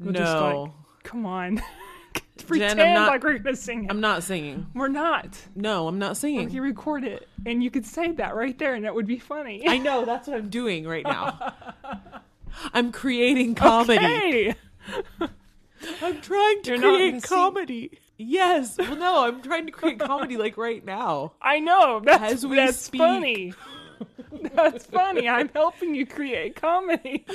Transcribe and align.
We'll 0.00 0.12
no, 0.12 0.18
just 0.18 0.36
like, 0.36 0.70
come 1.04 1.26
on. 1.26 1.62
Pretend 2.46 2.78
Jen, 2.78 2.88
I'm 2.88 2.94
not- 2.94 3.08
like 3.08 3.22
we're 3.22 3.38
gonna 3.38 3.54
sing 3.54 3.84
it. 3.84 3.90
I'm 3.90 4.00
not 4.00 4.22
singing. 4.22 4.66
we're 4.74 4.88
not. 4.88 5.38
No, 5.54 5.86
I'm 5.86 5.98
not 5.98 6.16
singing. 6.16 6.50
You 6.50 6.62
record 6.62 7.04
it, 7.04 7.28
and 7.46 7.62
you 7.62 7.70
could 7.70 7.84
say 7.86 8.12
that 8.12 8.34
right 8.34 8.58
there, 8.58 8.74
and 8.74 8.84
that 8.86 8.94
would 8.94 9.06
be 9.06 9.18
funny. 9.18 9.68
I 9.68 9.76
know 9.78 10.04
that's 10.04 10.26
what 10.26 10.36
I'm 10.38 10.48
doing 10.48 10.86
right 10.88 11.04
now. 11.04 11.52
I'm 12.72 12.90
creating 12.92 13.54
comedy. 13.54 13.98
Hey, 14.04 14.54
I'm 16.02 16.20
trying 16.20 16.62
to 16.62 16.70
You're 16.70 16.78
create 16.80 17.12
sing? 17.12 17.20
comedy. 17.22 17.98
Yes. 18.18 18.76
Well, 18.78 18.96
no, 18.96 19.24
I'm 19.26 19.40
trying 19.42 19.66
to 19.66 19.72
create 19.72 19.98
comedy 20.00 20.36
like 20.36 20.56
right 20.56 20.84
now. 20.84 21.32
I 21.40 21.60
know 21.60 22.00
that's 22.04 22.32
As 22.32 22.46
we 22.46 22.56
that's 22.56 22.76
speak. 22.78 23.00
funny. 23.00 23.54
That's 24.54 24.86
funny. 24.86 25.28
I'm 25.28 25.50
helping 25.54 25.94
you 25.94 26.06
create 26.06 26.56
comedy, 26.56 27.26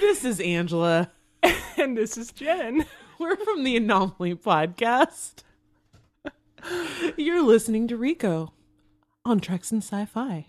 This 0.00 0.24
is 0.26 0.38
Angela. 0.40 1.10
and 1.76 1.96
this 1.96 2.16
is 2.16 2.32
Jen. 2.32 2.86
We're 3.18 3.36
from 3.36 3.64
the 3.64 3.76
Anomaly 3.76 4.34
Podcast. 4.34 5.42
You're 7.16 7.42
listening 7.42 7.88
to 7.88 7.96
Rico 7.96 8.52
on 9.24 9.40
Treks 9.40 9.70
and 9.70 9.82
Sci-Fi. 9.82 10.46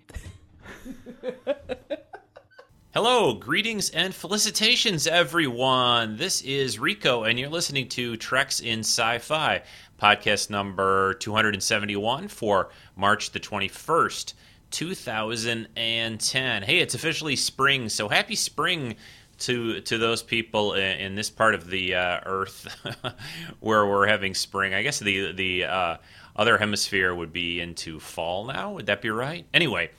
Hello, 2.94 3.34
greetings 3.34 3.90
and 3.90 4.14
felicitations, 4.14 5.08
everyone. 5.08 6.18
This 6.18 6.42
is 6.42 6.80
Rico, 6.80 7.24
and 7.24 7.40
you're 7.40 7.50
listening 7.50 7.88
to 7.90 8.18
Treks 8.18 8.60
in 8.60 8.80
Sci 8.80 9.20
Fi, 9.20 9.64
podcast 10.02 10.50
number 10.50 11.14
271 11.16 12.28
for 12.28 12.70
March 12.98 13.32
the 13.32 13.40
21st, 13.40 14.34
2010. 14.72 16.64
Hey, 16.64 16.80
it's 16.80 16.96
officially 16.96 17.38
spring, 17.38 17.88
so 17.88 18.10
happy 18.10 18.36
spring 18.36 18.96
to 19.42 19.82
to 19.82 19.98
those 19.98 20.24
people 20.24 20.74
in, 20.74 21.00
in 21.00 21.16
this 21.16 21.30
part 21.30 21.56
of 21.56 21.70
the 21.70 21.96
uh, 21.96 22.20
Earth 22.26 22.68
where 23.60 23.86
we're 23.86 24.08
having 24.08 24.34
spring. 24.34 24.74
I 24.74 24.84
guess 24.84 25.00
the 25.00 25.32
the 25.32 25.66
uh, 25.66 25.98
other 26.36 26.58
hemisphere 26.58 27.14
would 27.14 27.34
be 27.34 27.60
into 27.60 28.00
fall 28.00 28.46
now. 28.46 28.74
Would 28.74 28.88
that 28.88 29.02
be 29.02 29.10
right? 29.10 29.46
Anyway. 29.54 29.92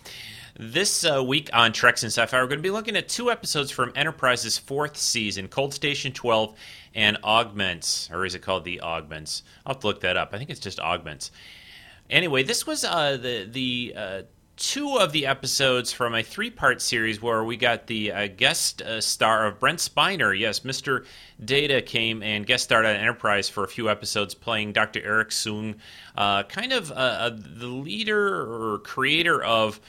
This 0.55 1.03
uh, 1.03 1.25
week 1.25 1.49
on 1.55 1.73
Treks 1.73 2.03
and 2.03 2.13
Sci-Fi, 2.13 2.39
we're 2.39 2.47
going 2.47 2.59
to 2.59 2.63
be 2.63 2.69
looking 2.69 2.95
at 2.95 3.09
two 3.09 3.31
episodes 3.31 3.71
from 3.71 3.91
Enterprise's 3.97 4.59
fourth 4.59 4.99
season, 4.99 5.49
Cold 5.49 5.73
Station 5.73 6.13
12 6.13 6.55
and 6.95 7.17
Augments, 7.25 8.11
or 8.13 8.27
is 8.27 8.35
it 8.35 8.43
called 8.43 8.65
The 8.65 8.83
Augments? 8.83 9.45
I'll 9.65 9.73
have 9.73 9.81
to 9.81 9.87
look 9.87 10.01
that 10.03 10.19
up. 10.19 10.35
I 10.35 10.39
think 10.39 10.51
it's 10.51 10.61
just 10.61 10.79
Augments. 10.79 11.31
Anyway, 12.11 12.43
this 12.43 12.67
was 12.67 12.85
uh, 12.85 13.17
the 13.17 13.49
the 13.51 13.95
uh, 13.97 14.23
two 14.63 14.97
of 14.97 15.11
the 15.11 15.27
episodes 15.27 15.93
from 15.93 16.15
a 16.15 16.23
three-part 16.23 16.81
series 16.81 17.21
where 17.21 17.43
we 17.43 17.57
got 17.57 17.89
the 17.89 18.13
uh, 18.13 18.29
guest 18.29 18.81
uh, 18.81 19.01
star 19.01 19.45
of 19.45 19.59
Brent 19.59 19.81
Spiner. 19.81 20.39
Yes, 20.39 20.61
Mr. 20.61 21.05
Data 21.45 21.83
came 21.83 22.23
and 22.23 22.47
guest 22.47 22.63
starred 22.65 22.87
on 22.87 22.95
Enterprise 22.95 23.49
for 23.49 23.65
a 23.65 23.69
few 23.69 23.91
episodes, 23.91 24.35
playing 24.35 24.73
Dr. 24.73 25.01
Arik 25.01 25.31
Soong, 25.31 25.75
uh, 26.17 26.45
kind 26.45 26.73
of 26.73 26.93
uh, 26.93 26.95
uh, 26.95 27.31
the 27.35 27.67
leader 27.67 28.41
or 28.41 28.79
creator 28.79 29.43
of 29.43 29.81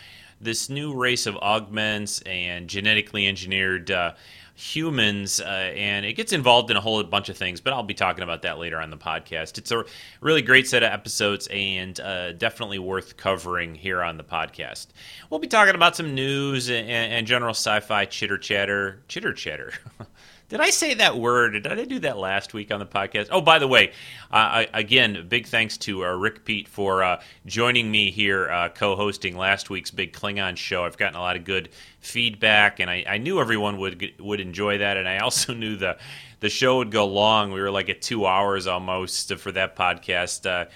this 0.42 0.72
new 0.72 0.92
race 0.92 1.28
of 1.28 1.38
augments 1.38 2.22
and 2.22 2.68
genetically 2.68 3.28
engineered 3.28 3.92
uh, 3.92 4.14
humans, 4.56 5.42
uh, 5.42 5.46
and 5.76 6.06
it 6.06 6.14
gets 6.14 6.32
involved 6.32 6.70
in 6.70 6.78
a 6.78 6.82
whole 6.82 7.04
bunch 7.04 7.30
of 7.30 7.38
things. 7.38 7.60
But 7.62 7.74
I'll 7.74 7.84
be 7.84 7.94
talking 7.94 8.24
about 8.24 8.44
that 8.44 8.60
later 8.60 8.80
on 8.80 8.90
the 8.90 8.98
podcast. 8.98 9.58
It's 9.58 9.72
a 9.72 9.84
really 10.22 10.42
great 10.42 10.68
set 10.68 10.84
of 10.84 10.92
episodes, 10.92 11.48
and 11.52 12.00
uh, 12.00 12.34
definitely 12.34 12.80
worth 12.80 13.18
covering 13.18 13.76
here 13.76 14.02
on 14.02 14.18
the 14.18 14.24
podcast. 14.24 14.88
We'll 15.30 15.40
be 15.40 15.48
talking 15.48 15.76
about 15.76 15.96
some 15.96 16.14
news 16.14 16.70
and, 16.70 16.88
and 16.88 17.28
general 17.28 17.52
sci-fi 17.52 18.06
chitter 18.06 18.38
chatter, 18.38 19.02
chitter 19.08 19.34
chatter. 19.34 19.74
Did 20.54 20.62
I 20.62 20.70
say 20.70 20.94
that 20.94 21.18
word? 21.18 21.54
Did 21.54 21.66
I 21.66 21.84
do 21.84 21.98
that 22.02 22.16
last 22.16 22.54
week 22.54 22.72
on 22.72 22.80
the 22.80 22.86
podcast? 22.86 23.30
Oh, 23.32 23.42
by 23.42 23.58
the 23.58 23.68
way, 23.68 23.88
uh, 24.32 24.36
I, 24.36 24.68
again, 24.72 25.26
big 25.28 25.48
thanks 25.48 25.78
to 25.78 26.06
uh, 26.06 26.10
Rick 26.10 26.46
Pete 26.46 26.68
for 26.68 27.02
uh, 27.02 27.24
joining 27.48 27.90
me 27.90 28.12
here, 28.12 28.52
uh, 28.52 28.70
co-hosting 28.70 29.36
last 29.36 29.72
week's 29.72 29.90
big 29.90 30.14
Klingon 30.14 30.56
show. 30.56 30.86
I've 30.86 30.96
gotten 30.96 31.16
a 31.16 31.22
lot 31.22 31.38
of 31.38 31.44
good 31.44 31.70
feedback, 32.02 32.80
and 32.80 32.88
I, 32.88 33.04
I 33.08 33.18
knew 33.18 33.40
everyone 33.40 33.80
would 33.80 34.14
would 34.20 34.40
enjoy 34.40 34.78
that, 34.78 34.96
and 34.96 35.10
I 35.10 35.18
also 35.18 35.54
knew 35.56 35.76
the 35.76 35.98
the 36.40 36.50
show 36.50 36.78
would 36.78 36.92
go 36.92 37.08
long. 37.08 37.52
We 37.52 37.60
were 37.60 37.72
like 37.72 37.90
at 37.90 38.04
two 38.04 38.28
hours 38.28 38.68
almost 38.68 39.34
for 39.34 39.52
that 39.54 39.76
podcast. 39.76 40.46
Uh, 40.46 40.70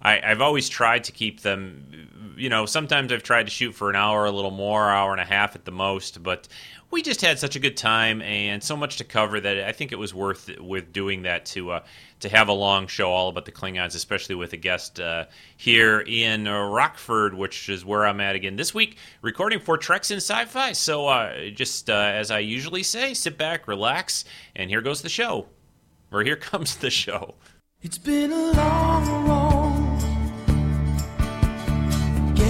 I, 0.00 0.22
I've 0.22 0.40
always 0.40 0.70
tried 0.70 1.04
to 1.04 1.12
keep 1.12 1.42
them, 1.42 2.08
you 2.38 2.48
know, 2.48 2.66
sometimes 2.66 3.12
I've 3.12 3.22
tried 3.22 3.44
to 3.44 3.50
shoot 3.50 3.72
for 3.72 3.90
an 3.90 3.96
hour, 3.96 4.24
a 4.24 4.30
little 4.30 4.50
more, 4.50 4.88
hour 4.90 5.12
and 5.12 5.20
a 5.20 5.24
half 5.24 5.54
at 5.54 5.64
the 5.64 5.72
most, 5.72 6.22
but 6.22 6.48
we 6.90 7.02
just 7.02 7.20
had 7.20 7.38
such 7.38 7.56
a 7.56 7.58
good 7.58 7.76
time 7.76 8.22
and 8.22 8.62
so 8.62 8.76
much 8.76 8.96
to 8.96 9.04
cover 9.04 9.38
that 9.40 9.64
I 9.64 9.72
think 9.72 9.92
it 9.92 9.98
was 9.98 10.14
worth 10.14 10.50
with 10.58 10.92
doing 10.92 11.22
that 11.22 11.44
to 11.46 11.72
uh, 11.72 11.80
to 12.20 12.28
have 12.28 12.48
a 12.48 12.52
long 12.52 12.86
show 12.86 13.10
all 13.10 13.28
about 13.28 13.44
the 13.44 13.52
Klingons, 13.52 13.94
especially 13.94 14.34
with 14.34 14.52
a 14.52 14.56
guest 14.56 14.98
uh, 14.98 15.26
here 15.56 16.00
in 16.00 16.46
uh, 16.46 16.66
Rockford, 16.66 17.34
which 17.34 17.68
is 17.68 17.84
where 17.84 18.06
I'm 18.06 18.20
at 18.20 18.34
again 18.34 18.56
this 18.56 18.72
week, 18.72 18.96
recording 19.20 19.60
for 19.60 19.76
Treks 19.76 20.10
in 20.10 20.16
Sci-Fi. 20.16 20.72
So 20.72 21.06
uh, 21.08 21.50
just 21.50 21.90
uh, 21.90 21.94
as 21.94 22.30
I 22.30 22.38
usually 22.38 22.82
say, 22.82 23.12
sit 23.14 23.36
back, 23.36 23.68
relax, 23.68 24.24
and 24.56 24.70
here 24.70 24.80
goes 24.80 25.02
the 25.02 25.08
show, 25.08 25.48
or 26.10 26.22
here 26.22 26.36
comes 26.50 26.76
the 26.76 26.90
show. 26.90 27.34
It's 27.80 27.98
been 27.98 28.32
a 28.32 28.50
long 28.52 29.28
road 29.28 29.47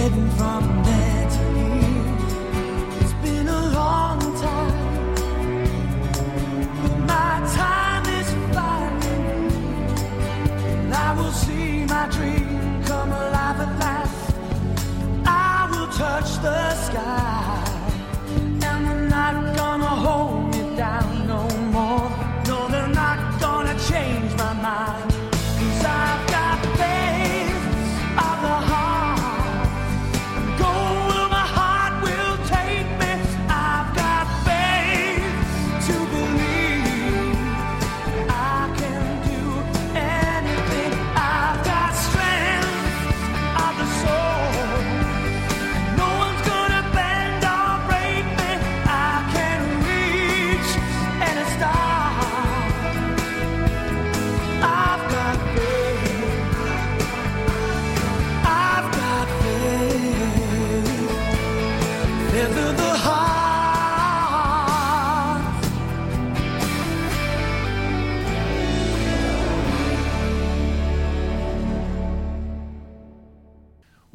from 0.07 0.83
there 0.83 1.29
to 1.29 1.43
here. 1.59 2.15
It's 3.01 3.13
been 3.21 3.47
a 3.47 3.61
long 3.79 4.19
time, 4.41 5.13
but 6.81 6.97
my 6.99 7.31
time 7.53 8.05
is. 8.19 8.29
And 10.71 10.93
I 10.93 11.13
will 11.17 11.31
see 11.31 11.85
my 11.85 12.07
dream 12.07 12.83
come 12.85 13.11
alive 13.11 13.59
at 13.59 13.79
last. 13.79 14.35
I 15.25 15.67
will 15.71 15.87
touch 15.87 16.41
the 16.41 16.68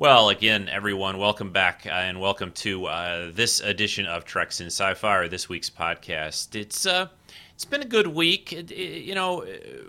Well, 0.05 0.29
again, 0.29 0.69
everyone, 0.69 1.17
welcome 1.17 1.51
back 1.51 1.87
uh, 1.87 1.93
and 1.93 2.21
welcome 2.21 2.53
to 2.57 2.85
uh, 2.85 3.31
this 3.33 3.61
edition 3.61 4.05
of 4.05 4.27
Treks 4.27 4.61
in 4.61 4.67
Sci-Fi, 4.67 5.17
or 5.17 5.29
this 5.29 5.49
week's 5.49 5.71
podcast. 5.71 6.55
It's 6.55 6.85
uh, 6.85 7.09
it's 7.55 7.65
been 7.65 7.81
a 7.81 7.87
good 7.87 8.09
week. 8.09 8.53
It, 8.53 8.71
it- 8.71 9.03
you 9.03 9.15
know, 9.15 9.47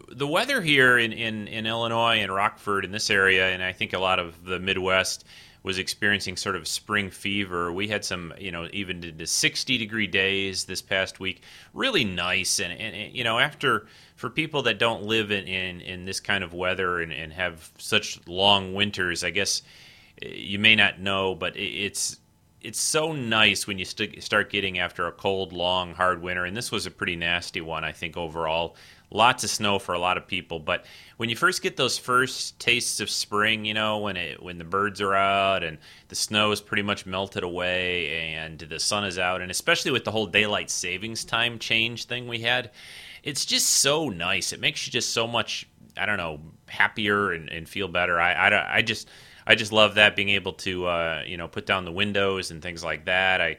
the 0.10 0.26
weather 0.26 0.62
here 0.62 0.98
in, 0.98 1.12
in, 1.12 1.50
in 1.50 1.66
Illinois 1.66 2.20
and 2.20 2.34
Rockford 2.34 2.86
in 2.86 2.94
this 2.94 3.10
area, 3.10 3.50
and 3.50 3.62
I 3.62 3.74
think 3.74 3.92
a 3.92 4.00
lot 4.00 4.20
of 4.20 4.46
the 4.46 4.58
Midwest 4.58 5.26
was 5.64 5.80
experiencing 5.80 6.38
sort 6.38 6.56
of 6.56 6.66
spring 6.66 7.10
fever. 7.10 7.74
We 7.74 7.90
had 7.90 8.06
some, 8.06 8.34
you 8.40 8.54
know, 8.54 8.70
even 8.72 9.02
to 9.02 9.12
the 9.12 9.28
60 9.28 9.78
degree 9.78 10.08
days 10.08 10.64
this 10.64 10.82
past 10.82 11.20
week. 11.20 11.42
Really 11.74 12.06
nice, 12.06 12.62
and, 12.62 12.72
and, 12.72 12.96
and, 12.96 13.14
you 13.14 13.26
know, 13.26 13.38
after 13.38 13.88
for 14.16 14.30
people 14.30 14.62
that 14.62 14.80
don't 14.80 15.04
live 15.04 15.30
in, 15.32 15.44
in, 15.46 15.82
in 15.82 16.06
this 16.06 16.22
kind 16.22 16.42
of 16.42 16.54
weather 16.54 17.02
and, 17.02 17.12
and 17.12 17.34
have 17.34 17.70
such 17.80 18.26
long 18.30 18.74
winters, 18.74 19.22
I 19.22 19.30
guess 19.32 19.62
you 20.22 20.60
may 20.60 20.76
not 20.76 21.00
know, 21.00 21.36
but 21.36 21.58
it's 21.58 22.18
it's 22.62 22.80
so 22.80 23.12
nice 23.12 23.68
when 23.68 23.78
you 23.78 23.86
st- 23.86 24.24
start 24.24 24.50
getting 24.50 24.80
after 24.80 25.06
a 25.06 25.12
cold, 25.12 25.54
long, 25.54 25.94
hard 25.94 26.24
winter. 26.24 26.46
And 26.46 26.58
this 26.58 26.72
was 26.72 26.88
a 26.88 26.92
pretty 26.92 27.16
nasty 27.16 27.62
one, 27.62 27.84
I 27.84 27.92
think 27.92 28.18
overall. 28.18 28.76
Lots 29.12 29.44
of 29.44 29.52
snow 29.52 29.78
for 29.78 29.94
a 29.94 30.00
lot 30.00 30.18
of 30.18 30.28
people, 30.28 30.60
but 30.60 30.84
when 31.18 31.30
you 31.30 31.36
first 31.36 31.62
get 31.62 31.78
those 31.78 31.96
first 31.96 32.60
tastes 32.60 33.00
of 33.00 33.10
spring, 33.10 33.64
you 33.64 33.76
know, 33.76 34.00
when 34.00 34.18
it 34.18 34.42
when 34.42 34.58
the 34.58 34.64
birds 34.64 35.00
are 35.00 35.14
out 35.14 35.64
and 35.64 35.78
the 36.08 36.16
snow 36.16 36.52
is 36.52 36.60
pretty 36.60 36.82
much 36.82 37.06
melted 37.06 37.44
away 37.44 38.34
and 38.34 38.60
the 38.60 38.80
sun 38.80 39.06
is 39.06 39.20
out, 39.20 39.42
and 39.42 39.52
especially 39.52 39.92
with 39.92 40.06
the 40.06 40.12
whole 40.12 40.26
daylight 40.26 40.72
savings 40.72 41.24
time 41.24 41.60
change 41.60 42.06
thing 42.06 42.28
we 42.28 42.40
had, 42.40 42.72
it's 43.24 43.46
just 43.46 43.68
so 43.68 44.10
nice. 44.10 44.52
It 44.54 44.60
makes 44.60 44.88
you 44.88 44.92
just 44.92 45.14
so 45.14 45.28
much, 45.28 45.70
I 45.96 46.08
don't 46.08 46.18
know, 46.18 46.40
happier 46.68 47.32
and, 47.32 47.48
and 47.48 47.70
feel 47.70 47.88
better. 47.88 48.20
I, 48.20 48.34
I, 48.34 48.78
I 48.78 48.82
just 48.82 49.08
I 49.48 49.56
just 49.56 49.72
love 49.72 49.96
that 49.96 50.16
being 50.16 50.30
able 50.30 50.54
to 50.54 50.88
uh, 50.88 51.24
you 51.26 51.38
know 51.38 51.48
put 51.48 51.66
down 51.66 51.86
the 51.86 51.92
windows 51.92 52.52
and 52.52 52.62
things 52.62 52.84
like 52.84 53.06
that. 53.06 53.42
I 53.42 53.58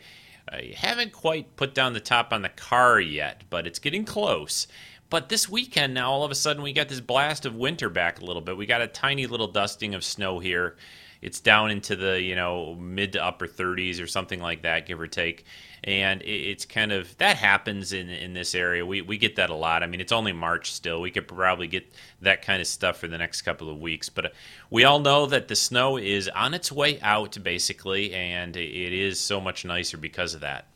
I 0.51 0.73
haven't 0.77 1.13
quite 1.13 1.57
put 1.57 1.75
down 1.75 1.93
the 1.93 2.01
top 2.01 2.33
on 2.33 2.43
the 2.43 2.49
car 2.49 3.01
yet, 3.01 3.43
but 3.51 3.67
it's 3.67 3.79
getting 3.79 4.05
close. 4.05 4.67
But 5.09 5.29
this 5.29 5.49
weekend 5.49 5.95
now, 5.95 6.11
all 6.11 6.25
of 6.25 6.31
a 6.31 6.35
sudden, 6.35 6.63
we 6.63 6.73
got 6.73 6.89
this 6.89 7.01
blast 7.01 7.47
of 7.47 7.55
winter 7.55 7.89
back 7.89 8.21
a 8.21 8.25
little 8.25 8.43
bit. 8.43 8.57
We 8.57 8.67
got 8.67 8.81
a 8.81 8.89
tiny 8.89 9.27
little 9.27 9.47
dusting 9.47 9.95
of 9.95 10.05
snow 10.05 10.41
here. 10.41 10.77
It's 11.23 11.41
down 11.41 11.71
into 11.71 11.97
the 11.97 12.21
you 12.21 12.35
know 12.35 12.75
mid 12.75 13.13
to 13.13 13.25
upper 13.25 13.47
30s 13.47 14.03
or 14.03 14.07
something 14.07 14.41
like 14.41 14.63
that, 14.63 14.87
give 14.87 15.01
or 15.01 15.07
take. 15.07 15.45
And 15.85 16.23
it's 16.23 16.65
kind 16.65 16.91
of 16.93 17.17
that 17.19 17.37
happens 17.37 17.93
in 17.93 18.09
in 18.09 18.35
this 18.35 18.55
area. 18.55 18.85
We 18.85 19.03
we 19.03 19.19
get 19.19 19.37
that 19.37 19.51
a 19.51 19.55
lot. 19.55 19.83
I 19.83 19.87
mean, 19.87 20.01
it's 20.01 20.13
only 20.13 20.33
March 20.33 20.73
still. 20.73 21.01
We 21.01 21.11
could 21.11 21.29
probably 21.29 21.69
get 21.69 21.93
that 22.23 22.43
kind 22.43 22.61
of 22.61 22.67
stuff 22.67 22.99
for 22.99 23.09
the 23.09 23.19
next 23.19 23.43
couple 23.43 23.71
of 23.71 23.81
weeks. 23.81 24.09
But 24.09 24.27
uh, 24.27 24.29
we 24.71 24.85
all 24.85 24.99
know 24.99 25.27
that 25.27 25.49
the 25.49 25.57
snow 25.57 25.97
is 25.97 26.29
on 26.29 26.55
its 26.55 26.73
way 26.73 27.01
out, 27.01 27.37
basically, 27.43 28.13
and 28.13 28.57
it 28.57 28.93
is 28.93 29.21
so 29.21 29.41
much 29.41 29.65
nicer 29.65 29.97
because 29.97 30.35
of 30.35 30.41
that. 30.41 30.67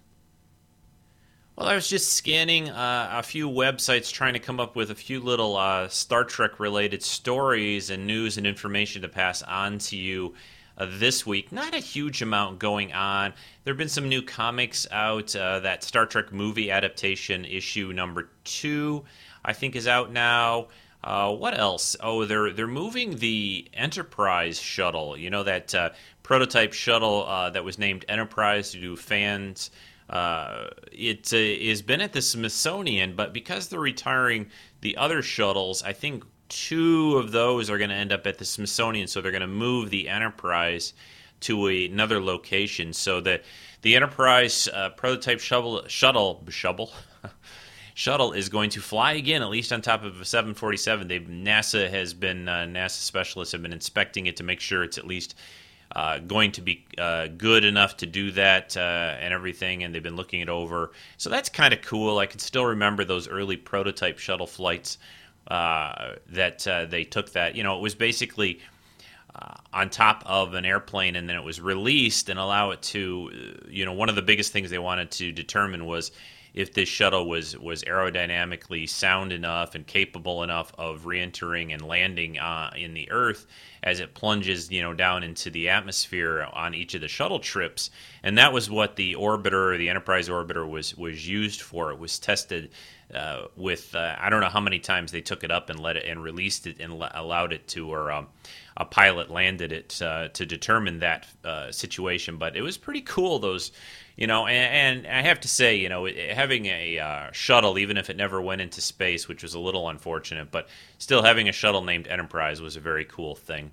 Well, 1.61 1.69
I 1.69 1.75
was 1.75 1.91
just 1.91 2.15
scanning 2.15 2.71
uh, 2.71 3.11
a 3.13 3.23
few 3.23 3.47
websites 3.47 4.11
trying 4.11 4.33
to 4.33 4.39
come 4.39 4.59
up 4.59 4.77
with 4.77 4.91
a 4.91 4.95
few 4.95 5.21
little 5.21 5.59
uh, 5.59 5.89
Star 5.89 6.25
Trek 6.25 6.59
related 6.59 7.03
stories 7.03 7.91
and 7.91 8.07
news 8.07 8.39
and 8.39 8.47
information 8.47 9.03
to 9.03 9.09
pass 9.09 9.43
on 9.43 9.77
to 9.81 9.97
you 9.99 10.33
uh, 10.79 10.87
this 10.89 11.27
week. 11.27 11.53
Not 11.53 11.75
a 11.75 11.81
huge 11.81 12.23
amount 12.23 12.61
going 12.61 12.95
on. 12.95 13.35
There 13.63 13.75
have 13.75 13.79
been 13.79 13.91
some 13.91 14.09
new 14.09 14.23
comics 14.23 14.87
out. 14.91 15.37
Uh, 15.37 15.61
that 15.61 15.85
Star 15.85 16.07
Trek 16.07 16.33
movie 16.33 16.71
adaptation 16.71 17.45
issue 17.45 17.93
number 17.93 18.31
two, 18.45 19.05
I 19.45 19.53
think, 19.53 19.77
is 19.77 19.87
out 19.87 20.11
now. 20.11 20.69
Uh, 21.05 21.31
what 21.35 21.59
else? 21.59 21.95
Oh, 22.01 22.25
they're 22.25 22.55
they're 22.55 22.67
moving 22.67 23.19
the 23.19 23.69
Enterprise 23.75 24.59
shuttle. 24.59 25.15
You 25.15 25.29
know 25.29 25.43
that 25.43 25.75
uh, 25.75 25.91
prototype 26.23 26.73
shuttle 26.73 27.27
that 27.27 27.65
was 27.65 27.79
named 27.79 28.07
Enterprise 28.09 28.71
to 28.71 28.81
do 28.81 28.97
fans 28.97 29.71
uh, 30.11 30.67
it 30.91 31.33
uh, 31.33 31.69
has 31.69 31.83
been 31.83 32.01
at 32.01 32.13
the 32.13 32.21
Smithsonian, 32.21 33.15
but 33.15 33.33
because 33.33 33.69
they're 33.69 33.81
retiring 33.81 34.51
the 34.81 34.97
other 34.97 35.23
shuttles, 35.23 35.83
I 35.85 35.93
think 35.93 36.25
two 36.49 37.17
of 37.17 37.31
those 37.31 37.71
are 37.71 37.79
going 37.79 37.91
to 37.91 37.97
end 37.97 38.13
up 38.13 38.27
at 38.27 38.39
the 38.39 38.45
Smithsonian. 38.45 39.07
So 39.07 39.21
they're 39.21 39.31
going 39.31 39.41
to 39.41 39.47
move 39.47 39.91
the 39.91 40.09
Enterprise 40.09 40.95
to 41.41 41.69
another 41.69 42.21
location. 42.21 42.93
So 42.93 43.21
that 43.21 43.45
the 43.83 43.95
Enterprise 43.95 44.69
uh, 44.75 44.91
prototype 44.91 45.39
shuttle 45.39 45.87
shuttle 45.87 46.45
shuttle 47.95 48.33
is 48.33 48.49
going 48.49 48.71
to 48.71 48.81
fly 48.81 49.13
again, 49.13 49.43
at 49.43 49.49
least 49.49 49.73
on 49.73 49.81
top 49.81 50.03
of 50.03 50.21
a 50.21 50.25
747. 50.25 51.07
They've 51.07 51.23
NASA 51.23 51.89
has 51.89 52.15
been 52.15 52.49
uh, 52.49 52.67
NASA 52.69 52.91
specialists 52.91 53.53
have 53.53 53.63
been 53.63 53.73
inspecting 53.73 54.27
it 54.27 54.37
to 54.39 54.43
make 54.43 54.59
sure 54.59 54.83
it's 54.83 54.99
at 54.99 55.07
least 55.07 55.37
uh, 55.95 56.19
going 56.19 56.53
to 56.53 56.61
be 56.61 56.85
uh, 56.99 57.27
good 57.37 57.65
enough 57.65 57.97
to 57.99 58.07
do 58.07 58.31
that 58.33 58.77
uh, 58.77 58.81
and 59.21 59.35
everything, 59.35 59.83
and 59.83 59.95
they've 59.95 60.03
been 60.03 60.17
looking 60.17 60.41
it 60.41 60.49
over. 60.49 60.93
So 61.17 61.31
that's 61.31 61.49
kind 61.49 61.75
of 61.75 61.83
cool. 61.83 62.19
I 62.19 62.27
can 62.27 62.39
still 62.39 62.67
remember 62.67 63.05
those 63.05 63.29
early 63.29 63.57
prototype 63.57 64.19
shuttle 64.19 64.47
flights 64.47 64.99
uh, 65.49 66.15
that 66.29 66.67
uh, 66.67 66.87
they 66.87 67.05
took. 67.05 67.33
That 67.33 67.57
you 67.57 67.65
know, 67.65 67.77
it 67.77 67.83
was 67.83 67.97
basically 67.97 68.61
uh, 69.35 69.55
on 69.73 69.91
top 69.91 70.23
of 70.27 70.55
an 70.55 70.65
airplane, 70.65 71.17
and 71.17 71.29
then 71.29 71.37
it 71.37 71.43
was 71.45 71.61
released 71.61 72.29
and 72.29 72.39
allow 72.39 72.71
it 72.71 72.83
to. 72.83 73.59
You 73.69 73.85
know, 73.85 73.93
one 73.93 74.09
of 74.09 74.15
the 74.15 74.23
biggest 74.23 74.53
things 74.53 74.71
they 74.71 74.79
wanted 74.79 75.11
to 75.13 75.33
determine 75.33 75.87
was 75.87 76.13
if 76.55 76.73
this 76.73 76.89
shuttle 76.89 77.29
was 77.29 77.57
was 77.59 77.83
aerodynamically 77.85 78.89
sound 78.89 79.33
enough 79.33 79.75
and 79.75 79.87
capable 79.87 80.43
enough 80.43 80.73
of 80.79 81.07
reentering 81.07 81.73
and 81.73 81.83
landing 81.83 82.39
uh, 82.39 82.71
in 82.77 82.95
the 82.95 83.11
Earth 83.11 83.47
as 83.83 84.01
it 84.01 84.15
plunges, 84.15 84.71
you 84.71 84.83
know, 84.83 84.93
down 84.93 85.23
into 85.23 85.51
the 85.51 85.69
atmosphere 85.69 86.47
on 86.53 86.75
each 86.75 86.95
of 86.95 87.01
the 87.01 87.09
shuttle 87.09 87.39
trips. 87.39 87.91
And 88.23 88.37
that 88.39 88.53
was 88.53 88.69
what 88.69 88.97
the 88.97 89.15
orbiter, 89.15 89.79
the 89.79 89.89
Enterprise 89.89 90.29
orbiter, 90.29 90.69
was 90.69 90.97
was 90.97 91.29
used 91.29 91.61
for. 91.61 91.91
It 91.91 91.99
was 91.99 92.19
tested 92.19 92.71
uh, 93.15 93.49
with 93.57 93.95
uh, 93.95 94.17
I 94.19 94.31
don't 94.31 94.41
know 94.41 94.49
how 94.49 94.61
many 94.61 94.79
times 94.79 95.13
they 95.13 95.21
took 95.21 95.45
it 95.45 95.51
up 95.51 95.71
and 95.71 95.81
let 95.81 95.97
it 95.97 96.07
and 96.07 96.23
released 96.23 96.67
it 96.67 96.81
and 96.81 96.93
allowed 96.93 97.53
it 97.53 97.69
to, 97.69 97.93
or 97.93 98.11
um, 98.13 98.29
a 98.77 98.85
pilot 98.85 99.31
landed 99.31 99.73
it 99.73 100.01
uh, 100.03 100.29
to 100.29 100.47
determine 100.47 101.01
that 101.01 101.27
uh, 101.45 101.73
situation. 101.73 102.37
But 102.37 102.57
it 102.57 102.63
was 102.63 102.77
pretty 102.77 103.03
cool. 103.03 103.39
Those 103.39 103.73
you 104.21 104.27
know, 104.27 104.47
and, 104.47 105.07
and, 105.07 105.17
I 105.17 105.23
have 105.23 105.41
to 105.41 105.49
say, 105.49 105.77
you 105.77 105.89
know, 105.89 106.07
having 106.07 106.67
a 106.67 106.99
uh, 106.99 107.33
shuttle, 107.33 107.79
even 107.79 107.97
if 107.97 108.11
it 108.11 108.19
never 108.19 108.41
went 108.41 108.61
into 108.61 108.83
space, 108.83 109.27
which 109.27 109.43
was 109.43 109.55
a 109.55 109.59
little 109.59 109.89
unfortunate, 109.89 110.51
but 110.51 110.69
still 110.99 111.23
having 111.23 111.49
a 111.49 111.53
shuttle 111.53 111.83
named 111.83 112.07
Enterprise 112.07 112.61
was 112.61 112.77
a 112.77 112.81
very 112.81 113.07
cool 113.07 113.35
thing. 113.35 113.71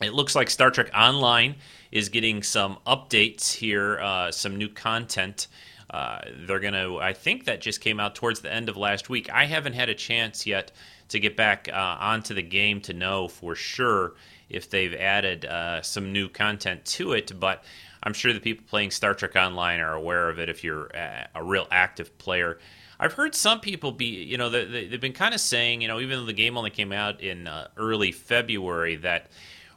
It 0.00 0.14
looks 0.14 0.34
like 0.34 0.48
Star 0.48 0.70
Trek 0.70 0.90
Online 0.96 1.56
is 1.92 2.08
getting 2.08 2.42
some 2.42 2.78
updates 2.86 3.52
here, 3.52 4.00
uh, 4.00 4.32
some 4.32 4.56
new 4.56 4.70
content. 4.70 5.46
Uh, 5.90 6.20
they're 6.46 6.60
going 6.60 6.74
to, 6.74 6.98
I 6.98 7.12
think 7.12 7.46
that 7.46 7.60
just 7.60 7.80
came 7.80 7.98
out 7.98 8.14
towards 8.14 8.40
the 8.40 8.52
end 8.52 8.68
of 8.68 8.76
last 8.76 9.10
week. 9.10 9.28
I 9.30 9.46
haven't 9.46 9.72
had 9.72 9.88
a 9.88 9.94
chance 9.94 10.46
yet 10.46 10.70
to 11.08 11.18
get 11.18 11.36
back 11.36 11.68
uh, 11.72 11.96
onto 12.00 12.32
the 12.32 12.42
game 12.42 12.80
to 12.82 12.92
know 12.92 13.26
for 13.26 13.56
sure 13.56 14.12
if 14.48 14.70
they've 14.70 14.94
added 14.94 15.44
uh, 15.44 15.82
some 15.82 16.12
new 16.12 16.28
content 16.28 16.84
to 16.84 17.12
it, 17.12 17.32
but 17.38 17.64
I'm 18.02 18.12
sure 18.12 18.32
the 18.32 18.40
people 18.40 18.64
playing 18.68 18.92
Star 18.92 19.14
Trek 19.14 19.36
Online 19.36 19.80
are 19.80 19.94
aware 19.94 20.28
of 20.28 20.38
it 20.38 20.48
if 20.48 20.64
you're 20.64 20.86
a, 21.34 21.42
real 21.42 21.66
active 21.70 22.16
player. 22.18 22.58
I've 22.98 23.14
heard 23.14 23.34
some 23.34 23.60
people 23.60 23.92
be, 23.92 24.06
you 24.06 24.38
know, 24.38 24.48
they, 24.50 24.88
have 24.88 25.00
been 25.00 25.12
kind 25.12 25.34
of 25.34 25.40
saying, 25.40 25.80
you 25.80 25.88
know, 25.88 26.00
even 26.00 26.20
though 26.20 26.26
the 26.26 26.32
game 26.32 26.56
only 26.56 26.70
came 26.70 26.92
out 26.92 27.20
in 27.20 27.46
uh, 27.46 27.68
early 27.76 28.12
February, 28.12 28.96
that 28.96 29.30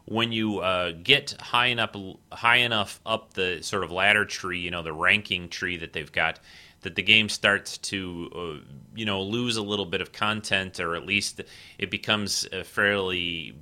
when 0.05 0.31
you 0.31 0.59
uh, 0.59 0.91
get 0.91 1.35
high 1.39 1.67
enough, 1.67 1.95
high 2.31 2.57
enough 2.57 2.99
up 3.05 3.33
the 3.33 3.61
sort 3.61 3.83
of 3.83 3.91
ladder 3.91 4.25
tree, 4.25 4.59
you 4.59 4.71
know, 4.71 4.83
the 4.83 4.93
ranking 4.93 5.49
tree 5.49 5.77
that 5.77 5.93
they've 5.93 6.11
got, 6.11 6.39
that 6.81 6.95
the 6.95 7.03
game 7.03 7.29
starts 7.29 7.77
to, 7.77 8.29
uh, 8.35 8.73
you 8.95 9.05
know, 9.05 9.21
lose 9.21 9.57
a 9.57 9.63
little 9.63 9.85
bit 9.85 10.01
of 10.01 10.11
content, 10.11 10.79
or 10.79 10.95
at 10.95 11.05
least 11.05 11.41
it 11.77 11.89
becomes 11.89 12.47
fairly 12.65 13.55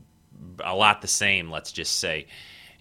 a 0.64 0.76
lot 0.76 1.02
the 1.02 1.08
same. 1.08 1.52
Let's 1.52 1.72
just 1.72 2.00
say 2.00 2.28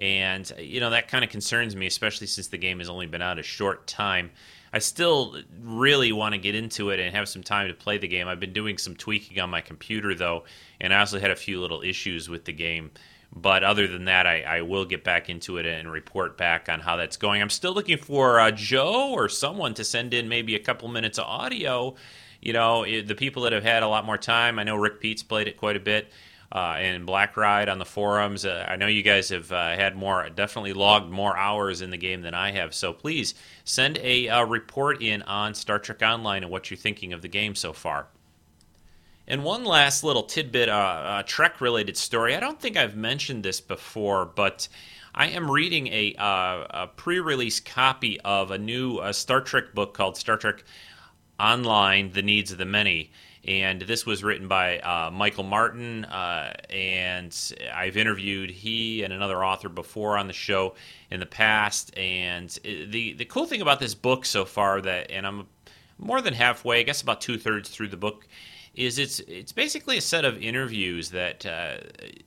and 0.01 0.51
you 0.59 0.81
know 0.81 0.91
that 0.91 1.09
kind 1.09 1.23
of 1.23 1.31
concerns 1.31 1.77
me, 1.77 1.87
especially 1.87 2.27
since 2.27 2.49
the 2.49 2.57
game 2.57 2.79
has 2.79 2.89
only 2.89 3.07
been 3.07 3.23
out 3.23 3.39
a 3.39 3.43
short 3.43 3.87
time. 3.87 4.31
I 4.73 4.79
still 4.79 5.37
really 5.61 6.13
want 6.13 6.33
to 6.35 6.39
get 6.39 6.55
into 6.55 6.91
it 6.91 7.01
and 7.01 7.15
have 7.15 7.29
some 7.29 7.43
time 7.43 7.69
to 7.69 7.75
play 7.75 7.99
the 7.99 8.09
game. 8.09 8.29
I've 8.29 8.41
been 8.41 8.53
doing 8.53 8.79
some 8.79 8.95
tweaking 8.95 9.39
on 9.41 9.51
my 9.51 9.61
computer 9.61 10.15
though, 10.15 10.45
and 10.81 10.95
I 10.95 11.01
also 11.01 11.19
had 11.19 11.31
a 11.31 11.37
few 11.37 11.61
little 11.61 11.83
issues 11.83 12.29
with 12.29 12.45
the 12.45 12.53
game. 12.53 12.93
But 13.33 13.63
other 13.63 13.87
than 13.87 14.07
that, 14.07 14.27
I, 14.27 14.43
I 14.43 14.63
will 14.63 14.85
get 14.85 15.05
back 15.05 15.31
into 15.31 15.59
it 15.59 15.67
and 15.67 15.91
report 15.91 16.37
back 16.37 16.69
on 16.69 16.81
how 16.81 16.97
that's 16.97 17.17
going. 17.17 17.41
I'm 17.41 17.51
still 17.51 17.73
looking 17.73 17.99
for 17.99 18.41
uh, 18.41 18.51
Joe 18.51 19.13
or 19.13 19.29
someone 19.29 19.75
to 19.75 19.85
send 19.85 20.13
in 20.13 20.29
maybe 20.29 20.57
a 20.57 20.59
couple 20.59 20.89
minutes 20.89 21.19
of 21.19 21.27
audio. 21.27 21.95
You 22.41 22.53
know, 22.53 22.85
the 22.85 23.15
people 23.15 23.43
that 23.43 23.53
have 23.53 23.63
had 23.63 23.83
a 23.83 23.89
lot 23.89 24.05
more 24.05 24.19
time. 24.19 24.59
I 24.59 24.65
know 24.65 24.77
Rick 24.77 25.01
Peets 25.01 25.27
played 25.27 25.47
it 25.47 25.57
quite 25.57 25.77
a 25.77 25.81
bit 25.81 26.11
uh, 26.53 26.77
and 26.79 27.07
Black 27.07 27.37
Ride 27.37 27.69
on 27.69 27.79
the 27.79 27.85
forums. 27.85 28.45
Uh, 28.45 28.67
I 28.69 28.77
know 28.77 28.87
you 28.87 29.03
guys 29.03 29.29
have 29.29 29.53
uh, 29.53 29.77
had 29.77 29.97
more, 29.97 30.29
definitely 30.31 30.73
logged 30.73 31.11
more 31.11 31.37
hours 31.37 31.81
in 31.81 31.91
the 31.91 31.97
game 31.97 32.23
than 32.23 32.35
I 32.35 32.53
have. 32.53 32.75
So 32.75 32.93
please 32.93 33.35
send 33.65 33.99
a 33.99 34.29
uh, 34.29 34.45
report 34.45 35.03
in 35.03 35.23
on 35.23 35.55
Star 35.55 35.79
Trek 35.79 36.03
Online 36.03 36.43
and 36.43 36.51
what 36.51 36.71
you're 36.71 36.79
thinking 36.79 37.13
of 37.13 37.23
the 37.23 37.29
game 37.29 37.55
so 37.55 37.73
far. 37.73 38.09
And 39.31 39.45
one 39.45 39.65
last 39.65 40.05
little 40.05 40.25
tidbit, 40.25 40.69
uh, 40.69 41.23
Trek 41.25 41.61
related 41.61 41.97
story. 41.97 42.35
I 42.35 42.41
don't 42.41 42.61
think 42.61 42.77
I've 42.77 42.97
mentioned 42.97 43.45
this 43.45 43.61
before, 43.61 44.27
but 44.27 44.69
I 45.15 45.29
am 45.29 45.51
reading 45.51 45.87
a, 45.87 46.15
uh, 46.19 46.67
a 46.71 46.87
pre 46.89 47.21
release 47.21 47.61
copy 47.61 48.21
of 48.21 48.51
a 48.51 48.59
new 48.59 49.01
Star 49.13 49.41
Trek 49.41 49.73
book 49.73 49.95
called 49.95 50.17
Star 50.17 50.37
Trek 50.37 50.65
Online 51.39 52.13
The 52.13 52.23
Needs 52.23 52.53
of 52.53 52.59
the 52.59 52.67
Many 52.67 53.11
and 53.45 53.81
this 53.83 54.05
was 54.05 54.23
written 54.23 54.49
by 54.49 54.79
uh, 54.81 55.11
Michael 55.11 55.45
Martin. 55.45 56.05
Uh, 56.05 56.53
and 56.69 57.35
I've 57.75 57.97
interviewed 57.97 58.51
he 58.51 59.03
and 59.03 59.13
another 59.13 59.45
author 59.45 59.69
before 59.69 60.19
on 60.19 60.27
the 60.27 60.33
show 60.33 60.75
in 61.11 61.21
the 61.21 61.27
past. 61.27 61.97
And 61.97 62.51
the 62.65 63.15
the 63.15 63.25
cool 63.25 63.47
thing 63.47 63.63
about 63.63 63.81
this 63.81 63.95
book 63.95 64.27
so 64.27 64.45
far 64.45 64.81
that, 64.83 65.11
and 65.11 65.27
I'm 65.27 65.47
more 65.99 66.21
than 66.21 66.35
halfway, 66.35 66.81
I 66.81 66.83
guess 66.83 67.03
about 67.03 67.21
two 67.21 67.39
thirds 67.39 67.71
through 67.71 67.89
the 67.89 67.97
book, 67.97 68.27
is 68.75 68.99
it's 68.99 69.21
it's 69.21 69.53
basically 69.53 69.99
a 69.99 70.01
set 70.01 70.25
of 70.25 70.41
interviews 70.41 71.11
that 71.11 71.45
uh, 71.45 71.79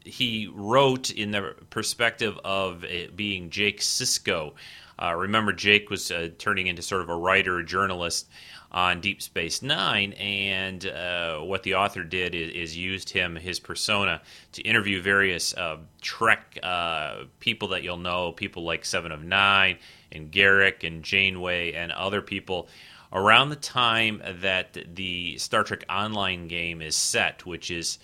he 0.03 0.51
wrote 0.53 1.09
in 1.09 1.31
the 1.31 1.55
perspective 1.69 2.38
of 2.43 2.85
being 3.15 3.50
Jake 3.50 3.79
Sisko. 3.79 4.53
Uh, 5.01 5.13
remember, 5.15 5.51
Jake 5.51 5.89
was 5.89 6.12
uh, 6.12 6.29
turning 6.38 6.67
into 6.67 6.81
sort 6.81 7.01
of 7.01 7.09
a 7.09 7.15
writer, 7.15 7.57
a 7.59 7.65
journalist 7.65 8.29
on 8.71 9.01
Deep 9.01 9.21
Space 9.21 9.62
Nine, 9.62 10.13
and 10.13 10.85
uh, 10.88 11.39
what 11.39 11.63
the 11.63 11.75
author 11.75 12.03
did 12.03 12.33
is, 12.33 12.50
is, 12.50 12.77
used 12.77 13.09
him, 13.09 13.35
his 13.35 13.59
persona, 13.59 14.21
to 14.51 14.62
interview 14.63 15.01
various 15.01 15.53
uh, 15.53 15.77
Trek 16.01 16.57
uh, 16.63 17.25
people 17.39 17.67
that 17.69 17.83
you'll 17.83 17.97
know, 17.97 18.31
people 18.31 18.63
like 18.63 18.83
Seven 18.83 19.12
of 19.12 19.23
Nine 19.23 19.77
and 20.12 20.31
Garak 20.31 20.85
and 20.85 21.03
Janeway 21.03 21.73
and 21.73 21.91
other 21.91 22.21
people 22.21 22.67
around 23.13 23.50
the 23.50 23.55
time 23.55 24.22
that 24.41 24.77
the 24.96 25.38
Star 25.38 25.63
Trek 25.63 25.86
Online 25.89 26.48
game 26.48 26.82
is 26.82 26.96
set, 26.96 27.46
which 27.46 27.72
is 27.72 28.00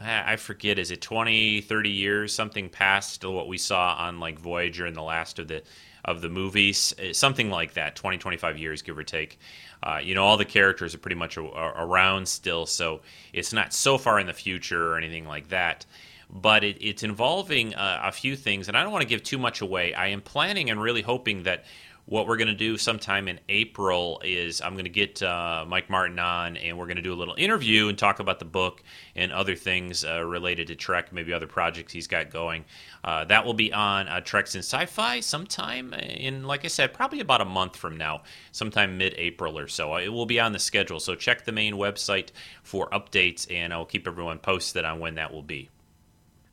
I 0.00 0.36
forget, 0.36 0.78
is 0.78 0.92
it 0.92 1.00
20, 1.00 1.60
30 1.60 1.90
years, 1.90 2.32
something 2.32 2.68
past 2.68 3.24
what 3.24 3.48
we 3.48 3.58
saw 3.58 3.94
on 3.98 4.20
like 4.20 4.38
Voyager 4.38 4.86
in 4.86 4.94
the 4.94 5.02
last 5.02 5.38
of 5.38 5.48
the 5.48 5.62
of 6.04 6.20
the 6.20 6.28
movies, 6.28 6.94
eh, 6.98 7.12
something 7.12 7.50
like 7.50 7.74
that, 7.74 7.96
20, 7.96 8.18
25 8.18 8.58
years, 8.58 8.82
give 8.82 8.96
or 8.96 9.02
take. 9.02 9.38
Uh, 9.82 10.00
you 10.02 10.14
know, 10.14 10.24
all 10.24 10.36
the 10.36 10.44
characters 10.44 10.94
are 10.94 10.98
pretty 10.98 11.16
much 11.16 11.36
a, 11.36 11.42
around 11.42 12.26
still, 12.26 12.64
so 12.64 13.00
it's 13.32 13.52
not 13.52 13.72
so 13.72 13.98
far 13.98 14.18
in 14.18 14.26
the 14.26 14.32
future 14.32 14.92
or 14.92 14.96
anything 14.96 15.26
like 15.26 15.48
that. 15.48 15.84
But 16.30 16.62
it, 16.62 16.78
it's 16.80 17.02
involving 17.02 17.74
uh, 17.74 18.00
a 18.04 18.12
few 18.12 18.36
things, 18.36 18.68
and 18.68 18.76
I 18.76 18.82
don't 18.82 18.92
want 18.92 19.02
to 19.02 19.08
give 19.08 19.22
too 19.22 19.38
much 19.38 19.60
away. 19.60 19.94
I 19.94 20.08
am 20.08 20.20
planning 20.20 20.70
and 20.70 20.80
really 20.80 21.02
hoping 21.02 21.42
that 21.42 21.64
what 22.08 22.26
we're 22.26 22.38
going 22.38 22.48
to 22.48 22.54
do 22.54 22.78
sometime 22.78 23.28
in 23.28 23.38
April 23.50 24.18
is 24.24 24.62
I'm 24.62 24.72
going 24.72 24.86
to 24.86 24.90
get 24.90 25.22
uh, 25.22 25.66
Mike 25.68 25.90
Martin 25.90 26.18
on, 26.18 26.56
and 26.56 26.78
we're 26.78 26.86
going 26.86 26.96
to 26.96 27.02
do 27.02 27.12
a 27.12 27.14
little 27.14 27.34
interview 27.36 27.88
and 27.88 27.98
talk 27.98 28.18
about 28.18 28.38
the 28.38 28.46
book 28.46 28.82
and 29.14 29.30
other 29.30 29.54
things 29.54 30.06
uh, 30.06 30.24
related 30.24 30.68
to 30.68 30.74
Trek, 30.74 31.12
maybe 31.12 31.34
other 31.34 31.46
projects 31.46 31.92
he's 31.92 32.06
got 32.06 32.30
going. 32.30 32.64
Uh, 33.04 33.26
that 33.26 33.44
will 33.44 33.52
be 33.52 33.74
on 33.74 34.08
uh, 34.08 34.22
Treks 34.22 34.54
in 34.54 34.60
Sci-Fi 34.60 35.20
sometime 35.20 35.92
in, 35.92 36.44
like 36.44 36.64
I 36.64 36.68
said, 36.68 36.94
probably 36.94 37.20
about 37.20 37.42
a 37.42 37.44
month 37.44 37.76
from 37.76 37.98
now, 37.98 38.22
sometime 38.52 38.96
mid-April 38.96 39.58
or 39.58 39.68
so. 39.68 39.96
It 39.96 40.08
will 40.08 40.26
be 40.26 40.40
on 40.40 40.52
the 40.52 40.58
schedule, 40.58 41.00
so 41.00 41.14
check 41.14 41.44
the 41.44 41.52
main 41.52 41.74
website 41.74 42.30
for 42.62 42.88
updates, 42.88 43.46
and 43.52 43.70
I'll 43.70 43.84
keep 43.84 44.06
everyone 44.06 44.38
posted 44.38 44.86
on 44.86 44.98
when 44.98 45.16
that 45.16 45.30
will 45.30 45.42
be. 45.42 45.68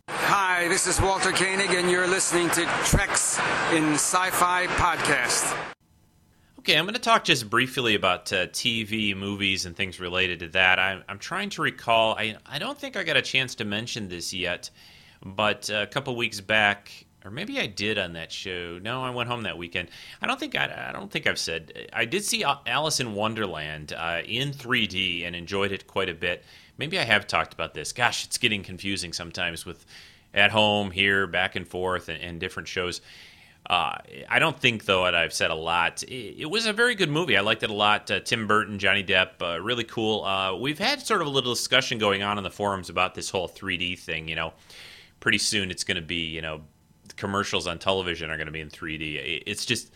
Hi, 0.09 0.67
this 0.67 0.85
is 0.85 1.01
Walter 1.01 1.31
Koenig, 1.31 1.71
and 1.71 1.89
you're 1.89 2.07
listening 2.07 2.49
to 2.51 2.65
Treks 2.83 3.39
in 3.73 3.93
Sci 3.93 4.29
Fi 4.29 4.67
Podcast. 4.67 5.57
Okay, 6.59 6.77
I'm 6.77 6.85
going 6.85 6.93
to 6.93 6.99
talk 7.01 7.23
just 7.23 7.49
briefly 7.49 7.95
about 7.95 8.31
uh, 8.31 8.47
TV, 8.47 9.15
movies, 9.15 9.65
and 9.65 9.75
things 9.75 9.99
related 9.99 10.39
to 10.39 10.47
that. 10.49 10.79
I'm, 10.79 11.03
I'm 11.09 11.19
trying 11.19 11.49
to 11.51 11.61
recall, 11.61 12.15
I, 12.17 12.37
I 12.45 12.59
don't 12.59 12.77
think 12.77 12.95
I 12.95 13.03
got 13.03 13.17
a 13.17 13.21
chance 13.21 13.55
to 13.55 13.65
mention 13.65 14.07
this 14.07 14.33
yet, 14.33 14.69
but 15.23 15.69
uh, 15.71 15.77
a 15.77 15.87
couple 15.87 16.15
weeks 16.15 16.39
back, 16.39 16.91
or 17.23 17.31
maybe 17.31 17.59
I 17.59 17.65
did 17.65 17.97
on 17.97 18.13
that 18.13 18.31
show. 18.31 18.77
No, 18.79 19.03
I 19.03 19.09
went 19.09 19.29
home 19.29 19.43
that 19.43 19.57
weekend. 19.57 19.89
I 20.21 20.27
don't 20.27 20.39
think 20.39 20.55
I, 20.55 20.89
I 20.89 20.91
don't 20.91 21.11
think 21.11 21.25
I've 21.25 21.39
said 21.39 21.89
I 21.91 22.05
did 22.05 22.23
see 22.23 22.43
Alice 22.43 22.99
in 22.99 23.15
Wonderland 23.15 23.93
uh, 23.93 24.21
in 24.23 24.51
3D 24.51 25.25
and 25.25 25.35
enjoyed 25.35 25.71
it 25.71 25.87
quite 25.87 26.09
a 26.09 26.13
bit 26.13 26.43
maybe 26.77 26.99
I 26.99 27.03
have 27.03 27.27
talked 27.27 27.53
about 27.53 27.73
this. 27.73 27.91
Gosh, 27.91 28.25
it's 28.25 28.37
getting 28.37 28.63
confusing 28.63 29.13
sometimes 29.13 29.65
with 29.65 29.85
at 30.33 30.51
home, 30.51 30.91
here, 30.91 31.27
back 31.27 31.55
and 31.55 31.67
forth, 31.67 32.09
and, 32.09 32.21
and 32.21 32.39
different 32.39 32.67
shows. 32.67 33.01
Uh, 33.67 33.97
I 34.29 34.37
don't 34.37 34.59
think, 34.59 34.85
though, 34.85 35.05
that 35.05 35.15
I've 35.15 35.33
said 35.33 35.49
a 35.49 35.55
lot. 35.55 36.03
It, 36.03 36.41
it, 36.41 36.49
was 36.49 36.67
a 36.67 36.73
very 36.73 36.93
good 36.93 37.09
movie. 37.09 37.35
I 37.35 37.41
liked 37.41 37.63
it 37.63 37.71
a 37.71 37.73
lot. 37.73 38.11
Uh, 38.11 38.19
Tim 38.19 38.45
Burton, 38.45 38.77
Johnny 38.77 39.03
Depp, 39.03 39.41
uh, 39.41 39.59
really 39.59 39.83
cool. 39.85 40.23
Uh, 40.23 40.55
we've 40.55 40.77
had 40.77 41.01
sort 41.01 41.21
of 41.21 41.27
a 41.27 41.31
little 41.31 41.53
discussion 41.53 41.97
going 41.97 42.21
on 42.21 42.37
in 42.37 42.43
the 42.43 42.51
forums 42.51 42.89
about 42.89 43.15
this 43.15 43.29
whole 43.31 43.49
3D 43.49 43.97
thing. 43.97 44.27
You 44.27 44.35
know, 44.35 44.53
pretty 45.19 45.39
soon 45.39 45.71
it's 45.71 45.83
going 45.83 45.95
to 45.95 46.03
be, 46.03 46.27
you 46.27 46.41
know, 46.41 46.61
commercials 47.15 47.65
on 47.65 47.79
television 47.79 48.29
are 48.29 48.37
going 48.37 48.47
to 48.47 48.51
be 48.51 48.61
in 48.61 48.69
3D. 48.69 49.43
It's 49.47 49.65
just 49.65 49.91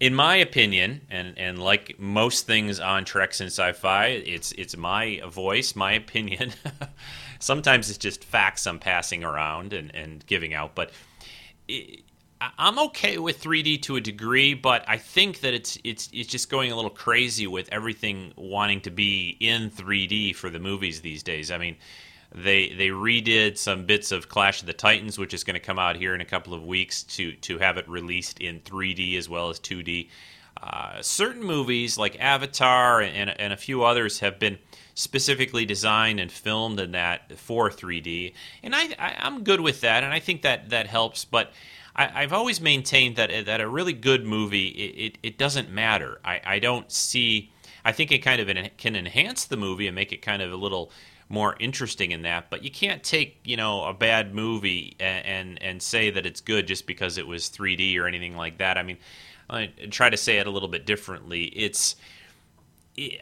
in 0.00 0.14
my 0.14 0.36
opinion, 0.36 1.02
and, 1.10 1.38
and 1.38 1.58
like 1.58 1.98
most 1.98 2.46
things 2.46 2.80
on 2.80 3.04
Treks 3.04 3.40
and 3.40 3.48
Sci-Fi, 3.48 4.06
it's 4.06 4.52
it's 4.52 4.76
my 4.76 5.22
voice, 5.28 5.76
my 5.76 5.92
opinion. 5.92 6.52
Sometimes 7.38 7.88
it's 7.88 7.98
just 7.98 8.24
facts 8.24 8.66
I'm 8.66 8.78
passing 8.78 9.24
around 9.24 9.72
and, 9.72 9.94
and 9.94 10.24
giving 10.26 10.54
out, 10.54 10.74
but 10.74 10.90
it, 11.68 12.02
I'm 12.58 12.78
okay 12.78 13.18
with 13.18 13.40
3D 13.40 13.82
to 13.82 13.96
a 13.96 14.00
degree, 14.00 14.54
but 14.54 14.84
I 14.88 14.96
think 14.96 15.40
that 15.40 15.54
it's 15.54 15.78
it's 15.84 16.08
it's 16.12 16.28
just 16.28 16.50
going 16.50 16.72
a 16.72 16.76
little 16.76 16.90
crazy 16.90 17.46
with 17.46 17.68
everything 17.70 18.32
wanting 18.36 18.80
to 18.82 18.90
be 18.90 19.36
in 19.38 19.70
3D 19.70 20.34
for 20.34 20.50
the 20.50 20.58
movies 20.58 21.00
these 21.00 21.22
days. 21.22 21.50
I 21.50 21.58
mean, 21.58 21.76
they 22.34 22.70
they 22.70 22.88
redid 22.88 23.58
some 23.58 23.84
bits 23.84 24.12
of 24.12 24.28
Clash 24.28 24.60
of 24.60 24.66
the 24.66 24.72
Titans, 24.72 25.18
which 25.18 25.34
is 25.34 25.44
going 25.44 25.54
to 25.54 25.60
come 25.60 25.78
out 25.78 25.96
here 25.96 26.14
in 26.14 26.20
a 26.20 26.24
couple 26.26 26.54
of 26.54 26.64
weeks 26.64 27.02
to 27.04 27.32
to 27.32 27.58
have 27.58 27.76
it 27.76 27.88
released 27.88 28.40
in 28.40 28.60
3D 28.60 29.16
as 29.18 29.28
well 29.28 29.50
as 29.50 29.58
2D. 29.60 30.08
Uh, 30.62 31.02
certain 31.02 31.42
movies 31.42 31.98
like 31.98 32.20
Avatar 32.20 33.00
and, 33.00 33.30
and 33.30 33.52
a 33.52 33.56
few 33.56 33.82
others 33.82 34.20
have 34.20 34.38
been 34.38 34.58
specifically 34.94 35.64
designed 35.64 36.20
and 36.20 36.30
filmed 36.30 36.78
in 36.78 36.92
that 36.92 37.36
for 37.38 37.68
3D, 37.68 38.34
and 38.62 38.74
I, 38.74 38.94
I 38.98 39.26
am 39.26 39.42
good 39.42 39.60
with 39.60 39.80
that, 39.80 40.04
and 40.04 40.12
I 40.12 40.20
think 40.20 40.42
that 40.42 40.70
that 40.70 40.86
helps, 40.86 41.24
but. 41.24 41.52
I, 41.94 42.22
have 42.22 42.32
always 42.32 42.58
maintained 42.58 43.16
that 43.16 43.44
that 43.44 43.60
a 43.60 43.68
really 43.68 43.92
good 43.92 44.24
movie 44.24 44.68
it, 44.68 44.98
it, 44.98 45.18
it 45.22 45.36
doesn't 45.36 45.68
matter. 45.68 46.20
I, 46.24 46.40
I 46.42 46.58
don't 46.58 46.90
see. 46.90 47.52
I 47.84 47.92
think 47.92 48.10
it 48.10 48.20
kind 48.20 48.40
of 48.40 48.78
can 48.78 48.96
enhance 48.96 49.44
the 49.44 49.58
movie 49.58 49.86
and 49.86 49.94
make 49.94 50.10
it 50.10 50.22
kind 50.22 50.40
of 50.40 50.50
a 50.50 50.56
little 50.56 50.90
more 51.32 51.56
interesting 51.58 52.12
in 52.12 52.22
that. 52.22 52.50
But 52.50 52.62
you 52.62 52.70
can't 52.70 53.02
take 53.02 53.40
you 53.44 53.56
know 53.56 53.84
a 53.84 53.94
bad 53.94 54.34
movie 54.34 54.96
and 55.00 55.26
and, 55.26 55.62
and 55.62 55.82
say 55.82 56.10
that 56.10 56.26
it's 56.26 56.40
good 56.40 56.66
just 56.66 56.86
because 56.86 57.18
it 57.18 57.26
was 57.26 57.48
3D 57.48 57.98
or 57.98 58.06
anything 58.06 58.36
like 58.36 58.58
that. 58.58 58.76
I 58.76 58.82
mean, 58.82 58.98
I 59.50 59.72
try 59.90 60.10
to 60.10 60.16
say 60.16 60.38
it 60.38 60.46
a 60.46 60.50
little 60.50 60.68
bit 60.68 60.86
differently. 60.86 61.44
It's 61.44 61.96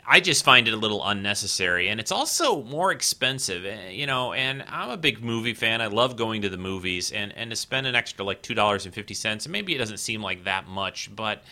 I 0.05 0.19
just 0.19 0.45
find 0.45 0.67
it 0.67 0.75
a 0.75 0.77
little 0.77 1.07
unnecessary, 1.07 1.89
and 1.89 2.01
it's 2.01 2.11
also 2.11 2.65
more 2.65 2.91
expensive, 2.91 3.65
eh, 3.65 3.91
you 3.91 4.05
know. 4.05 4.33
And 4.33 4.65
I'm 4.69 4.91
a 4.91 4.97
big 4.97 5.23
movie 5.23 5.55
fan. 5.55 5.81
I 5.81 5.87
love 5.87 6.17
going 6.17 6.43
to 6.43 6.49
the 6.49 6.59
movies, 6.59 7.13
and 7.13 7.33
and 7.37 7.51
to 7.51 7.57
spend 7.57 7.87
an 7.87 7.95
extra 7.95 8.25
like 8.25 8.43
two 8.43 8.55
dollars 8.55 8.85
and 8.85 8.93
fifty 8.93 9.15
cents, 9.15 9.47
and 9.47 9.53
maybe 9.53 9.73
it 9.73 9.79
doesn't 9.79 9.99
seem 9.99 10.23
like 10.23 10.45
that 10.45 10.67
much, 10.67 11.15
but 11.15 11.45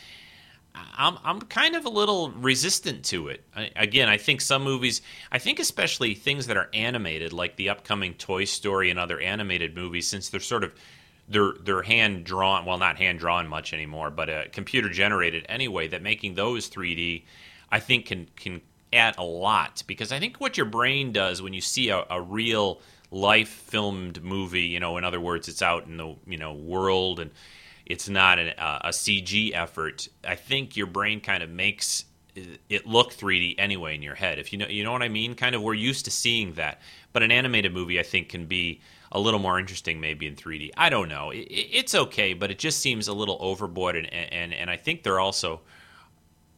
I'm 0.97 1.19
I'm 1.25 1.41
kind 1.43 1.77
of 1.77 1.85
a 1.85 1.89
little 1.89 2.31
resistant 2.31 3.05
to 3.07 3.29
it. 3.29 3.45
I, 3.55 3.71
again, 3.77 4.09
I 4.09 4.17
think 4.17 4.41
some 4.41 4.63
movies, 4.63 5.03
I 5.31 5.39
think 5.39 5.59
especially 5.59 6.15
things 6.15 6.47
that 6.47 6.57
are 6.57 6.69
animated, 6.75 7.33
like 7.33 7.57
the 7.57 7.69
upcoming 7.69 8.15
Toy 8.15 8.45
Story 8.45 8.91
and 8.91 8.99
other 8.99 9.21
animated 9.21 9.75
movies, 9.75 10.07
since 10.09 10.29
they're 10.29 10.41
sort 10.41 10.65
of 10.65 10.75
they're 11.29 11.53
they're 11.61 11.83
hand 11.83 12.25
drawn, 12.25 12.65
well, 12.65 12.79
not 12.79 12.97
hand 12.97 13.19
drawn 13.19 13.47
much 13.47 13.73
anymore, 13.73 14.11
but 14.11 14.31
uh, 14.31 14.43
computer 14.53 14.89
generated 14.89 15.47
anyway. 15.49 15.89
That 15.89 16.03
making 16.03 16.35
those 16.35 16.69
3D, 16.69 17.25
I 17.71 17.81
think 17.81 18.07
can 18.07 18.29
can 18.37 18.61
add 18.93 19.17
a 19.19 19.25
lot 19.25 19.83
because 19.87 20.13
I 20.13 20.19
think 20.19 20.41
what 20.41 20.57
your 20.57 20.67
brain 20.67 21.13
does 21.13 21.43
when 21.43 21.53
you 21.53 21.61
see 21.61 21.91
a, 21.91 22.05
a 22.11 22.21
real 22.21 22.81
life 23.11 23.49
filmed 23.49 24.23
movie, 24.23 24.63
you 24.63 24.81
know, 24.81 24.97
in 24.97 25.05
other 25.05 25.21
words, 25.21 25.49
it's 25.49 25.63
out 25.63 25.87
in 25.87 25.97
the 25.97 26.15
you 26.27 26.39
know 26.39 26.53
world 26.53 27.21
and 27.21 27.31
it's 27.89 28.09
not 28.09 28.39
an, 28.39 28.51
uh, 28.59 28.81
a 28.85 28.89
CG 28.91 29.53
effort. 29.55 30.09
I 30.23 30.35
think 30.35 30.77
your 30.77 30.87
brain 30.87 31.21
kind 31.21 31.43
of 31.43 31.51
makes 31.51 32.05
it 32.69 32.87
look 32.87 33.13
3D 33.13 33.57
anyway 33.59 33.95
in 33.95 34.03
your 34.03 34.15
head. 34.15 34.39
If 34.39 34.53
you 34.53 34.59
know, 34.59 34.67
you 34.69 34.85
know 34.85 34.93
what 34.93 35.03
I 35.03 35.09
mean. 35.09 35.35
Kind 35.35 35.55
of, 35.55 35.63
we're 35.63 35.75
used 35.75 36.05
to 36.05 36.11
seeing 36.11 36.53
that. 36.55 36.81
But 37.13 37.23
an 37.23 37.33
animated 37.33 37.73
movie, 37.73 37.99
I 37.99 38.03
think, 38.03 38.29
can 38.29 38.47
be 38.47 38.81
a 39.11 39.19
little 39.19 39.41
more 39.41 39.59
interesting 39.59 40.01
maybe 40.01 40.27
in 40.27 40.37
3D. 40.37 40.71
I 40.77 40.91
don't 40.91 41.09
know. 41.09 41.31
It, 41.31 41.49
it's 41.49 41.95
okay, 41.95 42.35
but 42.35 42.51
it 42.51 42.59
just 42.59 42.81
seems 42.81 43.09
a 43.09 43.15
little 43.15 43.39
overboard, 43.41 43.97
and, 43.97 44.13
and 44.13 44.53
and 44.53 44.71
I 44.71 44.77
think 44.77 45.03
they're 45.03 45.19
also 45.19 45.63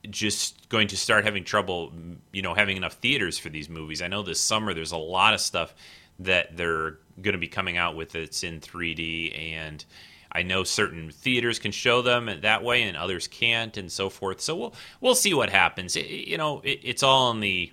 just 0.09 0.69
going 0.69 0.89
to 0.89 0.97
start 0.97 1.25
having 1.25 1.45
trouble, 1.45 1.93
you 2.33 2.43
know, 2.43 2.55
having 2.55 2.77
enough 2.77 2.95
theaters 2.95 3.39
for 3.39 3.51
these 3.51 3.69
movies. 3.69 4.03
I 4.03 4.09
know 4.09 4.23
this 4.23 4.41
summer 4.41 4.75
there's 4.75 4.93
a 4.93 4.99
lot 4.99 5.35
of 5.35 5.41
stuff 5.41 5.75
that 6.19 6.57
they're 6.57 6.99
going 7.21 7.33
to 7.33 7.39
be 7.39 7.49
coming 7.49 7.77
out 7.77 7.97
with 7.97 8.13
that's 8.13 8.43
in 8.43 8.61
3D 8.61 9.39
and 9.39 9.85
I 10.33 10.43
know 10.43 10.65
certain 10.65 11.11
theaters 11.11 11.59
can 11.59 11.73
show 11.73 12.03
them 12.03 12.31
that 12.43 12.63
way, 12.63 12.83
and 12.83 12.97
others 12.97 13.27
can't, 13.27 13.77
and 13.77 13.91
so 13.91 14.09
forth. 14.09 14.41
So 14.41 14.57
we'll 14.57 14.75
we'll 15.01 15.15
see 15.15 15.35
what 15.35 15.51
happens. 15.51 15.97
It, 15.97 16.07
you 16.07 16.39
know, 16.39 16.61
it, 16.61 16.81
it's 16.83 17.03
all 17.03 17.31
in 17.31 17.41
the 17.41 17.73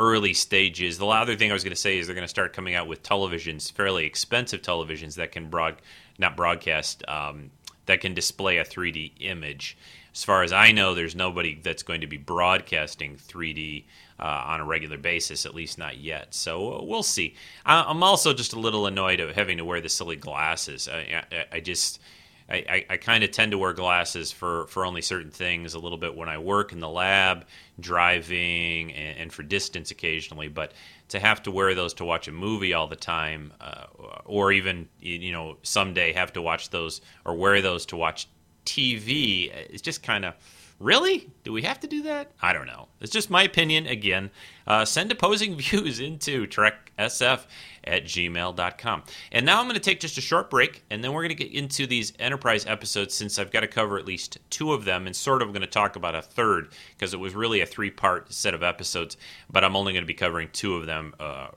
early 0.00 0.34
stages. 0.34 0.98
The 0.98 1.06
other 1.06 1.36
thing 1.36 1.50
I 1.50 1.54
was 1.54 1.64
going 1.64 1.74
to 1.74 1.80
say 1.80 1.98
is 1.98 2.06
they're 2.06 2.14
going 2.14 2.24
to 2.24 2.28
start 2.28 2.52
coming 2.52 2.74
out 2.74 2.88
with 2.88 3.02
televisions, 3.02 3.70
fairly 3.70 4.04
expensive 4.04 4.62
televisions 4.62 5.14
that 5.16 5.32
can 5.32 5.48
broad 5.48 5.76
not 6.18 6.36
broadcast 6.36 7.02
um, 7.08 7.50
that 7.86 8.00
can 8.00 8.14
display 8.14 8.58
a 8.58 8.64
3D 8.64 9.12
image. 9.20 9.76
As 10.12 10.24
far 10.24 10.42
as 10.42 10.52
I 10.52 10.72
know, 10.72 10.94
there's 10.94 11.16
nobody 11.16 11.58
that's 11.60 11.82
going 11.82 12.00
to 12.00 12.06
be 12.06 12.16
broadcasting 12.16 13.16
3D 13.16 13.84
uh, 14.18 14.42
on 14.46 14.60
a 14.60 14.64
regular 14.64 14.98
basis, 14.98 15.46
at 15.46 15.54
least 15.54 15.78
not 15.78 15.98
yet. 15.98 16.34
So 16.34 16.74
uh, 16.74 16.84
we'll 16.84 17.02
see. 17.02 17.34
I, 17.66 17.90
am 17.90 18.02
also 18.02 18.32
just 18.32 18.52
a 18.52 18.58
little 18.58 18.86
annoyed 18.86 19.20
of 19.20 19.34
having 19.34 19.58
to 19.58 19.64
wear 19.64 19.80
the 19.80 19.88
silly 19.88 20.16
glasses. 20.16 20.88
I, 20.88 21.24
I, 21.32 21.44
I 21.52 21.60
just. 21.60 22.00
I, 22.46 22.84
I, 22.90 22.96
kind 22.98 23.24
of 23.24 23.30
tend 23.30 23.52
to 23.52 23.58
wear 23.58 23.72
glasses 23.72 24.30
for, 24.30 24.66
for 24.66 24.84
only 24.84 25.00
certain 25.00 25.30
things 25.30 25.72
a 25.72 25.78
little 25.78 25.96
bit 25.96 26.14
when 26.14 26.28
I 26.28 26.36
work 26.36 26.72
in 26.72 26.78
the 26.78 26.90
lab, 26.90 27.46
driving, 27.80 28.92
and, 28.92 29.18
and, 29.18 29.32
for 29.32 29.42
distance 29.42 29.90
occasionally. 29.90 30.48
But 30.48 30.72
to 31.08 31.18
have 31.18 31.42
to 31.44 31.50
wear 31.50 31.74
those 31.74 31.94
to 31.94 32.04
watch 32.04 32.28
a 32.28 32.32
movie 32.32 32.74
all 32.74 32.86
the 32.86 32.96
time, 32.96 33.54
uh, 33.62 33.86
or 34.26 34.52
even 34.52 34.90
you 35.00 35.32
know 35.32 35.56
someday 35.62 36.12
have 36.12 36.34
to 36.34 36.42
watch 36.42 36.68
those 36.68 37.00
or 37.24 37.34
wear 37.34 37.62
those 37.62 37.86
to 37.86 37.96
watch 37.96 38.28
TV, 38.66 39.50
it's 39.50 39.80
just 39.80 40.02
kind 40.02 40.26
of 40.26 40.34
Really? 40.80 41.30
Do 41.44 41.52
we 41.52 41.62
have 41.62 41.80
to 41.80 41.86
do 41.86 42.02
that? 42.02 42.32
I 42.42 42.52
don't 42.52 42.66
know. 42.66 42.88
It's 43.00 43.12
just 43.12 43.30
my 43.30 43.44
opinion. 43.44 43.86
Again, 43.86 44.30
uh, 44.66 44.84
send 44.84 45.12
opposing 45.12 45.56
views 45.58 46.00
into 46.00 46.46
treksf 46.46 47.46
at 47.84 48.04
gmail.com. 48.04 49.02
And 49.30 49.46
now 49.46 49.60
I'm 49.60 49.66
going 49.66 49.74
to 49.74 49.80
take 49.80 50.00
just 50.00 50.18
a 50.18 50.20
short 50.20 50.50
break, 50.50 50.82
and 50.90 51.04
then 51.04 51.12
we're 51.12 51.22
going 51.22 51.36
to 51.36 51.44
get 51.44 51.52
into 51.52 51.86
these 51.86 52.12
Enterprise 52.18 52.66
episodes 52.66 53.14
since 53.14 53.38
I've 53.38 53.52
got 53.52 53.60
to 53.60 53.68
cover 53.68 53.98
at 53.98 54.06
least 54.06 54.38
two 54.50 54.72
of 54.72 54.84
them, 54.84 55.06
and 55.06 55.14
sort 55.14 55.42
of 55.42 55.48
going 55.48 55.60
to 55.60 55.66
talk 55.66 55.96
about 55.96 56.14
a 56.14 56.22
third 56.22 56.72
because 56.96 57.14
it 57.14 57.20
was 57.20 57.34
really 57.34 57.60
a 57.60 57.66
three 57.66 57.90
part 57.90 58.32
set 58.32 58.54
of 58.54 58.62
episodes, 58.62 59.16
but 59.50 59.64
I'm 59.64 59.76
only 59.76 59.92
going 59.92 60.02
to 60.02 60.06
be 60.06 60.14
covering 60.14 60.48
two 60.52 60.74
of 60.74 60.86
them 60.86 61.14
uh, 61.20 61.48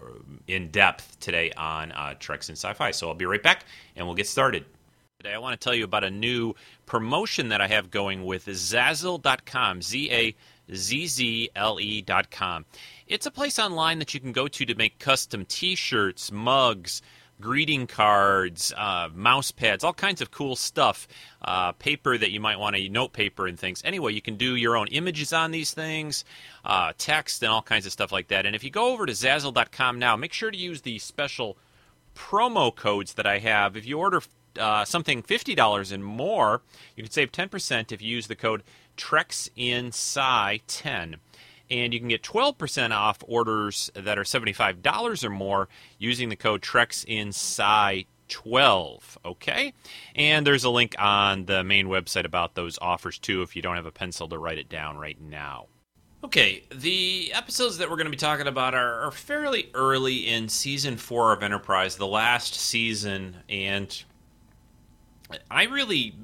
in 0.47 0.69
depth 0.69 1.19
today 1.19 1.51
on 1.57 1.91
uh, 1.93 2.13
Treks 2.19 2.49
and 2.49 2.57
Sci 2.57 2.71
Fi. 2.73 2.91
So 2.91 3.07
I'll 3.07 3.15
be 3.15 3.25
right 3.25 3.41
back, 3.41 3.65
and 3.95 4.05
we'll 4.05 4.15
get 4.15 4.27
started. 4.27 4.65
Today, 5.19 5.33
I 5.33 5.39
want 5.39 5.59
to 5.59 5.63
tell 5.63 5.73
you 5.73 5.83
about 5.83 6.03
a 6.03 6.11
new 6.11 6.53
promotion 6.85 7.49
that 7.49 7.59
I 7.59 7.67
have 7.69 7.89
going 7.89 8.23
with 8.23 8.45
Zazzle.com, 8.45 9.81
Z 9.81 10.11
A 10.11 10.35
Z 10.71 11.07
Z 11.07 11.49
L 11.55 11.79
E.com. 11.79 12.65
It's 13.07 13.25
a 13.25 13.31
place 13.31 13.57
online 13.57 13.97
that 13.97 14.13
you 14.13 14.19
can 14.19 14.31
go 14.31 14.47
to 14.47 14.63
to 14.63 14.75
make 14.75 14.99
custom 14.99 15.43
t 15.43 15.73
shirts, 15.73 16.31
mugs, 16.31 17.01
greeting 17.41 17.87
cards, 17.87 18.71
uh, 18.77 19.09
mouse 19.11 19.49
pads, 19.49 19.83
all 19.83 19.91
kinds 19.91 20.21
of 20.21 20.29
cool 20.29 20.55
stuff. 20.55 21.07
Uh, 21.41 21.71
paper 21.71 22.15
that 22.15 22.29
you 22.29 22.39
might 22.39 22.59
want 22.59 22.75
to, 22.75 22.87
note 22.87 23.11
paper 23.11 23.47
and 23.47 23.59
things. 23.59 23.81
Anyway, 23.83 24.13
you 24.13 24.21
can 24.21 24.35
do 24.35 24.55
your 24.55 24.77
own 24.77 24.85
images 24.89 25.33
on 25.33 25.49
these 25.49 25.73
things, 25.73 26.25
uh, 26.63 26.93
text, 26.99 27.41
and 27.41 27.51
all 27.51 27.63
kinds 27.63 27.87
of 27.87 27.91
stuff 27.91 28.11
like 28.11 28.27
that. 28.27 28.45
And 28.45 28.55
if 28.55 28.63
you 28.63 28.69
go 28.69 28.93
over 28.93 29.07
to 29.07 29.13
Zazzle.com 29.13 29.97
now, 29.97 30.15
make 30.15 30.31
sure 30.31 30.51
to 30.51 30.57
use 30.57 30.81
the 30.83 30.99
special 30.99 31.57
promo 32.13 32.75
codes 32.75 33.15
that 33.15 33.25
I 33.25 33.39
have. 33.39 33.75
If 33.75 33.87
you 33.87 33.97
order 33.97 34.21
uh, 34.57 34.85
something 34.85 35.21
$50 35.23 35.91
and 35.91 36.03
more, 36.03 36.61
you 36.95 37.03
can 37.03 37.11
save 37.11 37.31
10% 37.31 37.91
if 37.91 38.01
you 38.01 38.09
use 38.09 38.25
the 38.27 38.35
code 38.35 38.63
TREXINSCI10. 38.97 41.15
And 41.69 41.93
you 41.93 41.99
can 41.99 42.07
get 42.07 42.23
12% 42.23 42.91
off 42.91 43.17
orders 43.27 43.91
that 43.93 44.17
are 44.17 44.23
$75 44.23 45.23
or 45.23 45.29
more 45.29 45.67
using 45.99 46.29
the 46.29 46.37
code 46.37 46.61
TREXINSCI12. 46.61 49.17
Okay? 49.25 49.73
And 50.15 50.47
there's 50.47 50.63
a 50.63 50.69
link 50.69 50.95
on 50.97 51.43
the 51.45 51.63
main 51.63 51.87
website 51.87 52.25
about 52.25 52.55
those 52.55 52.79
offers 52.81 53.19
too 53.19 53.41
if 53.41 53.55
you 53.55 53.61
don't 53.61 53.75
have 53.75 53.85
a 53.85 53.91
pencil 53.91 54.29
to 54.29 54.37
write 54.37 54.57
it 54.57 54.69
down 54.69 54.97
right 54.97 55.19
now. 55.19 55.67
Okay, 56.23 56.63
the 56.73 57.31
episodes 57.33 57.77
that 57.77 57.89
we're 57.89 57.95
going 57.95 58.07
to 58.07 58.11
be 58.11 58.17
talking 58.17 58.47
about 58.47 58.73
are, 58.73 59.01
are 59.01 59.11
fairly 59.11 59.69
early 59.75 60.27
in 60.27 60.49
season 60.49 60.97
four 60.97 61.31
of 61.31 61.43
Enterprise, 61.43 61.95
the 61.95 62.07
last 62.07 62.55
season, 62.55 63.37
and 63.47 64.03
I 65.49 65.63
really 65.63 66.15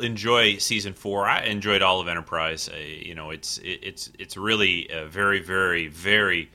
enjoy 0.00 0.56
season 0.58 0.92
four. 0.92 1.26
I 1.26 1.44
enjoyed 1.44 1.82
all 1.82 2.00
of 2.00 2.08
Enterprise. 2.08 2.68
Uh, 2.68 2.76
you 2.78 3.14
know, 3.14 3.30
it's 3.30 3.58
it, 3.58 3.80
it's 3.82 4.10
it's 4.18 4.36
really 4.36 4.88
a 4.88 5.06
very 5.06 5.40
very 5.40 5.88
very 5.88 6.50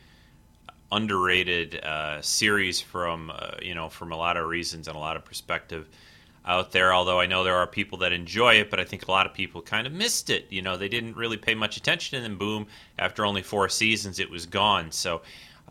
underrated 0.92 1.84
uh, 1.84 2.22
series 2.22 2.80
from 2.82 3.32
uh, 3.34 3.52
you 3.62 3.76
know 3.76 3.90
from 3.90 4.12
a 4.12 4.18
lot 4.18 4.38
of 4.38 4.48
reasons 4.48 4.88
and 4.88 4.96
a 4.96 5.00
lot 5.00 5.16
of 5.16 5.26
perspective 5.26 5.88
out 6.46 6.72
there. 6.72 6.94
Although 6.94 7.20
I 7.20 7.26
know 7.26 7.44
there 7.44 7.56
are 7.56 7.68
people 7.68 8.00
that 8.00 8.14
enjoy 8.14 8.56
it, 8.56 8.70
but 8.70 8.80
I 8.80 8.86
think 8.86 9.08
a 9.08 9.12
lot 9.12 9.26
of 9.26 9.34
people 9.34 9.62
kind 9.62 9.88
of 9.88 9.94
missed 9.94 10.30
it. 10.30 10.48
You 10.50 10.62
know, 10.62 10.78
they 10.78 10.90
didn't 10.90 11.16
really 11.16 11.38
pay 11.38 11.56
much 11.56 11.78
attention, 11.78 12.18
and 12.18 12.26
then 12.26 12.38
boom, 12.38 12.68
after 12.98 13.26
only 13.26 13.42
four 13.42 13.70
seasons, 13.70 14.20
it 14.20 14.30
was 14.30 14.46
gone. 14.46 14.92
So. 14.92 15.22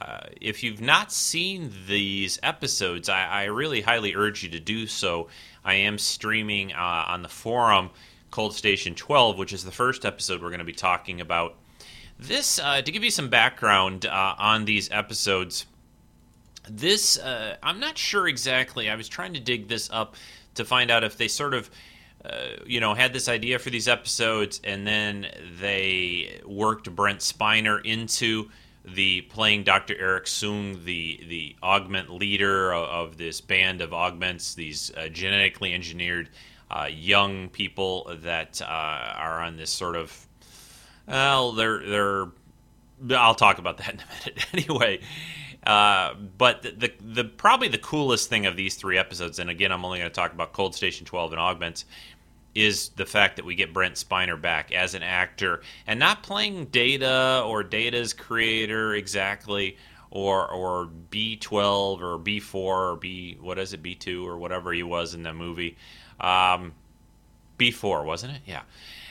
Uh, 0.00 0.26
if 0.40 0.64
you've 0.64 0.81
not 0.81 1.12
seen 1.12 1.73
these 1.87 2.40
episodes, 2.43 3.09
I, 3.09 3.26
I 3.26 3.45
really 3.45 3.81
highly 3.81 4.16
urge 4.16 4.43
you 4.43 4.49
to 4.49 4.59
do 4.59 4.88
so. 4.88 5.28
I 5.64 5.75
am 5.75 5.99
streaming 5.99 6.73
uh, 6.73 7.04
on 7.09 7.23
the 7.23 7.28
forum 7.28 7.90
Cold 8.30 8.54
Station 8.54 8.94
12, 8.94 9.38
which 9.38 9.52
is 9.52 9.64
the 9.64 9.71
first 9.71 10.04
episode 10.04 10.42
we're 10.42 10.49
going 10.49 10.59
to 10.59 10.64
be 10.64 10.73
talking 10.73 11.21
about. 11.21 11.56
This, 12.18 12.59
uh, 12.59 12.83
to 12.83 12.92
give 12.92 13.04
you 13.04 13.11
some 13.11 13.28
background 13.28 14.06
uh, 14.06 14.35
on 14.38 14.64
these 14.64 14.90
episodes, 14.90 15.66
this, 16.68 17.18
uh, 17.18 17.56
I'm 17.62 17.80
not 17.80 17.97
sure 17.97 18.26
exactly. 18.28 18.90
I 18.90 18.97
was 18.97 19.09
trying 19.09 19.35
to 19.35 19.40
dig 19.40 19.68
this 19.68 19.88
up 19.92 20.16
to 20.54 20.64
find 20.64 20.90
out 20.90 21.04
if 21.04 21.16
they 21.16 21.28
sort 21.28 21.54
of. 21.54 21.71
Uh, 22.25 22.56
you 22.64 22.80
know, 22.80 22.94
had 22.94 23.12
this 23.12 23.28
idea 23.28 23.59
for 23.59 23.68
these 23.68 23.87
episodes, 23.87 24.59
and 24.64 24.87
then 24.87 25.26
they 25.61 26.40
worked 26.47 26.90
Brent 26.97 27.21
Spiner 27.21 27.85
into 27.85 28.49
the 28.85 29.23
playing 29.23 29.64
Dr. 29.64 29.95
Arik 29.95 30.25
Soong, 30.25 30.85
the 30.85 31.21
the 31.29 31.57
augment 31.62 32.11
leader 32.11 32.73
of, 32.73 33.11
of 33.11 33.17
this 33.17 33.41
band 33.41 33.81
of 33.81 33.93
augments, 33.93 34.55
these 34.55 34.92
uh, 34.97 35.09
genetically 35.09 35.73
engineered 35.73 36.29
uh, 36.70 36.88
young 36.90 37.49
people 37.49 38.11
that 38.23 38.61
uh, 38.62 38.64
are 38.66 39.40
on 39.40 39.57
this 39.57 39.70
sort 39.70 39.97
of 39.97 40.27
well, 41.07 41.53
they're 41.53 41.79
they're. 41.87 42.27
I'll 43.11 43.35
talk 43.35 43.59
about 43.59 43.79
that 43.79 43.94
in 43.94 44.01
a 44.01 44.31
minute. 44.31 44.47
anyway, 44.68 45.01
uh, 45.66 46.14
but 46.14 46.62
the, 46.62 46.70
the, 46.70 46.92
the 47.01 47.25
probably 47.25 47.68
the 47.68 47.79
coolest 47.79 48.29
thing 48.29 48.47
of 48.47 48.57
these 48.57 48.77
three 48.77 48.99
episodes, 48.99 49.38
and 49.38 49.51
again, 49.51 49.73
I'm 49.73 49.85
only 49.85 49.99
going 49.99 50.11
to 50.11 50.14
talk 50.14 50.33
about 50.33 50.53
Cold 50.53 50.75
Station 50.75 51.05
12 51.07 51.33
and 51.33 51.40
augments 51.40 51.85
is 52.55 52.90
the 52.90 53.07
fact 53.07 53.37
that 53.37 53.45
we 53.45 53.55
get 53.55 53.73
Brent 53.73 53.95
Spiner 53.95 54.40
back 54.40 54.73
as 54.73 54.95
an 54.95 55.03
actor 55.03 55.62
and 55.87 55.99
not 55.99 56.23
playing 56.23 56.67
Data 56.67 57.43
or 57.45 57.62
Data's 57.62 58.12
creator 58.12 58.95
exactly 58.95 59.77
or 60.11 60.49
or 60.49 60.88
B12 61.11 62.01
or 62.01 62.19
B4 62.19 62.55
or 62.55 62.97
B 62.97 63.37
what 63.40 63.59
is 63.59 63.73
it 63.73 63.83
B2 63.83 64.25
or 64.25 64.38
whatever 64.38 64.73
he 64.73 64.83
was 64.83 65.14
in 65.14 65.23
the 65.25 65.35
movie. 65.35 65.77
Um, 66.21 66.73
B4 67.59 68.05
wasn't 68.05 68.35
it? 68.35 68.43
Yeah. 68.47 68.62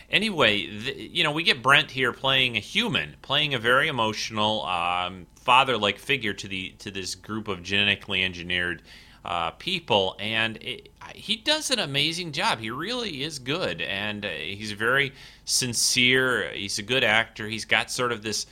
Anyway 0.10 0.68
the, 0.68 0.94
you 0.94 1.24
know 1.24 1.32
we 1.32 1.44
get 1.44 1.62
Brent 1.62 1.92
here 1.92 2.14
playing 2.14 2.56
a 2.56 2.62
human 2.62 3.16
playing 3.22 3.54
a 3.54 3.60
very 3.60 3.90
emotional 3.90 4.64
um, 4.66 5.28
father-like 5.36 6.00
figure 6.00 6.34
to 6.34 6.48
the 6.48 6.70
to 6.80 6.90
this 6.90 7.16
group 7.16 7.50
of 7.50 7.62
genetically 7.62 8.24
engineered 8.24 8.82
uh, 9.26 9.52
people, 9.52 10.16
and 10.20 10.58
it, 10.58 10.90
he 11.16 11.36
does 11.36 11.72
an 11.72 11.80
amazing 11.80 12.32
job. 12.32 12.60
He 12.60 12.70
really 12.70 13.24
is 13.24 13.40
good, 13.40 13.82
and 13.82 14.26
uh, 14.26 14.30
he's 14.30 14.72
very 14.72 15.14
sincere. 15.46 16.50
He's 16.54 16.80
a 16.80 16.84
good 16.84 17.04
actor. 17.04 17.48
He's 17.48 17.66
got 17.66 17.92
sort 17.92 18.12
of 18.12 18.22
this 18.22 18.46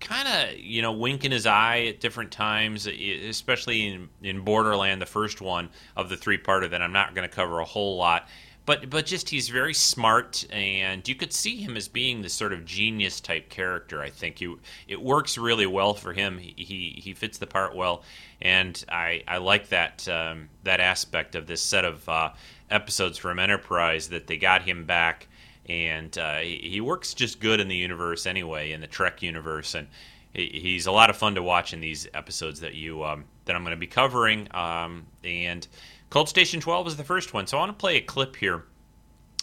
kind 0.00 0.28
of 0.28 0.58
you 0.58 0.80
know 0.82 0.92
wink 0.92 1.24
in 1.24 1.32
his 1.32 1.46
eye 1.46 1.86
at 1.86 2.00
different 2.00 2.30
times, 2.30 2.86
especially 2.86 3.86
in 3.86 4.08
in 4.22 4.40
Borderland, 4.40 5.00
the 5.00 5.06
first 5.06 5.40
one 5.40 5.70
of 5.96 6.08
the 6.08 6.16
three 6.16 6.38
parter 6.38 6.70
that 6.70 6.82
I'm 6.82 6.92
not 6.92 7.14
going 7.14 7.28
to 7.28 7.34
cover 7.34 7.60
a 7.60 7.64
whole 7.64 7.96
lot. 7.96 8.28
But, 8.68 8.90
but 8.90 9.06
just 9.06 9.30
he's 9.30 9.48
very 9.48 9.72
smart, 9.72 10.44
and 10.52 11.08
you 11.08 11.14
could 11.14 11.32
see 11.32 11.56
him 11.56 11.74
as 11.74 11.88
being 11.88 12.20
this 12.20 12.34
sort 12.34 12.52
of 12.52 12.66
genius 12.66 13.18
type 13.18 13.48
character. 13.48 14.02
I 14.02 14.10
think 14.10 14.42
you 14.42 14.60
it 14.86 15.00
works 15.00 15.38
really 15.38 15.64
well 15.64 15.94
for 15.94 16.12
him. 16.12 16.36
He 16.36 16.52
he, 16.54 17.00
he 17.02 17.14
fits 17.14 17.38
the 17.38 17.46
part 17.46 17.74
well, 17.74 18.02
and 18.42 18.84
I, 18.90 19.22
I 19.26 19.38
like 19.38 19.70
that 19.70 20.06
um, 20.06 20.50
that 20.64 20.80
aspect 20.80 21.34
of 21.34 21.46
this 21.46 21.62
set 21.62 21.86
of 21.86 22.06
uh, 22.10 22.32
episodes 22.70 23.16
from 23.16 23.38
Enterprise 23.38 24.10
that 24.10 24.26
they 24.26 24.36
got 24.36 24.60
him 24.60 24.84
back, 24.84 25.28
and 25.66 26.18
uh, 26.18 26.40
he, 26.40 26.58
he, 26.72 26.80
works 26.82 27.14
just 27.14 27.40
good 27.40 27.60
in 27.60 27.68
the 27.68 27.76
universe 27.76 28.26
anyway, 28.26 28.72
in 28.72 28.82
the 28.82 28.86
Trek 28.86 29.22
universe, 29.22 29.74
and 29.74 29.88
he's 30.34 30.86
a 30.86 30.92
lot 30.92 31.08
of 31.08 31.16
fun 31.16 31.36
to 31.36 31.42
watch 31.42 31.72
in 31.72 31.80
these 31.80 32.06
episodes 32.12 32.60
that 32.60 32.74
you 32.74 33.02
um, 33.02 33.24
that 33.46 33.56
I'm 33.56 33.62
going 33.62 33.74
to 33.74 33.80
be 33.80 33.86
covering. 33.86 34.46
Um, 34.54 35.06
and 35.24 35.66
Cold 36.10 36.28
Station 36.28 36.60
12 36.60 36.88
is 36.88 36.96
the 36.96 37.04
first 37.04 37.34
one, 37.34 37.46
so 37.46 37.58
I 37.58 37.60
want 37.60 37.70
to 37.70 37.80
play 37.80 37.96
a 37.96 38.00
clip 38.00 38.36
here. 38.36 38.64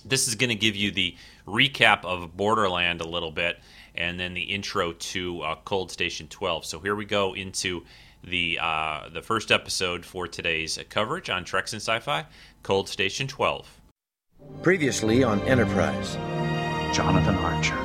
This 0.04 0.28
is 0.28 0.36
going 0.36 0.50
to 0.50 0.56
give 0.56 0.76
you 0.76 0.92
the 0.92 1.16
recap 1.48 2.04
of 2.06 2.36
Borderland 2.36 3.02
a 3.02 3.08
little 3.08 3.32
bit, 3.32 3.60
and 3.94 4.20
then 4.20 4.34
the 4.34 4.42
intro 4.42 4.94
to 4.94 5.42
uh, 5.42 5.56
Cold 5.64 5.92
Station 5.92 6.28
12. 6.28 6.66
So 6.66 6.80
here 6.80 6.96
we 6.96 7.06
go 7.06 7.36
into 7.36 7.84
the 8.24 8.58
uh, 8.60 9.10
the 9.10 9.22
first 9.22 9.52
episode 9.52 10.04
for 10.06 10.28
today's 10.28 10.80
coverage 10.90 11.30
on 11.30 11.44
Treks 11.44 11.74
and 11.74 11.82
Sci-Fi, 11.82 12.26
Cold 12.64 12.90
Station 12.90 13.28
12. 13.28 13.82
Previously 14.64 15.24
on 15.24 15.40
Enterprise. 15.42 16.16
Jonathan 16.96 17.36
Archer. 17.36 17.76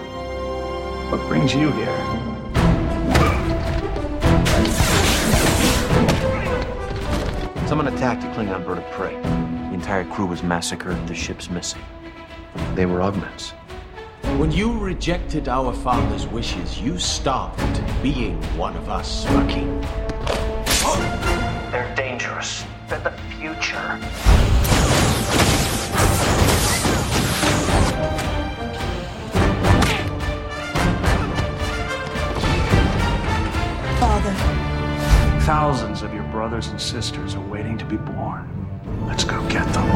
What 1.10 1.26
brings 1.28 1.54
you 1.54 1.70
here? 1.72 2.19
Someone 7.70 7.86
attacked 7.86 8.24
a 8.24 8.26
Klingon 8.32 8.66
bird 8.66 8.78
of 8.78 8.90
prey. 8.90 9.14
The 9.14 9.74
entire 9.74 10.02
crew 10.02 10.26
was 10.26 10.42
massacred. 10.42 11.06
The 11.06 11.14
ship's 11.14 11.48
missing. 11.48 11.80
They 12.74 12.84
were 12.84 13.00
augments. 13.00 13.50
When 14.38 14.50
you 14.50 14.76
rejected 14.76 15.48
our 15.48 15.72
father's 15.72 16.26
wishes, 16.26 16.80
you 16.80 16.98
stopped 16.98 17.80
being 18.02 18.42
one 18.58 18.74
of 18.74 18.88
us, 18.88 19.24
Bucky. 19.26 19.66
They're 21.70 21.94
dangerous. 21.94 22.64
They're 22.88 22.98
the 22.98 23.12
future. 23.38 24.00
brothers 36.60 36.72
and 36.72 36.80
sisters 37.02 37.34
are 37.34 37.48
waiting 37.48 37.78
to 37.78 37.86
be 37.86 37.96
born. 37.96 38.46
Let's 39.06 39.24
go 39.24 39.40
get 39.48 39.64
them. 39.72 39.86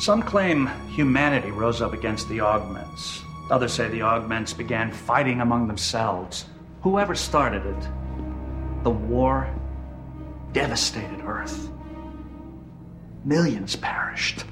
Some 0.00 0.22
claim 0.22 0.66
humanity 0.90 1.50
rose 1.50 1.80
up 1.80 1.94
against 1.94 2.28
the 2.28 2.42
augments. 2.42 3.22
Others 3.50 3.72
say 3.72 3.88
the 3.88 4.02
augments 4.02 4.52
began 4.52 4.92
fighting 4.92 5.40
among 5.40 5.68
themselves. 5.68 6.44
Whoever 6.82 7.14
started 7.14 7.64
it, 7.64 7.88
the 8.82 8.90
war 8.90 9.48
devastated 10.52 11.22
Earth. 11.24 11.70
Millions 13.24 13.76
perished. 13.76 14.44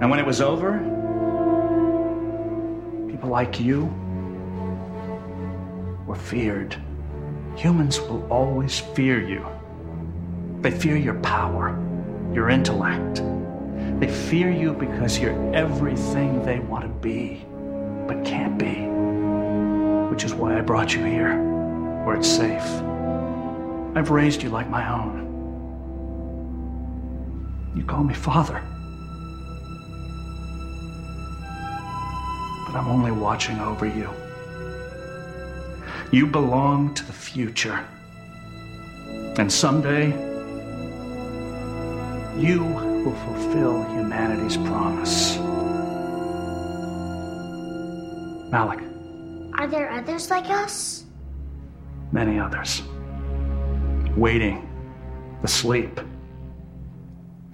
And 0.00 0.10
when 0.10 0.20
it 0.20 0.26
was 0.26 0.40
over, 0.40 0.78
people 3.10 3.30
like 3.30 3.58
you 3.58 3.86
were 6.06 6.14
feared. 6.14 6.76
Humans 7.56 8.00
will 8.02 8.24
always 8.32 8.78
fear 8.78 9.20
you. 9.20 9.44
They 10.60 10.70
fear 10.70 10.96
your 10.96 11.14
power, 11.14 11.76
your 12.32 12.48
intellect. 12.48 13.22
They 13.98 14.08
fear 14.08 14.52
you 14.52 14.72
because 14.72 15.18
you're 15.18 15.54
everything 15.54 16.44
they 16.44 16.60
want 16.60 16.84
to 16.84 16.90
be, 17.00 17.44
but 18.06 18.24
can't 18.24 18.56
be. 18.56 18.86
Which 20.12 20.22
is 20.22 20.32
why 20.32 20.56
I 20.56 20.60
brought 20.60 20.94
you 20.94 21.02
here, 21.04 21.36
where 22.04 22.14
it's 22.14 22.28
safe. 22.28 22.62
I've 23.96 24.10
raised 24.10 24.44
you 24.44 24.50
like 24.50 24.70
my 24.70 24.88
own. 24.88 25.26
You 27.76 27.82
call 27.84 28.04
me 28.04 28.14
father. 28.14 28.62
But 32.68 32.76
I'm 32.80 32.88
only 32.88 33.10
watching 33.12 33.58
over 33.60 33.86
you. 33.86 34.10
You 36.12 36.26
belong 36.26 36.92
to 36.94 37.04
the 37.06 37.12
future. 37.12 37.82
And 39.38 39.50
someday, 39.50 40.08
you 42.38 42.62
will 42.62 43.14
fulfill 43.24 43.84
humanity's 43.84 44.58
promise. 44.58 45.38
Malik, 48.50 48.80
Are 49.58 49.66
there 49.66 49.90
others 49.90 50.30
like 50.30 50.48
us? 50.50 51.04
many 52.12 52.38
others, 52.38 52.82
waiting, 54.16 54.66
asleep. 55.42 56.00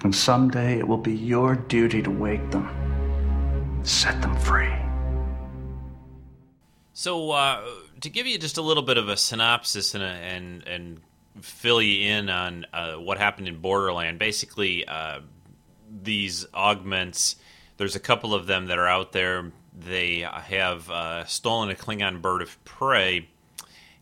And 0.04 0.14
someday 0.14 0.78
it 0.78 0.86
will 0.86 0.98
be 0.98 1.12
your 1.12 1.56
duty 1.56 2.02
to 2.02 2.10
wake 2.10 2.50
them, 2.50 2.68
set 3.82 4.20
them 4.22 4.36
free. 4.36 4.72
So, 6.94 7.32
uh, 7.32 7.60
to 8.02 8.08
give 8.08 8.26
you 8.26 8.38
just 8.38 8.56
a 8.56 8.62
little 8.62 8.82
bit 8.82 8.98
of 8.98 9.08
a 9.08 9.16
synopsis 9.16 9.94
and 9.96 10.04
a, 10.04 10.06
and 10.06 10.66
and 10.66 11.00
fill 11.40 11.82
you 11.82 12.08
in 12.08 12.30
on 12.30 12.66
uh, 12.72 12.94
what 12.94 13.18
happened 13.18 13.48
in 13.48 13.58
Borderland, 13.58 14.20
basically, 14.20 14.86
uh, 14.86 15.20
these 15.90 16.46
augments. 16.54 17.34
There's 17.76 17.96
a 17.96 18.00
couple 18.00 18.32
of 18.32 18.46
them 18.46 18.66
that 18.66 18.78
are 18.78 18.86
out 18.86 19.10
there. 19.10 19.50
They 19.76 20.20
have 20.20 20.88
uh, 20.88 21.24
stolen 21.24 21.68
a 21.70 21.74
Klingon 21.74 22.22
bird 22.22 22.42
of 22.42 22.64
prey, 22.64 23.28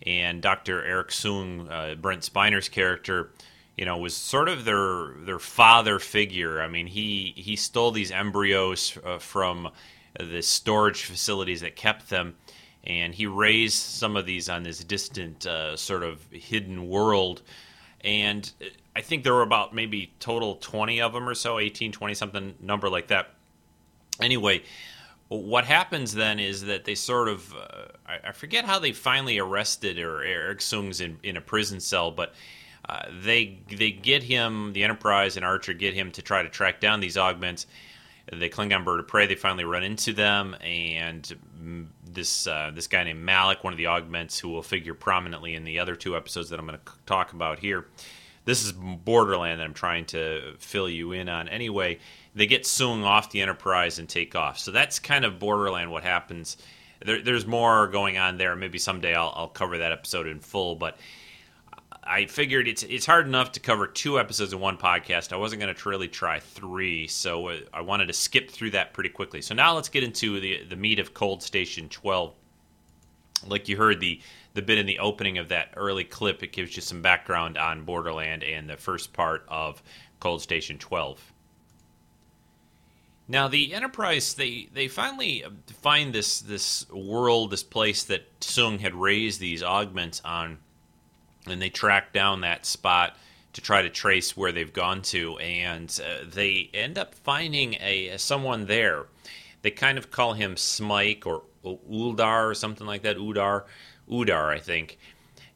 and 0.07 0.43
Dr. 0.43 0.83
Arik 0.83 1.09
Soong, 1.09 1.71
uh, 1.71 1.95
Brent 1.95 2.25
Spiner's 2.25 2.69
character, 2.69 3.31
you 3.79 3.87
know, 3.87 3.97
was 3.97 4.15
sort 4.15 4.51
of 4.51 4.67
their 4.67 5.15
their 5.25 5.39
father 5.39 5.99
figure. 5.99 6.61
I 6.61 6.69
mean, 6.69 6.87
he 6.87 7.33
he 7.37 7.57
stole 7.57 7.91
these 7.91 8.11
embryos 8.11 8.99
uh, 9.03 9.19
from 9.19 9.71
the 10.19 10.43
storage 10.43 11.05
facilities 11.05 11.63
that 11.63 11.77
kept 11.77 12.11
them, 12.11 12.37
and 12.85 13.15
he 13.15 13.27
raised 13.27 13.75
some 13.75 14.17
of 14.17 14.27
these 14.27 14.49
on 14.49 14.63
this 14.63 14.83
distant 14.83 15.47
uh, 15.47 15.77
sort 15.77 16.03
of 16.03 16.21
hidden 16.31 16.89
world. 16.89 17.43
And 18.03 18.51
I 18.97 19.01
think 19.01 19.23
there 19.23 19.35
were 19.35 19.43
about 19.43 19.75
maybe 19.75 20.13
total 20.19 20.57
20 20.57 21.01
of 21.01 21.13
them 21.13 21.29
or 21.29 21.35
so, 21.35 21.59
18, 21.59 21.93
20 21.93 22.15
something 22.15 22.55
number 22.61 22.89
like 22.89 23.09
that. 23.09 23.31
Anyway, 24.21 24.63
what 25.29 25.65
happens 25.65 26.15
then 26.15 26.39
is 26.39 26.65
that 26.65 26.85
they 26.85 26.95
sort 26.95 27.29
of 27.29 27.55
uh, 27.55 27.87
I, 28.07 28.33
forget 28.33 28.65
how 28.65 28.79
they 28.79 28.93
finally 28.93 29.39
arrested 29.39 29.99
or 29.99 30.19
Arik 30.19 30.61
Soong's 30.61 31.01
in, 31.01 31.19
in 31.23 31.37
a 31.37 31.41
prison 31.41 31.81
cell, 31.81 32.11
but 32.11 32.35
uh, 32.89 33.05
they 33.23 33.61
they 33.71 33.93
get 33.93 34.23
him 34.23 34.73
the 34.73 34.85
Enterprise 34.85 35.37
and 35.37 35.45
Archer 35.45 35.73
get 35.73 35.95
him 35.95 36.11
to 36.13 36.23
try 36.23 36.43
to 36.43 36.49
track 36.49 36.81
down 36.81 37.01
these 37.01 37.17
augments. 37.17 37.67
The 38.31 38.49
Klingon 38.49 38.85
bird 38.85 39.01
of 39.01 39.09
prey. 39.09 39.27
They 39.27 39.35
finally 39.35 39.65
run 39.65 39.83
into 39.83 40.13
them, 40.13 40.57
and 40.61 41.23
mm, 41.61 41.87
this 42.15 42.47
uh, 42.47 42.71
this 42.75 42.87
guy 42.87 43.05
named 43.05 43.23
Malik, 43.23 43.65
one 43.65 43.73
of 43.73 43.77
the 43.77 43.87
augments, 43.87 44.39
who 44.39 44.49
will 44.49 44.63
figure 44.63 44.95
prominently 44.95 45.55
in 45.55 45.65
the 45.65 45.79
other 45.79 45.97
two 45.97 46.17
episodes 46.17 46.51
that 46.51 46.59
I'm 46.59 46.67
going 46.67 46.79
to 46.79 46.93
talk 47.07 47.33
about 47.33 47.59
here. 47.59 47.87
This 48.45 48.65
is 48.65 48.73
Borderland 48.73 49.61
that 49.61 49.65
I'm 49.65 49.75
trying 49.75 50.07
to 50.07 50.55
fill 50.59 50.89
you 50.89 51.13
in 51.13 51.29
on. 51.29 51.49
Anyway, 51.49 51.99
they 52.35 52.47
get 52.47 52.65
Soong 52.65 53.05
off 53.05 53.31
the 53.31 53.41
Enterprise 53.41 53.99
and 53.99 54.09
take 54.09 54.35
off. 54.35 54.59
So 54.59 54.73
that's 54.73 54.99
kind 54.99 55.25
of 55.25 55.39
Borderland. 55.39 55.93
What 55.93 56.03
happens? 56.03 56.57
There, 57.05 57.23
there's 57.23 57.47
more 57.47 57.87
going 57.87 58.19
on 58.19 58.39
there. 58.39 58.57
Maybe 58.57 58.79
someday 58.79 59.15
I'll, 59.15 59.33
I'll 59.37 59.49
cover 59.49 59.79
that 59.79 59.93
episode 59.93 60.27
in 60.27 60.41
full, 60.41 60.75
but. 60.75 60.99
I 62.05 62.27
figured 62.27 62.67
it's 62.67 62.83
it's 62.83 63.07
hard 63.07 63.27
enough 63.27 63.53
to 63.53 63.61
cover 63.61 63.87
two 63.87 64.19
episodes 64.19 64.53
in 64.53 64.59
one 64.59 64.77
podcast. 64.77 65.33
I 65.33 65.37
wasn't 65.37 65.63
going 65.63 65.75
to 65.75 65.89
really 65.89 66.09
try 66.09 66.41
three, 66.41 67.07
so 67.07 67.53
I 67.73 67.81
wanted 67.83 68.07
to 68.07 68.13
skip 68.13 68.51
through 68.51 68.73
that 68.73 68.93
pretty 68.93 69.11
quickly. 69.11 69.41
So 69.41 69.55
now 69.55 69.75
let's 69.75 69.89
get 69.89 70.03
into 70.03 70.41
the 70.41 70.65
the 70.65 70.77
meat 70.77 70.99
of 70.99 71.15
Cold 71.15 71.43
Station 71.43 71.89
12. 71.89 72.35
Like 73.47 73.69
you 73.69 73.77
heard 73.77 74.01
the 74.01 74.21
the 74.55 74.63
bit 74.63 74.79
in 74.79 74.87
the 74.87 74.99
opening 74.99 75.39
of 75.39 75.49
that 75.49 75.75
early 75.77 76.05
clip, 76.05 76.43
it 76.43 76.53
gives 76.53 76.75
you 76.75 76.83
some 76.83 77.03
background 77.03 77.57
on 77.57 77.85
Borderland 77.85 78.43
and 78.43 78.69
the 78.69 78.77
first 78.77 79.13
part 79.13 79.45
of 79.49 79.81
Cold 80.19 80.43
Station 80.43 80.79
12. 80.79 81.33
Now 83.29 83.47
the 83.47 83.73
Enterprise 83.75 84.35
they 84.35 84.69
they 84.75 84.89
finally 84.89 85.45
find 85.81 86.13
this 86.13 86.41
this 86.41 86.91
world, 86.91 87.53
this 87.53 87.63
place 87.63 88.03
that 88.05 88.41
Soong 88.41 88.81
had 88.81 88.97
raised 88.97 89.39
these 89.39 89.63
augments 89.63 90.21
on 90.25 90.59
and 91.47 91.61
they 91.61 91.71
track 91.71 92.13
down 92.13 92.41
that 92.43 92.67
spot 92.67 93.17
to 93.53 93.61
try 93.61 93.83
to 93.83 93.91
trace 93.91 94.37
where 94.37 94.53
they've 94.53 94.73
gone 94.73 95.03
to, 95.03 95.37
and 95.39 96.01
uh, 96.03 96.25
they 96.27 96.71
end 96.73 96.99
up 96.99 97.15
finding 97.15 97.75
a 97.75 98.17
someone 98.17 98.67
there. 98.67 99.07
They 99.63 99.71
kind 99.71 99.99
of 99.99 100.11
call 100.11 100.33
him 100.35 100.57
Smike 100.57 101.27
or 101.27 101.43
Uldar 101.65 102.51
or 102.51 102.55
something 102.55 102.87
like 102.87 103.03
that. 103.03 103.17
Udar, 103.17 103.65
Udar, 104.11 104.49
I 104.49 104.59
think. 104.59 104.99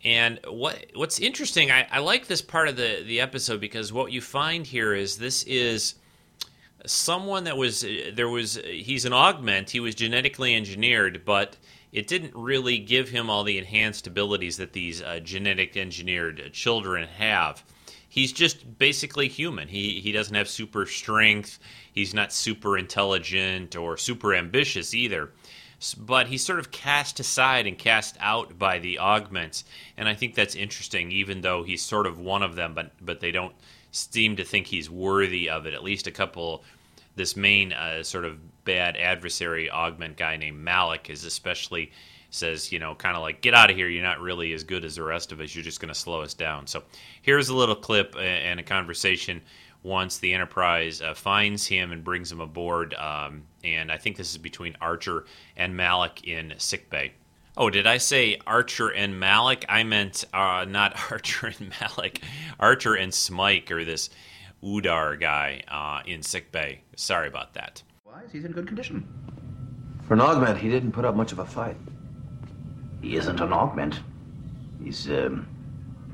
And 0.05 0.39
what 0.47 0.87
what's 0.95 1.19
interesting, 1.19 1.71
I, 1.71 1.87
I 1.91 1.99
like 1.99 2.27
this 2.27 2.43
part 2.43 2.69
of 2.69 2.77
the 2.77 3.03
the 3.05 3.21
episode 3.21 3.61
because 3.61 3.93
what 3.93 4.13
you 4.13 4.21
find 4.21 4.67
here 4.67 4.95
is 4.95 5.19
this 5.19 5.43
is 5.45 5.95
someone 6.85 7.45
that 7.45 7.57
was 7.57 7.85
there 8.13 8.29
was 8.29 8.57
he's 8.65 9.05
an 9.05 9.13
augment. 9.13 9.71
He 9.71 9.81
was 9.81 9.95
genetically 9.95 10.55
engineered, 10.55 11.25
but 11.25 11.57
it 11.97 12.07
didn't 12.07 12.35
really 12.35 12.77
give 12.77 13.09
him 13.09 13.31
all 13.31 13.43
the 13.43 13.57
enhanced 13.57 14.07
abilities 14.07 14.59
that 14.59 14.75
these 14.75 15.01
uh, 15.01 15.19
genetic 15.21 15.79
engineered 15.79 16.51
children 16.53 17.09
have. 17.09 17.65
He's 18.07 18.33
just 18.33 18.79
basically 18.79 19.29
human. 19.29 19.69
He 19.69 20.01
he 20.01 20.13
doesn't 20.13 20.35
have 20.35 20.47
super 20.47 20.85
strength. 20.85 21.59
He's 21.91 22.13
not 22.13 22.35
super 22.35 22.77
intelligent 22.77 23.77
or 23.77 23.97
super 23.97 24.35
ambitious 24.35 24.93
either. 24.93 25.33
But 25.97 26.27
he's 26.27 26.45
sort 26.45 26.59
of 26.59 26.71
cast 26.71 27.19
aside 27.19 27.67
and 27.67 27.79
cast 27.79 28.17
out 28.21 28.59
by 28.59 28.79
the 28.79 28.99
augments, 28.99 29.65
and 29.97 30.07
I 30.07 30.15
think 30.15 30.35
that's 30.35 30.55
interesting. 30.55 31.11
Even 31.13 31.41
though 31.41 31.63
he's 31.63 31.83
sort 31.83 32.07
of 32.07 32.19
one 32.19 32.43
of 32.43 32.57
them, 32.57 32.75
but 32.75 32.91
but 33.01 33.21
they 33.21 33.31
don't 33.31 33.55
seem 33.91 34.37
to 34.37 34.45
think 34.45 34.67
he's 34.67 34.91
worthy 34.91 35.49
of 35.49 35.65
it. 35.65 35.73
At 35.73 35.83
least 35.83 36.07
a 36.07 36.13
couple. 36.13 36.63
This 37.17 37.37
main 37.37 37.73
uh, 37.73 38.03
sort 38.03 38.25
of 38.25 38.65
bad 38.65 38.97
adversary 38.97 39.71
augment 39.71 40.17
guy 40.17 40.37
named 40.37 40.59
Malik 40.59 41.11
is 41.11 41.25
especially 41.25 41.91
says, 42.31 42.71
you 42.71 42.79
know, 42.79 42.95
kind 42.95 43.17
of 43.17 43.23
like, 43.23 43.41
get 43.41 43.55
out 43.55 43.71
of 43.71 43.77
here. 43.77 43.89
You're 43.89 44.03
not 44.03 44.21
really 44.21 44.53
as 44.53 44.65
good 44.65 44.85
as 44.85 44.97
the 44.97 45.03
rest 45.03 45.33
of 45.33 45.41
us. 45.41 45.55
You're 45.55 45.65
just 45.65 45.81
going 45.81 45.93
to 45.93 45.99
slow 45.99 46.23
us 46.23 46.35
down. 46.35 46.67
So 46.67 46.83
here's 47.23 47.49
a 47.49 47.57
little 47.57 47.75
clip 47.75 48.15
and 48.19 48.61
a 48.61 48.63
conversation 48.63 49.43
once 49.83 50.19
the 50.19 50.35
Enterprise 50.35 51.01
uh, 51.01 51.15
finds 51.15 51.67
him 51.67 51.93
and 51.93 52.05
brings 52.05 52.31
him 52.31 52.41
aboard. 52.41 52.95
Um, 52.95 53.45
and 53.65 53.91
I 53.91 53.97
think 53.97 54.17
this 54.17 54.31
is 54.31 54.39
between 54.39 54.77
Archer 54.81 55.25
and 55.57 55.77
Malik 55.77 56.25
in 56.25 56.55
sickbay. 56.59 57.13
Oh, 57.57 57.71
did 57.71 57.87
I 57.87 57.97
say 57.99 58.39
Archer 58.47 58.89
and 58.89 59.19
Malik? 59.19 59.65
I 59.69 59.83
meant 59.85 60.25
uh, 60.35 60.67
not 60.69 60.99
Archer 61.11 61.47
and 61.47 61.73
Malik. 61.81 62.21
Archer 62.61 62.95
and 62.95 63.13
Smike, 63.13 63.71
or 63.71 63.85
this 63.85 64.11
Udar 64.67 65.19
guy 65.21 65.63
uh, 65.69 66.03
in 66.11 66.23
sickbay. 66.23 66.81
Sorry 66.97 67.29
about 67.29 67.55
that. 67.55 67.85
Why? 68.03 68.23
He's 68.33 68.45
in 68.45 68.51
good 68.51 68.67
condition. 68.67 69.07
For 70.09 70.15
an 70.15 70.21
augment, 70.21 70.59
he 70.59 70.69
didn't 70.69 70.91
put 70.91 71.05
up 71.05 71.15
much 71.15 71.31
of 71.31 71.39
a 71.39 71.47
fight. 71.47 71.77
He 73.01 73.15
isn't 73.15 73.41
an 73.41 73.53
augment. 73.53 74.01
He's 74.83 75.09
um, 75.09 75.47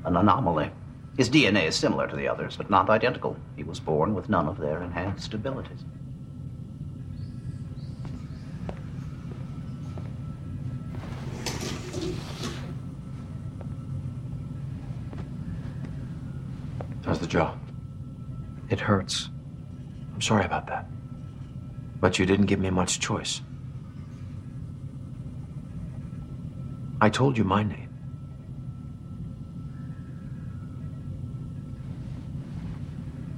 an 0.05 0.15
anomaly. 0.15 0.69
His 1.17 1.31
DNA 1.31 1.67
is 1.67 1.75
similar 1.75 2.07
to 2.07 2.15
the 2.15 2.27
others, 2.27 2.55
but 2.55 2.69
not 2.69 2.91
identical. 2.91 3.35
He 3.55 3.63
was 3.63 3.79
born 3.79 4.13
with 4.13 4.29
none 4.29 4.47
of 4.47 4.59
their 4.59 4.83
enhanced 4.83 5.33
abilities. 5.33 5.83
How's 17.03 17.19
the 17.19 17.27
jaw? 17.27 17.55
It 18.73 18.79
hurts. 18.79 19.29
I'm 20.15 20.21
sorry 20.21 20.45
about 20.45 20.65
that. 20.65 20.87
But 21.99 22.17
you 22.17 22.25
didn't 22.25 22.47
give 22.47 22.59
me 22.59 22.71
much 22.71 22.99
choice. 22.99 23.39
I 26.99 27.11
told 27.11 27.37
you 27.37 27.43
my 27.43 27.61
name. 27.61 27.89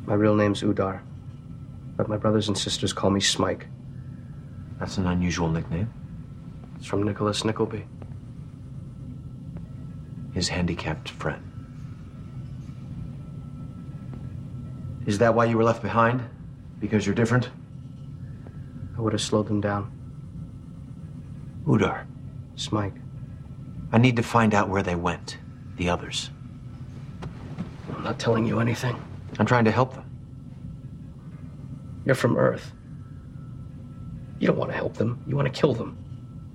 My 0.06 0.13
real 0.13 0.36
name's 0.36 0.62
Udar, 0.62 1.02
but 1.98 2.08
my 2.08 2.15
brothers 2.15 2.48
and 2.48 2.58
sisters 2.58 2.93
call 2.93 3.10
me 3.10 3.19
Smike. 3.19 3.67
That's 4.80 4.98
an 4.98 5.06
unusual 5.06 5.50
nickname. 5.50 5.91
It's 6.78 6.86
from 6.86 7.04
Nicholas 7.04 7.43
Nickleby. 7.43 7.86
His 10.34 10.48
handicapped 10.48 11.10
friend. 11.10 11.44
Is 15.05 15.19
that 15.19 15.35
why 15.35 15.45
you 15.45 15.57
were 15.57 15.63
left 15.63 15.81
behind? 15.81 16.23
Because 16.79 17.05
you're 17.05 17.15
different? 17.15 17.49
I 18.97 19.01
would 19.01 19.13
have 19.13 19.21
slowed 19.21 19.47
them 19.47 19.61
down. 19.61 19.91
Udar, 21.65 22.05
Smike. 22.55 22.93
I 23.91 23.97
need 23.97 24.15
to 24.15 24.23
find 24.23 24.53
out 24.53 24.69
where 24.69 24.83
they 24.83 24.95
went. 24.95 25.37
The 25.77 25.89
others. 25.89 26.29
I'm 27.95 28.03
not 28.03 28.19
telling 28.19 28.45
you 28.45 28.59
anything. 28.59 28.95
I'm 29.39 29.45
trying 29.45 29.65
to 29.65 29.71
help 29.71 29.93
them. 29.93 30.03
You're 32.05 32.15
from 32.15 32.37
Earth. 32.37 32.71
You 34.39 34.47
don't 34.47 34.57
want 34.57 34.71
to 34.71 34.77
help 34.77 34.95
them. 34.95 35.23
You 35.27 35.35
want 35.35 35.53
to 35.53 35.59
kill 35.59 35.73
them. 35.73 35.97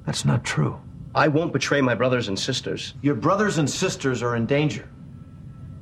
That's 0.06 0.24
not 0.24 0.44
true. 0.44 0.80
I 1.14 1.28
won't 1.28 1.52
betray 1.52 1.80
my 1.80 1.94
brothers 1.94 2.28
and 2.28 2.38
sisters. 2.38 2.94
Your 3.02 3.14
brothers 3.14 3.58
and 3.58 3.68
sisters 3.68 4.22
are 4.22 4.36
in 4.36 4.46
danger. 4.46 4.88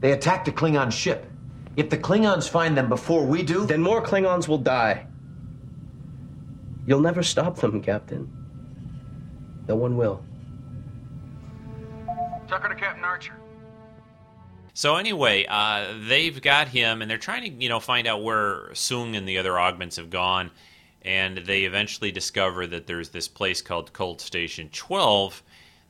They 0.01 0.13
attacked 0.13 0.49
a 0.49 0.53
Klingon 0.53 0.91
ship. 0.91 1.27
If 1.79 1.91
the 1.91 1.97
Klingons 1.97 2.49
find 2.49 2.77
them 2.77 2.89
before 2.89 3.25
we 3.25 3.45
do, 3.45 3.65
Then 3.65 3.81
more 3.81 4.03
Klingons 4.03 4.49
will 4.49 4.59
die. 4.59 5.07
You'll 6.89 7.01
never 7.01 7.23
stop 7.23 7.55
them, 7.55 7.81
Captain. 7.81 8.29
No 9.69 9.77
one 9.77 9.97
will. 9.97 10.25
Tucker 12.49 12.71
to 12.71 12.75
Captain 12.75 13.05
Archer. 13.05 13.35
So 14.75 14.97
anyway, 14.97 15.47
uh, 15.49 15.95
they've 16.09 16.43
got 16.43 16.67
him, 16.67 17.01
and 17.01 17.09
they're 17.09 17.17
trying 17.17 17.45
to, 17.45 17.63
you 17.63 17.69
know, 17.69 17.79
find 17.79 18.09
out 18.09 18.25
where 18.25 18.71
Soong 18.73 19.17
and 19.17 19.29
the 19.29 19.39
other 19.39 19.57
augments 19.57 19.99
have 19.99 20.11
gone, 20.11 20.51
and 21.03 21.39
they 21.39 21.63
eventually 21.63 22.11
discover 22.11 22.67
that 22.67 22.89
there's 22.89 23.11
this 23.11 23.29
place 23.29 23.63
called 23.63 23.93
Cold 23.93 24.21
Station 24.21 24.69
12 24.73 25.45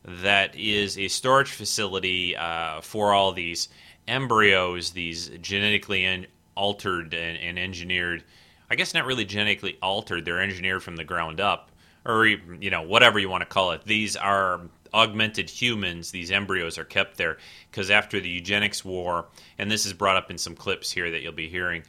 that 0.04 0.54
is 0.54 0.98
a 0.98 1.08
storage 1.08 1.50
facility 1.50 2.36
uh, 2.36 2.82
for 2.82 3.12
all 3.14 3.32
these 3.32 3.68
embryos, 4.08 4.90
these 4.90 5.28
genetically 5.40 6.04
en- 6.04 6.26
altered 6.54 7.14
and, 7.14 7.38
and 7.38 7.58
engineered. 7.58 8.24
I 8.70 8.74
guess 8.74 8.94
not 8.94 9.06
really 9.06 9.24
genetically 9.24 9.78
altered; 9.82 10.24
they're 10.24 10.40
engineered 10.40 10.82
from 10.82 10.96
the 10.96 11.04
ground 11.04 11.40
up, 11.40 11.70
or 12.04 12.26
you 12.26 12.70
know, 12.70 12.82
whatever 12.82 13.18
you 13.18 13.28
want 13.28 13.42
to 13.42 13.46
call 13.46 13.72
it. 13.72 13.84
These 13.84 14.16
are 14.16 14.60
augmented 14.94 15.50
humans, 15.50 16.10
these 16.10 16.30
embryos 16.30 16.78
are 16.78 16.84
kept 16.84 17.16
there 17.16 17.38
because 17.70 17.90
after 17.90 18.20
the 18.20 18.28
eugenics 18.28 18.84
war, 18.84 19.26
and 19.58 19.70
this 19.70 19.86
is 19.86 19.92
brought 19.92 20.16
up 20.16 20.30
in 20.30 20.38
some 20.38 20.54
clips 20.54 20.90
here 20.90 21.10
that 21.10 21.22
you'll 21.22 21.32
be 21.32 21.48
hearing, 21.48 21.82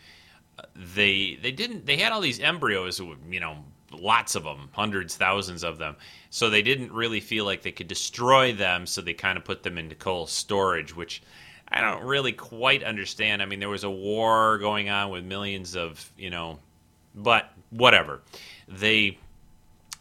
uh, 0.58 0.64
they 0.76 1.38
they 1.42 1.52
didn't 1.52 1.86
they 1.86 1.98
had 1.98 2.12
all 2.12 2.22
these 2.22 2.40
embryos, 2.40 3.00
you 3.30 3.40
know, 3.40 3.64
lots 3.92 4.36
of 4.36 4.44
them, 4.44 4.70
hundreds, 4.74 5.16
thousands 5.16 5.64
of 5.64 5.78
them. 5.78 5.96
So 6.30 6.50
they 6.50 6.62
didn't 6.62 6.92
really 6.92 7.20
feel 7.20 7.46
like 7.46 7.62
they 7.62 7.72
could 7.72 7.88
destroy 7.88 8.54
them, 8.54 8.86
so 8.86 9.02
they 9.02 9.14
kind 9.14 9.38
of 9.38 9.46
put 9.46 9.64
them 9.64 9.78
into 9.78 9.96
cold 9.96 10.30
storage, 10.30 10.96
which 10.96 11.22
I 11.72 11.82
don't 11.82 12.04
really 12.04 12.32
quite 12.32 12.84
understand. 12.84 13.42
I 13.42 13.46
mean, 13.46 13.60
there 13.60 13.70
was 13.70 13.84
a 13.84 13.90
war 13.90 14.58
going 14.58 14.90
on 14.90 15.12
with 15.12 15.24
millions 15.24 15.76
of, 15.76 16.12
you 16.18 16.30
know, 16.30 16.60
but 17.14 17.52
whatever. 17.70 18.22
They 18.68 19.18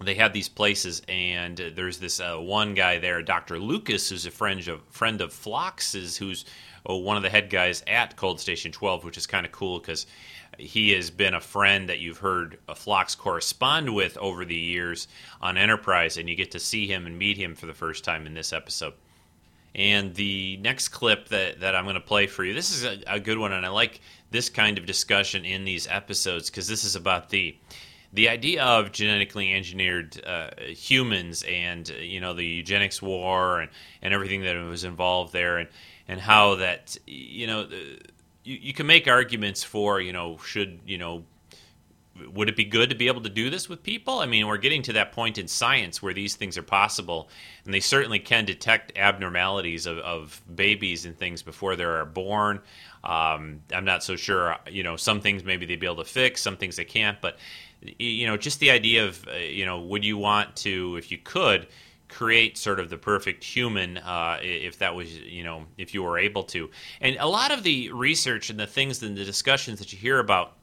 they 0.00 0.14
had 0.14 0.32
these 0.32 0.48
places, 0.48 1.02
and 1.08 1.56
there's 1.56 1.98
this 1.98 2.20
uh, 2.20 2.36
one 2.36 2.74
guy 2.74 2.98
there, 2.98 3.20
Dr. 3.20 3.58
Lucas, 3.58 4.08
who's 4.08 4.26
a 4.26 4.30
friend 4.30 4.66
of 4.68 4.82
friend 4.90 5.20
of 5.20 5.32
Phlox's, 5.32 6.16
who's 6.16 6.44
uh, 6.88 6.94
one 6.94 7.16
of 7.16 7.22
the 7.22 7.30
head 7.30 7.50
guys 7.50 7.82
at 7.86 8.16
Cold 8.16 8.40
Station 8.40 8.70
12, 8.70 9.04
which 9.04 9.18
is 9.18 9.26
kind 9.26 9.44
of 9.44 9.52
cool 9.52 9.80
because 9.80 10.06
he 10.56 10.92
has 10.92 11.10
been 11.10 11.34
a 11.34 11.40
friend 11.40 11.88
that 11.88 11.98
you've 11.98 12.18
heard 12.18 12.58
Flox 12.68 13.16
correspond 13.16 13.94
with 13.94 14.16
over 14.18 14.44
the 14.44 14.56
years 14.56 15.08
on 15.40 15.56
Enterprise, 15.56 16.16
and 16.16 16.28
you 16.28 16.36
get 16.36 16.52
to 16.52 16.60
see 16.60 16.86
him 16.86 17.06
and 17.06 17.18
meet 17.18 17.36
him 17.36 17.54
for 17.54 17.66
the 17.66 17.74
first 17.74 18.04
time 18.04 18.26
in 18.26 18.34
this 18.34 18.52
episode. 18.52 18.94
And 19.74 20.14
the 20.14 20.58
next 20.58 20.88
clip 20.88 21.28
that, 21.28 21.60
that 21.60 21.76
I'm 21.76 21.84
going 21.84 21.94
to 21.94 22.00
play 22.00 22.26
for 22.26 22.44
you, 22.44 22.54
this 22.54 22.70
is 22.70 22.84
a, 22.84 23.02
a 23.06 23.20
good 23.20 23.38
one, 23.38 23.52
and 23.52 23.64
I 23.64 23.68
like 23.68 24.00
this 24.30 24.48
kind 24.48 24.78
of 24.78 24.86
discussion 24.86 25.44
in 25.44 25.64
these 25.64 25.86
episodes 25.86 26.50
because 26.50 26.68
this 26.68 26.84
is 26.84 26.96
about 26.96 27.30
the 27.30 27.56
the 28.12 28.28
idea 28.28 28.64
of 28.64 28.90
genetically 28.90 29.52
engineered 29.52 30.22
uh, 30.24 30.48
humans 30.68 31.44
and 31.46 31.88
you 31.90 32.20
know 32.20 32.32
the 32.32 32.44
eugenics 32.44 33.02
war 33.02 33.60
and, 33.60 33.70
and 34.00 34.14
everything 34.14 34.42
that 34.42 34.56
was 34.56 34.84
involved 34.84 35.32
there 35.32 35.58
and 35.58 35.68
and 36.08 36.20
how 36.20 36.54
that 36.56 36.96
you 37.06 37.46
know 37.46 37.68
you, 38.44 38.58
you 38.60 38.72
can 38.72 38.86
make 38.86 39.06
arguments 39.06 39.62
for 39.62 40.00
you 40.00 40.12
know 40.12 40.38
should 40.38 40.80
you 40.86 40.98
know 40.98 41.24
would 42.32 42.48
it 42.48 42.56
be 42.56 42.64
good 42.64 42.90
to 42.90 42.96
be 42.96 43.06
able 43.06 43.20
to 43.22 43.28
do 43.28 43.50
this 43.50 43.68
with 43.68 43.82
people? 43.82 44.18
I 44.18 44.26
mean, 44.26 44.46
we're 44.46 44.58
getting 44.58 44.82
to 44.82 44.92
that 44.94 45.12
point 45.12 45.38
in 45.38 45.48
science 45.48 46.02
where 46.02 46.14
these 46.14 46.36
things 46.36 46.58
are 46.58 46.62
possible, 46.62 47.28
and 47.64 47.72
they 47.72 47.80
certainly 47.80 48.18
can 48.18 48.44
detect 48.44 48.96
abnormalities 48.96 49.86
of, 49.86 49.98
of 49.98 50.40
babies 50.54 51.04
and 51.04 51.16
things 51.16 51.42
before 51.42 51.76
they 51.76 51.84
are 51.84 52.04
born. 52.04 52.60
Um, 53.04 53.60
I'm 53.72 53.84
not 53.84 54.02
so 54.02 54.16
sure. 54.16 54.56
You 54.70 54.82
know, 54.82 54.96
some 54.96 55.20
things 55.20 55.44
maybe 55.44 55.66
they'd 55.66 55.80
be 55.80 55.86
able 55.86 55.96
to 55.96 56.04
fix, 56.04 56.42
some 56.42 56.56
things 56.56 56.76
they 56.76 56.84
can't. 56.84 57.20
But 57.20 57.38
you 57.80 58.26
know, 58.26 58.36
just 58.36 58.60
the 58.60 58.70
idea 58.70 59.06
of 59.06 59.26
uh, 59.28 59.36
you 59.36 59.64
know, 59.64 59.80
would 59.80 60.04
you 60.04 60.16
want 60.16 60.56
to, 60.56 60.96
if 60.96 61.10
you 61.10 61.18
could, 61.18 61.68
create 62.08 62.56
sort 62.56 62.80
of 62.80 62.90
the 62.90 62.96
perfect 62.96 63.44
human 63.44 63.98
uh, 63.98 64.38
if 64.42 64.78
that 64.78 64.94
was 64.94 65.14
you 65.18 65.44
know 65.44 65.66
if 65.76 65.92
you 65.92 66.02
were 66.02 66.18
able 66.18 66.42
to 66.42 66.70
and 67.00 67.16
a 67.20 67.28
lot 67.28 67.50
of 67.50 67.62
the 67.62 67.90
research 67.92 68.50
and 68.50 68.58
the 68.58 68.66
things 68.66 69.02
and 69.02 69.16
the 69.16 69.24
discussions 69.24 69.78
that 69.78 69.92
you 69.92 69.98
hear 69.98 70.18
about 70.18 70.57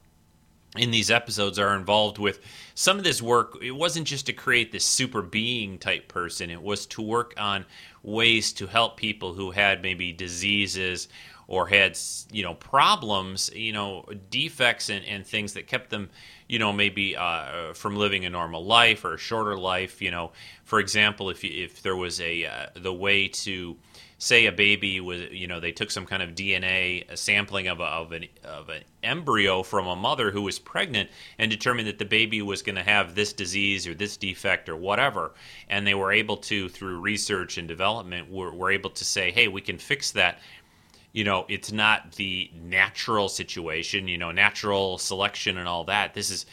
in 0.76 0.90
these 0.90 1.10
episodes 1.10 1.58
are 1.58 1.74
involved 1.74 2.18
with 2.18 2.40
some 2.74 2.98
of 2.98 3.04
this 3.04 3.22
work. 3.22 3.58
It 3.62 3.72
wasn't 3.72 4.06
just 4.06 4.26
to 4.26 4.32
create 4.32 4.72
this 4.72 4.84
super 4.84 5.22
being 5.22 5.78
type 5.78 6.08
person. 6.08 6.50
It 6.50 6.62
was 6.62 6.86
to 6.86 7.02
work 7.02 7.34
on 7.38 7.64
ways 8.02 8.52
to 8.54 8.66
help 8.66 8.96
people 8.96 9.34
who 9.34 9.50
had 9.50 9.82
maybe 9.82 10.12
diseases 10.12 11.08
or 11.48 11.68
had 11.68 11.96
you 12.32 12.42
know 12.42 12.54
problems 12.54 13.50
you 13.54 13.72
know 13.72 14.04
defects 14.30 14.88
and, 14.88 15.04
and 15.04 15.24
things 15.24 15.52
that 15.52 15.66
kept 15.66 15.90
them 15.90 16.10
you 16.48 16.58
know 16.58 16.72
maybe 16.72 17.16
uh, 17.16 17.72
from 17.72 17.96
living 17.96 18.24
a 18.24 18.30
normal 18.30 18.64
life 18.64 19.04
or 19.04 19.14
a 19.14 19.18
shorter 19.18 19.56
life 19.56 20.02
you 20.02 20.10
know. 20.10 20.32
For 20.64 20.80
example 20.80 21.30
if 21.30 21.44
if 21.44 21.82
there 21.82 21.96
was 21.96 22.20
a 22.20 22.46
uh, 22.46 22.66
the 22.74 22.92
way 22.92 23.28
to 23.28 23.76
say 24.18 24.46
a 24.46 24.52
baby 24.52 24.98
was 25.00 25.22
you 25.30 25.46
know 25.46 25.60
they 25.60 25.72
took 25.72 25.90
some 25.90 26.06
kind 26.06 26.22
of 26.22 26.30
DNA 26.30 27.08
a 27.10 27.16
sampling 27.16 27.68
of, 27.68 27.80
a, 27.80 27.84
of 27.84 28.12
an 28.12 28.26
of 28.44 28.68
an 28.70 28.82
embryo 29.02 29.62
from 29.62 29.86
a 29.86 29.96
mother 29.96 30.30
who 30.30 30.42
was 30.42 30.58
pregnant 30.58 31.10
and 31.38 31.50
determined 31.50 31.86
that 31.86 31.98
the 31.98 32.04
baby 32.04 32.40
was 32.40 32.62
going 32.62 32.76
to 32.76 32.82
have 32.82 33.14
this 33.14 33.32
disease 33.32 33.86
or 33.86 33.94
this 33.94 34.16
defect 34.16 34.68
or 34.68 34.76
whatever. 34.76 35.32
And 35.68 35.86
they 35.86 35.94
were 35.94 36.12
able 36.12 36.38
to 36.38 36.68
through 36.68 37.00
research 37.00 37.58
and 37.58 37.68
development 37.68 38.30
were, 38.30 38.52
were 38.52 38.70
able 38.70 38.90
to 38.90 39.04
say 39.04 39.30
hey 39.30 39.48
we 39.48 39.60
can 39.60 39.78
fix 39.78 40.12
that. 40.12 40.38
You 41.12 41.24
know 41.24 41.46
it's 41.48 41.72
not 41.72 42.12
the 42.12 42.50
natural 42.54 43.28
situation 43.28 44.06
you 44.06 44.18
know 44.18 44.32
natural 44.32 44.98
selection 44.98 45.58
and 45.58 45.68
all 45.68 45.84
that. 45.84 46.14
This 46.14 46.30
is 46.30 46.46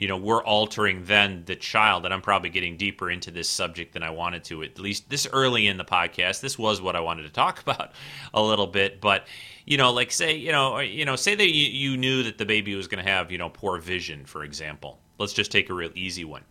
you 0.00 0.08
know 0.08 0.16
we're 0.16 0.42
altering 0.42 1.04
then 1.04 1.42
the 1.44 1.54
child 1.54 2.06
and 2.06 2.14
i'm 2.14 2.22
probably 2.22 2.48
getting 2.48 2.78
deeper 2.78 3.10
into 3.10 3.30
this 3.30 3.48
subject 3.48 3.92
than 3.92 4.02
i 4.02 4.08
wanted 4.08 4.42
to 4.42 4.62
at 4.62 4.78
least 4.78 5.10
this 5.10 5.26
early 5.32 5.66
in 5.66 5.76
the 5.76 5.84
podcast. 5.84 6.40
This 6.40 6.58
was 6.58 6.80
what 6.80 6.96
i 6.96 7.00
wanted 7.00 7.24
to 7.24 7.30
talk 7.30 7.60
about 7.66 7.92
a 8.32 8.42
little 8.42 8.66
bit 8.66 9.00
but 9.00 9.26
you 9.66 9.76
know 9.76 9.92
like 9.92 10.10
say 10.10 10.34
you 10.34 10.52
know 10.52 10.78
you 10.78 11.04
know 11.04 11.16
say 11.16 11.34
that 11.34 11.50
you, 11.50 11.66
you 11.66 11.96
knew 11.98 12.22
that 12.22 12.38
the 12.38 12.46
baby 12.46 12.74
was 12.74 12.88
going 12.88 13.04
to 13.04 13.10
have 13.10 13.30
you 13.30 13.38
know 13.38 13.50
poor 13.50 13.78
vision 13.78 14.24
for 14.24 14.42
example. 14.42 14.98
Let's 15.18 15.34
just 15.34 15.52
take 15.52 15.68
a 15.68 15.74
real 15.74 15.90
easy 15.94 16.24
one. 16.24 16.44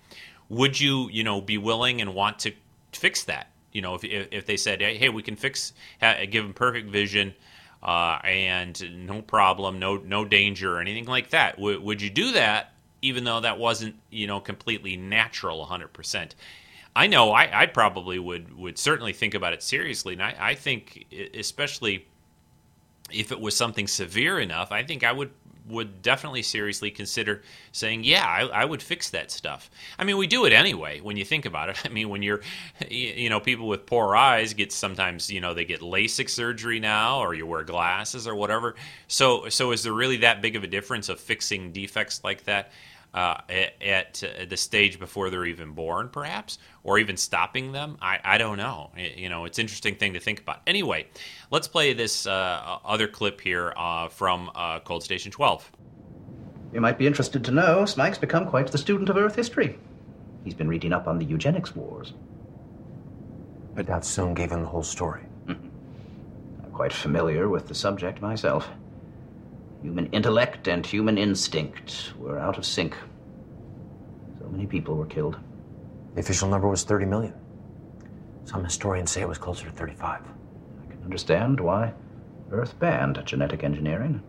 Would 0.50 0.80
you 0.80 1.10
you 1.10 1.24
know 1.24 1.42
be 1.42 1.58
willing 1.58 2.02
and 2.02 2.14
want 2.14 2.38
to 2.40 2.54
fix 2.94 3.24
that? 3.24 3.50
You 3.72 3.82
know 3.82 3.96
if, 3.96 4.04
if 4.04 4.46
they 4.46 4.58
said 4.58 4.80
hey, 4.80 5.10
we 5.10 5.24
can 5.24 5.36
fix 5.36 5.74
give 6.30 6.44
them 6.44 6.54
perfect 6.54 6.90
vision 6.90 7.34
uh, 7.82 8.20
and 8.24 9.08
no 9.08 9.24
problem 9.24 9.80
no 9.80 9.98
no 9.98 10.24
danger 10.24 10.78
or 10.78 10.82
anything 10.82 11.06
like 11.06 11.32
that. 11.32 11.56
W- 11.56 11.82
would 11.82 12.00
you 12.00 12.12
do 12.12 12.34
that 12.34 12.74
even 13.02 13.24
though 13.24 13.40
that 13.40 13.58
wasn't 13.58 13.96
you 14.10 14.28
know 14.28 14.40
completely 14.40 14.96
natural 14.98 15.66
100% 15.66 16.32
i 16.96 17.08
know 17.08 17.32
i, 17.32 17.62
I 17.62 17.66
probably 17.66 18.20
would 18.20 18.58
would 18.58 18.78
certainly 18.78 19.14
think 19.14 19.34
about 19.34 19.54
it 19.54 19.64
seriously 19.64 20.14
and 20.14 20.24
I, 20.24 20.36
I 20.40 20.56
think 20.56 21.06
especially 21.34 22.06
if 23.12 23.32
it 23.32 23.40
was 23.40 23.56
something 23.56 23.88
severe 23.88 24.40
enough 24.40 24.72
i 24.72 24.84
think 24.84 25.04
i 25.04 25.12
would 25.12 25.32
would 25.70 26.02
definitely 26.02 26.42
seriously 26.42 26.92
consider 26.92 27.42
saying, 27.72 28.04
"Yeah, 28.04 28.26
I, 28.26 28.62
I 28.62 28.66
would 28.66 28.82
fix 28.82 29.10
that 29.12 29.32
stuff." 29.32 29.70
I 29.98 30.04
mean, 30.04 30.18
we 30.18 30.28
do 30.28 30.46
it 30.46 30.54
anyway. 30.54 31.00
When 31.00 31.16
you 31.16 31.24
think 31.24 31.46
about 31.46 31.70
it, 31.70 31.82
I 31.86 31.90
mean, 31.90 32.10
when 32.10 32.24
you're, 32.24 32.42
you 32.90 33.30
know, 33.30 33.40
people 33.40 33.68
with 33.68 33.86
poor 33.86 34.16
eyes 34.16 34.54
get 34.54 34.72
sometimes, 34.72 35.32
you 35.32 35.40
know, 35.40 35.54
they 35.54 35.66
get 35.66 35.82
LASIK 35.82 36.30
surgery 36.30 36.80
now, 36.80 37.20
or 37.20 37.34
you 37.34 37.46
wear 37.46 37.64
glasses 37.64 38.28
or 38.28 38.36
whatever. 38.36 38.76
So, 39.08 39.48
so 39.50 39.72
is 39.72 39.84
there 39.84 39.94
really 39.94 40.18
that 40.18 40.42
big 40.42 40.56
of 40.56 40.64
a 40.64 40.68
difference 40.68 41.10
of 41.10 41.20
fixing 41.20 41.72
defects 41.72 42.22
like 42.24 42.44
that? 42.46 42.72
Uh, 43.12 43.42
at, 43.50 43.82
at 43.82 44.24
uh, 44.24 44.46
the 44.46 44.56
stage 44.56 45.00
before 45.00 45.32
they're 45.32 45.46
even 45.46 45.72
born, 45.72 46.10
perhaps, 46.10 46.60
or 46.84 47.00
even 47.00 47.18
stopping 47.18 47.72
them. 47.72 47.98
I, 48.00 48.20
I 48.24 48.38
don't 48.38 48.58
know. 48.58 48.92
It- 48.96 49.18
you 49.18 49.30
know, 49.30 49.46
it's 49.46 49.58
an 49.58 49.64
interesting 49.64 49.96
thing 49.96 50.14
to 50.14 50.20
think 50.20 50.42
about. 50.42 50.60
Anyway, 50.68 51.08
let's 51.50 51.68
play 51.68 51.94
this 51.94 52.28
uh, 52.28 52.78
other 52.86 53.08
clip 53.08 53.42
here 53.42 53.74
uh, 53.76 54.10
from 54.10 54.52
uh, 54.54 54.80
Cold 54.82 55.02
Station 55.02 55.32
12. 55.32 55.72
You 56.72 56.82
might 56.82 57.00
be 57.00 57.08
interested 57.08 57.44
to 57.46 57.52
know 57.52 57.84
Smike's 57.86 58.20
become 58.20 58.46
quite 58.48 58.68
the 58.72 58.78
student 58.78 59.10
of 59.10 59.18
Earth 59.18 59.36
history. 59.36 59.80
He's 60.44 60.54
been 60.54 60.68
reading 60.68 60.94
up 60.94 61.08
on 61.08 61.18
the 61.18 61.26
eugenics 61.26 61.76
wars. 61.76 62.14
I 63.76 63.82
doubt 63.82 64.04
Soong 64.04 64.36
gave 64.36 64.52
him 64.52 64.62
the 64.62 64.68
whole 64.68 64.84
story. 64.84 65.24
I'm 65.48 66.72
quite 66.72 66.94
familiar 66.94 67.50
with 67.50 67.68
the 67.68 67.74
subject 67.76 68.22
myself. 68.22 68.70
Human 69.82 70.08
intellect 70.08 70.68
and 70.68 70.86
human 70.86 71.18
instinct 71.18 72.14
were 72.18 72.38
out 72.38 72.58
of 72.58 72.66
sync. 72.66 72.96
So 74.40 74.48
many 74.50 74.68
people 74.68 74.96
were 74.96 75.06
killed. 75.06 75.38
The 76.16 76.22
official 76.22 76.50
number 76.50 76.68
was 76.68 76.84
30 76.84 77.06
million. 77.06 77.34
Some 78.44 78.64
historians 78.64 79.12
say 79.12 79.22
it 79.22 79.28
was 79.28 79.38
closer 79.38 79.66
to 79.66 79.72
35. 79.72 80.22
I 80.22 80.92
can 80.92 81.04
understand 81.04 81.60
why 81.60 81.94
Earth 82.52 82.78
banned 82.80 83.22
genetic 83.26 83.64
engineering. 83.64 84.22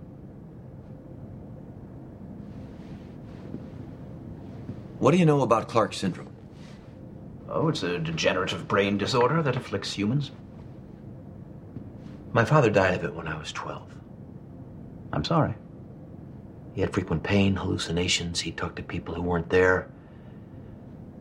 What 4.99 5.13
do 5.13 5.17
you 5.17 5.25
know 5.25 5.41
about 5.41 5.69
Clark 5.69 5.95
syndrome? 5.95 6.29
Oh, 7.49 7.69
it's 7.69 7.83
a 7.83 7.99
degenerative 7.99 8.69
brain 8.69 8.99
disorder 8.99 9.43
that 9.43 9.57
afflicts 9.57 9.95
humans. 9.95 10.31
My 12.33 12.45
father 12.45 12.71
died 12.71 12.95
of 12.95 13.05
it 13.05 13.15
when 13.15 13.27
I 13.27 13.37
was 13.37 13.51
12. 13.51 14.00
I'm 15.13 15.25
sorry. 15.25 15.55
He 16.75 16.81
had 16.81 16.93
frequent 16.93 17.23
pain, 17.23 17.57
hallucinations. 17.57 18.41
He 18.41 18.53
talked 18.53 18.77
to 18.77 18.83
people 18.83 19.15
who 19.15 19.23
weren't 19.23 19.51
there. 19.51 19.89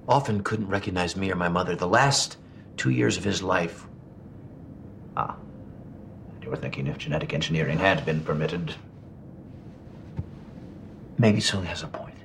Often 0.08 0.44
couldn't 0.44 0.68
recognize 0.70 1.16
me 1.16 1.32
or 1.32 1.36
my 1.36 1.50
mother. 1.50 1.76
The 1.76 1.88
last 1.88 2.38
two 2.78 2.90
years 2.92 3.18
of 3.18 3.24
his 3.24 3.42
life, 3.44 3.86
Ah. 5.18 5.36
You 6.42 6.50
were 6.50 6.56
thinking 6.56 6.88
if 6.88 6.98
genetic 6.98 7.34
engineering 7.34 7.78
had 7.80 8.06
been 8.06 8.22
permitted. 8.22 8.76
maybe 11.18 11.40
Soong 11.40 11.66
has 11.66 11.84
a 11.84 11.88
point. 11.88 12.16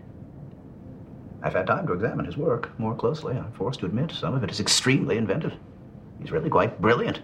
I've 1.42 1.54
had 1.54 1.66
time 1.66 1.86
to 1.88 1.92
examine 1.92 2.24
his 2.26 2.36
work 2.36 2.70
more 2.78 2.94
closely. 2.94 3.36
I'm 3.36 3.50
forced 3.52 3.80
to 3.80 3.86
admit 3.86 4.12
some 4.12 4.34
of 4.34 4.44
it 4.44 4.50
is 4.50 4.60
extremely 4.60 5.16
inventive. 5.18 5.52
He's 6.20 6.30
really 6.30 6.48
quite 6.48 6.80
brilliant. 6.80 7.20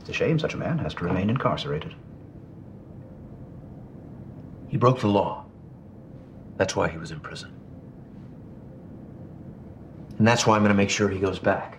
It's 0.00 0.10
a 0.10 0.12
shame 0.12 0.38
such 0.38 0.52
a 0.52 0.58
man 0.58 0.78
has 0.78 0.92
to 0.94 1.04
remain 1.04 1.30
incarcerated. 1.30 1.94
He 4.68 4.76
broke 4.76 5.00
the 5.00 5.08
law. 5.08 5.44
That's 6.56 6.74
why 6.74 6.88
he 6.88 6.98
was 6.98 7.10
in 7.10 7.20
prison. 7.20 7.52
And 10.18 10.26
that's 10.26 10.46
why 10.46 10.56
I'm 10.56 10.62
going 10.62 10.70
to 10.70 10.76
make 10.76 10.90
sure 10.90 11.08
he 11.08 11.18
goes 11.18 11.38
back. 11.38 11.78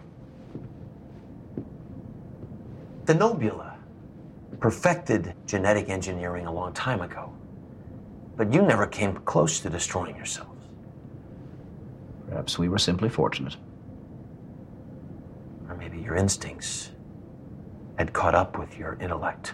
Denobulans 3.05 3.77
perfected 4.59 5.33
genetic 5.45 5.89
engineering 5.89 6.45
a 6.45 6.51
long 6.51 6.73
time 6.73 7.01
ago. 7.01 7.31
But 8.35 8.53
you 8.53 8.61
never 8.61 8.87
came 8.87 9.13
close 9.17 9.59
to 9.61 9.69
destroying 9.69 10.15
yourselves. 10.15 10.51
Perhaps 12.29 12.59
we 12.59 12.69
were 12.69 12.77
simply 12.77 13.09
fortunate. 13.09 13.55
Or 15.69 15.75
maybe 15.75 15.99
your 15.99 16.15
instincts 16.15 16.91
had 17.97 18.13
caught 18.13 18.35
up 18.35 18.57
with 18.59 18.77
your 18.77 18.97
intellect. 18.99 19.53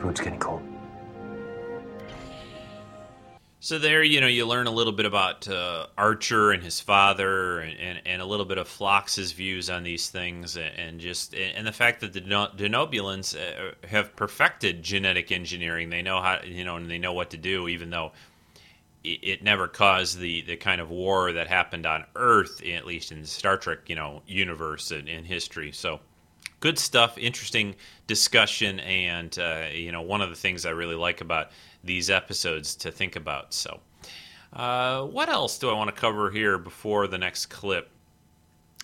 Food's 0.00 0.20
getting 0.20 0.38
cold. 0.38 0.62
So 3.62 3.78
there, 3.78 4.02
you 4.02 4.22
know, 4.22 4.26
you 4.26 4.46
learn 4.46 4.66
a 4.66 4.70
little 4.70 4.94
bit 4.94 5.04
about 5.04 5.46
uh, 5.46 5.86
Archer 5.98 6.50
and 6.50 6.62
his 6.62 6.80
father, 6.80 7.60
and, 7.60 7.78
and, 7.78 8.00
and 8.06 8.22
a 8.22 8.24
little 8.24 8.46
bit 8.46 8.56
of 8.56 8.66
Phlox's 8.66 9.32
views 9.32 9.68
on 9.68 9.82
these 9.82 10.08
things, 10.08 10.56
and, 10.56 10.74
and 10.78 11.00
just 11.00 11.34
and 11.34 11.66
the 11.66 11.72
fact 11.72 12.00
that 12.00 12.14
the 12.14 12.22
Denobulans 12.22 13.36
uh, 13.36 13.74
have 13.86 14.16
perfected 14.16 14.82
genetic 14.82 15.30
engineering. 15.30 15.90
They 15.90 16.00
know 16.00 16.22
how, 16.22 16.40
you 16.42 16.64
know, 16.64 16.76
and 16.76 16.90
they 16.90 16.98
know 16.98 17.12
what 17.12 17.30
to 17.30 17.36
do, 17.36 17.68
even 17.68 17.90
though 17.90 18.12
it, 19.04 19.42
never 19.42 19.68
caused 19.68 20.18
the, 20.18 20.42
the 20.42 20.56
kind 20.56 20.80
of 20.80 20.90
war 20.90 21.32
that 21.32 21.46
happened 21.46 21.86
on 21.86 22.04
Earth, 22.16 22.62
at 22.64 22.86
least 22.86 23.12
in 23.12 23.20
the 23.20 23.26
Star 23.26 23.56
Trek, 23.56 23.88
you 23.88 23.94
know, 23.94 24.22
universe 24.26 24.90
and 24.90 25.08
in 25.08 25.24
history. 25.24 25.72
So 25.72 26.00
good 26.60 26.78
stuff, 26.78 27.18
interesting 27.18 27.74
discussion, 28.06 28.80
and 28.80 29.36
uh, 29.38 29.64
you 29.72 29.92
know, 29.92 30.02
one 30.02 30.20
of 30.20 30.30
the 30.30 30.36
things 30.36 30.64
I 30.64 30.70
really 30.70 30.94
like 30.94 31.20
about 31.20 31.50
these 31.82 32.10
episodes 32.10 32.76
to 32.76 32.92
think 32.92 33.16
about. 33.16 33.52
So, 33.52 33.80
uh, 34.52 35.02
what 35.04 35.28
else 35.28 35.58
do 35.58 35.68
I 35.70 35.74
want 35.74 35.94
to 35.94 36.00
cover 36.00 36.30
here 36.30 36.58
before 36.58 37.06
the 37.06 37.18
next 37.18 37.46
clip? 37.46 37.90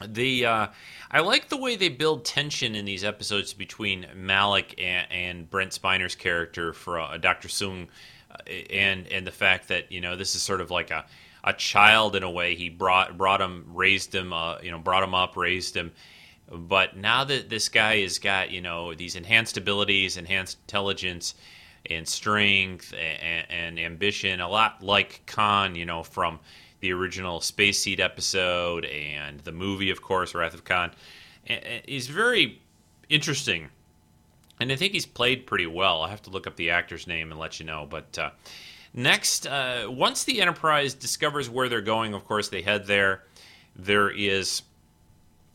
The 0.06 0.46
uh, 0.46 0.66
I 1.10 1.20
like 1.20 1.48
the 1.48 1.56
way 1.56 1.76
they 1.76 1.88
build 1.88 2.24
tension 2.24 2.74
in 2.74 2.84
these 2.84 3.04
episodes 3.04 3.54
between 3.54 4.06
Malik 4.14 4.74
and, 4.78 5.06
and 5.10 5.50
Brent 5.50 5.72
Spiner's 5.72 6.14
character 6.14 6.72
for 6.72 7.00
uh, 7.00 7.16
Dr. 7.16 7.48
Soong, 7.48 7.88
uh, 8.30 8.50
and 8.70 9.06
and 9.08 9.26
the 9.26 9.32
fact 9.32 9.68
that 9.68 9.90
you 9.92 10.00
know 10.00 10.16
this 10.16 10.34
is 10.34 10.42
sort 10.42 10.60
of 10.60 10.70
like 10.70 10.90
a 10.90 11.06
a 11.44 11.52
child 11.52 12.16
in 12.16 12.24
a 12.24 12.30
way. 12.30 12.56
He 12.56 12.68
brought 12.68 13.16
brought 13.16 13.40
him, 13.40 13.64
raised 13.72 14.14
him, 14.14 14.32
uh, 14.32 14.58
you 14.62 14.70
know, 14.70 14.78
brought 14.78 15.02
him 15.02 15.14
up, 15.14 15.36
raised 15.36 15.76
him. 15.76 15.92
But 16.50 16.96
now 16.96 17.24
that 17.24 17.48
this 17.48 17.68
guy 17.68 18.00
has 18.02 18.18
got 18.18 18.50
you 18.50 18.60
know 18.60 18.94
these 18.94 19.16
enhanced 19.16 19.56
abilities, 19.56 20.16
enhanced 20.16 20.58
intelligence, 20.62 21.34
and 21.90 22.06
strength 22.06 22.92
and, 22.94 23.46
and 23.50 23.78
ambition, 23.78 24.40
a 24.40 24.48
lot 24.48 24.82
like 24.82 25.22
Khan, 25.26 25.74
you 25.74 25.84
know, 25.84 26.02
from 26.02 26.38
the 26.80 26.92
original 26.92 27.40
Space 27.40 27.78
Seed 27.80 28.00
episode 28.00 28.84
and 28.84 29.40
the 29.40 29.52
movie, 29.52 29.90
of 29.90 30.02
course, 30.02 30.34
Wrath 30.34 30.54
of 30.54 30.64
Khan. 30.64 30.92
He's 31.86 32.08
very 32.08 32.60
interesting, 33.08 33.68
and 34.60 34.70
I 34.70 34.76
think 34.76 34.92
he's 34.92 35.06
played 35.06 35.46
pretty 35.46 35.66
well. 35.66 36.02
I 36.02 36.10
have 36.10 36.22
to 36.22 36.30
look 36.30 36.46
up 36.46 36.56
the 36.56 36.70
actor's 36.70 37.06
name 37.06 37.30
and 37.30 37.40
let 37.40 37.60
you 37.60 37.66
know. 37.66 37.86
But 37.88 38.18
uh, 38.18 38.30
next, 38.92 39.46
uh, 39.46 39.86
once 39.88 40.24
the 40.24 40.40
Enterprise 40.40 40.94
discovers 40.94 41.48
where 41.48 41.68
they're 41.68 41.80
going, 41.80 42.14
of 42.14 42.24
course, 42.24 42.48
they 42.48 42.62
head 42.62 42.86
there. 42.86 43.24
There 43.76 44.10
is 44.10 44.62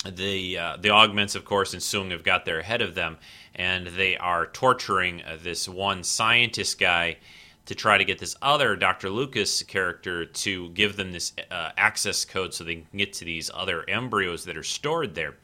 the 0.10 0.58
uh, 0.58 0.78
the 0.78 0.90
augments, 0.90 1.36
of 1.36 1.46
course, 1.46 1.74
and 1.74 1.82
Soong 1.82 2.12
have 2.12 2.24
got 2.24 2.46
there 2.46 2.60
ahead 2.60 2.82
of 2.82 2.96
them, 2.96 3.18
and 3.54 3.88
they 3.88 4.18
are 4.18 4.48
torturing 4.48 5.22
uh, 5.22 5.38
this 5.42 5.70
one 5.70 6.04
scientist 6.04 6.80
guy 6.80 7.18
to 7.66 7.76
try 7.76 7.98
to 7.98 8.06
get 8.06 8.20
this 8.20 8.36
other 8.42 8.76
Dr. 8.76 9.10
Lucas 9.10 9.62
character 9.64 10.26
to 10.26 10.70
give 10.70 10.98
them 10.98 11.12
this 11.12 11.34
uh, 11.52 11.70
access 11.78 12.26
code 12.26 12.54
so 12.54 12.64
they 12.64 12.76
can 12.76 12.98
get 12.98 13.14
to 13.14 13.26
these 13.26 13.52
other 13.54 13.88
embryos 13.88 14.46
that 14.46 14.58
are 14.58 14.64
stored 14.64 15.14
there. 15.14 15.36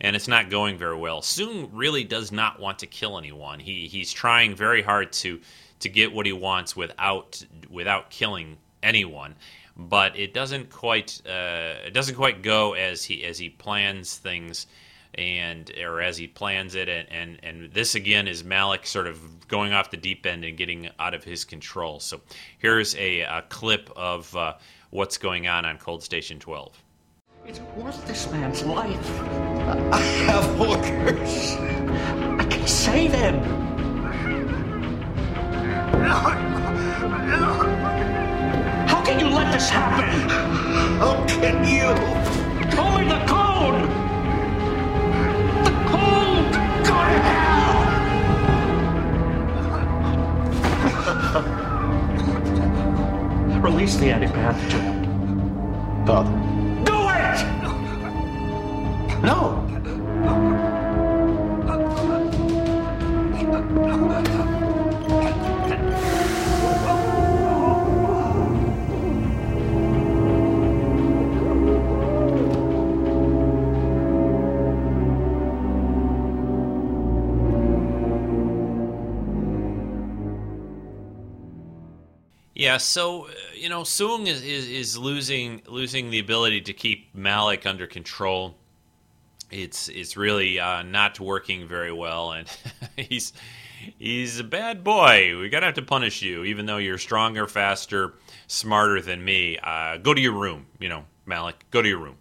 And 0.00 0.14
it's 0.14 0.28
not 0.28 0.50
going 0.50 0.78
very 0.78 0.96
well. 0.96 1.20
Soong 1.20 1.68
really 1.72 2.04
does 2.04 2.30
not 2.30 2.60
want 2.60 2.78
to 2.80 2.86
kill 2.86 3.18
anyone. 3.18 3.58
He 3.58 3.88
he's 3.88 4.12
trying 4.12 4.54
very 4.54 4.82
hard 4.82 5.12
to 5.14 5.40
to 5.80 5.88
get 5.88 6.12
what 6.12 6.26
he 6.26 6.32
wants 6.32 6.76
without 6.76 7.44
without 7.70 8.10
killing 8.10 8.58
anyone 8.82 9.34
but 9.76 10.18
it 10.18 10.32
doesn't 10.32 10.70
quite 10.70 11.20
uh, 11.26 11.74
it 11.84 11.92
doesn't 11.92 12.14
quite 12.14 12.42
go 12.42 12.72
as 12.72 13.04
he 13.04 13.24
as 13.24 13.38
he 13.38 13.50
plans 13.50 14.16
things 14.16 14.66
and 15.14 15.70
or 15.80 16.00
as 16.00 16.16
he 16.16 16.26
plans 16.26 16.74
it 16.74 16.88
and, 16.88 17.10
and 17.10 17.40
and 17.42 17.72
this 17.72 17.94
again 17.94 18.26
is 18.26 18.42
Malik 18.42 18.86
sort 18.86 19.06
of 19.06 19.48
going 19.48 19.72
off 19.72 19.90
the 19.90 19.96
deep 19.96 20.24
end 20.26 20.44
and 20.44 20.56
getting 20.56 20.88
out 20.98 21.14
of 21.14 21.24
his 21.24 21.44
control. 21.44 22.00
So 22.00 22.20
here's 22.58 22.94
a, 22.96 23.20
a 23.20 23.44
clip 23.48 23.90
of 23.96 24.34
uh, 24.34 24.54
what's 24.90 25.18
going 25.18 25.46
on 25.46 25.64
on 25.64 25.78
Cold 25.78 26.02
Station 26.02 26.38
12. 26.38 26.82
It's 27.46 27.60
worth 27.76 28.04
this 28.08 28.30
man's 28.32 28.64
life. 28.64 29.20
I 29.92 30.00
have 30.00 30.60
orders. 30.60 31.52
I 32.40 32.44
can 32.50 32.66
save 32.66 33.12
him. 33.12 33.40
How 36.02 37.95
can 39.06 39.20
you 39.20 39.28
let 39.28 39.52
this 39.52 39.70
happen? 39.70 40.28
How 40.98 41.24
can 41.28 41.64
you? 41.64 41.94
Show 42.74 42.90
me 42.98 43.04
the 43.06 43.20
code! 43.24 43.88
The 45.64 45.70
code! 45.92 46.52
Go 46.84 46.96
to 46.98 47.18
hell! 47.28 47.76
Release 53.60 53.94
the 53.96 54.06
antipathogen. 54.06 55.06
Father. 56.04 56.34
Do 56.84 56.96
it! 57.08 57.36
No! 59.22 59.55
Yeah, 82.76 82.80
so 82.80 83.28
uh, 83.28 83.30
you 83.54 83.70
know, 83.70 83.84
Soong 83.84 84.26
is, 84.26 84.42
is, 84.42 84.68
is 84.68 84.98
losing 84.98 85.62
losing 85.66 86.10
the 86.10 86.18
ability 86.18 86.60
to 86.60 86.74
keep 86.74 87.14
Malik 87.14 87.64
under 87.64 87.86
control. 87.86 88.54
It's 89.50 89.88
it's 89.88 90.14
really 90.14 90.60
uh, 90.60 90.82
not 90.82 91.18
working 91.18 91.66
very 91.66 91.90
well, 91.90 92.32
and 92.32 92.46
he's 92.98 93.32
he's 93.98 94.38
a 94.38 94.44
bad 94.44 94.84
boy. 94.84 95.32
We're 95.38 95.48
gonna 95.48 95.64
have 95.64 95.76
to 95.76 95.82
punish 95.82 96.20
you, 96.20 96.44
even 96.44 96.66
though 96.66 96.76
you're 96.76 96.98
stronger, 96.98 97.46
faster, 97.46 98.12
smarter 98.46 99.00
than 99.00 99.24
me. 99.24 99.56
Uh, 99.56 99.96
go 99.96 100.12
to 100.12 100.20
your 100.20 100.34
room, 100.34 100.66
you 100.78 100.90
know, 100.90 101.06
Malik. 101.24 101.64
Go 101.70 101.80
to 101.80 101.88
your 101.88 102.00
room. 102.00 102.16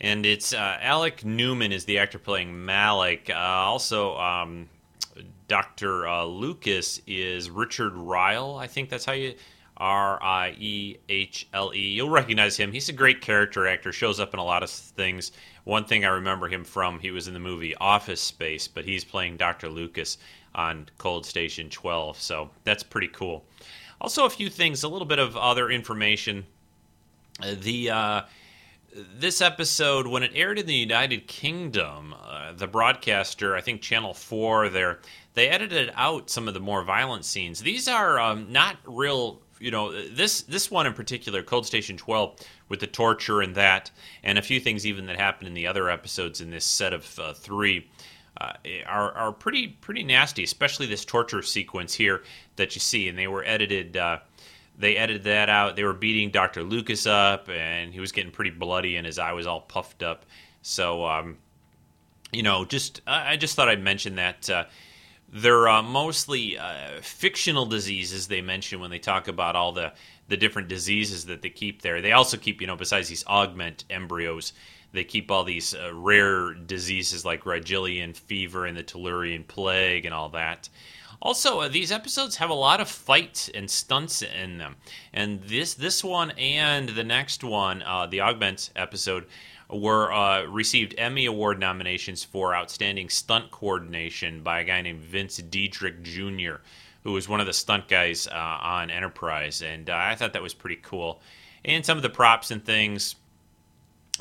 And 0.00 0.24
it's 0.24 0.54
uh, 0.54 0.78
Alec 0.80 1.26
Newman 1.26 1.72
is 1.72 1.84
the 1.84 1.98
actor 1.98 2.18
playing 2.18 2.64
Malik. 2.64 3.28
Uh, 3.28 3.36
also, 3.36 4.16
um, 4.16 4.70
Dr. 5.48 6.06
Uh, 6.06 6.24
Lucas 6.24 7.00
is 7.06 7.50
Richard 7.50 7.94
Riehle. 7.94 8.58
I 8.58 8.66
think 8.66 8.88
that's 8.88 9.04
how 9.04 9.12
you 9.12 9.34
R 9.76 10.22
I 10.22 10.54
E 10.58 10.98
H 11.08 11.48
L 11.52 11.72
E. 11.74 11.92
You'll 11.92 12.10
recognize 12.10 12.56
him. 12.56 12.72
He's 12.72 12.88
a 12.88 12.92
great 12.92 13.20
character 13.20 13.66
actor. 13.66 13.92
Shows 13.92 14.20
up 14.20 14.32
in 14.34 14.40
a 14.40 14.44
lot 14.44 14.62
of 14.62 14.70
things. 14.70 15.32
One 15.64 15.84
thing 15.84 16.04
I 16.04 16.08
remember 16.08 16.48
him 16.48 16.64
from, 16.64 16.98
he 16.98 17.10
was 17.10 17.28
in 17.28 17.34
the 17.34 17.40
movie 17.40 17.74
Office 17.76 18.20
Space, 18.20 18.68
but 18.68 18.84
he's 18.84 19.04
playing 19.04 19.36
Dr. 19.36 19.68
Lucas 19.68 20.18
on 20.54 20.88
Cold 20.98 21.24
Station 21.24 21.70
12. 21.70 22.20
So 22.20 22.50
that's 22.64 22.82
pretty 22.82 23.08
cool. 23.08 23.44
Also, 24.00 24.24
a 24.24 24.30
few 24.30 24.50
things, 24.50 24.82
a 24.82 24.88
little 24.88 25.06
bit 25.06 25.18
of 25.18 25.36
other 25.36 25.70
information. 25.70 26.44
The 27.40 27.90
uh, 27.90 28.22
this 29.18 29.40
episode, 29.40 30.06
when 30.06 30.22
it 30.22 30.32
aired 30.34 30.58
in 30.58 30.66
the 30.66 30.74
United 30.74 31.26
Kingdom, 31.26 32.14
uh, 32.22 32.52
the 32.52 32.66
broadcaster, 32.66 33.56
I 33.56 33.60
think 33.60 33.80
Channel 33.80 34.12
Four, 34.12 34.68
there 34.68 35.00
they 35.34 35.48
edited 35.48 35.92
out 35.94 36.30
some 36.30 36.48
of 36.48 36.54
the 36.54 36.60
more 36.60 36.82
violent 36.82 37.24
scenes. 37.24 37.60
These 37.60 37.88
are 37.88 38.18
um, 38.18 38.52
not 38.52 38.76
real. 38.84 39.40
You 39.58 39.70
know, 39.70 39.92
this 40.08 40.42
this 40.42 40.70
one 40.70 40.86
in 40.86 40.92
particular, 40.92 41.42
Cold 41.42 41.66
Station 41.66 41.96
12, 41.96 42.36
with 42.68 42.80
the 42.80 42.86
torture 42.86 43.40
and 43.40 43.54
that, 43.54 43.90
and 44.24 44.36
a 44.38 44.42
few 44.42 44.58
things 44.58 44.84
even 44.86 45.06
that 45.06 45.16
happened 45.16 45.48
in 45.48 45.54
the 45.54 45.66
other 45.66 45.88
episodes 45.88 46.40
in 46.40 46.50
this 46.50 46.64
set 46.64 46.92
of 46.92 47.18
uh, 47.18 47.32
three. 47.32 47.88
Uh, 48.40 48.52
are 48.86 49.12
are 49.12 49.32
pretty 49.32 49.68
pretty 49.68 50.02
nasty, 50.02 50.42
especially 50.42 50.86
this 50.86 51.04
torture 51.04 51.42
sequence 51.42 51.94
here 51.94 52.22
that 52.56 52.74
you 52.74 52.80
see, 52.80 53.08
and 53.08 53.18
they 53.18 53.28
were 53.28 53.44
edited. 53.44 53.96
Uh, 53.96 54.18
they 54.78 54.96
edited 54.96 55.24
that 55.24 55.48
out. 55.48 55.76
They 55.76 55.84
were 55.84 55.92
beating 55.92 56.30
Dr. 56.30 56.62
Lucas 56.62 57.06
up, 57.06 57.48
and 57.48 57.92
he 57.92 58.00
was 58.00 58.10
getting 58.10 58.32
pretty 58.32 58.50
bloody, 58.50 58.96
and 58.96 59.06
his 59.06 59.18
eye 59.18 59.32
was 59.32 59.46
all 59.46 59.60
puffed 59.60 60.02
up. 60.02 60.24
So, 60.62 61.04
um, 61.04 61.36
you 62.32 62.42
know, 62.42 62.64
just 62.64 63.00
I 63.06 63.32
I 63.32 63.36
just 63.36 63.54
thought 63.54 63.68
I'd 63.68 63.82
mention 63.82 64.16
that. 64.16 64.50
Uh, 64.50 64.64
they're 65.32 65.68
uh, 65.68 65.82
mostly 65.82 66.58
uh, 66.58 67.00
fictional 67.00 67.64
diseases 67.64 68.28
they 68.28 68.42
mention 68.42 68.80
when 68.80 68.90
they 68.90 68.98
talk 68.98 69.28
about 69.28 69.56
all 69.56 69.72
the, 69.72 69.92
the 70.28 70.36
different 70.36 70.68
diseases 70.68 71.26
that 71.26 71.40
they 71.40 71.50
keep 71.50 71.82
there. 71.82 72.02
They 72.02 72.12
also 72.12 72.36
keep, 72.36 72.60
you 72.60 72.66
know, 72.66 72.76
besides 72.76 73.08
these 73.08 73.26
augment 73.26 73.84
embryos, 73.88 74.52
they 74.92 75.04
keep 75.04 75.30
all 75.30 75.44
these 75.44 75.74
uh, 75.74 75.90
rare 75.94 76.52
diseases 76.52 77.24
like 77.24 77.44
Rigelian 77.44 78.14
fever 78.14 78.66
and 78.66 78.76
the 78.76 78.82
Tellurian 78.82 79.46
plague 79.46 80.04
and 80.04 80.14
all 80.14 80.28
that. 80.30 80.68
Also, 81.22 81.60
uh, 81.60 81.68
these 81.68 81.92
episodes 81.92 82.36
have 82.36 82.50
a 82.50 82.54
lot 82.54 82.80
of 82.80 82.88
fights 82.88 83.48
and 83.48 83.70
stunts 83.70 84.22
in 84.22 84.58
them, 84.58 84.74
and 85.12 85.40
this 85.44 85.74
this 85.74 86.02
one 86.02 86.32
and 86.32 86.88
the 86.88 87.04
next 87.04 87.44
one, 87.44 87.80
uh, 87.82 88.06
the 88.06 88.20
Augment 88.20 88.70
episode, 88.74 89.26
were 89.72 90.12
uh, 90.12 90.44
received 90.44 90.94
Emmy 90.98 91.26
Award 91.26 91.58
nominations 91.58 92.22
for 92.22 92.54
outstanding 92.54 93.08
stunt 93.08 93.50
coordination 93.50 94.42
by 94.42 94.60
a 94.60 94.64
guy 94.64 94.82
named 94.82 95.00
Vince 95.00 95.40
Deadrick 95.40 96.02
Jr., 96.02 96.62
who 97.04 97.12
was 97.12 97.28
one 97.28 97.40
of 97.40 97.46
the 97.46 97.52
stunt 97.52 97.88
guys 97.88 98.26
uh, 98.26 98.32
on 98.32 98.90
Enterprise, 98.90 99.62
and 99.62 99.90
uh, 99.90 99.96
I 99.96 100.14
thought 100.14 100.34
that 100.34 100.42
was 100.42 100.54
pretty 100.54 100.80
cool. 100.82 101.20
And 101.64 101.84
some 101.84 101.96
of 101.96 102.02
the 102.02 102.10
props 102.10 102.50
and 102.50 102.64
things, 102.64 103.16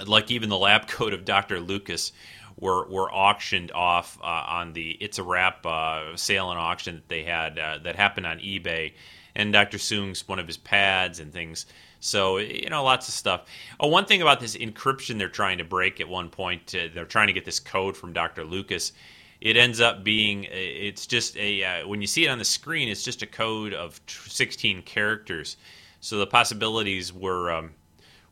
like 0.05 0.31
even 0.31 0.49
the 0.49 0.57
lab 0.57 0.87
coat 0.87 1.13
of 1.13 1.25
Dr. 1.25 1.59
Lucas, 1.59 2.11
were 2.59 2.87
were 2.87 3.11
auctioned 3.11 3.71
off 3.71 4.17
uh, 4.21 4.25
on 4.47 4.73
the 4.73 4.91
It's 4.99 5.17
a 5.19 5.23
Wrap 5.23 5.65
uh, 5.65 6.15
sale 6.15 6.51
and 6.51 6.59
auction 6.59 6.95
that 6.95 7.09
they 7.09 7.23
had 7.23 7.59
uh, 7.59 7.79
that 7.83 7.95
happened 7.95 8.27
on 8.27 8.39
eBay, 8.39 8.93
and 9.35 9.51
Dr. 9.53 9.77
Soong's 9.77 10.27
one 10.27 10.39
of 10.39 10.47
his 10.47 10.57
pads 10.57 11.19
and 11.19 11.33
things. 11.33 11.65
So 12.01 12.37
you 12.37 12.69
know, 12.69 12.83
lots 12.83 13.07
of 13.07 13.13
stuff. 13.13 13.45
Oh, 13.79 13.87
one 13.87 14.05
thing 14.05 14.21
about 14.21 14.39
this 14.39 14.57
encryption 14.57 15.17
they're 15.17 15.29
trying 15.29 15.59
to 15.59 15.63
break 15.63 16.01
at 16.01 16.09
one 16.09 16.29
point, 16.29 16.75
uh, 16.75 16.87
they're 16.93 17.05
trying 17.05 17.27
to 17.27 17.33
get 17.33 17.45
this 17.45 17.59
code 17.59 17.95
from 17.95 18.11
Dr. 18.11 18.43
Lucas. 18.43 18.91
It 19.39 19.55
ends 19.55 19.79
up 19.79 20.03
being 20.03 20.47
it's 20.51 21.07
just 21.07 21.37
a 21.37 21.63
uh, 21.63 21.87
when 21.87 22.01
you 22.01 22.07
see 22.07 22.25
it 22.25 22.29
on 22.29 22.39
the 22.39 22.45
screen, 22.45 22.89
it's 22.89 23.03
just 23.03 23.21
a 23.21 23.27
code 23.27 23.73
of 23.73 24.01
16 24.07 24.81
characters. 24.81 25.57
So 26.01 26.17
the 26.17 26.27
possibilities 26.27 27.13
were. 27.13 27.51
Um, 27.51 27.71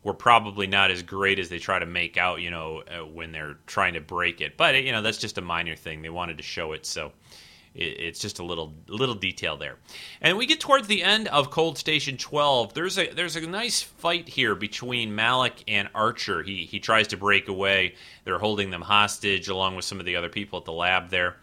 were 0.02 0.14
probably 0.14 0.66
not 0.66 0.92
as 0.92 1.04
great 1.04 1.40
as 1.40 1.50
they 1.50 1.60
try 1.60 1.78
to 1.78 1.86
make 1.86 2.16
out, 2.16 2.40
you 2.40 2.50
know, 2.50 2.82
uh, 2.88 3.06
when 3.06 3.34
they're 3.34 3.58
trying 3.68 3.94
to 3.94 4.00
break 4.00 4.40
it. 4.40 4.56
But 4.56 4.82
you 4.82 4.94
know, 4.94 5.02
that's 5.02 5.18
just 5.18 5.38
a 5.38 5.42
minor 5.42 5.76
thing. 5.76 6.02
They 6.02 6.10
wanted 6.10 6.38
to 6.38 6.44
show 6.44 6.72
it, 6.72 6.86
so 6.86 7.12
it's 7.80 8.20
just 8.20 8.40
a 8.40 8.44
little 8.44 8.74
little 8.88 9.16
detail 9.16 9.58
there. 9.58 9.78
And 10.22 10.38
we 10.38 10.46
get 10.46 10.60
towards 10.60 10.88
the 10.88 11.04
end 11.04 11.28
of 11.30 11.50
Cold 11.50 11.78
Station 11.78 12.18
12. 12.18 12.74
There's 12.74 12.98
a 12.98 13.10
there's 13.12 13.36
a 13.36 13.42
nice 13.42 13.82
fight 13.82 14.30
here 14.30 14.56
between 14.56 15.16
Malik 15.16 15.64
and 15.68 15.90
Archer. 15.96 16.44
He 16.44 16.66
he 16.66 16.80
tries 16.80 17.08
to 17.10 17.18
break 17.18 17.48
away. 17.48 17.96
They're 18.26 18.40
holding 18.40 18.70
them 18.70 18.82
hostage 18.82 19.48
along 19.48 19.76
with 19.76 19.86
some 19.86 20.00
of 20.00 20.06
the 20.06 20.16
other 20.16 20.30
people 20.30 20.60
at 20.60 20.66
the 20.66 20.74
lab 20.74 21.10
there 21.10 21.38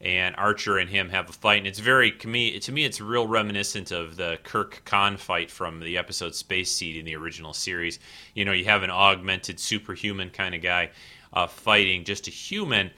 and 0.00 0.36
Archer 0.36 0.78
and 0.78 0.88
him 0.88 1.08
have 1.08 1.28
a 1.28 1.32
fight, 1.32 1.58
and 1.58 1.66
it's 1.66 1.80
very 1.80 2.12
to 2.12 2.28
me, 2.28 2.58
to 2.60 2.72
me 2.72 2.84
it's 2.84 3.00
real 3.00 3.26
reminiscent 3.26 3.90
of 3.90 4.16
the 4.16 4.38
Kirk 4.44 4.82
Khan 4.84 5.16
fight 5.16 5.50
from 5.50 5.80
the 5.80 5.98
episode 5.98 6.34
Space 6.34 6.70
Seed 6.70 6.96
in 6.96 7.04
the 7.04 7.16
original 7.16 7.52
series. 7.52 7.98
You 8.34 8.44
know, 8.44 8.52
you 8.52 8.66
have 8.66 8.84
an 8.84 8.90
augmented 8.90 9.58
superhuman 9.58 10.30
kind 10.30 10.54
of 10.54 10.62
guy 10.62 10.90
uh, 11.32 11.46
fighting 11.46 12.04
just 12.04 12.28
a 12.28 12.30
human, 12.30 12.90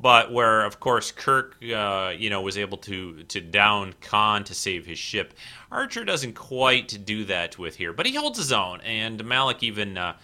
but 0.00 0.32
where 0.32 0.64
of 0.64 0.80
course 0.80 1.12
Kirk, 1.12 1.56
uh, 1.74 2.12
you 2.16 2.30
know, 2.30 2.40
was 2.40 2.58
able 2.58 2.78
to 2.78 3.22
to 3.24 3.40
down 3.40 3.94
Khan 4.00 4.44
to 4.44 4.54
save 4.54 4.86
his 4.86 4.98
ship. 4.98 5.34
Archer 5.70 6.04
doesn't 6.04 6.34
quite 6.34 7.04
do 7.04 7.24
that 7.24 7.58
with 7.58 7.76
here, 7.76 7.92
but 7.92 8.06
he 8.06 8.14
holds 8.14 8.38
his 8.38 8.52
own, 8.52 8.80
and 8.82 9.24
Malik 9.24 9.62
even. 9.62 9.98
Uh, 9.98 10.14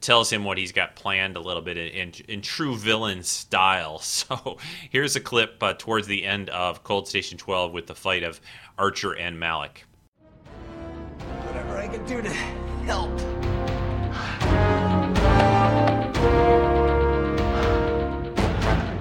tells 0.00 0.30
him 0.30 0.44
what 0.44 0.56
he's 0.56 0.70
got 0.70 0.94
planned 0.94 1.36
a 1.36 1.40
little 1.40 1.62
bit 1.62 1.76
in, 1.76 1.88
in, 1.88 2.12
in 2.28 2.42
true 2.42 2.76
villain 2.76 3.22
style. 3.22 4.00
So 4.20 4.58
here's 4.90 5.16
a 5.16 5.20
clip 5.20 5.60
uh, 5.62 5.74
towards 5.76 6.06
the 6.06 6.24
end 6.24 6.48
of 6.50 6.84
Cold 6.84 7.08
Station 7.08 7.38
12 7.38 7.72
with 7.72 7.86
the 7.86 7.94
fight 7.94 8.22
of 8.22 8.40
Archer 8.78 9.12
and 9.12 9.40
Malik. 9.40 9.84
Whatever 11.46 11.78
I 11.78 11.88
can 11.88 12.04
do 12.06 12.22
to 12.22 12.28
help. 12.28 13.39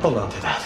Hold 0.01 0.17
on 0.17 0.29
to 0.29 0.41
that. 0.41 0.63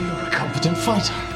You're 0.00 0.28
a 0.28 0.30
competent 0.30 0.78
fighter. 0.78 1.33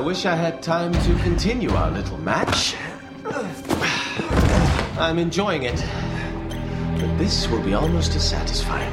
I 0.00 0.02
wish 0.02 0.24
I 0.24 0.34
had 0.34 0.62
time 0.62 0.94
to 0.94 1.14
continue 1.22 1.68
our 1.72 1.90
little 1.90 2.16
match. 2.16 2.74
I'm 4.98 5.18
enjoying 5.18 5.64
it. 5.64 5.76
But 6.98 7.18
this 7.18 7.48
will 7.48 7.60
be 7.60 7.74
almost 7.74 8.16
as 8.16 8.26
satisfying. 8.26 8.90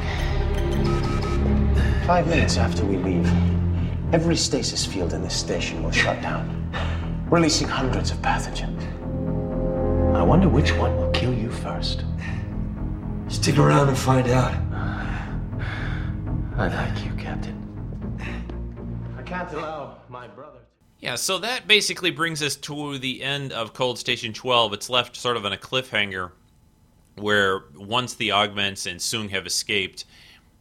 Five 2.06 2.26
minutes 2.28 2.58
after 2.58 2.84
we 2.84 2.98
leave, 2.98 3.26
every 4.12 4.36
stasis 4.36 4.84
field 4.84 5.14
in 5.14 5.22
this 5.22 5.34
station 5.34 5.82
will 5.82 5.92
shut 5.92 6.20
down, 6.20 6.70
releasing 7.30 7.68
hundreds 7.68 8.10
of 8.10 8.18
pathogens. 8.18 8.84
I 10.14 10.22
wonder 10.22 10.50
which 10.50 10.72
one 10.74 10.94
will 10.94 11.10
kill 11.12 11.32
you 11.32 11.50
first. 11.50 12.04
Stick 13.28 13.56
around 13.56 13.88
and 13.88 13.96
find 13.96 14.28
out. 14.28 14.52
I 16.58 16.68
like 16.68 17.02
you, 17.02 17.12
Captain. 17.12 17.56
I 19.16 19.22
can't 19.22 19.50
allow 19.54 20.02
my 20.10 20.28
brother. 20.28 20.57
Yeah, 21.00 21.14
so 21.14 21.38
that 21.38 21.68
basically 21.68 22.10
brings 22.10 22.42
us 22.42 22.56
to 22.56 22.98
the 22.98 23.22
end 23.22 23.52
of 23.52 23.72
Cold 23.72 23.98
Station 23.98 24.32
12. 24.32 24.72
It's 24.72 24.90
left 24.90 25.16
sort 25.16 25.36
of 25.36 25.46
on 25.46 25.52
a 25.52 25.56
cliffhanger 25.56 26.32
where 27.14 27.64
once 27.76 28.14
the 28.14 28.32
augments 28.32 28.86
and 28.86 28.98
Soong 28.98 29.30
have 29.30 29.46
escaped 29.46 30.04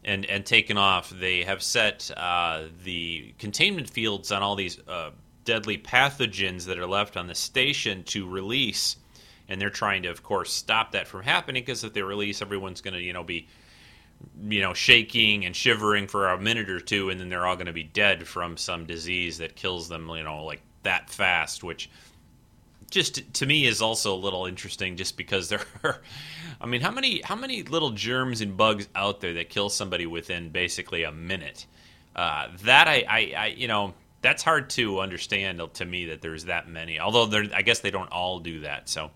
and, 0.03 0.25
and 0.25 0.45
taken 0.45 0.77
off, 0.77 1.09
they 1.09 1.43
have 1.43 1.63
set 1.63 2.11
uh, 2.15 2.65
the 2.83 3.33
containment 3.39 3.89
fields 3.89 4.31
on 4.31 4.43
all 4.43 4.55
these 4.55 4.79
uh, 4.87 5.09
deadly 5.43 5.77
pathogens 5.77 6.65
that 6.65 6.77
are 6.77 6.87
left 6.87 7.17
on 7.17 7.27
the 7.27 7.35
station 7.35 8.03
to 8.03 8.29
release 8.29 8.97
and 9.49 9.59
they're 9.61 9.69
trying 9.69 10.03
to, 10.03 10.09
of 10.09 10.23
course, 10.23 10.51
stop 10.51 10.91
that 10.91 11.07
from 11.07 11.23
happening 11.23 11.63
because 11.63 11.83
if 11.83 11.93
they 11.93 12.01
release, 12.01 12.41
everyone's 12.41 12.81
going 12.81 12.93
to, 12.93 13.01
you 13.01 13.13
know, 13.13 13.23
be 13.23 13.47
you 14.49 14.61
know, 14.61 14.73
shaking 14.73 15.45
and 15.45 15.55
shivering 15.55 16.07
for 16.07 16.29
a 16.29 16.39
minute 16.39 16.69
or 16.69 16.79
two, 16.79 17.09
and 17.09 17.19
then 17.19 17.29
they're 17.29 17.45
all 17.45 17.55
going 17.55 17.67
to 17.67 17.73
be 17.73 17.83
dead 17.83 18.27
from 18.27 18.57
some 18.57 18.85
disease 18.85 19.39
that 19.39 19.55
kills 19.55 19.89
them, 19.89 20.09
you 20.09 20.23
know, 20.23 20.43
like 20.43 20.61
that 20.83 21.09
fast, 21.09 21.63
which 21.63 21.89
just 22.89 23.33
to 23.33 23.45
me 23.45 23.65
is 23.65 23.81
also 23.81 24.13
a 24.13 24.15
little 24.15 24.45
interesting 24.45 24.95
just 24.95 25.17
because 25.17 25.49
there 25.49 25.61
are 25.83 26.01
I 26.61 26.65
mean 26.65 26.81
how 26.81 26.91
many 26.91 27.21
how 27.21 27.35
many 27.35 27.63
little 27.63 27.91
germs 27.91 28.41
and 28.41 28.55
bugs 28.55 28.87
out 28.95 29.19
there 29.19 29.33
that 29.33 29.49
kill 29.49 29.69
somebody 29.69 30.05
within 30.05 30.49
basically 30.49 31.03
a 31.03 31.11
minute? 31.11 31.65
Uh, 32.15 32.47
that 32.63 32.87
I, 32.87 33.05
I, 33.07 33.33
I 33.37 33.45
you 33.47 33.67
know 33.67 33.93
that's 34.21 34.43
hard 34.43 34.69
to 34.71 34.99
understand 34.99 35.61
to 35.73 35.85
me 35.85 36.05
that 36.07 36.21
there's 36.21 36.45
that 36.45 36.67
many 36.67 36.99
although 36.99 37.43
I 37.53 37.61
guess 37.61 37.79
they 37.79 37.91
don't 37.91 38.11
all 38.11 38.39
do 38.39 38.61
that 38.61 38.89
so 38.89 39.11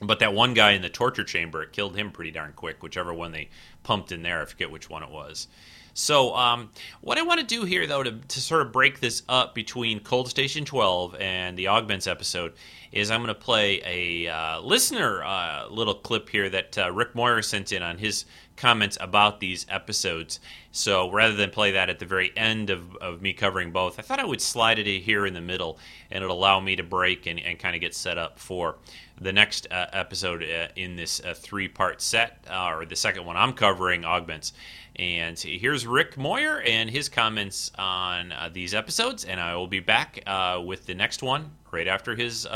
but 0.00 0.18
that 0.18 0.34
one 0.34 0.54
guy 0.54 0.72
in 0.72 0.82
the 0.82 0.88
torture 0.88 1.24
chamber 1.24 1.62
it 1.62 1.72
killed 1.72 1.96
him 1.96 2.10
pretty 2.10 2.30
darn 2.30 2.52
quick 2.54 2.82
whichever 2.82 3.12
one 3.12 3.32
they 3.32 3.48
pumped 3.82 4.12
in 4.12 4.22
there 4.22 4.42
I 4.42 4.44
forget 4.44 4.70
which 4.70 4.88
one 4.88 5.02
it 5.02 5.10
was 5.10 5.48
so, 5.94 6.34
um, 6.36 6.70
what 7.00 7.18
I 7.18 7.22
want 7.22 7.40
to 7.40 7.46
do 7.46 7.64
here, 7.64 7.86
though, 7.86 8.02
to, 8.02 8.12
to 8.12 8.40
sort 8.40 8.62
of 8.62 8.72
break 8.72 9.00
this 9.00 9.22
up 9.28 9.54
between 9.54 10.00
Cold 10.00 10.28
Station 10.28 10.64
12 10.64 11.16
and 11.16 11.58
the 11.58 11.68
Augments 11.68 12.06
episode, 12.06 12.54
is 12.92 13.10
I'm 13.10 13.20
going 13.20 13.28
to 13.28 13.34
play 13.34 13.82
a 13.84 14.28
uh, 14.32 14.60
listener 14.60 15.22
uh, 15.22 15.66
little 15.68 15.94
clip 15.94 16.28
here 16.28 16.48
that 16.48 16.78
uh, 16.78 16.92
Rick 16.92 17.14
Moyer 17.14 17.42
sent 17.42 17.72
in 17.72 17.82
on 17.82 17.98
his 17.98 18.24
comments 18.56 18.98
about 19.00 19.40
these 19.40 19.66
episodes. 19.68 20.40
So, 20.72 21.10
rather 21.10 21.34
than 21.34 21.50
play 21.50 21.72
that 21.72 21.90
at 21.90 21.98
the 21.98 22.06
very 22.06 22.32
end 22.36 22.70
of, 22.70 22.96
of 22.96 23.20
me 23.20 23.32
covering 23.32 23.72
both, 23.72 23.98
I 23.98 24.02
thought 24.02 24.20
I 24.20 24.24
would 24.24 24.40
slide 24.40 24.78
it 24.78 24.86
here 24.86 25.26
in 25.26 25.34
the 25.34 25.40
middle, 25.40 25.78
and 26.10 26.22
it'll 26.22 26.36
allow 26.36 26.60
me 26.60 26.76
to 26.76 26.82
break 26.82 27.26
and, 27.26 27.40
and 27.40 27.58
kind 27.58 27.74
of 27.74 27.80
get 27.80 27.94
set 27.94 28.18
up 28.18 28.38
for 28.38 28.76
the 29.20 29.32
next 29.32 29.66
uh, 29.70 29.86
episode 29.92 30.42
uh, 30.42 30.68
in 30.76 30.96
this 30.96 31.20
uh, 31.20 31.34
three 31.34 31.68
part 31.68 32.00
set, 32.00 32.44
uh, 32.50 32.72
or 32.74 32.86
the 32.86 32.96
second 32.96 33.26
one 33.26 33.36
I'm 33.36 33.52
covering, 33.52 34.04
Augments. 34.04 34.52
And 34.96 35.38
here's 35.38 35.86
Rick 35.86 36.16
Moyer 36.16 36.60
and 36.62 36.90
his 36.90 37.08
comments 37.08 37.70
on 37.78 38.32
uh, 38.32 38.50
these 38.52 38.74
episodes, 38.74 39.24
and 39.24 39.38
I 39.40 39.54
will 39.56 39.68
be 39.68 39.80
back 39.80 40.22
uh, 40.26 40.60
with 40.64 40.86
the 40.86 40.94
next 40.94 41.22
one 41.22 41.52
right 41.70 41.86
after 41.86 42.16
his 42.16 42.46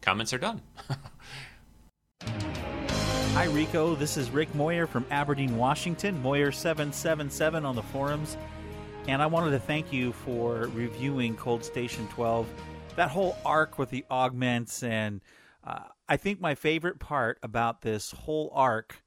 comments 0.00 0.32
are 0.32 0.38
done. 0.38 0.62
Hi, 2.22 3.44
Rico. 3.44 3.94
This 3.94 4.16
is 4.16 4.30
Rick 4.30 4.54
Moyer 4.54 4.86
from 4.86 5.04
Aberdeen, 5.10 5.58
Washington, 5.58 6.22
Moyer777 6.22 7.64
on 7.64 7.76
the 7.76 7.82
forums. 7.82 8.38
And 9.08 9.20
I 9.20 9.26
wanted 9.26 9.50
to 9.50 9.58
thank 9.58 9.92
you 9.92 10.12
for 10.12 10.70
reviewing 10.72 11.36
Cold 11.36 11.62
Station 11.62 12.08
12. 12.08 12.48
That 12.96 13.10
whole 13.10 13.36
arc 13.44 13.78
with 13.78 13.90
the 13.90 14.06
augments 14.10 14.82
and 14.82 15.20
uh, 15.66 15.84
I 16.08 16.16
think 16.16 16.40
my 16.40 16.54
favorite 16.54 17.00
part 17.00 17.38
about 17.42 17.82
this 17.82 18.12
whole 18.12 18.50
arc 18.54 19.02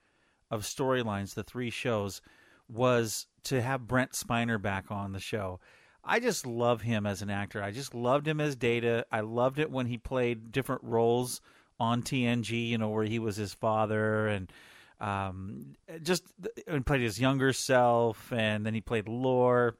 of 0.51 0.63
storylines, 0.63 1.33
the 1.33 1.43
three 1.43 1.69
shows, 1.69 2.21
was 2.67 3.27
to 3.43 3.61
have 3.61 3.87
Brent 3.87 4.11
Spiner 4.11 4.61
back 4.61 4.91
on 4.91 5.13
the 5.13 5.19
show. 5.19 5.59
I 6.03 6.19
just 6.19 6.45
love 6.45 6.81
him 6.81 7.05
as 7.05 7.21
an 7.21 7.29
actor. 7.29 7.63
I 7.63 7.71
just 7.71 7.93
loved 7.93 8.27
him 8.27 8.41
as 8.41 8.55
Data. 8.55 9.05
I 9.11 9.21
loved 9.21 9.59
it 9.59 9.71
when 9.71 9.85
he 9.85 9.97
played 9.97 10.51
different 10.51 10.83
roles 10.83 11.41
on 11.79 12.01
TNG, 12.03 12.67
you 12.67 12.77
know, 12.77 12.89
where 12.89 13.05
he 13.05 13.19
was 13.19 13.37
his 13.37 13.53
father 13.53 14.27
and 14.27 14.51
um, 14.99 15.75
just 16.01 16.25
and 16.67 16.85
played 16.85 17.01
his 17.01 17.21
younger 17.21 17.53
self, 17.53 18.33
and 18.33 18.65
then 18.65 18.73
he 18.73 18.81
played 18.81 19.07
Lore. 19.07 19.77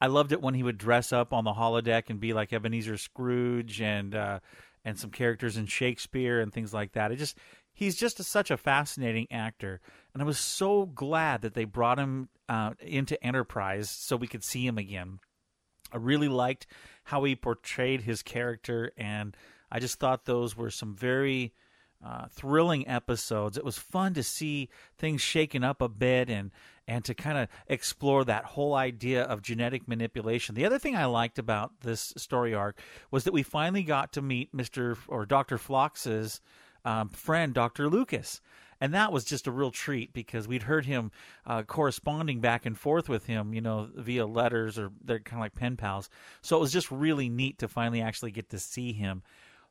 I 0.00 0.06
loved 0.06 0.32
it 0.32 0.40
when 0.40 0.54
he 0.54 0.62
would 0.62 0.78
dress 0.78 1.12
up 1.12 1.32
on 1.32 1.44
the 1.44 1.52
holodeck 1.52 2.08
and 2.08 2.20
be 2.20 2.32
like 2.32 2.52
Ebenezer 2.52 2.96
Scrooge 2.96 3.80
and 3.80 4.14
uh, 4.14 4.40
and 4.84 4.98
some 4.98 5.10
characters 5.10 5.56
in 5.56 5.66
Shakespeare 5.66 6.40
and 6.40 6.52
things 6.52 6.72
like 6.72 6.92
that. 6.92 7.12
It 7.12 7.16
just 7.16 7.36
he's 7.72 7.96
just 7.96 8.20
a, 8.20 8.24
such 8.24 8.50
a 8.50 8.56
fascinating 8.56 9.26
actor, 9.30 9.80
and 10.12 10.22
I 10.22 10.26
was 10.26 10.38
so 10.38 10.86
glad 10.86 11.42
that 11.42 11.54
they 11.54 11.64
brought 11.64 11.98
him 11.98 12.28
uh, 12.48 12.72
into 12.80 13.22
Enterprise 13.24 13.90
so 13.90 14.16
we 14.16 14.26
could 14.26 14.44
see 14.44 14.66
him 14.66 14.78
again. 14.78 15.20
I 15.92 15.96
really 15.96 16.28
liked 16.28 16.66
how 17.04 17.24
he 17.24 17.34
portrayed 17.34 18.02
his 18.02 18.22
character, 18.22 18.92
and 18.96 19.36
I 19.70 19.80
just 19.80 19.98
thought 19.98 20.24
those 20.24 20.56
were 20.56 20.70
some 20.70 20.94
very 20.94 21.52
uh, 22.04 22.26
thrilling 22.30 22.86
episodes. 22.88 23.56
It 23.56 23.64
was 23.64 23.78
fun 23.78 24.14
to 24.14 24.22
see 24.22 24.68
things 24.98 25.20
shaken 25.20 25.64
up 25.64 25.80
a 25.82 25.88
bit 25.88 26.30
and 26.30 26.50
and 26.88 27.04
to 27.04 27.14
kind 27.14 27.38
of 27.38 27.48
explore 27.68 28.24
that 28.24 28.44
whole 28.44 28.74
idea 28.74 29.22
of 29.22 29.42
genetic 29.42 29.86
manipulation. 29.86 30.56
The 30.56 30.66
other 30.66 30.78
thing 30.78 30.96
I 30.96 31.04
liked 31.04 31.38
about 31.38 31.82
this 31.82 32.12
story 32.16 32.52
arc 32.52 32.80
was 33.12 33.22
that 33.24 33.32
we 33.32 33.44
finally 33.44 33.84
got 33.84 34.12
to 34.14 34.22
meet 34.22 34.54
Mr. 34.54 34.96
or 35.06 35.24
Dr. 35.24 35.56
Phlox's 35.56 36.40
um, 36.84 37.08
friend, 37.10 37.54
Dr. 37.54 37.88
Lucas. 37.88 38.40
And 38.80 38.94
that 38.94 39.12
was 39.12 39.24
just 39.24 39.46
a 39.46 39.52
real 39.52 39.70
treat 39.70 40.12
because 40.12 40.48
we'd 40.48 40.62
heard 40.62 40.86
him 40.86 41.12
uh, 41.46 41.62
corresponding 41.62 42.40
back 42.40 42.64
and 42.64 42.76
forth 42.76 43.08
with 43.08 43.26
him, 43.26 43.52
you 43.52 43.60
know, 43.60 43.88
via 43.94 44.26
letters 44.26 44.78
or 44.78 44.90
they're 45.04 45.20
kind 45.20 45.38
of 45.38 45.44
like 45.44 45.54
pen 45.54 45.76
pals. 45.76 46.08
So 46.40 46.56
it 46.56 46.60
was 46.60 46.72
just 46.72 46.90
really 46.90 47.28
neat 47.28 47.58
to 47.58 47.68
finally 47.68 48.00
actually 48.00 48.30
get 48.30 48.48
to 48.50 48.58
see 48.58 48.92
him. 48.92 49.22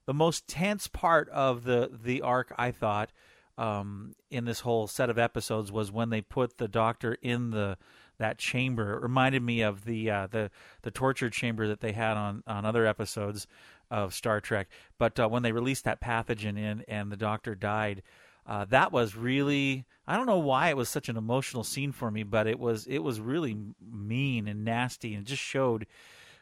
The 0.09 0.13
most 0.15 0.47
tense 0.47 0.87
part 0.87 1.29
of 1.29 1.65
the 1.65 1.91
the 2.03 2.23
arc, 2.23 2.51
I 2.57 2.71
thought, 2.71 3.11
um, 3.59 4.15
in 4.31 4.45
this 4.45 4.61
whole 4.61 4.87
set 4.87 5.07
of 5.07 5.19
episodes 5.19 5.71
was 5.71 5.91
when 5.91 6.09
they 6.09 6.19
put 6.19 6.57
the 6.57 6.67
doctor 6.67 7.15
in 7.21 7.51
the 7.51 7.77
that 8.17 8.39
chamber. 8.39 8.95
It 8.95 9.03
reminded 9.03 9.43
me 9.43 9.61
of 9.61 9.85
the 9.85 10.09
uh, 10.09 10.25
the 10.25 10.49
the 10.81 10.89
torture 10.89 11.29
chamber 11.29 11.67
that 11.67 11.81
they 11.81 11.91
had 11.91 12.17
on 12.17 12.41
on 12.47 12.65
other 12.65 12.87
episodes 12.87 13.45
of 13.91 14.15
Star 14.15 14.41
Trek. 14.41 14.67
But 14.97 15.19
uh, 15.19 15.29
when 15.29 15.43
they 15.43 15.51
released 15.51 15.83
that 15.83 16.01
pathogen 16.01 16.57
in 16.57 16.83
and 16.87 17.11
the 17.11 17.15
doctor 17.15 17.53
died, 17.53 18.01
uh, 18.47 18.65
that 18.65 18.91
was 18.91 19.15
really 19.15 19.85
I 20.07 20.17
don't 20.17 20.25
know 20.25 20.39
why 20.39 20.69
it 20.69 20.75
was 20.75 20.89
such 20.89 21.07
an 21.09 21.17
emotional 21.17 21.63
scene 21.63 21.91
for 21.91 22.09
me, 22.09 22.23
but 22.23 22.47
it 22.47 22.57
was 22.57 22.87
it 22.87 23.03
was 23.03 23.19
really 23.19 23.55
mean 23.79 24.47
and 24.47 24.65
nasty 24.65 25.13
and 25.13 25.27
just 25.27 25.43
showed. 25.43 25.85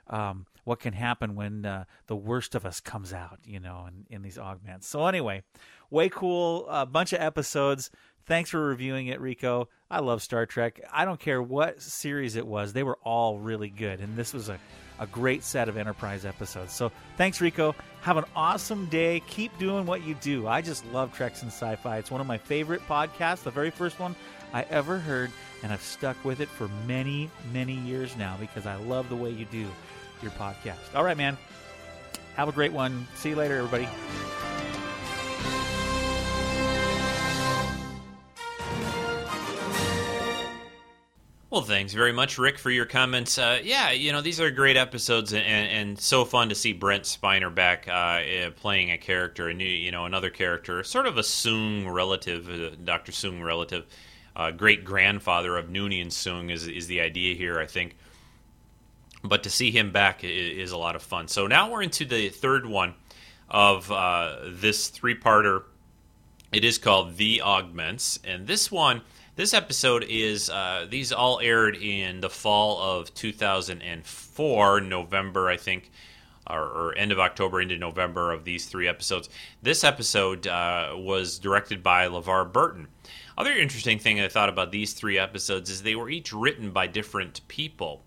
Um, 0.09 0.45
what 0.68 0.82
can 0.82 0.91
happen 0.91 1.34
when 1.34 1.65
uh, 1.65 1.86
the 2.07 2.15
worst 2.15 2.53
of 2.53 2.65
us 2.65 2.82
comes 2.82 3.13
out, 3.13 3.39
you 3.45 3.57
know, 3.57 3.88
in, 3.88 4.05
in 4.13 4.22
these 4.22 4.38
augments. 4.38 4.86
So 4.86 5.05
anyway, 5.05 5.43
way 5.89 6.09
cool, 6.09 6.68
a 6.68 6.86
bunch 6.86 7.13
of 7.13 7.22
episodes. 7.22 7.89
Thanks 8.26 8.49
for 8.49 8.59
reviewing 8.59 9.07
it, 9.07 9.22
Rico. 9.22 9.70
I 9.89 10.01
love 10.01 10.22
Star 10.22 10.45
Trek. 10.45 10.82
I 10.91 11.05
don't 11.05 11.22
care 11.22 11.41
what 11.41 11.82
series 11.82 12.36
it 12.36 12.45
was; 12.45 12.74
they 12.74 12.84
were 12.84 12.97
all 13.03 13.39
really 13.39 13.70
good, 13.70 14.01
and 14.01 14.18
this 14.18 14.34
was 14.34 14.49
a 14.49 14.59
a 14.99 15.07
great 15.07 15.43
set 15.43 15.70
of 15.70 15.78
Enterprise 15.78 16.26
episodes. 16.26 16.74
So 16.74 16.91
thanks, 17.15 17.39
Rico. 17.39 17.74
Have 18.01 18.18
an 18.18 18.26
awesome 18.36 18.88
day. 18.88 19.22
Keep 19.28 19.57
doing 19.59 19.86
what 19.86 20.03
you 20.03 20.15
do. 20.15 20.47
I 20.47 20.61
just 20.61 20.86
love 20.88 21.15
Treks 21.15 21.43
and 21.43 21.51
Sci-Fi. 21.51 21.99
It's 21.99 22.11
one 22.11 22.20
of 22.20 22.28
my 22.28 22.39
favorite 22.39 22.82
podcasts. 22.89 23.43
The 23.43 23.51
very 23.51 23.70
first 23.70 23.99
one 23.99 24.15
I 24.53 24.63
ever 24.63 24.97
heard, 24.97 25.32
and 25.63 25.72
I've 25.72 25.84
stuck 25.84 26.24
with 26.26 26.41
it 26.41 26.49
for 26.49 26.68
many, 26.88 27.30
many 27.53 27.76
years 27.76 28.18
now 28.18 28.36
because 28.39 28.65
I 28.65 28.76
love 28.76 29.07
the 29.07 29.15
way 29.15 29.30
you 29.30 29.45
do 29.45 29.68
your 30.22 30.32
podcast. 30.32 30.95
All 30.95 31.03
right, 31.03 31.18
man. 31.18 31.38
Have 32.36 32.49
a 32.49 32.51
great 32.51 32.72
one. 32.72 33.07
See 33.15 33.30
you 33.30 33.36
later, 33.36 33.57
everybody. 33.57 33.88
Well, 41.49 41.61
thanks 41.61 41.93
very 41.93 42.11
much, 42.11 42.38
Rick, 42.38 42.59
for 42.59 42.70
your 42.70 42.86
comments. 42.86 43.38
Uh, 43.39 43.59
yeah, 43.63 43.89
you 43.89 44.11
know 44.11 44.22
these 44.22 44.39
are 44.39 44.51
great 44.51 44.78
episodes, 44.78 45.34
and, 45.34 45.43
and 45.43 45.99
so 45.99 46.24
fun 46.24 46.49
to 46.49 46.55
see 46.55 46.72
Brent 46.72 47.05
Spiner 47.05 47.53
back 47.53 47.88
uh, 47.88 48.20
eh, 48.24 48.49
playing 48.55 48.91
a 48.91 48.97
character, 48.99 49.47
a 49.47 49.53
new, 49.55 49.65
you 49.65 49.89
know, 49.89 50.05
another 50.05 50.30
character, 50.30 50.84
sort 50.84 51.07
of 51.07 51.18
a 51.18 51.22
Soong 51.22 51.91
relative, 51.91 52.47
uh, 52.47 52.76
Doctor 52.84 53.11
Soong 53.11 53.43
relative, 53.43 53.88
uh, 54.36 54.51
great 54.51 54.86
grandfather 54.86 55.57
of 55.57 55.68
Noonien 55.70 56.07
Soong 56.07 56.51
is 56.51 56.68
is 56.68 56.86
the 56.86 57.01
idea 57.01 57.34
here, 57.34 57.59
I 57.59 57.65
think. 57.65 57.95
But 59.28 59.44
to 59.44 59.50
see 59.50 59.72
him 59.72 59.92
back 59.92 60.24
is, 60.24 60.72
a 60.72 60.78
lot 60.78 60.96
of 60.96 61.02
fun. 61.02 61.28
So 61.28 61.48
now 61.48 61.72
we're 61.72 61.84
into 61.84 62.06
the 62.06 62.30
third 62.30 62.66
one 62.66 62.94
of 63.50 63.92
uh, 63.92 64.38
this 64.48 64.90
three-parter. 64.90 65.64
It 66.52 66.64
is 66.64 66.78
called 66.78 67.18
The 67.18 67.42
Augments, 67.42 68.20
and 68.24 68.48
this 68.48 68.72
one 68.72 69.02
this 69.38 69.54
episode 69.54 70.04
is, 70.10 70.50
uh, 70.50 70.88
these 70.90 71.12
all 71.12 71.40
aired 71.40 71.76
in 71.76 72.22
the 72.22 72.30
fall 72.30 72.82
of 72.82 73.14
2004, 73.14 74.82
November, 74.82 75.48
I 75.48 75.58
think, 75.58 75.92
or, 76.50 76.64
or 76.64 76.96
end 76.96 77.12
of 77.12 77.20
October 77.20 77.62
into 77.62 77.78
November 77.78 78.32
of 78.32 78.46
these 78.46 78.66
three 78.66 78.88
episodes. 78.88 79.30
This 79.62 79.84
episode 79.84 80.48
uh, 80.48 80.94
was 80.96 81.38
directed 81.38 81.84
by 81.84 82.08
LeVar 82.08 82.52
Burton. 82.52 82.88
Other 83.38 83.52
interesting 83.52 84.00
thing 84.00 84.20
I 84.20 84.28
thought 84.28 84.50
about 84.50 84.72
these 84.72 84.94
three 84.94 85.20
episodes 85.20 85.70
is 85.70 85.84
they 85.84 85.94
were 85.94 86.10
each 86.10 86.34
written 86.34 86.72
by 86.72 86.88
different 86.88 87.48
people. 87.48 88.02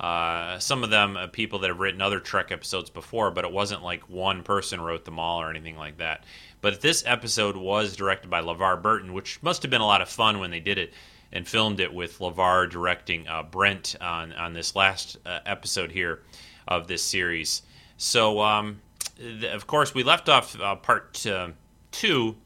Uh, 0.00 0.58
some 0.58 0.82
of 0.82 0.90
them 0.90 1.16
uh, 1.16 1.26
people 1.28 1.60
that 1.60 1.68
have 1.68 1.78
written 1.78 2.02
other 2.02 2.20
Trek 2.20 2.50
episodes 2.50 2.90
before, 2.90 3.30
but 3.30 3.44
it 3.44 3.52
wasn't 3.52 3.82
like 3.82 4.08
one 4.08 4.42
person 4.42 4.80
wrote 4.80 5.04
them 5.04 5.18
all 5.18 5.40
or 5.40 5.50
anything 5.50 5.76
like 5.76 5.98
that. 5.98 6.24
But 6.60 6.80
this 6.80 7.04
episode 7.06 7.56
was 7.56 7.94
directed 7.94 8.30
by 8.30 8.40
LeVar 8.40 8.82
Burton, 8.82 9.12
which 9.12 9.42
must 9.42 9.62
have 9.62 9.70
been 9.70 9.80
a 9.80 9.86
lot 9.86 10.02
of 10.02 10.08
fun 10.08 10.40
when 10.40 10.50
they 10.50 10.60
did 10.60 10.78
it 10.78 10.92
and 11.32 11.46
filmed 11.46 11.80
it 11.80 11.92
with 11.92 12.18
LeVar 12.18 12.70
directing 12.70 13.28
uh, 13.28 13.42
Brent 13.42 13.96
on, 14.00 14.32
on 14.32 14.52
this 14.52 14.74
last 14.74 15.16
uh, 15.26 15.40
episode 15.46 15.92
here 15.92 16.22
of 16.66 16.86
this 16.86 17.02
series. 17.02 17.62
So, 17.96 18.40
um, 18.40 18.80
th- 19.18 19.44
of 19.44 19.66
course, 19.66 19.94
we 19.94 20.02
left 20.02 20.28
off 20.28 20.58
uh, 20.58 20.76
part 20.76 21.24
two 21.92 22.36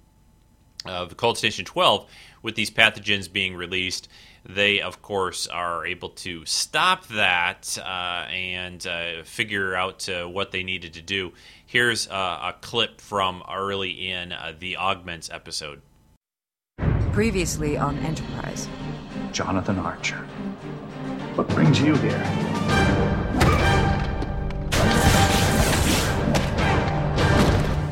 of 0.84 1.16
Cold 1.16 1.38
Station 1.38 1.64
12 1.64 2.09
with 2.42 2.55
these 2.55 2.70
pathogens 2.70 3.30
being 3.30 3.55
released. 3.55 4.09
They, 4.45 4.80
of 4.80 5.03
course, 5.03 5.47
are 5.47 5.86
able 5.86 6.11
to 6.11 6.45
stop 6.47 7.07
that 7.09 7.78
uh, 7.82 8.26
and 8.30 8.86
uh, 8.86 9.22
figure 9.24 9.74
out 9.74 10.09
uh, 10.09 10.26
what 10.26 10.53
they 10.53 10.62
needed 10.62 10.95
to 10.95 11.03
do. 11.03 11.32
Here's 11.66 12.09
uh, 12.09 12.53
a 12.53 12.55
clip 12.61 13.01
from 13.01 13.43
early 13.51 14.11
in 14.11 14.32
uh, 14.32 14.55
the 14.59 14.76
Augments 14.76 15.28
episode. 15.30 15.82
Previously 17.12 17.76
on 17.76 17.99
Enterprise. 17.99 18.68
Jonathan 19.32 19.78
Archer. 19.78 20.24
What 21.34 21.49
brings 21.49 21.80
you 21.80 21.95
here? 21.97 22.24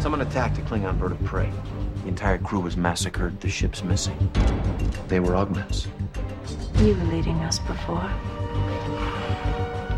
Someone 0.00 0.20
attacked 0.20 0.58
a 0.58 0.62
Klingon 0.62 0.98
bird 0.98 1.12
of 1.12 1.22
prey. 1.24 1.50
The 2.02 2.08
entire 2.08 2.38
crew 2.38 2.60
was 2.60 2.76
massacred. 2.76 3.40
The 3.40 3.48
ship's 3.48 3.82
missing. 3.82 4.30
They 5.08 5.20
were 5.20 5.36
augments. 5.36 5.88
You 6.78 6.94
were 6.94 7.04
leading 7.04 7.40
us 7.40 7.58
before. 7.58 8.10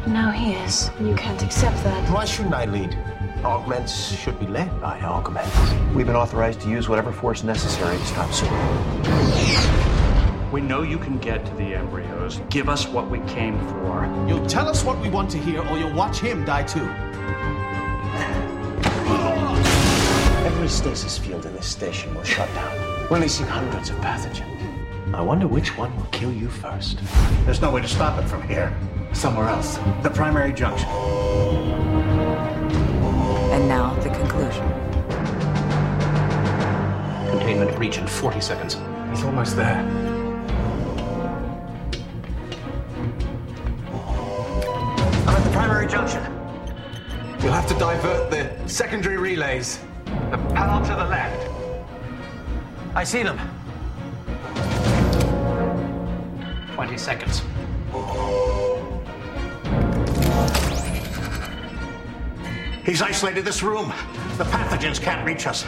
Now 0.06 0.30
he 0.30 0.52
is. 0.52 0.90
You 1.00 1.12
can't 1.16 1.42
accept 1.42 1.82
that. 1.82 2.08
Why 2.08 2.24
shouldn't 2.24 2.54
I 2.54 2.66
lead? 2.66 2.96
Augments 3.44 4.14
should 4.16 4.38
be 4.38 4.46
led 4.46 4.80
by 4.80 5.00
augments. 5.00 5.50
We've 5.92 6.06
been 6.06 6.14
authorized 6.14 6.60
to 6.60 6.70
use 6.70 6.88
whatever 6.88 7.10
force 7.10 7.42
necessary 7.42 7.98
to 7.98 8.06
stop 8.06 8.32
Sulu. 8.32 8.52
We 10.52 10.60
know 10.60 10.82
you 10.82 10.98
can 10.98 11.18
get 11.18 11.44
to 11.46 11.54
the 11.56 11.74
embryos. 11.74 12.40
Give 12.48 12.68
us 12.68 12.86
what 12.86 13.10
we 13.10 13.18
came 13.26 13.58
for. 13.68 14.06
You'll 14.28 14.46
tell 14.46 14.68
us 14.68 14.84
what 14.84 15.00
we 15.00 15.08
want 15.08 15.30
to 15.32 15.38
hear, 15.38 15.66
or 15.68 15.78
you'll 15.78 15.92
watch 15.94 16.20
him 16.20 16.44
die 16.44 16.62
too. 16.62 16.88
Every 20.46 20.68
stasis 20.68 21.18
field 21.18 21.44
in 21.44 21.54
this 21.54 21.66
station 21.66 22.14
will 22.14 22.22
shut 22.22 22.48
down, 22.54 23.08
releasing 23.10 23.46
hundreds 23.46 23.90
of 23.90 23.96
pathogens. 23.96 24.57
I 25.14 25.22
wonder 25.22 25.48
which 25.48 25.76
one 25.76 25.94
will 25.96 26.04
kill 26.06 26.32
you 26.32 26.48
first. 26.48 27.00
There's 27.44 27.62
no 27.62 27.70
way 27.70 27.80
to 27.80 27.88
stop 27.88 28.22
it 28.22 28.28
from 28.28 28.46
here. 28.46 28.76
Somewhere 29.12 29.48
else. 29.48 29.78
The 30.02 30.10
primary 30.10 30.52
junction. 30.52 30.88
And 33.50 33.66
now 33.66 33.94
the 34.00 34.10
conclusion. 34.10 34.68
Containment 37.30 37.74
breach 37.74 37.96
in 37.96 38.06
40 38.06 38.40
seconds. 38.40 38.76
He's 39.10 39.24
almost 39.24 39.56
there. 39.56 39.78
I'm 45.26 45.34
at 45.34 45.44
the 45.44 45.50
primary 45.50 45.86
junction. 45.88 46.22
You'll 47.40 47.52
have 47.52 47.66
to 47.68 47.74
divert 47.74 48.30
the 48.30 48.68
secondary 48.68 49.16
relays. 49.16 49.78
The 50.04 50.38
panel 50.54 50.84
to 50.84 50.94
the 50.94 51.06
left. 51.06 51.50
I 52.94 53.04
see 53.04 53.22
them. 53.22 53.38
20 56.78 56.96
seconds. 56.96 57.42
He's 62.86 63.02
isolated 63.02 63.44
this 63.44 63.64
room. 63.64 63.88
The 64.36 64.44
pathogens 64.44 65.02
can't 65.02 65.26
reach 65.26 65.48
us. 65.48 65.64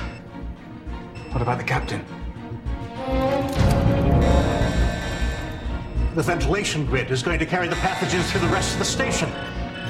What 1.32 1.42
about 1.42 1.58
the 1.58 1.64
captain? 1.64 2.04
The 6.14 6.22
ventilation 6.22 6.86
grid 6.86 7.10
is 7.10 7.24
going 7.24 7.40
to 7.40 7.46
carry 7.46 7.66
the 7.66 7.74
pathogens 7.74 8.30
to 8.30 8.38
the 8.38 8.46
rest 8.46 8.74
of 8.74 8.78
the 8.78 8.84
station, 8.84 9.28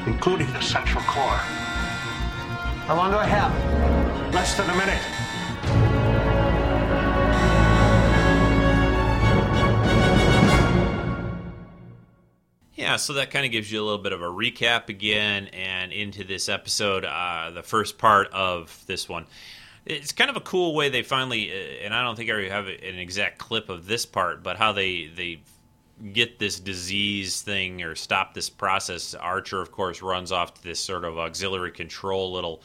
including 0.07 0.51
the 0.55 0.63
central 0.63 1.05
core. 1.05 1.43
How 2.87 2.97
long 2.97 3.11
do 3.11 3.19
I 3.19 3.27
have? 3.27 4.33
Less 4.33 4.57
than 4.57 4.71
a 4.71 4.75
minute. 4.75 5.20
So 13.01 13.15
that 13.15 13.31
kind 13.31 13.45
of 13.45 13.53
gives 13.53 13.71
you 13.71 13.83
a 13.83 13.85
little 13.85 14.03
bit 14.03 14.13
of 14.13 14.23
a 14.23 14.27
recap 14.27 14.89
again 14.89 15.49
and 15.49 15.93
into 15.93 16.25
this 16.25 16.49
episode, 16.49 17.05
uh, 17.05 17.51
the 17.55 17.63
first 17.63 17.99
part 17.99 18.29
of 18.33 18.85
this 18.87 19.09
one. 19.09 19.27
It's 19.87 20.13
kind 20.13 20.31
of 20.31 20.37
a 20.37 20.41
cool 20.41 20.75
way 20.75 20.89
they 20.89 21.03
finally, 21.03 21.51
uh, 21.51 21.85
and 21.85 21.95
I 21.95 22.03
don't 22.03 22.17
think 22.17 22.31
I 22.31 22.43
have 22.49 22.67
an 22.67 22.99
exact 22.99 23.39
clip 23.39 23.69
of 23.69 23.87
this 23.87 24.07
part, 24.07 24.43
but 24.43 24.57
how 24.57 24.73
they 24.73 25.07
they 25.07 25.41
get 26.13 26.39
this 26.39 26.59
disease 26.59 27.43
thing 27.43 27.83
or 27.83 27.95
stop 27.95 28.35
this 28.35 28.49
process. 28.49 29.15
Archer, 29.15 29.61
of 29.61 29.71
course, 29.71 30.03
runs 30.03 30.33
off 30.33 30.55
to 30.55 30.63
this 30.63 30.81
sort 30.81 31.05
of 31.05 31.19
auxiliary 31.19 31.73
control 31.73 32.33
little 32.33 32.63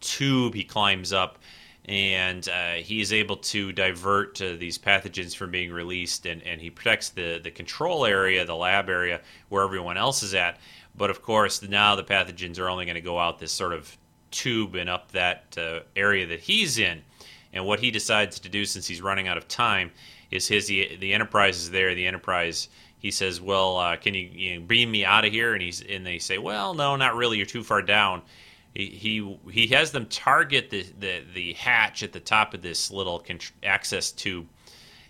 tube 0.00 0.54
he 0.54 0.64
climbs 0.64 1.12
up 1.12 1.38
and 1.86 2.48
uh, 2.48 2.72
he 2.74 3.00
is 3.00 3.12
able 3.12 3.36
to 3.36 3.72
divert 3.72 4.40
uh, 4.40 4.54
these 4.58 4.78
pathogens 4.78 5.34
from 5.34 5.50
being 5.50 5.72
released 5.72 6.26
and, 6.26 6.42
and 6.42 6.60
he 6.60 6.70
protects 6.70 7.08
the, 7.10 7.40
the 7.42 7.50
control 7.50 8.04
area 8.04 8.44
the 8.44 8.54
lab 8.54 8.88
area 8.88 9.20
where 9.48 9.64
everyone 9.64 9.96
else 9.96 10.22
is 10.22 10.34
at. 10.34 10.58
But 10.96 11.10
of 11.10 11.22
course 11.22 11.62
now 11.62 11.96
the 11.96 12.04
pathogens 12.04 12.58
are 12.58 12.68
only 12.68 12.84
going 12.84 12.96
to 12.96 13.00
go 13.00 13.18
out 13.18 13.38
this 13.38 13.52
sort 13.52 13.72
of 13.72 13.96
tube 14.30 14.74
and 14.74 14.90
up 14.90 15.10
that 15.12 15.56
uh, 15.58 15.80
area 15.96 16.26
that 16.26 16.40
he's 16.40 16.78
in. 16.78 17.02
And 17.52 17.66
what 17.66 17.80
he 17.80 17.90
decides 17.90 18.38
to 18.40 18.48
do 18.48 18.64
since 18.64 18.86
he's 18.86 19.02
running 19.02 19.26
out 19.26 19.38
of 19.38 19.48
time 19.48 19.90
is 20.30 20.46
his 20.46 20.66
the, 20.68 20.96
the 20.96 21.12
enterprise 21.12 21.58
is 21.58 21.70
there. 21.70 21.94
The 21.94 22.06
enterprise 22.06 22.68
he 22.98 23.10
says 23.10 23.40
well 23.40 23.78
uh, 23.78 23.96
can 23.96 24.12
you, 24.12 24.28
you 24.32 24.54
know, 24.54 24.66
beam 24.66 24.90
me 24.90 25.04
out 25.04 25.24
of 25.24 25.32
here? 25.32 25.54
And 25.54 25.62
he's 25.62 25.80
and 25.80 26.06
they 26.06 26.18
say 26.18 26.36
well 26.36 26.74
no 26.74 26.94
not 26.96 27.16
really. 27.16 27.38
You're 27.38 27.46
too 27.46 27.64
far 27.64 27.80
down 27.80 28.20
he 28.74 29.38
he, 29.50 29.66
has 29.68 29.90
them 29.90 30.06
target 30.06 30.70
the, 30.70 30.86
the, 30.98 31.22
the 31.34 31.52
hatch 31.54 32.02
at 32.02 32.12
the 32.12 32.20
top 32.20 32.54
of 32.54 32.62
this 32.62 32.90
little 32.90 33.24
access 33.62 34.12
tube, 34.12 34.46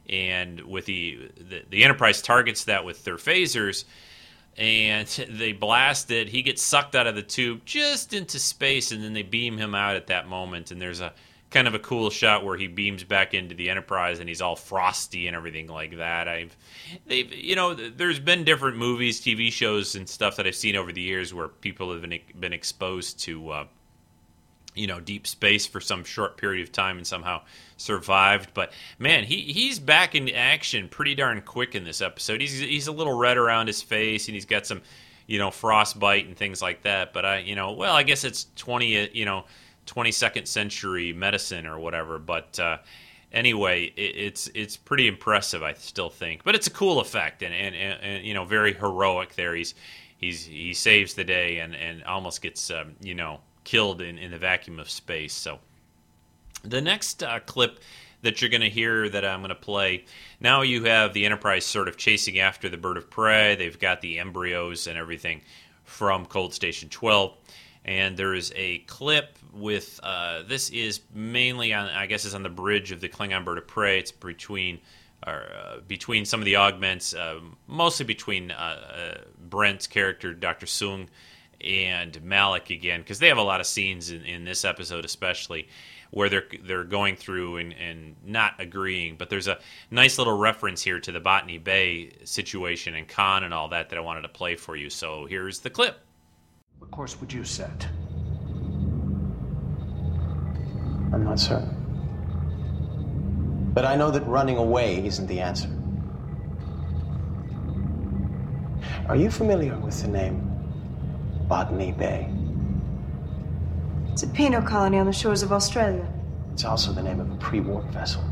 and 0.09 0.61
with 0.63 0.87
the, 0.87 1.31
the 1.37 1.63
the 1.69 1.85
Enterprise 1.85 2.23
targets 2.23 2.65
that 2.65 2.85
with 2.85 3.05
their 3.05 3.17
phasers, 3.17 3.85
and 4.57 5.07
they 5.29 5.53
blast 5.53 6.11
it. 6.11 6.29
He 6.29 6.43
gets 6.43 6.63
sucked 6.63 6.95
out 6.95 7.07
of 7.07 7.15
the 7.15 7.23
tube 7.23 7.65
just 7.65 8.15
into 8.15 8.39
space, 8.39 8.93
and 8.93 9.05
then 9.05 9.13
they 9.13 9.23
beam 9.23 9.59
him 9.59 9.75
out 9.75 9.97
at 9.97 10.07
that 10.07 10.27
moment. 10.27 10.71
And 10.71 10.81
there's 10.81 11.01
a 11.01 11.13
kind 11.51 11.67
of 11.67 11.75
a 11.75 11.79
cool 11.79 12.11
shot 12.11 12.45
where 12.45 12.57
he 12.57 12.69
beams 12.69 13.05
back 13.05 13.35
into 13.35 13.55
the 13.55 13.71
Enterprise, 13.71 14.21
and 14.21 14.29
he's 14.29 14.41
all 14.41 14.57
frosty 14.57 15.27
and 15.27 15.37
everything 15.37 15.67
like 15.67 15.97
that. 15.97 16.29
I've 16.29 16.57
they've 17.07 17.33
you 17.33 17.57
know 17.57 17.75
there's 17.75 18.21
been 18.21 18.45
different 18.45 18.77
movies, 18.77 19.21
TV 19.21 19.51
shows, 19.53 19.95
and 19.95 20.09
stuff 20.09 20.37
that 20.37 20.47
I've 20.47 20.55
seen 20.55 20.77
over 20.77 20.93
the 20.93 21.01
years 21.01 21.35
where 21.35 21.49
people 21.49 21.93
have 21.93 22.03
been 22.03 22.19
been 22.39 22.53
exposed 22.53 23.21
to. 23.21 23.51
Uh, 23.51 23.65
you 24.73 24.87
know, 24.87 25.01
deep 25.01 25.27
space 25.27 25.67
for 25.67 25.81
some 25.81 26.05
short 26.05 26.37
period 26.37 26.63
of 26.63 26.71
time 26.71 26.97
and 26.97 27.05
somehow 27.05 27.43
survived. 27.77 28.55
But 28.55 28.73
man, 29.01 29.25
he 29.25 29.41
he's 29.41 29.81
back 29.81 30.15
in 30.15 30.29
action 30.31 30.89
pretty 30.89 31.17
darn 31.17 31.41
quick 31.43 31.75
in 31.75 31.83
this 31.83 32.01
episode. 32.01 32.41
He's 32.41 32.61
he's 32.61 32.87
a 32.87 32.93
little 32.93 33.19
red 33.19 33.37
around 33.37 33.67
his 33.67 33.83
face 33.83 34.29
and 34.29 34.35
he's 34.37 34.45
got 34.45 34.67
some, 34.67 34.81
you 35.27 35.39
know, 35.39 35.51
frostbite 35.51 36.27
and 36.27 36.37
things 36.37 36.63
like 36.63 36.83
that. 36.83 37.13
But 37.13 37.25
I, 37.25 37.39
you 37.39 37.57
know, 37.57 37.73
well, 37.73 37.95
I 37.95 38.05
guess 38.05 38.23
it's 38.23 38.47
twenty, 38.55 39.11
you 39.13 39.25
know, 39.25 39.45
twenty 39.91 40.13
second 40.13 40.47
century 40.47 41.13
medicine 41.13 41.67
or 41.67 41.77
whatever. 41.81 42.21
But 42.21 42.61
uh, 42.61 42.79
anyway, 43.33 43.87
it, 43.97 44.17
it's 44.17 44.49
it's 44.55 44.77
pretty 44.77 45.09
impressive. 45.09 45.65
I 45.65 45.73
still 45.75 46.11
think, 46.11 46.45
but 46.45 46.55
it's 46.55 46.69
a 46.69 46.71
cool 46.71 47.01
effect 47.01 47.43
and 47.43 47.53
and, 47.53 47.75
and, 47.75 48.01
and 48.01 48.25
you 48.25 48.33
know, 48.33 48.45
very 48.45 48.73
heroic. 48.73 49.35
There, 49.35 49.57
he's 49.57 49.75
he's 50.17 50.45
he 50.45 50.73
saves 50.75 51.15
the 51.15 51.25
day 51.25 51.59
and 51.59 51.75
and 51.75 52.05
almost 52.05 52.41
gets 52.41 52.71
um, 52.71 52.95
you 53.01 53.17
know 53.17 53.41
killed 53.65 54.01
in, 54.01 54.17
in 54.17 54.31
the 54.31 54.39
vacuum 54.39 54.79
of 54.79 54.89
space. 54.89 55.35
So 55.35 55.59
the 56.63 56.81
next 56.81 57.25
uh, 57.25 57.41
clip 57.41 57.81
that 58.23 58.41
you're 58.41 58.51
going 58.51 58.61
to 58.61 58.71
hear 58.71 59.09
that 59.09 59.25
I'm 59.25 59.41
going 59.41 59.49
to 59.49 59.55
play 59.57 60.05
now 60.39 60.63
you 60.63 60.85
have 60.85 61.15
the 61.15 61.25
Enterprise 61.27 61.67
sort 61.67 61.89
of 61.89 61.97
chasing 61.97 62.39
after 62.39 62.69
the 62.69 62.77
bird 62.77 62.97
of 62.97 63.11
prey. 63.11 63.57
They've 63.57 63.79
got 63.79 64.03
the 64.03 64.21
embryos 64.21 64.87
and 64.87 64.97
everything 64.97 65.43
from 65.83 66.27
Cold 66.27 66.55
Station 66.55 66.89
12. 66.91 67.37
And 67.85 68.17
there 68.17 68.35
is 68.35 68.53
a 68.55 68.79
clip 68.81 69.39
with 69.53 70.01
uh, 70.03 70.43
this 70.47 70.71
is 70.71 71.01
mainly 71.15 71.73
on 71.73 71.89
I 71.89 72.07
guess 72.07 72.25
is 72.25 72.35
on 72.35 72.43
the 72.43 72.49
bridge 72.49 72.93
of 72.93 73.01
the 73.01 73.09
Klingon 73.09 73.45
bird 73.45 73.59
of 73.59 73.67
prey. 73.67 73.99
It's 73.99 74.13
between 74.13 74.81
or, 75.27 75.45
uh, 75.53 75.81
between 75.87 76.25
some 76.25 76.41
of 76.41 76.47
the 76.47 76.57
augments, 76.57 77.13
uh, 77.15 77.41
mostly 77.67 78.07
between 78.07 78.51
uh, 78.51 79.19
Brent's 79.49 79.87
character 79.87 80.33
Dr. 80.33 80.67
Soong 80.67 81.09
and 81.61 82.23
Malik 82.23 82.71
again 82.71 83.01
because 83.01 83.19
they 83.19 83.29
have 83.29 83.39
a 83.39 83.43
lot 83.43 83.61
of 83.61 83.67
scenes 83.67 84.11
in, 84.11 84.23
in 84.25 84.45
this 84.45 84.65
episode 84.65 85.05
especially 85.05 85.69
where 86.11 86.29
they're 86.29 86.47
they're 86.63 86.85
going 86.85 87.17
through 87.17 87.59
and, 87.59 87.75
and 87.75 88.17
not 88.25 88.55
agreeing 88.59 89.17
but 89.17 89.29
there's 89.29 89.49
a 89.49 89.59
nice 89.91 90.17
little 90.17 90.37
reference 90.37 90.83
here 90.83 90.99
to 90.99 91.13
the 91.13 91.21
Botany 91.21 91.59
Bay 91.59 92.13
situation 92.25 92.95
and 92.95 93.07
Khan 93.07 93.45
and 93.45 93.53
all 93.53 93.69
that 93.69 93.91
that 93.91 93.99
I 93.99 94.01
wanted 94.01 94.23
to 94.23 94.29
play 94.29 94.57
for 94.57 94.75
you 94.75 94.89
so 94.89 95.27
here's 95.27 95.61
the 95.61 95.71
clip 95.71 96.01
What 96.79 96.91
course 96.91 97.21
would 97.21 97.33
you 97.33 97.45
set? 97.45 97.87
I'm 101.13 101.25
not 101.25 101.41
certain. 101.41 101.77
But 103.75 103.85
I 103.85 103.97
know 103.97 104.11
that 104.11 104.27
running 104.27 104.57
away 104.57 105.05
isn't 105.07 105.27
the 105.27 105.41
answer. 105.41 105.69
Are 109.09 109.17
you 109.17 109.31
familiar 109.31 109.77
with 109.79 110.01
the 110.03 110.09
name 110.09 110.41
Botany 111.49 111.93
Bay? 111.93 112.33
It's 114.13 114.23
a 114.23 114.29
penal 114.29 114.63
colony 114.63 114.99
on 114.99 115.07
the 115.07 115.13
shores 115.13 115.43
of 115.43 115.53
Australia. 115.53 116.07
It's 116.53 116.65
also 116.65 116.93
the 116.93 117.03
name 117.03 117.21
of 117.21 117.31
a 117.31 117.37
pre-war 117.37 117.83
vessel 117.91 118.23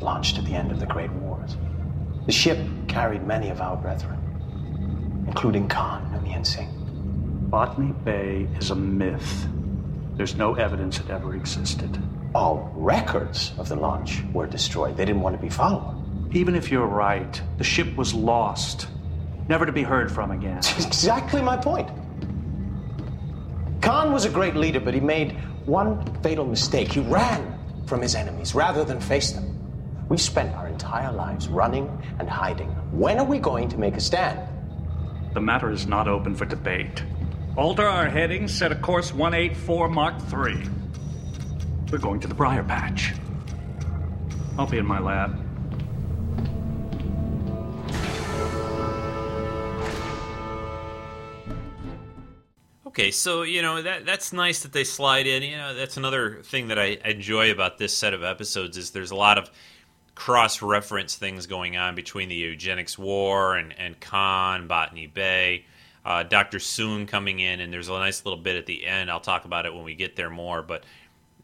launched 0.00 0.38
at 0.38 0.44
the 0.44 0.54
end 0.54 0.70
of 0.70 0.80
the 0.80 0.86
Great 0.86 1.12
Wars. 1.12 1.56
The 2.26 2.32
ship 2.32 2.58
carried 2.88 3.26
many 3.26 3.50
of 3.50 3.60
our 3.60 3.76
brethren, 3.76 4.18
including 5.26 5.68
Khan 5.68 6.10
Noonien 6.12 6.46
Singh. 6.46 6.70
Botany 7.50 7.92
Bay 8.04 8.48
is 8.58 8.70
a 8.70 8.74
myth. 8.74 9.46
There's 10.16 10.34
no 10.34 10.54
evidence 10.54 10.98
it 11.00 11.10
ever 11.10 11.34
existed. 11.34 11.98
All 12.34 12.72
records 12.74 13.52
of 13.58 13.68
the 13.68 13.76
launch 13.76 14.22
were 14.32 14.46
destroyed. 14.46 14.96
They 14.96 15.04
didn't 15.04 15.22
want 15.22 15.36
to 15.36 15.42
be 15.42 15.48
followed. 15.48 16.00
Even 16.34 16.56
if 16.56 16.70
you're 16.70 16.86
right, 16.86 17.40
the 17.58 17.64
ship 17.64 17.94
was 17.96 18.12
lost, 18.12 18.88
never 19.48 19.64
to 19.64 19.72
be 19.72 19.82
heard 19.82 20.10
from 20.10 20.32
again. 20.32 20.56
That's 20.56 20.86
exactly 20.86 21.40
my 21.40 21.56
point. 21.56 21.88
Khan 23.80 24.12
was 24.12 24.24
a 24.24 24.30
great 24.30 24.56
leader, 24.56 24.80
but 24.80 24.94
he 24.94 25.00
made 25.00 25.32
one 25.66 26.04
fatal 26.22 26.44
mistake. 26.44 26.92
He 26.92 27.00
ran 27.00 27.56
from 27.86 28.00
his 28.00 28.14
enemies 28.14 28.54
rather 28.54 28.84
than 28.84 29.00
face 29.00 29.30
them. 29.30 29.50
We 30.08 30.18
spent 30.18 30.54
our 30.54 30.66
entire 30.66 31.12
lives 31.12 31.48
running 31.48 31.88
and 32.18 32.28
hiding. 32.28 32.68
When 32.90 33.18
are 33.18 33.24
we 33.24 33.38
going 33.38 33.68
to 33.68 33.78
make 33.78 33.94
a 33.94 34.00
stand? 34.00 34.40
The 35.34 35.40
matter 35.40 35.70
is 35.70 35.86
not 35.86 36.08
open 36.08 36.34
for 36.34 36.46
debate. 36.46 37.04
Alter 37.56 37.86
our 37.86 38.08
heading, 38.08 38.48
set 38.48 38.72
a 38.72 38.74
course 38.74 39.12
184 39.14 39.88
Mark 39.88 40.20
3. 40.22 40.64
We're 41.94 41.98
going 41.98 42.18
to 42.18 42.26
the 42.26 42.34
Briar 42.34 42.64
Patch. 42.64 43.12
I'll 44.58 44.66
be 44.66 44.78
in 44.78 44.84
my 44.84 44.98
lab. 44.98 45.30
Okay, 52.88 53.12
so 53.12 53.42
you 53.42 53.62
know 53.62 53.80
that 53.80 54.04
that's 54.04 54.32
nice 54.32 54.64
that 54.64 54.72
they 54.72 54.82
slide 54.82 55.28
in. 55.28 55.44
You 55.44 55.56
know, 55.56 55.72
that's 55.72 55.96
another 55.96 56.42
thing 56.42 56.66
that 56.66 56.80
I 56.80 56.98
enjoy 57.04 57.52
about 57.52 57.78
this 57.78 57.96
set 57.96 58.12
of 58.12 58.24
episodes 58.24 58.76
is 58.76 58.90
there's 58.90 59.12
a 59.12 59.14
lot 59.14 59.38
of 59.38 59.48
cross-reference 60.16 61.14
things 61.14 61.46
going 61.46 61.76
on 61.76 61.94
between 61.94 62.28
the 62.28 62.34
eugenics 62.34 62.98
war 62.98 63.54
and 63.54 63.72
and 63.78 64.00
Khan, 64.00 64.66
Botany 64.66 65.06
Bay, 65.06 65.64
uh, 66.04 66.24
Doctor 66.24 66.58
Soong 66.58 67.06
coming 67.06 67.38
in, 67.38 67.60
and 67.60 67.72
there's 67.72 67.88
a 67.88 67.92
nice 67.92 68.24
little 68.24 68.40
bit 68.40 68.56
at 68.56 68.66
the 68.66 68.84
end. 68.84 69.12
I'll 69.12 69.20
talk 69.20 69.44
about 69.44 69.64
it 69.64 69.72
when 69.72 69.84
we 69.84 69.94
get 69.94 70.16
there 70.16 70.28
more, 70.28 70.60
but 70.60 70.82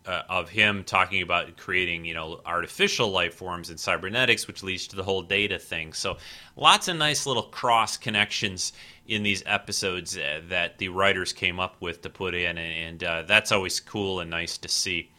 uh, 0.07 0.22
of 0.28 0.48
him 0.48 0.82
talking 0.84 1.22
about 1.22 1.57
creating, 1.57 2.05
you 2.05 2.14
know, 2.14 2.40
artificial 2.46 3.11
life 3.11 3.34
forms 3.34 3.70
and 3.70 3.78
cybernetics, 3.78 4.46
which 4.46 4.62
leads 4.62 4.86
to 4.88 4.96
the 4.96 5.03
whole 5.03 5.22
data 5.22 5.59
thing. 5.59 5.92
So, 5.92 6.16
lots 6.57 6.88
of 6.88 6.96
nice 6.96 7.26
little 7.26 7.42
cross 7.42 7.96
connections 7.96 8.72
in 9.07 9.22
these 9.22 9.42
episodes 9.44 10.16
uh, 10.16 10.40
that 10.48 10.78
the 10.78 10.88
writers 10.88 11.32
came 11.32 11.61
up 11.61 11.76
with 11.80 12.03
to 12.03 12.11
put 12.11 12.34
in, 12.34 12.57
and, 12.57 12.59
and 12.59 13.05
uh, 13.05 13.22
that's 13.22 13.53
always 13.53 13.78
cool 13.80 14.20
and 14.20 14.30
nice 14.30 14.57
to 14.59 14.68
see. 14.68 15.11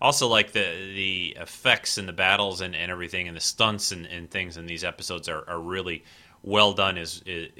Also, 0.00 0.26
like 0.26 0.52
the 0.52 0.92
the 0.94 1.36
effects 1.38 1.98
and 1.98 2.08
the 2.08 2.12
battles 2.12 2.62
and, 2.62 2.74
and 2.74 2.90
everything, 2.90 3.28
and 3.28 3.36
the 3.36 3.40
stunts 3.40 3.92
and, 3.92 4.06
and 4.06 4.30
things 4.30 4.56
in 4.56 4.66
these 4.66 4.84
episodes 4.84 5.28
are, 5.28 5.44
are 5.48 5.60
really 5.60 6.02
well 6.42 6.72
done. 6.72 6.96
Is, 6.96 7.22
is 7.26 7.50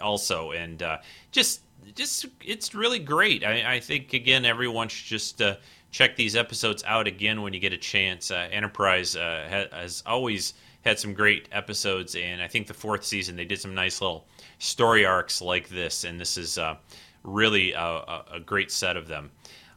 also 0.00 0.52
and 0.52 0.82
uh, 0.82 0.98
just 1.32 1.60
just 1.94 2.26
it's 2.42 2.74
really 2.74 2.98
great. 2.98 3.44
I, 3.44 3.74
I 3.74 3.80
think 3.80 4.12
again, 4.14 4.44
everyone 4.44 4.88
should 4.88 5.06
just 5.06 5.42
uh, 5.42 5.56
check 5.92 6.16
these 6.16 6.34
episodes 6.34 6.82
out 6.84 7.06
again 7.06 7.42
when 7.42 7.52
you 7.52 7.60
get 7.60 7.72
a 7.72 7.78
chance. 7.78 8.30
Uh, 8.30 8.48
Enterprise 8.50 9.14
uh, 9.14 9.68
has 9.70 10.02
always 10.04 10.54
had 10.84 10.98
some 10.98 11.14
great 11.14 11.48
episodes, 11.52 12.16
and 12.16 12.42
I 12.42 12.48
think 12.48 12.66
the 12.66 12.74
fourth 12.74 13.04
season 13.04 13.36
they 13.36 13.44
did 13.44 13.60
some 13.60 13.74
nice 13.74 14.00
little 14.00 14.26
story 14.58 15.04
arcs 15.04 15.40
like 15.40 15.68
this, 15.68 16.02
and 16.02 16.18
this 16.18 16.36
is 16.36 16.58
uh, 16.58 16.76
really 17.22 17.72
a, 17.72 18.24
a, 18.32 18.40
great 18.44 18.72
set 18.72 18.96
of 18.96 19.06
them. 19.06 19.30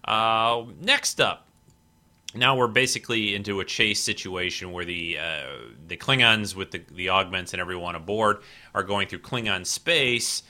Uh, 0.05 0.63
next 0.82 1.22
up, 1.22 1.47
now 2.34 2.55
we're 2.55 2.68
basically 2.68 3.36
into 3.36 3.59
a 3.59 3.66
chase 3.66 4.01
situation 4.01 4.72
where 4.72 4.86
the 4.86 5.20
uh, 5.20 5.43
the 5.88 5.97
Klingons 5.97 6.55
with 6.55 6.72
the, 6.72 6.82
the 6.91 7.09
augments 7.09 7.53
and 7.53 7.61
everyone 7.61 7.95
aboard 7.95 8.38
are 8.74 8.84
going 8.84 9.07
through 9.07 9.20
Klingon 9.20 9.66
space 9.66 10.43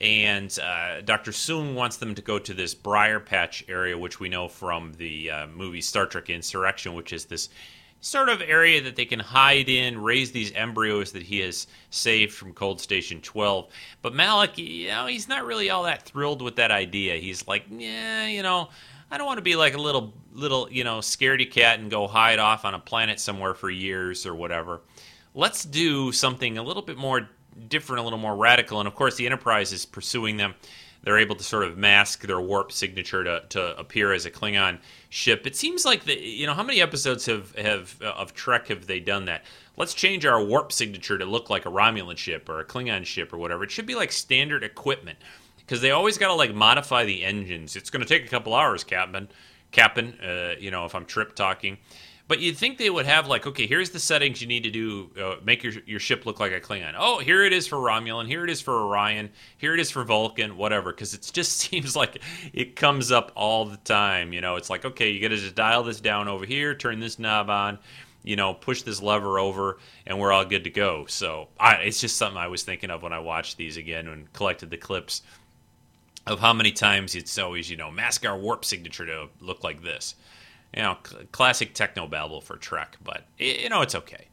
and 0.00 0.56
uh, 0.58 1.00
Dr. 1.02 1.30
Soong 1.30 1.74
wants 1.74 1.98
them 1.98 2.14
to 2.14 2.22
go 2.22 2.38
to 2.38 2.52
this 2.54 2.74
Briar 2.74 3.20
Patch 3.20 3.64
area, 3.68 3.96
which 3.96 4.18
we 4.18 4.28
know 4.28 4.48
from 4.48 4.92
the 4.94 5.30
uh, 5.30 5.46
movie 5.46 5.80
Star 5.80 6.06
Trek 6.06 6.30
Insurrection, 6.30 6.94
which 6.94 7.12
is 7.12 7.26
this 7.26 7.48
sort 8.00 8.28
of 8.28 8.42
area 8.42 8.82
that 8.82 8.96
they 8.96 9.06
can 9.06 9.20
hide 9.20 9.68
in, 9.68 9.98
raise 9.98 10.30
these 10.30 10.52
embryos 10.52 11.12
that 11.12 11.22
he 11.22 11.38
has 11.40 11.66
saved 11.88 12.34
from 12.34 12.52
Cold 12.52 12.80
Station 12.80 13.20
12. 13.22 13.68
But 14.02 14.14
Malik, 14.14 14.58
you 14.58 14.88
know, 14.88 15.06
he's 15.06 15.26
not 15.26 15.46
really 15.46 15.70
all 15.70 15.84
that 15.84 16.02
thrilled 16.02 16.42
with 16.42 16.56
that 16.56 16.70
idea. 16.70 17.16
He's 17.16 17.48
like, 17.48 17.64
yeah, 17.70 18.26
you 18.26 18.42
know, 18.42 18.68
I 19.10 19.16
don't 19.16 19.26
want 19.26 19.38
to 19.38 19.42
be 19.42 19.56
like 19.56 19.74
a 19.74 19.80
little, 19.80 20.12
little, 20.32 20.70
you 20.70 20.84
know, 20.84 20.98
scaredy 20.98 21.50
cat 21.50 21.78
and 21.78 21.90
go 21.90 22.06
hide 22.06 22.38
off 22.38 22.66
on 22.66 22.74
a 22.74 22.78
planet 22.78 23.20
somewhere 23.20 23.54
for 23.54 23.70
years 23.70 24.26
or 24.26 24.34
whatever. 24.34 24.82
Let's 25.34 25.64
do 25.64 26.12
something 26.12 26.58
a 26.58 26.62
little 26.62 26.82
bit 26.82 26.98
more 26.98 27.28
different, 27.68 28.00
a 28.00 28.02
little 28.02 28.18
more 28.18 28.36
radical. 28.36 28.80
And 28.80 28.86
of 28.86 28.94
course, 28.94 29.16
the 29.16 29.26
Enterprise 29.26 29.72
is 29.72 29.86
pursuing 29.86 30.36
them. 30.36 30.54
They're 31.02 31.18
able 31.18 31.36
to 31.36 31.44
sort 31.44 31.64
of 31.64 31.76
mask 31.76 32.22
their 32.22 32.40
warp 32.40 32.72
signature 32.72 33.22
to, 33.24 33.42
to 33.50 33.78
appear 33.78 34.12
as 34.12 34.24
a 34.24 34.30
Klingon 34.30 34.78
ship. 35.10 35.46
It 35.46 35.54
seems 35.54 35.84
like 35.84 36.04
the 36.04 36.18
you 36.18 36.46
know 36.46 36.54
how 36.54 36.62
many 36.62 36.80
episodes 36.80 37.26
have 37.26 37.54
have 37.56 38.00
uh, 38.00 38.06
of 38.12 38.32
Trek 38.32 38.68
have 38.68 38.86
they 38.86 39.00
done 39.00 39.26
that? 39.26 39.44
Let's 39.76 39.92
change 39.92 40.24
our 40.24 40.42
warp 40.42 40.72
signature 40.72 41.18
to 41.18 41.26
look 41.26 41.50
like 41.50 41.66
a 41.66 41.70
Romulan 41.70 42.16
ship 42.16 42.48
or 42.48 42.60
a 42.60 42.64
Klingon 42.64 43.04
ship 43.04 43.34
or 43.34 43.38
whatever. 43.38 43.64
It 43.64 43.70
should 43.70 43.86
be 43.86 43.94
like 43.94 44.12
standard 44.12 44.64
equipment 44.64 45.18
because 45.58 45.82
they 45.82 45.90
always 45.90 46.16
got 46.16 46.28
to 46.28 46.34
like 46.34 46.54
modify 46.54 47.04
the 47.04 47.22
engines. 47.22 47.76
It's 47.76 47.90
going 47.90 48.02
to 48.02 48.08
take 48.08 48.24
a 48.24 48.28
couple 48.28 48.54
hours, 48.54 48.82
Captain. 48.82 49.28
Captain, 49.72 50.18
uh, 50.20 50.54
you 50.58 50.70
know, 50.70 50.86
if 50.86 50.94
I'm 50.94 51.04
trip 51.04 51.34
talking. 51.34 51.78
But 52.26 52.40
you'd 52.40 52.56
think 52.56 52.78
they 52.78 52.88
would 52.88 53.04
have 53.04 53.26
like, 53.26 53.46
okay, 53.46 53.66
here's 53.66 53.90
the 53.90 53.98
settings 53.98 54.40
you 54.40 54.48
need 54.48 54.62
to 54.62 54.70
do, 54.70 55.10
uh, 55.20 55.36
make 55.44 55.62
your 55.62 55.74
your 55.84 56.00
ship 56.00 56.24
look 56.24 56.40
like 56.40 56.52
a 56.52 56.60
Klingon. 56.60 56.94
Oh, 56.96 57.18
here 57.18 57.44
it 57.44 57.52
is 57.52 57.66
for 57.66 57.76
Romulan. 57.76 58.26
Here 58.26 58.44
it 58.44 58.50
is 58.50 58.62
for 58.62 58.86
Orion. 58.86 59.28
Here 59.58 59.74
it 59.74 59.80
is 59.80 59.90
for 59.90 60.04
Vulcan. 60.04 60.56
Whatever, 60.56 60.90
because 60.90 61.12
it 61.12 61.30
just 61.34 61.52
seems 61.58 61.94
like 61.94 62.22
it 62.54 62.76
comes 62.76 63.12
up 63.12 63.30
all 63.34 63.66
the 63.66 63.76
time. 63.78 64.32
You 64.32 64.40
know, 64.40 64.56
it's 64.56 64.70
like, 64.70 64.86
okay, 64.86 65.10
you 65.10 65.20
got 65.20 65.28
to 65.28 65.36
just 65.36 65.54
dial 65.54 65.82
this 65.82 66.00
down 66.00 66.26
over 66.28 66.46
here, 66.46 66.74
turn 66.74 66.98
this 66.98 67.18
knob 67.18 67.50
on, 67.50 67.78
you 68.22 68.36
know, 68.36 68.54
push 68.54 68.80
this 68.80 69.02
lever 69.02 69.38
over, 69.38 69.78
and 70.06 70.18
we're 70.18 70.32
all 70.32 70.46
good 70.46 70.64
to 70.64 70.70
go. 70.70 71.04
So 71.06 71.48
I, 71.60 71.74
it's 71.74 72.00
just 72.00 72.16
something 72.16 72.38
I 72.38 72.48
was 72.48 72.62
thinking 72.62 72.90
of 72.90 73.02
when 73.02 73.12
I 73.12 73.18
watched 73.18 73.58
these 73.58 73.76
again 73.76 74.08
and 74.08 74.32
collected 74.32 74.70
the 74.70 74.78
clips 74.78 75.20
of 76.26 76.40
how 76.40 76.54
many 76.54 76.72
times 76.72 77.14
it's 77.14 77.36
always, 77.36 77.68
you 77.68 77.76
know, 77.76 77.90
mask 77.90 78.24
our 78.24 78.38
warp 78.38 78.64
signature 78.64 79.04
to 79.04 79.28
look 79.42 79.62
like 79.62 79.82
this 79.82 80.14
you 80.74 80.82
know, 80.82 80.96
cl- 81.04 81.22
classic 81.32 81.74
techno 81.74 82.06
babble 82.06 82.40
for 82.40 82.56
Trek, 82.56 82.96
but 83.02 83.24
you 83.38 83.68
know 83.68 83.82
it's 83.82 83.94
okay. 83.94 84.28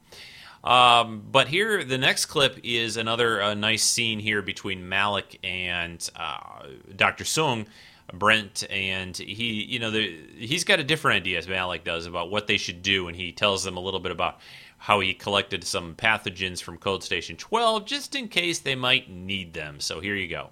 Um, 0.63 1.23
but 1.31 1.47
here, 1.47 1.83
the 1.83 1.97
next 1.97 2.27
clip 2.27 2.59
is 2.63 2.97
another 2.97 3.41
uh, 3.41 3.53
nice 3.53 3.83
scene 3.83 4.19
here 4.19 4.41
between 4.41 4.87
Malik 4.87 5.39
and 5.43 6.07
uh, 6.15 6.67
Dr. 6.95 7.23
Soong, 7.23 7.65
Brent, 8.13 8.63
and 8.69 9.17
he, 9.17 9.63
you 9.63 9.79
know, 9.79 9.89
the, 9.89 10.19
he's 10.37 10.63
got 10.63 10.79
a 10.79 10.83
different 10.83 11.17
idea 11.17 11.39
as 11.39 11.47
Malik 11.47 11.83
does 11.83 12.05
about 12.05 12.29
what 12.29 12.47
they 12.47 12.57
should 12.57 12.83
do, 12.83 13.07
and 13.07 13.15
he 13.15 13.31
tells 13.31 13.63
them 13.63 13.77
a 13.77 13.79
little 13.79 13.99
bit 13.99 14.11
about 14.11 14.39
how 14.77 14.99
he 14.99 15.13
collected 15.13 15.63
some 15.63 15.95
pathogens 15.95 16.61
from 16.61 16.77
Cold 16.77 17.03
Station 17.03 17.37
12 17.37 17.85
just 17.85 18.15
in 18.15 18.27
case 18.27 18.59
they 18.59 18.75
might 18.75 19.09
need 19.09 19.53
them. 19.53 19.79
So 19.79 19.99
here 19.99 20.15
you 20.15 20.27
go. 20.27 20.49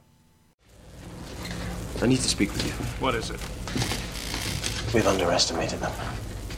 I 2.01 2.05
need 2.05 2.19
to 2.19 2.29
speak 2.29 2.51
with 2.53 2.65
you. 2.65 2.71
What 3.03 3.15
is 3.15 3.29
it? 3.29 3.39
We've 4.93 5.05
underestimated 5.05 5.79
them. 5.81 5.91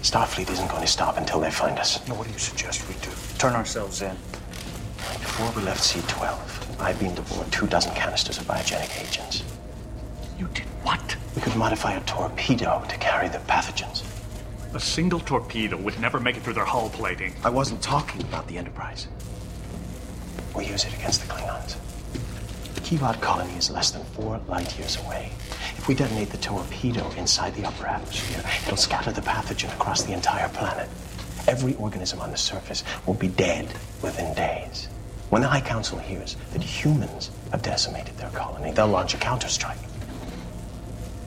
Starfleet 0.01 0.49
isn't 0.49 0.69
going 0.69 0.81
to 0.81 0.87
stop 0.87 1.17
until 1.17 1.41
they 1.41 1.51
find 1.51 1.77
us. 1.77 2.07
Now, 2.07 2.15
what 2.15 2.27
do 2.27 2.33
you 2.33 2.39
suggest 2.39 2.87
we 2.87 2.95
do? 2.95 3.11
Turn 3.37 3.53
ourselves 3.53 4.01
in. 4.01 4.15
Before 5.19 5.51
we 5.51 5.63
left 5.63 5.83
C-12, 5.83 6.79
I 6.79 6.93
beamed 6.93 7.19
aboard 7.19 7.51
two 7.51 7.67
dozen 7.67 7.93
canisters 7.93 8.37
of 8.37 8.45
biogenic 8.45 9.05
agents. 9.05 9.43
You 10.39 10.47
did 10.53 10.63
what? 10.83 11.17
We 11.35 11.41
could 11.41 11.57
modify 11.57 11.93
a 11.93 12.01
torpedo 12.01 12.85
to 12.87 12.97
carry 12.99 13.27
the 13.27 13.39
pathogens. 13.39 14.03
A 14.73 14.79
single 14.79 15.19
torpedo 15.19 15.75
would 15.75 15.99
never 15.99 16.17
make 16.19 16.37
it 16.37 16.43
through 16.43 16.53
their 16.53 16.65
hull 16.65 16.89
plating. 16.89 17.33
I 17.43 17.49
wasn't 17.49 17.81
talking 17.81 18.21
about 18.21 18.47
the 18.47 18.57
Enterprise. 18.57 19.09
We 20.55 20.65
use 20.65 20.85
it 20.85 20.93
against 20.93 21.21
the 21.21 21.27
Klingons. 21.27 21.75
The 22.75 22.81
Qu'Vat 22.81 23.19
colony 23.19 23.53
is 23.57 23.69
less 23.69 23.91
than 23.91 24.05
four 24.05 24.39
light 24.47 24.77
years 24.79 24.97
away. 25.05 25.31
If 25.81 25.87
we 25.87 25.95
detonate 25.95 26.29
the 26.29 26.37
torpedo 26.37 27.09
inside 27.17 27.55
the 27.55 27.65
upper 27.65 27.87
atmosphere, 27.87 28.43
it'll 28.67 28.77
scatter 28.77 29.11
the 29.11 29.21
pathogen 29.21 29.73
across 29.73 30.03
the 30.03 30.13
entire 30.13 30.47
planet. 30.49 30.87
Every 31.47 31.73
organism 31.73 32.19
on 32.19 32.29
the 32.29 32.37
surface 32.37 32.83
will 33.07 33.15
be 33.15 33.29
dead 33.29 33.65
within 34.03 34.31
days. 34.35 34.89
When 35.31 35.41
the 35.41 35.47
High 35.47 35.61
Council 35.61 35.97
hears 35.97 36.37
that 36.53 36.61
humans 36.61 37.31
have 37.51 37.63
decimated 37.63 38.15
their 38.19 38.29
colony, 38.29 38.71
they'll 38.71 38.85
launch 38.85 39.15
a 39.15 39.17
counterstrike. 39.17 39.81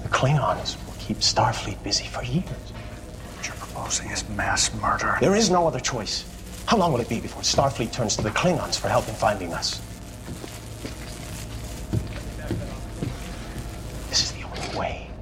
The 0.04 0.08
Klingons 0.08 0.76
will 0.86 0.94
keep 1.00 1.16
Starfleet 1.16 1.82
busy 1.82 2.06
for 2.06 2.22
years. 2.22 2.46
What 2.46 3.48
you're 3.48 3.56
proposing 3.56 4.08
is 4.12 4.22
mass 4.28 4.72
murder. 4.74 5.18
There 5.20 5.34
is 5.34 5.50
no 5.50 5.66
other 5.66 5.80
choice. 5.80 6.24
How 6.66 6.76
long 6.76 6.92
will 6.92 7.00
it 7.00 7.08
be 7.08 7.18
before 7.18 7.42
Starfleet 7.42 7.90
turns 7.92 8.14
to 8.18 8.22
the 8.22 8.30
Klingons 8.30 8.78
for 8.78 8.86
help 8.86 9.08
in 9.08 9.16
finding 9.16 9.52
us? 9.52 9.80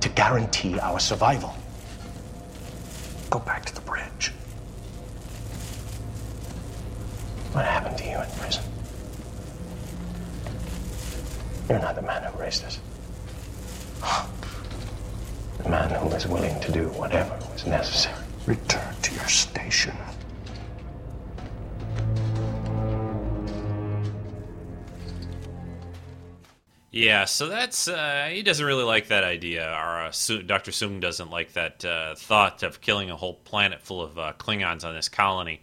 To 0.03 0.09
guarantee 0.11 0.78
our 0.80 0.98
survival. 0.98 1.55
Go 3.30 3.38
back 3.38 3.64
to 3.66 3.74
the 3.74 3.80
bridge. 3.82 4.32
What 7.53 7.64
happened 7.64 7.96
to 7.98 8.05
you 8.05 8.18
in 8.18 8.30
prison? 8.38 8.64
You're 11.68 11.78
not 11.78 11.94
the 11.94 12.03
man 12.03 12.22
who 12.24 12.38
raised 12.40 12.64
us. 12.64 12.78
The 15.62 15.68
man 15.68 15.90
who 15.90 16.09
was 16.09 16.26
willing 16.26 16.59
to 16.61 16.72
do 16.72 16.88
whatever 16.88 17.38
was 17.53 17.64
necessary. 17.66 18.16
Return 18.46 18.94
to 19.03 19.14
your 19.14 19.28
station. 19.28 19.96
Yeah, 26.95 27.24
so 27.24 27.49
that's 27.49 27.88
uh, 27.88 28.28
he 28.30 28.43
doesn't 28.43 28.64
really 28.64 28.84
like 28.84 29.09
that 29.09 29.24
idea. 29.24 29.66
Our 29.66 30.07
uh, 30.07 30.11
Su- 30.11 30.43
Dr. 30.43 30.72
Soong 30.72 31.01
doesn't 31.01 31.30
like 31.30 31.55
that 31.55 31.82
uh, 31.86 32.14
thought 32.14 32.62
of 32.62 32.82
killing 32.82 33.11
a 33.11 33.16
whole 33.16 33.34
planet 33.34 33.80
full 33.80 34.03
of 34.03 34.18
uh, 34.18 34.34
Klingons 34.38 34.84
on 34.84 34.95
this 34.95 35.09
colony. 35.09 35.62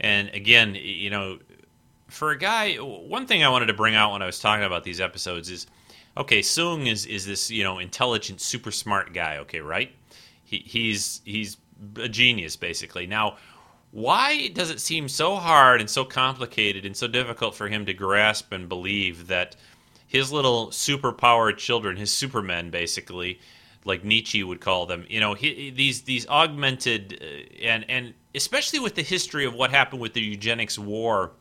And 0.00 0.30
again, 0.30 0.74
you 0.74 1.10
know, 1.10 1.38
for 2.08 2.30
a 2.30 2.38
guy, 2.38 2.76
one 2.76 3.26
thing 3.26 3.44
I 3.44 3.50
wanted 3.50 3.66
to 3.66 3.74
bring 3.74 3.94
out 3.94 4.12
when 4.12 4.22
I 4.22 4.26
was 4.26 4.38
talking 4.38 4.64
about 4.64 4.84
these 4.84 5.02
episodes 5.02 5.50
is, 5.50 5.66
okay, 6.16 6.40
Soong 6.40 6.90
is 6.90 7.04
is 7.04 7.26
this 7.26 7.50
you 7.50 7.62
know 7.62 7.78
intelligent, 7.78 8.40
super 8.40 8.70
smart 8.70 9.12
guy. 9.12 9.36
Okay, 9.38 9.60
right? 9.60 9.92
He, 10.44 10.62
he's 10.64 11.20
he's 11.26 11.58
a 11.96 12.08
genius 12.08 12.56
basically. 12.56 13.06
Now, 13.06 13.36
why 13.90 14.48
does 14.48 14.70
it 14.70 14.80
seem 14.80 15.10
so 15.10 15.36
hard 15.36 15.82
and 15.82 15.90
so 15.90 16.06
complicated 16.06 16.86
and 16.86 16.96
so 16.96 17.06
difficult 17.06 17.54
for 17.54 17.68
him 17.68 17.84
to 17.84 17.92
grasp 17.92 18.50
and 18.50 18.66
believe 18.66 19.26
that 19.26 19.56
his 20.06 20.32
little 20.32 20.68
superpowered 20.68 21.56
children, 21.56 21.96
his 21.96 22.10
supermen, 22.10 22.70
basically, 22.70 23.40
like 23.84 24.04
Nietzsche 24.04 24.42
would 24.42 24.60
call 24.60 24.86
them, 24.86 25.04
you 25.08 25.20
know, 25.20 25.34
he, 25.34 25.70
these 25.70 26.02
these 26.02 26.26
augmented 26.28 27.18
uh, 27.20 27.64
and 27.64 27.84
and 27.88 28.14
especially 28.34 28.78
with 28.78 28.94
the 28.94 29.02
history 29.02 29.44
of 29.44 29.54
what 29.54 29.70
happened 29.70 30.00
with 30.00 30.14
the 30.14 30.20
eugenics 30.20 30.78
war 30.78 31.32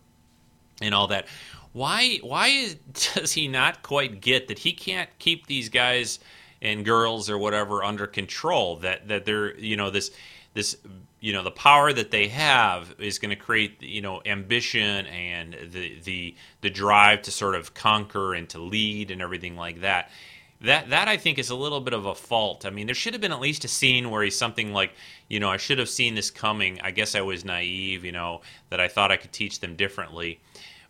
and 0.82 0.94
all 0.94 1.08
that. 1.08 1.28
Why 1.72 2.18
why 2.22 2.48
is, 2.48 2.76
does 3.16 3.34
he 3.34 3.48
not 3.48 3.84
quite 3.84 4.22
get 4.22 4.48
that 4.48 4.60
he 4.60 4.74
can't 4.74 5.10
keep 5.20 5.48
these 5.48 5.70
guys 5.70 6.20
and 6.62 6.86
girls 6.86 7.30
or 7.30 7.38
whatever 7.38 7.84
under 7.84 8.08
control? 8.08 8.78
That 8.78 9.08
that 9.08 9.26
they're 9.26 9.58
you 9.58 9.78
know 9.78 9.90
this 9.90 10.12
this 10.54 10.78
you 11.24 11.32
know 11.32 11.42
the 11.42 11.52
power 11.52 11.94
that 11.94 12.12
they 12.12 12.28
have 12.28 12.94
is 13.00 13.18
going 13.18 13.30
to 13.30 13.38
create 13.38 13.82
you 13.82 14.02
know 14.02 14.22
ambition 14.26 15.06
and 15.06 15.56
the 15.72 15.98
the 16.04 16.36
the 16.60 16.70
drive 16.70 17.22
to 17.22 17.32
sort 17.32 17.56
of 17.56 17.74
conquer 17.74 18.34
and 18.34 18.50
to 18.50 18.60
lead 18.60 19.10
and 19.10 19.22
everything 19.22 19.56
like 19.56 19.80
that 19.80 20.12
that 20.60 20.90
that 20.90 21.08
I 21.08 21.16
think 21.16 21.40
is 21.40 21.50
a 21.50 21.56
little 21.56 21.80
bit 21.80 21.94
of 21.94 22.06
a 22.06 22.14
fault. 22.14 22.66
I 22.66 22.72
mean, 22.72 22.88
there 22.88 22.96
should 22.96 23.14
have 23.14 23.22
been 23.22 23.32
at 23.32 23.40
least 23.40 23.64
a 23.64 23.70
scene 23.70 24.10
where 24.10 24.24
he's 24.24 24.38
something 24.38 24.74
like, 24.74 24.94
you 25.30 25.40
know, 25.40 25.50
I 25.50 25.58
should 25.58 25.80
have 25.80 25.90
seen 25.90 26.16
this 26.16 26.30
coming. 26.30 26.80
I 26.82 26.92
guess 26.92 27.16
I 27.16 27.22
was 27.22 27.44
naive, 27.44 28.04
you 28.04 28.12
know, 28.12 28.42
that 28.70 28.80
I 28.80 28.88
thought 28.88 29.12
I 29.12 29.18
could 29.18 29.32
teach 29.32 29.60
them 29.60 29.76
differently. 29.76 30.40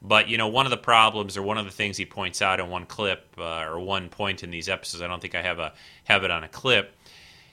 But 0.02 0.28
you 0.30 0.38
know, 0.38 0.48
one 0.48 0.66
of 0.66 0.72
the 0.72 0.78
problems, 0.78 1.38
or 1.38 1.44
one 1.44 1.60
of 1.60 1.66
the 1.66 1.72
things 1.72 1.96
he 1.96 2.06
points 2.06 2.42
out 2.42 2.60
in 2.60 2.70
one 2.70 2.86
clip, 2.88 3.36
uh, 3.38 3.62
or 3.62 3.80
one 3.80 4.10
point 4.10 4.44
in 4.44 4.50
these 4.50 4.68
episodes, 4.68 5.02
I 5.04 5.08
don't 5.08 5.22
think 5.22 5.36
I 5.36 5.44
have 5.44 5.60
a 5.60 5.74
have 6.06 6.24
it 6.24 6.32
on 6.32 6.44
a 6.44 6.50
clip, 6.50 6.96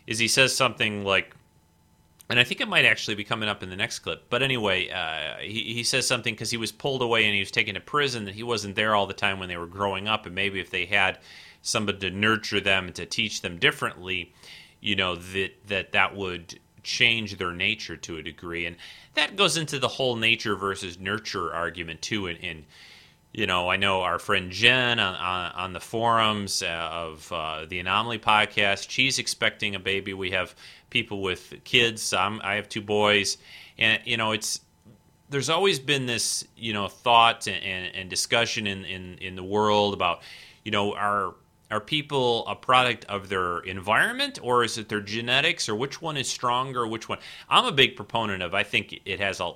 is 0.06 0.18
he 0.18 0.28
says 0.28 0.56
something 0.56 1.04
like, 1.04 1.34
and 2.30 2.38
I 2.38 2.44
think 2.44 2.60
it 2.60 2.68
might 2.68 2.84
actually 2.84 3.16
be 3.16 3.24
coming 3.24 3.48
up 3.48 3.62
in 3.62 3.70
the 3.70 3.76
next 3.76 3.98
clip. 3.98 4.24
But 4.30 4.42
anyway, 4.42 4.88
uh, 4.88 5.40
he, 5.42 5.74
he 5.74 5.82
says 5.82 6.06
something 6.06 6.32
because 6.32 6.50
he 6.50 6.56
was 6.56 6.72
pulled 6.72 7.02
away 7.02 7.24
and 7.24 7.34
he 7.34 7.40
was 7.40 7.50
taken 7.50 7.74
to 7.74 7.80
prison 7.80 8.24
that 8.24 8.34
he 8.34 8.42
wasn't 8.42 8.76
there 8.76 8.94
all 8.94 9.06
the 9.06 9.14
time 9.14 9.38
when 9.38 9.48
they 9.48 9.56
were 9.56 9.66
growing 9.66 10.08
up, 10.08 10.26
and 10.26 10.34
maybe 10.34 10.60
if 10.60 10.70
they 10.70 10.86
had 10.86 11.18
somebody 11.62 11.98
to 11.98 12.10
nurture 12.10 12.60
them 12.60 12.86
and 12.86 12.94
to 12.94 13.04
teach 13.04 13.42
them 13.42 13.58
differently, 13.58 14.32
you 14.80 14.96
know 14.96 15.16
that 15.16 15.50
that 15.66 15.92
that 15.92 16.16
would 16.16 16.58
change 16.82 17.36
their 17.36 17.52
nature 17.52 17.96
to 17.96 18.16
a 18.16 18.22
degree, 18.22 18.64
and 18.64 18.76
that 19.14 19.36
goes 19.36 19.56
into 19.56 19.78
the 19.78 19.88
whole 19.88 20.16
nature 20.16 20.56
versus 20.56 20.98
nurture 20.98 21.52
argument 21.52 22.00
too. 22.00 22.26
In, 22.26 22.36
in 22.36 22.64
you 23.32 23.46
know, 23.46 23.68
I 23.68 23.76
know 23.76 24.02
our 24.02 24.18
friend 24.18 24.50
Jen 24.50 24.98
on, 24.98 25.14
on, 25.14 25.52
on 25.52 25.72
the 25.72 25.80
forums 25.80 26.62
uh, 26.62 26.66
of 26.66 27.30
uh, 27.32 27.66
the 27.68 27.78
Anomaly 27.78 28.18
podcast. 28.18 28.90
She's 28.90 29.18
expecting 29.18 29.74
a 29.74 29.78
baby. 29.78 30.14
We 30.14 30.32
have 30.32 30.54
people 30.90 31.22
with 31.22 31.54
kids. 31.64 32.12
I'm, 32.12 32.40
I 32.42 32.54
have 32.54 32.68
two 32.68 32.82
boys, 32.82 33.38
and 33.78 34.00
you 34.04 34.16
know, 34.16 34.32
it's 34.32 34.60
there's 35.30 35.48
always 35.48 35.78
been 35.78 36.06
this 36.06 36.44
you 36.56 36.72
know 36.72 36.88
thought 36.88 37.46
and, 37.46 37.62
and, 37.62 37.94
and 37.94 38.10
discussion 38.10 38.66
in, 38.66 38.84
in 38.84 39.16
in 39.18 39.36
the 39.36 39.44
world 39.44 39.94
about 39.94 40.22
you 40.64 40.72
know 40.72 40.92
are 40.94 41.34
are 41.70 41.80
people 41.80 42.46
a 42.48 42.56
product 42.56 43.04
of 43.06 43.28
their 43.28 43.60
environment 43.60 44.38
or 44.42 44.64
is 44.64 44.76
it 44.76 44.88
their 44.88 45.00
genetics 45.00 45.68
or 45.68 45.74
which 45.76 46.02
one 46.02 46.16
is 46.16 46.28
stronger 46.28 46.86
which 46.86 47.08
one 47.08 47.18
i'm 47.48 47.64
a 47.64 47.72
big 47.72 47.94
proponent 47.96 48.42
of 48.42 48.54
i 48.54 48.64
think 48.64 49.00
it 49.04 49.20
has 49.20 49.40
a, 49.40 49.52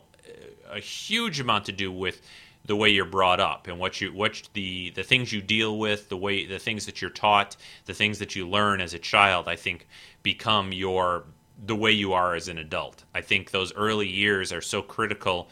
a 0.70 0.78
huge 0.78 1.40
amount 1.40 1.64
to 1.64 1.72
do 1.72 1.90
with 1.90 2.22
the 2.66 2.76
way 2.76 2.88
you're 2.88 3.04
brought 3.04 3.40
up 3.40 3.66
and 3.68 3.78
what 3.78 4.00
you 4.00 4.12
what 4.12 4.42
the 4.54 4.90
the 4.90 5.02
things 5.02 5.32
you 5.32 5.42
deal 5.42 5.78
with 5.78 6.08
the 6.08 6.16
way 6.16 6.46
the 6.46 6.58
things 6.58 6.86
that 6.86 7.00
you're 7.02 7.10
taught 7.10 7.56
the 7.84 7.94
things 7.94 8.18
that 8.18 8.34
you 8.34 8.48
learn 8.48 8.80
as 8.80 8.94
a 8.94 8.98
child 8.98 9.48
i 9.48 9.56
think 9.56 9.86
become 10.22 10.72
your 10.72 11.24
the 11.66 11.76
way 11.76 11.92
you 11.92 12.12
are 12.12 12.34
as 12.34 12.48
an 12.48 12.58
adult. 12.58 13.04
I 13.14 13.20
think 13.20 13.50
those 13.50 13.72
early 13.74 14.08
years 14.08 14.52
are 14.52 14.60
so 14.60 14.82
critical 14.82 15.48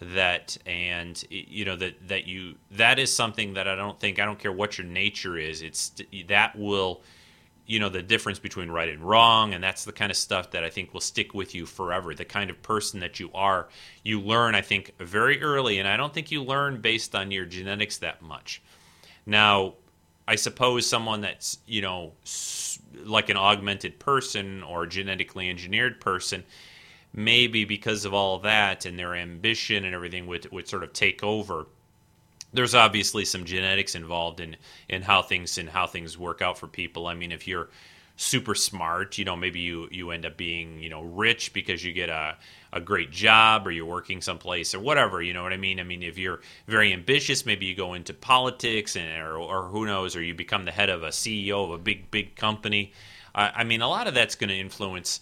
that 0.00 0.58
and 0.66 1.24
you 1.30 1.64
know 1.64 1.76
that 1.76 2.08
that 2.08 2.26
you 2.26 2.56
that 2.72 2.98
is 2.98 3.10
something 3.10 3.54
that 3.54 3.66
I 3.66 3.74
don't 3.74 3.98
think 3.98 4.18
I 4.18 4.26
don't 4.26 4.38
care 4.38 4.52
what 4.52 4.76
your 4.76 4.86
nature 4.86 5.38
is 5.38 5.62
it's 5.62 5.92
that 6.28 6.54
will 6.54 7.00
you 7.66 7.78
know 7.78 7.88
the 7.88 8.02
difference 8.02 8.38
between 8.38 8.70
right 8.70 8.88
and 8.88 9.02
wrong 9.02 9.54
and 9.54 9.62
that's 9.62 9.84
the 9.84 9.92
kind 9.92 10.10
of 10.10 10.16
stuff 10.16 10.52
that 10.52 10.64
I 10.64 10.70
think 10.70 10.92
will 10.94 11.00
stick 11.00 11.34
with 11.34 11.54
you 11.54 11.66
forever 11.66 12.14
the 12.14 12.24
kind 12.24 12.50
of 12.50 12.62
person 12.62 13.00
that 13.00 13.20
you 13.20 13.30
are 13.34 13.68
you 14.02 14.20
learn 14.20 14.54
I 14.54 14.62
think 14.62 14.94
very 14.98 15.42
early 15.42 15.78
and 15.78 15.88
I 15.88 15.96
don't 15.96 16.14
think 16.14 16.30
you 16.30 16.42
learn 16.42 16.80
based 16.80 17.14
on 17.14 17.30
your 17.30 17.44
genetics 17.44 17.98
that 17.98 18.22
much 18.22 18.62
now 19.24 19.74
I 20.28 20.36
suppose 20.36 20.88
someone 20.88 21.20
that's 21.20 21.58
you 21.66 21.82
know 21.82 22.12
like 23.04 23.28
an 23.28 23.36
augmented 23.36 23.98
person 23.98 24.62
or 24.62 24.86
genetically 24.86 25.48
engineered 25.48 26.00
person 26.00 26.44
maybe 27.16 27.64
because 27.64 28.04
of 28.04 28.12
all 28.12 28.38
that 28.40 28.84
and 28.84 28.98
their 28.98 29.14
ambition 29.14 29.84
and 29.84 29.94
everything 29.94 30.26
would 30.26 30.50
would 30.52 30.68
sort 30.68 30.84
of 30.84 30.92
take 30.92 31.24
over. 31.24 31.66
There's 32.56 32.74
obviously 32.74 33.24
some 33.24 33.44
genetics 33.44 33.94
involved 33.94 34.40
in 34.40 34.56
in 34.88 35.02
how 35.02 35.22
things 35.22 35.58
and 35.58 35.68
how 35.68 35.86
things 35.86 36.18
work 36.18 36.42
out 36.42 36.58
for 36.58 36.66
people. 36.66 37.06
I 37.06 37.14
mean, 37.14 37.32
if 37.32 37.46
you're 37.46 37.68
super 38.16 38.54
smart, 38.54 39.18
you 39.18 39.24
know, 39.24 39.36
maybe 39.36 39.60
you 39.60 39.88
you 39.90 40.10
end 40.10 40.26
up 40.26 40.36
being 40.36 40.80
you 40.80 40.90
know 40.90 41.02
rich 41.02 41.52
because 41.52 41.84
you 41.84 41.92
get 41.92 42.08
a 42.08 42.36
a 42.72 42.80
great 42.80 43.10
job 43.10 43.66
or 43.66 43.70
you're 43.70 43.86
working 43.86 44.20
someplace 44.20 44.74
or 44.74 44.80
whatever. 44.80 45.22
You 45.22 45.32
know 45.32 45.42
what 45.42 45.52
I 45.52 45.56
mean? 45.56 45.78
I 45.78 45.84
mean, 45.84 46.02
if 46.02 46.18
you're 46.18 46.40
very 46.66 46.92
ambitious, 46.92 47.46
maybe 47.46 47.66
you 47.66 47.74
go 47.74 47.94
into 47.94 48.12
politics 48.12 48.96
and 48.96 49.22
or, 49.22 49.36
or 49.36 49.68
who 49.68 49.86
knows, 49.86 50.16
or 50.16 50.22
you 50.22 50.34
become 50.34 50.64
the 50.64 50.72
head 50.72 50.90
of 50.90 51.02
a 51.02 51.08
CEO 51.08 51.64
of 51.64 51.70
a 51.70 51.78
big 51.78 52.10
big 52.10 52.36
company. 52.36 52.92
I, 53.34 53.52
I 53.56 53.64
mean, 53.64 53.82
a 53.82 53.88
lot 53.88 54.08
of 54.08 54.14
that's 54.14 54.34
going 54.34 54.48
to 54.48 54.58
influence 54.58 55.20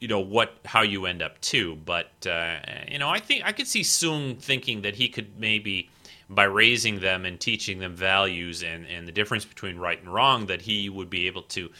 you 0.00 0.06
know 0.06 0.20
what 0.20 0.54
how 0.64 0.82
you 0.82 1.06
end 1.06 1.22
up 1.22 1.40
too 1.40 1.76
but 1.84 2.24
uh, 2.24 2.56
you 2.86 2.98
know 3.00 3.08
i 3.08 3.18
think 3.18 3.42
i 3.44 3.50
could 3.50 3.66
see 3.66 3.80
Soong 3.80 4.38
thinking 4.38 4.82
that 4.82 4.94
he 4.94 5.08
could 5.08 5.40
maybe 5.40 5.90
by 6.28 6.44
raising 6.44 7.00
them 7.00 7.24
and 7.24 7.40
teaching 7.40 7.78
them 7.78 7.94
values 7.94 8.62
and 8.62 8.86
and 8.86 9.08
the 9.08 9.12
difference 9.12 9.44
between 9.44 9.78
right 9.78 10.00
and 10.00 10.12
wrong 10.12 10.46
that 10.46 10.62
he 10.62 10.88
would 10.88 11.08
be 11.08 11.26
able 11.26 11.42
to 11.42 11.70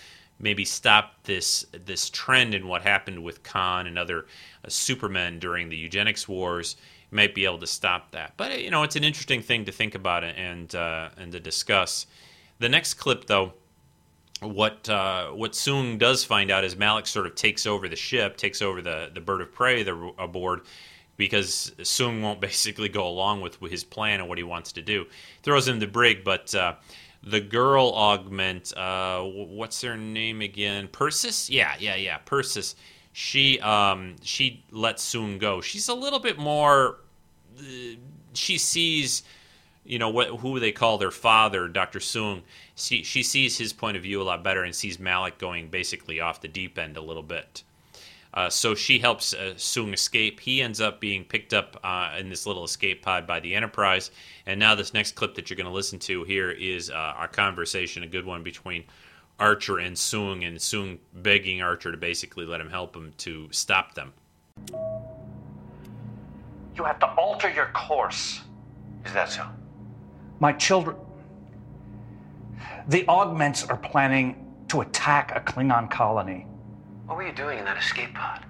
maybe 0.40 0.64
stop 0.64 1.14
this 1.24 1.66
this 1.84 2.08
trend 2.10 2.54
in 2.54 2.66
what 2.68 2.82
happened 2.82 3.22
with 3.22 3.42
khan 3.42 3.86
and 3.86 3.98
other 3.98 4.26
uh, 4.64 4.68
supermen 4.68 5.38
during 5.38 5.68
the 5.68 5.76
eugenics 5.76 6.26
wars. 6.26 6.76
He 7.10 7.16
might 7.16 7.34
be 7.34 7.44
able 7.44 7.58
to 7.58 7.66
stop 7.66 8.10
that. 8.12 8.34
But 8.36 8.62
you 8.62 8.70
know 8.70 8.82
it's 8.82 8.96
an 8.96 9.04
interesting 9.04 9.42
thing 9.42 9.64
to 9.66 9.72
think 9.72 9.94
about 9.94 10.24
and 10.24 10.74
uh, 10.74 11.10
and 11.16 11.32
to 11.32 11.40
discuss. 11.40 12.06
The 12.58 12.68
next 12.68 12.94
clip 12.94 13.26
though 13.26 13.52
what 14.40 14.88
uh, 14.88 15.28
what 15.28 15.52
Soong 15.52 15.98
does 15.98 16.24
find 16.24 16.50
out 16.50 16.64
is 16.64 16.76
Malik 16.76 17.06
sort 17.06 17.26
of 17.26 17.34
takes 17.34 17.66
over 17.66 17.88
the 17.88 17.96
ship, 17.96 18.36
takes 18.36 18.62
over 18.62 18.80
the, 18.80 19.10
the 19.12 19.20
bird 19.20 19.40
of 19.40 19.52
prey 19.52 19.82
they're 19.82 20.10
aboard, 20.18 20.62
because 21.18 21.72
Soong 21.80 22.22
won't 22.22 22.40
basically 22.50 22.88
go 22.88 23.06
along 23.06 23.42
with 23.42 23.60
his 23.70 23.84
plan 23.84 24.20
and 24.20 24.28
what 24.28 24.38
he 24.38 24.44
wants 24.44 24.72
to 24.72 24.82
do. 24.82 25.06
Throws 25.42 25.68
him 25.68 25.78
the 25.78 25.86
brig, 25.86 26.24
but 26.24 26.54
uh, 26.54 26.76
the 27.22 27.40
girl 27.40 27.92
augment, 27.94 28.72
uh, 28.74 29.22
what's 29.22 29.82
her 29.82 29.96
name 29.96 30.40
again? 30.40 30.88
Persis? 30.88 31.50
Yeah, 31.50 31.74
yeah, 31.78 31.96
yeah, 31.96 32.16
Persis. 32.18 32.74
She 33.12 33.60
um, 33.60 34.16
she 34.22 34.64
lets 34.70 35.14
Soong 35.14 35.38
go. 35.38 35.60
She's 35.60 35.88
a 35.88 35.94
little 35.94 36.20
bit 36.20 36.38
more. 36.38 37.00
Uh, 37.58 37.96
she 38.32 38.56
sees, 38.56 39.24
you 39.84 39.98
know, 39.98 40.08
what 40.08 40.28
who 40.28 40.58
they 40.58 40.72
call 40.72 40.96
their 40.96 41.10
father, 41.10 41.68
Doctor 41.68 41.98
Soong 41.98 42.42
she, 42.78 43.02
she 43.02 43.22
sees 43.22 43.58
his 43.58 43.72
point 43.72 43.96
of 43.96 44.02
view 44.02 44.22
a 44.22 44.24
lot 44.24 44.44
better 44.44 44.62
and 44.62 44.74
sees 44.74 44.98
Malik 44.98 45.38
going 45.38 45.68
basically 45.68 46.20
off 46.20 46.40
the 46.40 46.48
deep 46.48 46.78
end 46.78 46.96
a 46.96 47.00
little 47.00 47.22
bit. 47.22 47.62
Uh, 48.34 48.50
so 48.50 48.74
she 48.74 48.98
helps 48.98 49.34
uh, 49.34 49.54
Soong 49.56 49.92
escape. 49.92 50.40
He 50.40 50.62
ends 50.62 50.80
up 50.80 51.00
being 51.00 51.24
picked 51.24 51.54
up 51.54 51.80
uh, 51.82 52.14
in 52.18 52.28
this 52.28 52.46
little 52.46 52.64
escape 52.64 53.02
pod 53.02 53.26
by 53.26 53.40
the 53.40 53.54
Enterprise. 53.54 54.10
And 54.46 54.60
now, 54.60 54.74
this 54.74 54.92
next 54.92 55.12
clip 55.12 55.34
that 55.36 55.48
you're 55.48 55.56
going 55.56 55.66
to 55.66 55.72
listen 55.72 55.98
to 56.00 56.24
here 56.24 56.50
is 56.50 56.90
uh, 56.90 56.94
our 56.94 57.28
conversation, 57.28 58.02
a 58.02 58.06
good 58.06 58.26
one 58.26 58.42
between 58.42 58.84
Archer 59.38 59.78
and 59.78 59.96
Soong, 59.96 60.46
and 60.46 60.58
Soong 60.58 60.98
begging 61.14 61.62
Archer 61.62 61.90
to 61.90 61.96
basically 61.96 62.44
let 62.44 62.60
him 62.60 62.68
help 62.70 62.94
him 62.94 63.12
to 63.18 63.48
stop 63.50 63.94
them. 63.94 64.12
You 66.76 66.84
have 66.84 66.98
to 67.00 67.06
alter 67.14 67.50
your 67.50 67.70
course. 67.72 68.40
Is 69.04 69.12
that 69.12 69.30
so? 69.30 69.46
My 70.38 70.52
children. 70.52 70.96
The 72.88 73.06
augments 73.08 73.64
are 73.64 73.76
planning 73.76 74.44
to 74.68 74.82
attack 74.82 75.32
a 75.34 75.40
Klingon 75.40 75.90
colony. 75.90 76.46
What 77.08 77.16
were 77.16 77.26
you 77.26 77.32
doing 77.32 77.58
in 77.58 77.64
that 77.64 77.78
escape 77.78 78.12
pod? 78.12 78.44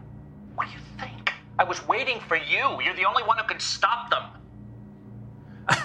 What 0.57 0.67
do 0.67 0.73
you 0.73 0.81
think? 0.99 1.33
I 1.61 1.63
was 1.65 1.87
waiting 1.87 2.19
for 2.19 2.37
you. 2.37 2.81
You're 2.85 2.97
the 2.97 3.05
only 3.05 3.23
one 3.23 3.39
who 3.39 3.45
can 3.45 3.61
stop 3.61 4.11
them. 4.11 4.25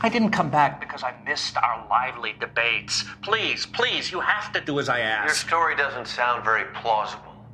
I 0.00 0.08
didn't 0.08 0.30
come 0.30 0.48
back 0.48 0.80
because 0.80 1.02
I 1.02 1.14
missed 1.26 1.58
our 1.58 1.86
lively 1.90 2.34
debates. 2.40 3.04
Please, 3.20 3.66
please, 3.66 4.10
you 4.10 4.20
have 4.20 4.50
to 4.54 4.62
do 4.62 4.78
as 4.78 4.88
I 4.88 5.00
ask. 5.00 5.26
Your 5.26 5.34
story 5.34 5.76
doesn't 5.76 6.08
sound 6.08 6.44
very 6.44 6.64
plausible. 6.72 7.44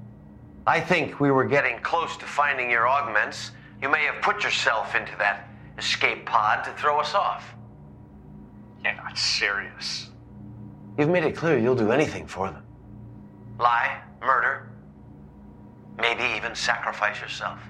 I 0.68 0.80
think 0.80 1.18
we 1.18 1.32
were 1.32 1.46
getting 1.46 1.80
close 1.80 2.16
to 2.18 2.24
finding 2.24 2.70
your 2.70 2.86
augments. 2.86 3.50
You 3.82 3.88
may 3.88 4.04
have 4.04 4.22
put 4.22 4.44
yourself 4.44 4.94
into 4.94 5.16
that 5.18 5.48
escape 5.78 6.26
pod 6.26 6.62
to 6.62 6.70
throw 6.74 7.00
us 7.00 7.12
off. 7.14 7.44
You're 8.84 8.94
not 8.94 9.18
serious. 9.18 10.10
You've 10.96 11.08
made 11.08 11.24
it 11.24 11.34
clear 11.34 11.58
you'll 11.58 11.74
do 11.74 11.90
anything 11.90 12.28
for 12.28 12.48
them. 12.52 12.62
Lie, 13.58 13.99
even 16.50 16.56
sacrifice 16.56 17.20
yourself. 17.20 17.60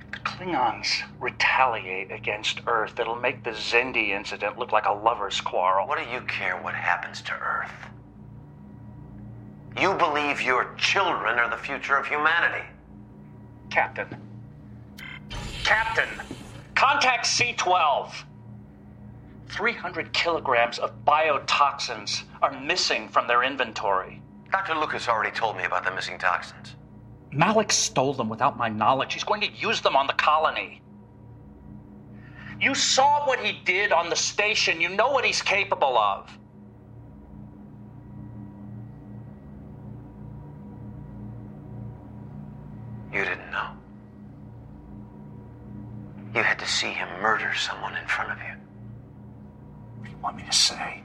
If 0.00 0.10
the 0.10 0.18
Klingons 0.18 1.02
retaliate 1.20 2.10
against 2.10 2.60
Earth. 2.66 2.98
It'll 2.98 3.14
make 3.14 3.44
the 3.44 3.50
Xindi 3.50 4.08
incident 4.08 4.58
look 4.58 4.72
like 4.72 4.86
a 4.86 4.92
lover's 4.92 5.40
quarrel. 5.40 5.86
What 5.86 5.98
do 5.98 6.10
you 6.12 6.22
care 6.22 6.56
what 6.60 6.74
happens 6.74 7.22
to 7.22 7.32
Earth? 7.32 7.70
You 9.80 9.94
believe 9.94 10.42
your 10.42 10.74
children 10.76 11.38
are 11.38 11.48
the 11.48 11.56
future 11.56 11.96
of 11.96 12.04
humanity. 12.06 12.64
Captain. 13.70 14.08
Captain! 15.62 16.08
Contact 16.74 17.26
C 17.26 17.54
12. 17.56 18.24
300 19.50 20.12
kilograms 20.12 20.80
of 20.80 21.04
biotoxins 21.04 22.24
are 22.42 22.60
missing 22.60 23.08
from 23.08 23.28
their 23.28 23.44
inventory. 23.44 24.20
Dr. 24.50 24.74
Lucas 24.74 25.08
already 25.08 25.30
told 25.30 25.56
me 25.56 25.62
about 25.62 25.84
the 25.84 25.92
missing 25.92 26.18
toxins. 26.18 26.74
Malik 27.32 27.72
stole 27.72 28.12
them 28.12 28.28
without 28.28 28.58
my 28.58 28.68
knowledge. 28.68 29.14
He's 29.14 29.24
going 29.24 29.40
to 29.40 29.50
use 29.52 29.80
them 29.80 29.96
on 29.96 30.06
the 30.06 30.12
colony. 30.12 30.82
You 32.60 32.74
saw 32.74 33.26
what 33.26 33.40
he 33.40 33.58
did 33.64 33.90
on 33.90 34.10
the 34.10 34.16
station. 34.16 34.80
You 34.80 34.90
know 34.90 35.10
what 35.10 35.24
he's 35.24 35.40
capable 35.40 35.96
of. 35.96 36.30
You 43.12 43.24
didn't 43.24 43.50
know. 43.50 43.70
You 46.34 46.42
had 46.42 46.58
to 46.60 46.68
see 46.68 46.90
him 46.90 47.08
murder 47.20 47.52
someone 47.54 47.96
in 47.96 48.06
front 48.06 48.32
of 48.32 48.38
you. 48.38 48.54
What 49.98 50.04
do 50.04 50.10
you 50.10 50.16
want 50.18 50.36
me 50.36 50.44
to 50.44 50.52
say? 50.52 51.02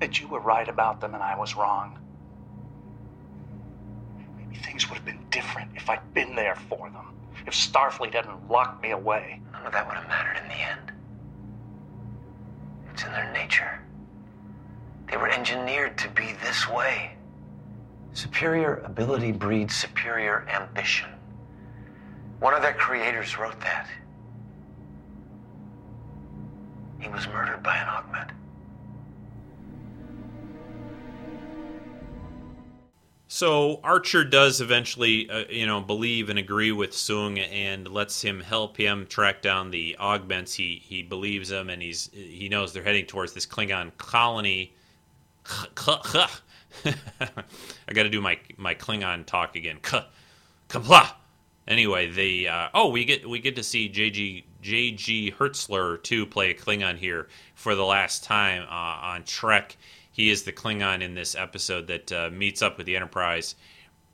That 0.00 0.20
you 0.20 0.28
were 0.28 0.40
right 0.40 0.68
about 0.68 1.00
them 1.00 1.14
and 1.14 1.22
I 1.22 1.38
was 1.38 1.54
wrong. 1.54 1.98
Things 4.64 4.88
would 4.88 4.96
have 4.96 5.04
been 5.04 5.24
different 5.30 5.70
if 5.74 5.88
I'd 5.88 6.14
been 6.14 6.34
there 6.34 6.56
for 6.68 6.90
them. 6.90 7.06
If 7.46 7.54
Starfleet 7.54 8.14
hadn't 8.14 8.50
locked 8.50 8.82
me 8.82 8.90
away. 8.90 9.40
None 9.52 9.66
of 9.66 9.72
that 9.72 9.86
would 9.86 9.96
have 9.96 10.08
mattered 10.08 10.42
in 10.42 10.48
the 10.48 10.54
end. 10.54 10.92
It's 12.92 13.04
in 13.04 13.12
their 13.12 13.32
nature. 13.32 13.80
They 15.10 15.16
were 15.16 15.28
engineered 15.28 15.96
to 15.98 16.08
be 16.08 16.32
this 16.44 16.68
way. 16.68 17.12
Superior 18.12 18.76
ability 18.84 19.32
breeds 19.32 19.74
superior 19.74 20.46
ambition. 20.48 21.10
One 22.40 22.54
of 22.54 22.62
their 22.62 22.74
creators 22.74 23.38
wrote 23.38 23.60
that. 23.60 23.88
He 26.98 27.08
was 27.08 27.26
murdered 27.28 27.62
by 27.62 27.76
an 27.76 27.88
augment. 27.88 28.30
So 33.28 33.80
Archer 33.82 34.22
does 34.24 34.60
eventually, 34.60 35.28
uh, 35.28 35.44
you 35.50 35.66
know, 35.66 35.80
believe 35.80 36.30
and 36.30 36.38
agree 36.38 36.70
with 36.70 36.92
Soong 36.92 37.38
and 37.38 37.88
lets 37.88 38.22
him 38.22 38.40
help 38.40 38.76
him 38.76 39.06
track 39.06 39.42
down 39.42 39.70
the 39.70 39.96
augments. 39.98 40.54
He 40.54 40.80
he 40.84 41.02
believes 41.02 41.48
them, 41.48 41.68
and 41.68 41.82
he's 41.82 42.08
he 42.12 42.48
knows 42.48 42.72
they're 42.72 42.84
heading 42.84 43.06
towards 43.06 43.32
this 43.32 43.46
Klingon 43.46 43.90
colony. 43.98 44.74
I 46.84 47.92
got 47.92 48.04
to 48.04 48.10
do 48.10 48.20
my 48.20 48.38
my 48.56 48.74
Klingon 48.74 49.26
talk 49.26 49.56
again. 49.56 49.78
Qapla'. 50.68 51.12
Anyway, 51.66 52.08
they 52.08 52.46
uh, 52.46 52.68
oh 52.74 52.90
we 52.90 53.04
get 53.04 53.28
we 53.28 53.40
get 53.40 53.56
to 53.56 53.62
see 53.64 53.88
JG 53.88 54.44
JG 54.62 55.34
Hertzler 55.34 56.00
too 56.00 56.26
play 56.26 56.50
a 56.50 56.54
Klingon 56.54 56.96
here 56.96 57.26
for 57.56 57.74
the 57.74 57.84
last 57.84 58.22
time 58.22 58.62
uh, 58.62 59.06
on 59.14 59.24
Trek. 59.24 59.76
He 60.16 60.30
is 60.30 60.44
the 60.44 60.52
Klingon 60.52 61.02
in 61.02 61.14
this 61.14 61.34
episode 61.34 61.88
that 61.88 62.10
uh, 62.10 62.30
meets 62.32 62.62
up 62.62 62.78
with 62.78 62.86
the 62.86 62.96
Enterprise. 62.96 63.54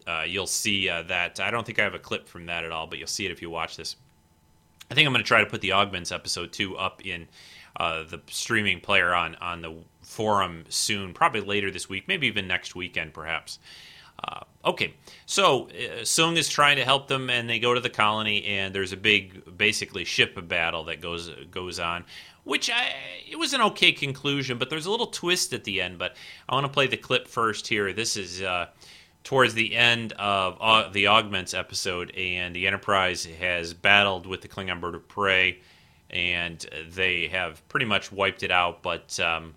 Uh, 0.04 0.24
you'll 0.26 0.48
see 0.48 0.88
uh, 0.88 1.02
that. 1.02 1.38
I 1.38 1.52
don't 1.52 1.64
think 1.64 1.78
I 1.78 1.84
have 1.84 1.94
a 1.94 2.00
clip 2.00 2.28
from 2.28 2.46
that 2.46 2.64
at 2.64 2.72
all, 2.72 2.88
but 2.88 2.98
you'll 2.98 3.06
see 3.06 3.24
it 3.24 3.30
if 3.30 3.40
you 3.40 3.50
watch 3.50 3.76
this. 3.76 3.94
I 4.90 4.94
think 4.94 5.06
I'm 5.06 5.12
going 5.12 5.22
to 5.22 5.28
try 5.28 5.44
to 5.44 5.46
put 5.48 5.60
the 5.60 5.70
Augments 5.70 6.10
episode 6.10 6.52
two 6.52 6.76
up 6.76 7.06
in 7.06 7.28
uh, 7.76 8.02
the 8.02 8.20
streaming 8.26 8.80
player 8.80 9.14
on 9.14 9.36
on 9.36 9.62
the 9.62 9.76
forum 10.00 10.64
soon, 10.70 11.14
probably 11.14 11.40
later 11.40 11.70
this 11.70 11.88
week, 11.88 12.08
maybe 12.08 12.26
even 12.26 12.48
next 12.48 12.74
weekend, 12.74 13.14
perhaps. 13.14 13.60
Uh, 14.24 14.40
okay, 14.64 14.94
so 15.24 15.68
uh, 15.68 16.02
Soong 16.02 16.36
is 16.36 16.48
trying 16.48 16.76
to 16.76 16.84
help 16.84 17.06
them, 17.06 17.30
and 17.30 17.48
they 17.48 17.60
go 17.60 17.74
to 17.74 17.80
the 17.80 17.90
colony, 17.90 18.44
and 18.44 18.74
there's 18.74 18.92
a 18.92 18.96
big, 18.96 19.56
basically, 19.56 20.04
ship 20.04 20.36
battle 20.48 20.84
that 20.84 21.00
goes 21.00 21.30
goes 21.50 21.78
on, 21.78 22.04
which 22.44 22.70
I 22.70 22.92
it 23.30 23.38
was 23.38 23.52
an 23.52 23.60
okay 23.62 23.92
conclusion, 23.92 24.58
but 24.58 24.68
there's 24.70 24.86
a 24.86 24.90
little 24.90 25.06
twist 25.06 25.52
at 25.52 25.64
the 25.64 25.80
end. 25.80 25.98
But 25.98 26.16
I 26.48 26.54
want 26.54 26.66
to 26.66 26.72
play 26.72 26.86
the 26.86 26.96
clip 26.96 27.28
first 27.28 27.66
here. 27.66 27.92
This 27.92 28.16
is 28.16 28.42
uh, 28.42 28.66
towards 29.24 29.54
the 29.54 29.74
end 29.74 30.12
of 30.18 30.58
uh, 30.60 30.88
the 30.90 31.06
Augments 31.06 31.54
episode, 31.54 32.10
and 32.16 32.54
the 32.54 32.66
Enterprise 32.66 33.24
has 33.24 33.74
battled 33.74 34.26
with 34.26 34.42
the 34.42 34.48
Klingon 34.48 34.80
bird 34.80 34.94
of 34.94 35.08
prey, 35.08 35.60
and 36.10 36.64
they 36.90 37.28
have 37.28 37.66
pretty 37.68 37.86
much 37.86 38.12
wiped 38.12 38.42
it 38.42 38.50
out. 38.50 38.82
But 38.82 39.18
um, 39.20 39.54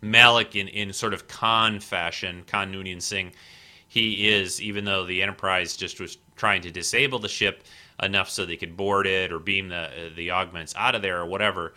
Malik, 0.00 0.56
in, 0.56 0.68
in 0.68 0.92
sort 0.92 1.14
of 1.14 1.28
Khan 1.28 1.80
fashion, 1.80 2.42
Khan 2.46 2.72
Noonien 2.72 3.00
Singh, 3.00 3.32
he 3.88 4.28
is, 4.28 4.60
even 4.60 4.84
though 4.84 5.06
the 5.06 5.22
Enterprise 5.22 5.76
just 5.76 6.00
was 6.00 6.18
trying 6.34 6.62
to 6.62 6.70
disable 6.70 7.18
the 7.18 7.28
ship 7.28 7.62
enough 8.02 8.28
so 8.28 8.44
they 8.44 8.56
could 8.56 8.76
board 8.76 9.06
it 9.06 9.32
or 9.32 9.38
beam 9.38 9.68
the 9.68 10.12
the 10.14 10.30
augments 10.30 10.74
out 10.76 10.94
of 10.94 11.02
there 11.02 11.20
or 11.20 11.26
whatever. 11.26 11.74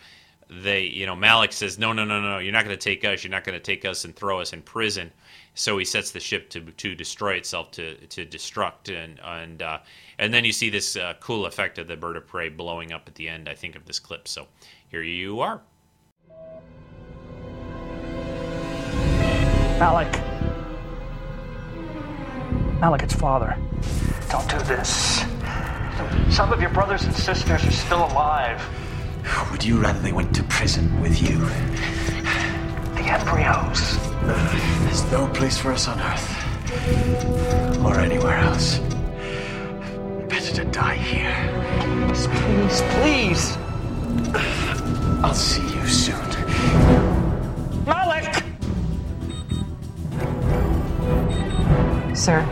They, 0.48 0.82
you 0.82 1.06
know, 1.06 1.16
Malik 1.16 1.52
says, 1.52 1.78
"No, 1.78 1.92
no, 1.92 2.04
no, 2.04 2.20
no, 2.20 2.38
you're 2.38 2.52
not 2.52 2.64
going 2.64 2.76
to 2.76 2.82
take 2.82 3.04
us. 3.04 3.24
You're 3.24 3.32
not 3.32 3.42
going 3.44 3.58
to 3.58 3.64
take 3.64 3.84
us 3.84 4.04
and 4.04 4.14
throw 4.14 4.40
us 4.40 4.52
in 4.52 4.62
prison." 4.62 5.10
So 5.54 5.78
he 5.78 5.84
sets 5.84 6.10
the 6.10 6.20
ship 6.20 6.50
to 6.50 6.60
to 6.60 6.94
destroy 6.94 7.34
itself, 7.34 7.72
to 7.72 7.96
to 8.06 8.24
destruct, 8.24 8.94
and 8.94 9.18
and 9.24 9.62
uh, 9.62 9.78
and 10.18 10.32
then 10.32 10.44
you 10.44 10.52
see 10.52 10.70
this 10.70 10.96
uh, 10.96 11.14
cool 11.20 11.46
effect 11.46 11.78
of 11.78 11.88
the 11.88 11.96
bird 11.96 12.16
of 12.16 12.26
prey 12.26 12.48
blowing 12.48 12.92
up 12.92 13.08
at 13.08 13.16
the 13.16 13.28
end. 13.28 13.48
I 13.48 13.54
think 13.54 13.74
of 13.74 13.86
this 13.86 13.98
clip. 13.98 14.28
So 14.28 14.46
here 14.88 15.02
you 15.02 15.40
are. 15.40 15.62
Malik. 19.78 20.12
Malik, 22.80 23.02
it's 23.02 23.14
father. 23.14 23.56
Don't 24.30 24.48
do 24.48 24.58
this. 24.60 25.24
Some 26.30 26.52
of 26.52 26.60
your 26.60 26.70
brothers 26.70 27.04
and 27.04 27.14
sisters 27.14 27.64
are 27.64 27.70
still 27.70 28.04
alive. 28.06 28.62
Would 29.50 29.64
you 29.64 29.80
rather 29.80 29.98
they 30.00 30.12
went 30.12 30.34
to 30.36 30.42
prison 30.44 31.00
with 31.00 31.22
you? 31.22 31.38
The 32.94 33.02
embryos. 33.02 33.98
There's 34.22 35.10
no 35.10 35.26
place 35.28 35.58
for 35.58 35.72
us 35.72 35.88
on 35.88 35.98
Earth. 36.00 37.84
Or 37.84 37.98
anywhere 37.98 38.36
else. 38.38 38.78
Better 40.28 40.54
to 40.56 40.64
die 40.66 40.96
here. 40.96 41.34
Please, 41.80 42.26
please. 42.26 42.82
please. 42.94 43.56
I'll 45.22 45.34
see 45.34 45.62
you 45.62 45.86
soon. 45.86 46.16
Malik! 47.84 48.42
Sir? 52.16 52.46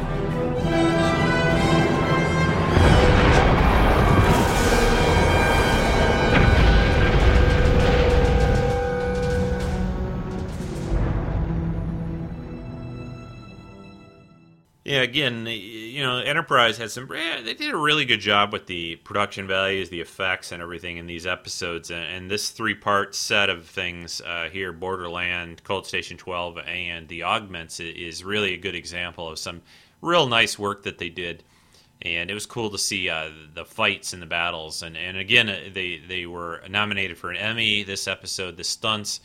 Yeah, 14.84 15.00
again, 15.00 15.46
you 15.46 16.02
know, 16.02 16.18
Enterprise 16.18 16.76
had 16.76 16.90
some. 16.90 17.10
eh, 17.10 17.40
They 17.40 17.54
did 17.54 17.72
a 17.72 17.76
really 17.76 18.04
good 18.04 18.20
job 18.20 18.52
with 18.52 18.66
the 18.66 18.96
production 18.96 19.46
values, 19.46 19.88
the 19.88 20.02
effects, 20.02 20.52
and 20.52 20.60
everything 20.60 20.98
in 20.98 21.06
these 21.06 21.26
episodes. 21.26 21.90
And, 21.90 22.30
this 22.30 22.50
three-part 22.50 23.14
set 23.14 23.48
of 23.48 23.66
things 23.66 24.20
uh, 24.20 24.50
here, 24.50 24.72
Borderland, 24.72 25.64
Cold 25.64 25.86
Station 25.86 26.18
12, 26.18 26.58
and 26.58 27.08
the 27.08 27.22
Augments, 27.22 27.80
is 27.80 28.24
really 28.24 28.52
a 28.52 28.58
good 28.58 28.74
example 28.74 29.26
of 29.26 29.38
some 29.38 29.62
real 30.02 30.26
nice 30.26 30.58
work 30.58 30.82
that 30.82 30.98
they 30.98 31.08
did. 31.08 31.44
And 32.02 32.30
it 32.30 32.34
was 32.34 32.44
cool 32.44 32.68
to 32.68 32.78
see 32.78 33.08
uh, 33.08 33.30
the 33.54 33.64
fights 33.64 34.12
and 34.12 34.20
the 34.20 34.26
battles. 34.26 34.82
And 34.82 34.98
and 34.98 35.16
again, 35.16 35.48
uh, 35.48 35.60
they 35.72 35.96
they 36.06 36.26
were 36.26 36.60
nominated 36.68 37.16
for 37.16 37.30
an 37.30 37.38
Emmy 37.38 37.84
this 37.84 38.06
episode. 38.06 38.58
The 38.58 38.64
stunts 38.64 39.20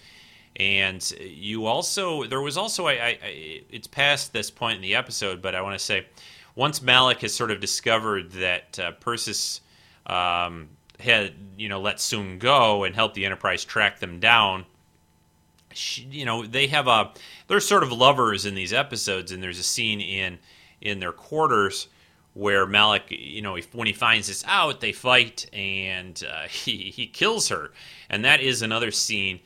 and 0.56 1.12
you 1.20 1.66
also 1.66 2.26
there 2.26 2.42
was 2.42 2.58
also 2.58 2.88
I, 2.88 2.92
I, 2.92 3.64
it's 3.70 3.88
past 3.88 4.34
this 4.34 4.52
point 4.52 4.76
in 4.76 4.82
the 4.82 4.96
episode, 4.96 5.42
but 5.42 5.56
I 5.56 5.62
want 5.62 5.78
to 5.78 5.84
say 5.84 6.06
once 6.56 6.82
Malik 6.82 7.22
has 7.22 7.34
sort 7.34 7.52
of 7.52 7.60
discovered 7.60 8.32
that 8.34 8.78
uh, 8.80 8.92
Persis 8.94 9.62
um, 10.06 10.70
had 11.00 11.34
you 11.58 11.70
know 11.70 11.80
let 11.80 11.98
Soong 11.98 12.40
go 12.40 12.84
and 12.84 12.96
helped 12.96 13.16
the 13.16 13.26
Enterprise 13.26 13.64
track 13.64 14.00
them 14.00 14.20
down. 14.20 14.66
She, 15.72 16.04
you 16.04 16.26
know 16.26 16.46
they 16.46 16.68
have 16.68 16.88
a 16.88 17.12
they're 17.48 17.60
sort 17.60 17.84
of 17.84 17.92
lovers 17.92 18.46
in 18.46 18.56
these 18.56 18.74
episodes, 18.74 19.32
and 19.32 19.42
there's 19.42 19.60
a 19.60 19.64
scene 19.64 20.02
in 20.02 20.40
in 20.82 21.00
their 21.00 21.12
quarters 21.12 21.88
where 22.34 22.66
Malik, 22.66 23.04
you 23.10 23.42
know, 23.42 23.56
if, 23.56 23.74
when 23.74 23.88
he 23.88 23.94
finds 23.94 24.28
this 24.28 24.44
out, 24.48 24.80
they 24.80 24.92
fight 24.92 25.46
and 25.54 26.24
uh, 26.30 26.44
he 26.50 26.92
he 26.92 27.08
kills 27.08 27.50
her, 27.50 27.72
and 28.10 28.26
that 28.26 28.42
is 28.42 28.62
another 28.62 28.92
scene 28.92 29.40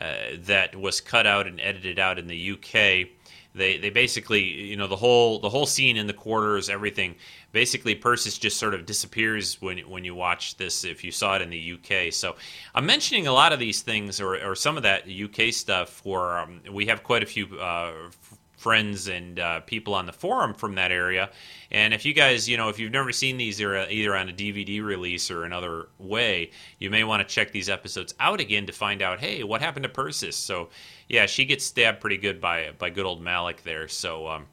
uh, 0.00 0.36
that 0.40 0.76
was 0.76 1.00
cut 1.00 1.26
out 1.26 1.46
and 1.46 1.60
edited 1.60 1.98
out 1.98 2.18
in 2.18 2.26
the 2.26 2.52
UK. 2.52 3.08
They 3.54 3.78
they 3.78 3.90
basically, 3.90 4.42
you 4.42 4.76
know, 4.76 4.86
the 4.86 4.96
whole 4.96 5.40
the 5.40 5.48
whole 5.48 5.66
scene 5.66 5.96
in 5.96 6.06
the 6.06 6.12
quarters, 6.12 6.68
everything. 6.68 7.16
Basically, 7.50 7.94
Persis 7.94 8.38
just 8.38 8.58
sort 8.58 8.74
of 8.74 8.86
disappears 8.86 9.60
when 9.60 9.78
when 9.78 10.04
you 10.04 10.14
watch 10.14 10.56
this. 10.56 10.84
If 10.84 11.02
you 11.02 11.10
saw 11.10 11.36
it 11.36 11.42
in 11.42 11.50
the 11.50 11.72
UK, 11.72 12.12
so 12.12 12.36
I'm 12.74 12.86
mentioning 12.86 13.26
a 13.26 13.32
lot 13.32 13.52
of 13.52 13.58
these 13.58 13.80
things 13.82 14.20
or, 14.20 14.36
or 14.46 14.54
some 14.54 14.76
of 14.76 14.82
that 14.84 15.08
UK 15.08 15.52
stuff. 15.52 15.88
For 15.88 16.38
um, 16.38 16.60
we 16.70 16.86
have 16.86 17.02
quite 17.02 17.22
a 17.22 17.26
few 17.26 17.58
uh, 17.58 18.10
friends 18.58 19.08
and 19.08 19.38
uh, 19.38 19.60
people 19.60 19.94
on 19.94 20.04
the 20.04 20.12
forum 20.12 20.52
from 20.52 20.74
that 20.74 20.92
area. 20.92 21.30
And 21.70 21.94
if 21.94 22.04
you 22.04 22.12
guys, 22.12 22.48
you 22.48 22.56
know, 22.56 22.68
if 22.68 22.78
you've 22.78 22.92
never 22.92 23.12
seen 23.12 23.36
these 23.36 23.60
either, 23.60 23.88
either 23.88 24.14
on 24.14 24.28
a 24.28 24.32
DVD 24.32 24.84
release 24.84 25.30
or 25.30 25.44
another 25.44 25.88
way, 25.98 26.50
you 26.78 26.90
may 26.90 27.04
want 27.04 27.26
to 27.26 27.34
check 27.34 27.52
these 27.52 27.70
episodes 27.70 28.14
out 28.20 28.40
again 28.40 28.66
to 28.66 28.72
find 28.72 29.00
out, 29.00 29.20
hey, 29.20 29.44
what 29.44 29.62
happened 29.62 29.84
to 29.84 29.88
Persis? 29.88 30.36
So, 30.36 30.68
yeah, 31.08 31.26
she 31.26 31.44
gets 31.44 31.64
stabbed 31.64 32.00
pretty 32.00 32.18
good 32.18 32.40
by 32.40 32.72
by 32.78 32.90
good 32.90 33.06
old 33.06 33.22
Malik 33.22 33.62
there. 33.62 33.88
So, 33.88 34.26
um, 34.28 34.46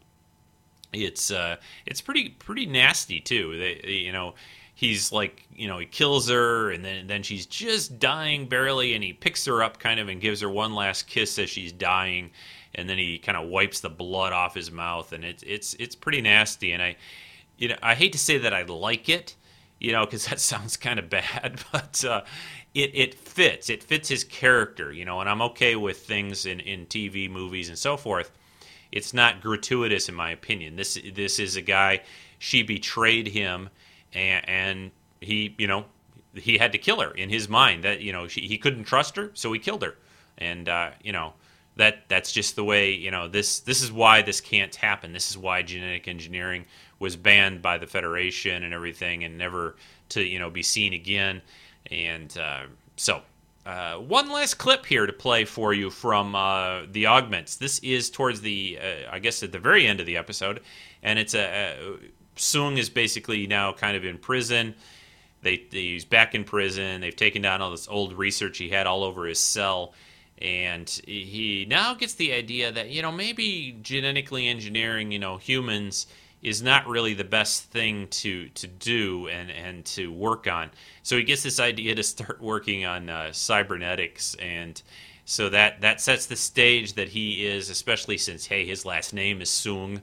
it's 1.04 1.32
uh, 1.32 1.58
it's 1.86 2.02
pretty 2.02 2.30
pretty 2.30 2.66
nasty 2.66 3.20
too. 3.20 3.58
They, 3.58 3.90
you 3.90 4.12
know, 4.12 4.36
he's 4.74 5.12
like, 5.12 5.44
you 5.56 5.68
know, 5.68 5.80
he 5.80 5.86
kills 5.86 6.30
her, 6.30 6.72
and 6.72 6.84
then 6.84 7.08
then 7.08 7.24
she's 7.24 7.46
just 7.46 8.00
dying 8.00 8.48
barely, 8.48 8.94
and 8.94 9.04
he 9.04 9.14
picks 9.14 9.46
her 9.46 9.64
up 9.64 9.80
kind 9.80 10.00
of 10.00 10.10
and 10.10 10.22
gives 10.22 10.42
her 10.42 10.50
one 10.50 10.76
last 10.76 11.08
kiss 11.08 11.40
as 11.40 11.50
she's 11.50 11.72
dying, 11.72 12.32
and 12.76 12.90
then 12.90 12.98
he 12.98 13.18
kind 13.18 13.38
of 13.38 13.48
wipes 13.48 13.80
the 13.80 13.90
blood 13.90 14.34
off 14.34 14.56
his 14.56 14.72
mouth, 14.72 15.12
and 15.12 15.24
it's 15.24 15.44
it's 15.44 15.74
it's 15.76 15.96
pretty 15.96 16.22
nasty. 16.22 16.72
And 16.72 16.82
I, 16.82 16.96
you 17.58 17.70
know, 17.70 17.76
I 17.82 17.96
hate 17.96 18.12
to 18.14 18.20
say 18.20 18.38
that 18.38 18.54
I 18.54 18.64
like 18.64 19.10
it, 19.10 19.36
you 19.80 19.92
know, 19.92 20.06
because 20.06 20.26
that 20.30 20.40
sounds 20.40 20.78
kind 20.78 21.00
of 21.00 21.10
bad, 21.10 21.62
but 21.72 22.04
uh, 22.06 22.22
it 22.74 22.92
it 22.94 23.16
fits. 23.16 23.70
It 23.70 23.84
fits 23.84 24.10
his 24.10 24.24
character, 24.24 24.92
you 24.92 25.06
know, 25.06 25.20
and 25.20 25.30
I'm 25.30 25.42
okay 25.42 25.76
with 25.76 26.06
things 26.06 26.46
in 26.46 26.60
in 26.60 26.86
TV, 26.86 27.30
movies, 27.30 27.70
and 27.70 27.78
so 27.78 27.98
forth 27.98 28.32
it's 28.96 29.14
not 29.14 29.42
gratuitous 29.42 30.10
in 30.10 30.16
my 30.16 30.32
opinion. 30.32 30.78
This 30.78 30.98
this 31.14 31.38
is 31.38 31.58
a 31.58 31.62
guy. 31.62 32.02
She 32.40 32.64
betrayed 32.64 33.28
him, 33.28 33.70
and, 34.14 34.50
and 34.50 34.92
he 35.22 35.54
you 35.58 35.68
know 35.68 35.86
he 36.34 36.58
had 36.58 36.72
to 36.72 36.78
kill 36.78 37.02
her 37.02 37.12
in 37.12 37.30
his 37.30 37.50
mind. 37.50 37.84
That 37.84 38.02
you 38.02 38.14
know 38.14 38.28
she, 38.28 38.42
he 38.48 38.58
couldn't 38.58 38.86
trust 38.86 39.18
her, 39.18 39.32
so 39.34 39.52
he 39.52 39.60
killed 39.60 39.84
her. 39.84 39.96
And 40.38 40.68
uh, 40.70 40.92
you 41.04 41.12
know 41.12 41.34
that 41.78 42.08
that's 42.08 42.32
just 42.32 42.56
the 42.56 42.64
way 42.64 42.92
you 42.92 43.12
know 43.12 43.28
this. 43.28 43.60
This 43.60 43.82
is 43.82 43.92
why 43.92 44.22
this 44.22 44.42
can't 44.42 44.76
happen. 44.76 45.14
This 45.14 45.30
is 45.30 45.38
why 45.38 45.62
genetic 45.62 46.08
engineering 46.08 46.66
was 47.00 47.16
banned 47.16 47.62
by 47.62 47.78
the 47.78 47.88
Federation 47.88 48.64
and 48.64 48.74
everything, 48.74 49.24
and 49.24 49.38
never 49.38 49.76
to 50.10 50.24
you 50.24 50.40
know 50.40 50.50
be 50.50 50.64
seen 50.64 50.94
again. 50.94 51.42
And 51.92 52.36
uh, 52.38 52.64
so 52.96 53.22
uh, 53.66 53.96
one 53.96 54.32
last 54.32 54.56
clip 54.56 54.86
here 54.86 55.06
to 55.06 55.14
play 55.14 55.44
for 55.44 55.74
you 55.74 55.90
from 55.90 56.36
uh, 56.36 56.82
the 56.92 57.08
augments. 57.08 57.56
This 57.56 57.80
is 57.80 58.12
towards 58.12 58.42
the, 58.42 58.78
uh, 58.80 59.10
I 59.12 59.20
guess, 59.20 59.42
at 59.42 59.52
the 59.52 59.60
very 59.60 59.88
end 59.88 60.00
of 60.00 60.06
the 60.06 60.18
episode, 60.18 60.62
and 61.02 61.18
it's 61.18 61.34
a, 61.34 61.74
a 61.74 61.98
Soong 62.36 62.78
is 62.78 62.90
basically 62.90 63.48
now 63.48 63.74
kind 63.74 63.98
of 63.98 64.06
in 64.06 64.18
prison. 64.18 64.76
They, 65.42 65.64
he's 65.72 66.06
back 66.06 66.36
in 66.36 66.44
prison. 66.44 67.02
They've 67.02 67.16
taken 67.16 67.42
down 67.42 67.62
all 67.62 67.72
this 67.72 67.88
old 67.88 68.14
research 68.14 68.58
he 68.58 68.70
had 68.70 68.88
all 68.88 69.04
over 69.04 69.26
his 69.26 69.40
cell, 69.40 69.94
and 70.40 70.90
he 71.08 71.66
now 71.70 71.94
gets 71.94 72.14
the 72.16 72.34
idea 72.34 72.72
that 72.72 72.90
you 72.90 73.02
know 73.02 73.12
maybe 73.12 73.78
genetically 73.82 74.48
engineering, 74.48 75.12
you 75.12 75.20
know, 75.20 75.38
humans 75.38 76.08
is 76.42 76.62
not 76.62 76.88
really 76.88 77.14
the 77.14 77.24
best 77.24 77.64
thing 77.72 78.08
to 78.10 78.50
to 78.50 78.68
do 78.68 79.28
and 79.28 79.50
and 79.50 79.86
to 79.86 80.12
work 80.12 80.48
on. 80.48 80.70
So 81.04 81.18
he 81.18 81.24
gets 81.24 81.44
this 81.44 81.60
idea 81.60 81.96
to 81.96 82.04
start 82.04 82.42
working 82.42 82.86
on 82.86 83.10
uh, 83.10 83.32
cybernetics, 83.32 84.36
and 84.36 84.82
so 85.26 85.50
that 85.50 85.82
that 85.82 86.02
sets 86.02 86.26
the 86.26 86.36
stage 86.36 86.94
that 86.94 87.10
he 87.10 87.46
is, 87.46 87.70
especially 87.70 88.18
since 88.18 88.46
hey, 88.46 88.66
his 88.66 88.86
last 88.86 89.14
name 89.14 89.42
is 89.42 89.50
Soong 89.50 90.02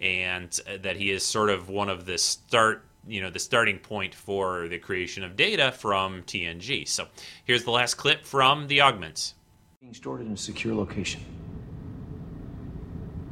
and 0.00 0.58
uh, 0.66 0.78
that 0.82 0.96
he 0.96 1.10
is 1.10 1.24
sort 1.24 1.50
of 1.50 1.68
one 1.68 1.88
of 1.88 2.06
the 2.06 2.18
start. 2.18 2.84
You 3.08 3.22
know 3.22 3.30
the 3.30 3.38
starting 3.38 3.78
point 3.78 4.14
for 4.14 4.68
the 4.68 4.78
creation 4.78 5.24
of 5.24 5.34
data 5.34 5.72
from 5.72 6.22
TNG. 6.24 6.86
So 6.86 7.06
here's 7.44 7.64
the 7.64 7.70
last 7.70 7.94
clip 7.94 8.26
from 8.26 8.68
the 8.68 8.82
augments. 8.82 9.34
Being 9.80 9.94
stored 9.94 10.20
in 10.20 10.30
a 10.30 10.36
secure 10.36 10.74
location. 10.74 11.22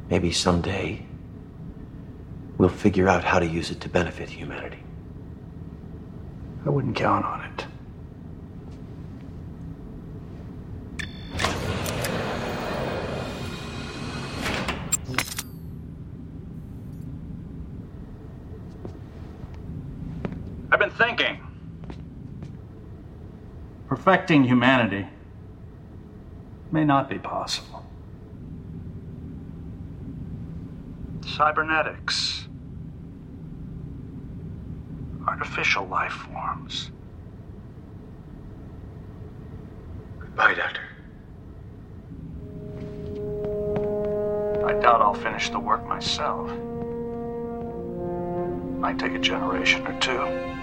Maybe 0.09 0.31
someday 0.31 1.05
we'll 2.57 2.69
figure 2.69 3.07
out 3.07 3.23
how 3.23 3.37
to 3.37 3.45
use 3.45 3.69
it 3.69 3.79
to 3.81 3.89
benefit 3.89 4.29
humanity. 4.29 4.79
I 6.65 6.71
wouldn't 6.71 6.95
count 6.95 7.23
on 7.23 7.41
it. 7.45 7.65
I've 20.71 20.79
been 20.79 20.89
thinking. 20.89 21.41
Perfecting 23.87 24.43
humanity 24.45 25.05
may 26.71 26.85
not 26.85 27.09
be 27.09 27.17
possible. 27.17 27.85
Cybernetics, 31.25 32.47
artificial 35.27 35.85
life 35.87 36.11
forms. 36.11 36.91
Goodbye, 40.19 40.53
Doctor. 40.53 40.81
I 44.65 44.73
doubt 44.73 45.01
I'll 45.01 45.13
finish 45.13 45.49
the 45.49 45.59
work 45.59 45.87
myself. 45.87 46.49
Might 48.79 48.99
take 48.99 49.13
a 49.13 49.19
generation 49.19 49.85
or 49.85 49.99
two. 49.99 50.58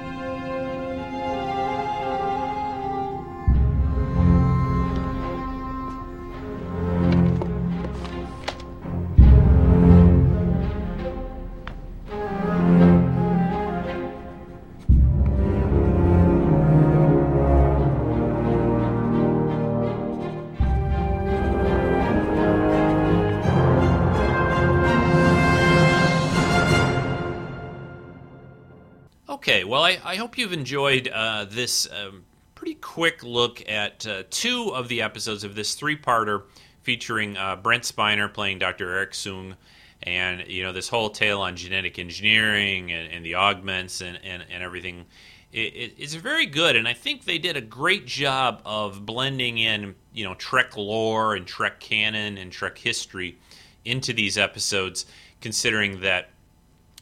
Well, 29.66 29.82
I, 29.82 29.98
I 30.04 30.14
hope 30.14 30.38
you've 30.38 30.52
enjoyed 30.52 31.08
uh, 31.08 31.44
this 31.46 31.88
um, 31.90 32.22
pretty 32.54 32.74
quick 32.74 33.24
look 33.24 33.68
at 33.68 34.06
uh, 34.06 34.22
two 34.30 34.70
of 34.72 34.86
the 34.86 35.02
episodes 35.02 35.42
of 35.42 35.56
this 35.56 35.74
three-parter 35.74 36.44
featuring 36.82 37.36
uh, 37.36 37.56
Brent 37.56 37.82
Spiner 37.82 38.32
playing 38.32 38.60
Dr. 38.60 38.86
Arik 38.86 39.10
Soong. 39.10 39.56
and 40.04 40.46
you 40.46 40.62
know 40.62 40.72
this 40.72 40.88
whole 40.88 41.10
tale 41.10 41.40
on 41.40 41.56
genetic 41.56 41.98
engineering 41.98 42.92
and, 42.92 43.12
and 43.12 43.26
the 43.26 43.34
augments 43.34 44.00
and, 44.00 44.20
and, 44.22 44.44
and 44.48 44.62
everything. 44.62 45.04
It, 45.52 45.74
it, 45.74 45.94
it's 45.98 46.14
very 46.14 46.46
good, 46.46 46.76
and 46.76 46.86
I 46.86 46.92
think 46.92 47.24
they 47.24 47.38
did 47.38 47.56
a 47.56 47.60
great 47.60 48.06
job 48.06 48.62
of 48.64 49.04
blending 49.04 49.58
in 49.58 49.96
you 50.12 50.24
know 50.24 50.34
Trek 50.34 50.76
lore 50.76 51.34
and 51.34 51.44
Trek 51.44 51.80
canon 51.80 52.38
and 52.38 52.52
Trek 52.52 52.78
history 52.78 53.38
into 53.84 54.12
these 54.12 54.38
episodes, 54.38 55.06
considering 55.40 56.02
that 56.02 56.30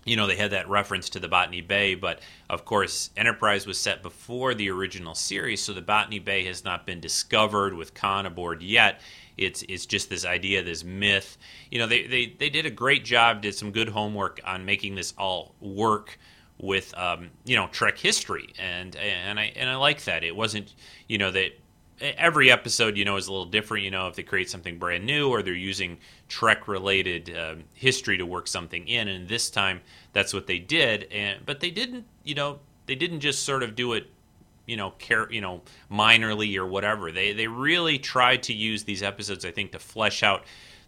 you 0.05 0.17
know, 0.17 0.27
they 0.27 0.37
had 0.37 0.51
that 0.51 0.69
reference 0.69 1.09
to 1.11 1.21
the 1.21 1.29
Botany 1.29 1.61
Bay, 1.61 1.95
but 1.95 2.21
of 2.51 2.65
course, 2.65 3.11
Enterprise 3.17 3.67
was 3.67 3.79
set 3.79 4.03
before 4.03 4.55
the 4.55 4.71
original 4.71 5.15
series, 5.15 5.63
so 5.63 5.73
the 5.73 5.83
Botany 5.83 6.19
Bay 6.19 6.45
has 6.45 6.65
not 6.65 6.87
been 6.87 7.01
discovered 7.01 7.75
with 7.75 7.95
Khan 7.95 8.27
aboard 8.27 8.63
yet. 8.63 9.01
It's 9.37 9.65
it's 9.69 9.87
just 9.87 10.11
this 10.11 10.25
idea, 10.25 10.63
this 10.63 10.85
myth. 10.85 11.39
You 11.71 11.79
know, 11.79 11.87
they, 11.87 12.07
they, 12.07 12.27
they 12.39 12.51
did 12.51 12.67
a 12.67 12.71
great 12.71 13.05
job, 13.05 13.43
did 13.43 13.55
some 13.55 13.73
good 13.73 13.89
homework 13.89 14.41
on 14.45 14.65
making 14.65 14.95
this 14.95 15.13
all 15.19 15.55
work 15.61 16.19
with 16.59 16.97
um, 16.97 17.31
you 17.45 17.57
know 17.57 17.69
Trek 17.69 17.99
history, 17.99 18.53
and 18.59 18.95
and 18.97 19.41
I 19.41 19.53
and 19.57 19.69
I 19.69 19.77
like 19.77 20.05
that. 20.05 20.23
It 20.23 20.37
wasn't 20.37 20.75
you 21.09 21.19
know 21.19 21.31
that 21.33 21.53
every 22.01 22.51
episode 22.51 22.97
you 22.97 23.05
know 23.05 23.17
is 23.17 23.29
a 23.29 23.33
little 23.33 23.47
different. 23.47 23.85
You 23.85 23.91
know, 23.91 24.09
if 24.09 24.17
they 24.17 24.23
create 24.23 24.51
something 24.51 24.79
brand 24.79 25.05
new 25.05 25.29
or 25.29 25.43
they're 25.43 25.55
using 25.55 25.99
Trek 26.29 26.69
related 26.69 27.37
um, 27.37 27.65
history 27.75 28.19
to 28.19 28.27
work 28.27 28.47
something 28.47 28.87
in, 28.89 29.09
and 29.09 29.29
this 29.29 29.51
time 29.51 29.81
that's 30.13 30.35
what 30.35 30.47
they 30.47 30.59
did. 30.59 31.05
And 31.13 31.45
but 31.45 31.61
they 31.61 31.71
didn't 31.71 32.05
you 32.25 32.35
know 32.35 32.59
they 32.87 32.95
didn't 32.95 33.21
just 33.21 33.45
sort 33.45 33.63
of 33.63 33.75
do 33.75 33.93
it 33.93 34.07
you 34.67 34.77
know 34.77 34.91
care 34.93 35.31
you 35.33 35.41
know 35.41 35.63
minorly 35.91 36.57
or 36.57 36.67
whatever. 36.67 37.13
They 37.13 37.33
they 37.33 37.47
really 37.47 37.99
tried 37.99 38.43
to 38.45 38.53
use 38.53 38.85
these 38.85 39.03
episodes 39.03 39.45
I 39.45 39.51
think 39.51 39.73
to 39.73 39.79
flesh 39.79 40.23
out 40.23 40.45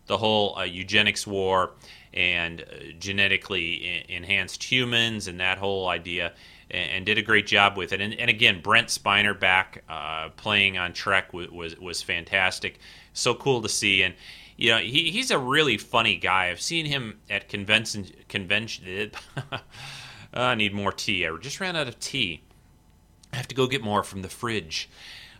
the 0.06 0.18
whole 0.18 0.56
uh, 0.56 0.62
eugenics 0.62 1.26
war 1.26 1.72
and 2.14 2.62
uh, 2.62 2.92
genetically 2.98 4.04
enhanced 4.08 4.62
humans 4.62 5.28
and 5.28 5.40
that 5.40 5.58
whole 5.58 5.88
idea 5.88 6.32
and, 6.70 6.90
and, 6.90 7.06
did 7.06 7.18
a 7.18 7.22
great 7.22 7.46
job 7.46 7.76
with 7.76 7.92
it. 7.92 8.00
And, 8.00 8.14
and 8.14 8.30
again 8.30 8.60
Brent 8.60 8.88
Spiner 8.88 9.38
back 9.38 9.84
uh, 9.88 10.30
playing 10.36 10.78
on 10.78 10.92
Trek 10.92 11.32
was, 11.32 11.50
was, 11.50 11.78
was 11.78 12.02
fantastic. 12.02 12.78
So 13.12 13.34
cool 13.34 13.62
to 13.62 13.68
see. 13.68 14.02
And 14.02 14.14
you 14.56 14.70
know 14.70 14.78
he, 14.78 15.10
he's 15.10 15.30
a 15.30 15.38
really 15.38 15.78
funny 15.78 16.16
guy. 16.16 16.50
I've 16.50 16.60
seen 16.60 16.86
him 16.86 17.20
at 17.28 17.48
convention 17.48 18.06
convention 18.28 19.12
I 20.34 20.54
need 20.54 20.74
more 20.74 20.92
tea. 20.92 21.26
I 21.26 21.36
just 21.40 21.60
ran 21.60 21.76
out 21.76 21.88
of 21.88 21.98
tea. 21.98 22.42
I 23.32 23.36
have 23.36 23.48
to 23.48 23.54
go 23.54 23.66
get 23.66 23.82
more 23.82 24.02
from 24.02 24.22
the 24.22 24.28
fridge. 24.28 24.88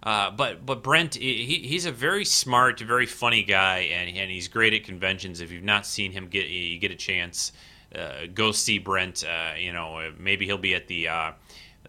Uh, 0.02 0.30
but 0.30 0.64
but 0.64 0.82
Brent, 0.82 1.14
he, 1.14 1.62
he's 1.64 1.84
a 1.84 1.92
very 1.92 2.24
smart, 2.24 2.80
very 2.80 3.06
funny 3.06 3.42
guy, 3.42 3.78
and, 3.78 4.16
and 4.16 4.30
he's 4.30 4.48
great 4.48 4.72
at 4.72 4.84
conventions. 4.84 5.40
If 5.40 5.50
you've 5.50 5.64
not 5.64 5.86
seen 5.86 6.12
him, 6.12 6.28
get 6.28 6.46
you 6.46 6.78
get 6.78 6.90
a 6.90 6.96
chance, 6.96 7.52
go 8.34 8.52
see 8.52 8.78
Brent. 8.78 9.24
Uh, 9.24 9.54
you 9.58 9.72
know, 9.72 10.12
maybe 10.18 10.46
he'll 10.46 10.58
be 10.58 10.74
at 10.74 10.88
the 10.88 11.08
uh, 11.08 11.32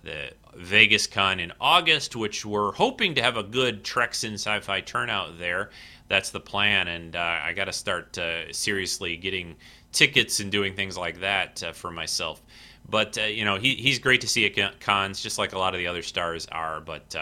the 0.03 0.31
Vegas 0.55 1.07
Con 1.07 1.39
in 1.39 1.51
August, 1.59 2.15
which 2.15 2.45
we're 2.45 2.71
hoping 2.71 3.15
to 3.15 3.21
have 3.21 3.37
a 3.37 3.43
good 3.43 3.83
Treks 3.83 4.23
in 4.23 4.33
Sci-Fi 4.33 4.81
turnout 4.81 5.37
there. 5.39 5.69
That's 6.07 6.29
the 6.29 6.39
plan, 6.39 6.87
and 6.87 7.15
uh, 7.15 7.39
I 7.43 7.53
got 7.53 7.65
to 7.65 7.73
start 7.73 8.17
seriously 8.51 9.17
getting 9.17 9.55
tickets 9.91 10.39
and 10.39 10.51
doing 10.51 10.73
things 10.73 10.97
like 10.97 11.19
that 11.19 11.75
for 11.75 11.91
myself. 11.91 12.41
But 12.89 13.17
you 13.17 13.43
know, 13.43 13.57
he, 13.57 13.75
he's 13.75 13.99
great 13.99 14.21
to 14.21 14.27
see 14.27 14.45
at 14.45 14.79
cons, 14.79 15.21
just 15.21 15.37
like 15.37 15.53
a 15.53 15.59
lot 15.59 15.73
of 15.73 15.79
the 15.79 15.87
other 15.87 16.03
stars 16.03 16.47
are. 16.51 16.79
But 16.79 17.15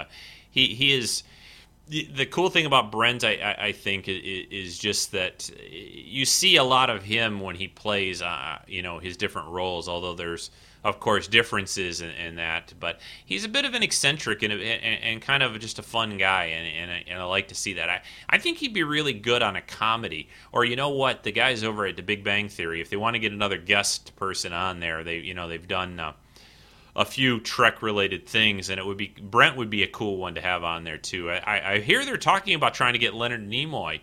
he 0.52 0.68
he 0.76 0.94
is 0.94 1.24
the 1.88 2.26
cool 2.26 2.50
thing 2.50 2.66
about 2.66 2.92
Brent, 2.92 3.24
I, 3.24 3.56
I, 3.60 3.72
think, 3.72 4.06
is 4.08 4.78
just 4.80 5.12
that 5.12 5.50
you 5.70 6.26
see 6.26 6.56
a 6.56 6.64
lot 6.64 6.90
of 6.90 7.04
him 7.04 7.40
when 7.40 7.56
he 7.56 7.68
plays, 7.68 8.24
uh, 8.24 8.60
you 8.68 8.82
know, 8.82 8.98
his 8.98 9.18
different 9.18 9.50
roles. 9.50 9.88
Although 9.88 10.16
there's, 10.16 10.50
of 10.84 11.00
course, 11.00 11.28
differences 11.28 12.02
in, 12.02 12.10
in 12.10 12.36
that, 12.38 12.74
but 12.80 13.00
he's 13.24 13.46
a 13.46 13.50
bit 13.50 13.66
of 13.66 13.76
an 13.76 13.84
eccentric 13.84 14.42
and, 14.42 14.54
and, 14.54 14.64
and 14.64 15.22
kind 15.22 15.44
of 15.44 15.60
just 15.60 15.78
a 15.78 15.84
fun 15.84 16.18
guy, 16.18 16.46
and, 16.46 16.68
and, 16.68 16.92
I, 16.92 17.04
and 17.08 17.22
I 17.22 17.26
like 17.26 17.50
to 17.50 17.56
see 17.56 17.74
that. 17.74 17.88
I, 17.88 18.02
I 18.30 18.40
think 18.40 18.58
he'd 18.58 18.74
be 18.74 18.84
really 18.84 19.14
good 19.14 19.44
on 19.44 19.56
a 19.56 19.62
comedy, 19.62 20.30
or 20.52 20.66
you 20.66 20.76
know 20.76 20.90
what, 20.90 21.22
the 21.22 21.32
guys 21.32 21.64
over 21.64 21.86
at 21.86 21.98
The 21.98 22.04
Big 22.04 22.24
Bang 22.24 22.50
Theory, 22.50 22.82
if 22.82 22.90
they 22.90 22.98
want 22.98 23.14
to 23.14 23.20
get 23.20 23.32
another 23.32 23.60
guest 23.60 24.16
person 24.16 24.54
on 24.54 24.80
there, 24.80 25.04
they 25.04 25.18
you 25.18 25.36
know 25.36 25.48
they've 25.48 25.68
done. 25.68 26.00
Uh, 26.00 26.14
a 26.96 27.06
few 27.06 27.40
Trek 27.40 27.82
related 27.82 28.28
things, 28.28 28.70
and 28.70 28.80
it 28.80 28.86
would 28.86 28.98
be 28.98 29.14
Brent 29.22 29.58
would 29.58 29.70
be 29.70 29.84
a 29.84 29.88
cool 29.88 30.18
one 30.18 30.36
to 30.36 30.42
have 30.42 30.64
on 30.64 30.84
there 30.84 30.98
too. 30.98 31.30
I, 31.30 31.74
I 31.74 31.80
hear 31.80 32.06
they're 32.06 32.18
talking 32.18 32.56
about 32.56 32.74
trying 32.74 32.94
to 32.94 33.00
get 33.00 33.14
Leonard 33.14 33.48
Nimoy 33.48 34.00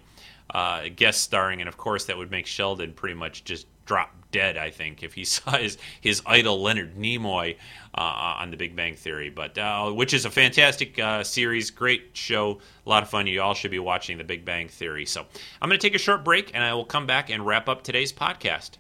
uh, 0.51 0.85
guest 0.95 1.23
starring, 1.23 1.61
and 1.61 1.69
of 1.69 1.77
course 1.77 2.05
that 2.07 2.19
would 2.19 2.31
make 2.31 2.47
Sheldon 2.47 2.93
pretty 2.93 3.15
much 3.15 3.45
just 3.45 3.67
drop 3.87 4.15
dead. 4.31 4.57
I 4.57 4.71
think 4.71 5.03
if 5.03 5.15
he 5.15 5.25
saw 5.25 5.57
his 5.57 5.79
his 6.01 6.23
idol 6.27 6.61
Leonard 6.61 6.97
Nimoy 6.97 7.57
uh, 7.95 8.01
on 8.01 8.51
The 8.51 8.57
Big 8.57 8.77
Bang 8.77 8.95
Theory, 8.95 9.31
but 9.31 9.57
uh, 9.57 9.91
which 9.91 10.13
is 10.13 10.25
a 10.25 10.31
fantastic 10.31 10.99
uh, 10.99 11.25
series, 11.25 11.71
great 11.71 12.11
show, 12.13 12.61
a 12.85 12.89
lot 12.89 13.03
of 13.03 13.09
fun. 13.09 13.27
You 13.27 13.41
all 13.41 13.55
should 13.55 13.71
be 13.71 13.79
watching 13.79 14.19
The 14.19 14.25
Big 14.25 14.45
Bang 14.45 14.69
Theory. 14.69 15.07
So 15.07 15.25
I'm 15.61 15.69
going 15.69 15.81
to 15.81 15.87
take 15.87 15.95
a 15.95 15.99
short 15.99 16.25
break, 16.25 16.51
and 16.55 16.63
I 16.63 16.75
will 16.75 16.85
come 16.85 17.07
back 17.07 17.31
and 17.31 17.47
wrap 17.47 17.69
up 17.69 17.83
today's 17.83 18.13
podcast. 18.13 18.73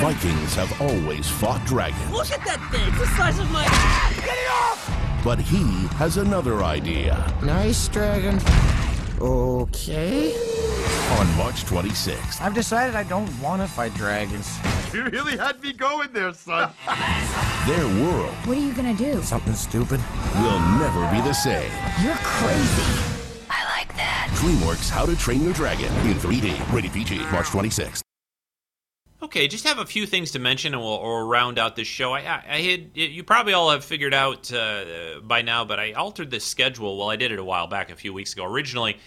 Vikings 0.00 0.54
have 0.54 0.80
always 0.80 1.26
fought 1.26 1.64
dragons. 1.64 2.10
Look 2.12 2.30
at 2.30 2.44
that 2.44 2.60
thing! 2.70 2.86
It's 2.88 2.98
the 2.98 3.06
size 3.16 3.38
of 3.38 3.50
my. 3.50 3.64
Get 4.14 4.36
it 4.36 4.50
off! 4.50 5.22
But 5.24 5.40
he 5.40 5.62
has 5.96 6.18
another 6.18 6.62
idea. 6.62 7.32
Nice 7.42 7.88
dragon. 7.88 8.38
Okay. 9.18 10.34
On 11.18 11.36
March 11.38 11.64
26th. 11.64 12.42
I've 12.42 12.52
decided 12.54 12.94
I 12.94 13.04
don't 13.04 13.26
want 13.40 13.62
to 13.62 13.68
fight 13.68 13.94
dragons. 13.94 14.58
You 14.92 15.04
really 15.06 15.36
had 15.36 15.60
me 15.62 15.72
going 15.72 16.12
there, 16.12 16.32
son. 16.32 16.70
Their 17.66 17.86
world. 18.02 18.32
What 18.46 18.56
are 18.56 18.60
you 18.60 18.72
gonna 18.72 18.94
do? 18.94 19.20
Something 19.20 19.52
stupid. 19.54 20.00
Will 20.36 20.60
never 20.78 21.10
be 21.10 21.20
the 21.20 21.34
same. 21.34 21.70
You're 22.02 22.14
crazy. 22.16 23.02
I 23.50 23.64
like 23.76 23.94
that. 23.96 24.28
DreamWorks 24.36 24.88
How 24.88 25.04
to 25.04 25.16
Train 25.16 25.42
Your 25.42 25.52
Dragon 25.52 25.92
in 26.06 26.14
3D. 26.14 26.72
Rated 26.72 26.92
PG. 26.92 27.18
March 27.30 27.46
26th. 27.46 28.00
Okay, 29.22 29.48
just 29.48 29.66
have 29.66 29.78
a 29.78 29.86
few 29.86 30.04
things 30.04 30.32
to 30.32 30.38
mention, 30.38 30.74
and 30.74 30.82
we'll, 30.82 31.00
we'll 31.00 31.26
round 31.26 31.58
out 31.58 31.74
this 31.74 31.88
show. 31.88 32.12
I, 32.12 32.20
I, 32.20 32.42
I, 32.48 32.60
had 32.60 32.90
you 32.94 33.24
probably 33.24 33.54
all 33.54 33.70
have 33.70 33.82
figured 33.82 34.12
out 34.12 34.52
uh, 34.52 35.20
by 35.22 35.40
now, 35.40 35.64
but 35.64 35.80
I 35.80 35.92
altered 35.92 36.30
the 36.30 36.38
schedule. 36.38 36.98
Well, 36.98 37.08
I 37.08 37.16
did 37.16 37.32
it 37.32 37.38
a 37.38 37.44
while 37.44 37.66
back, 37.66 37.90
a 37.90 37.96
few 37.96 38.12
weeks 38.12 38.34
ago. 38.34 38.44
Originally, 38.44 38.98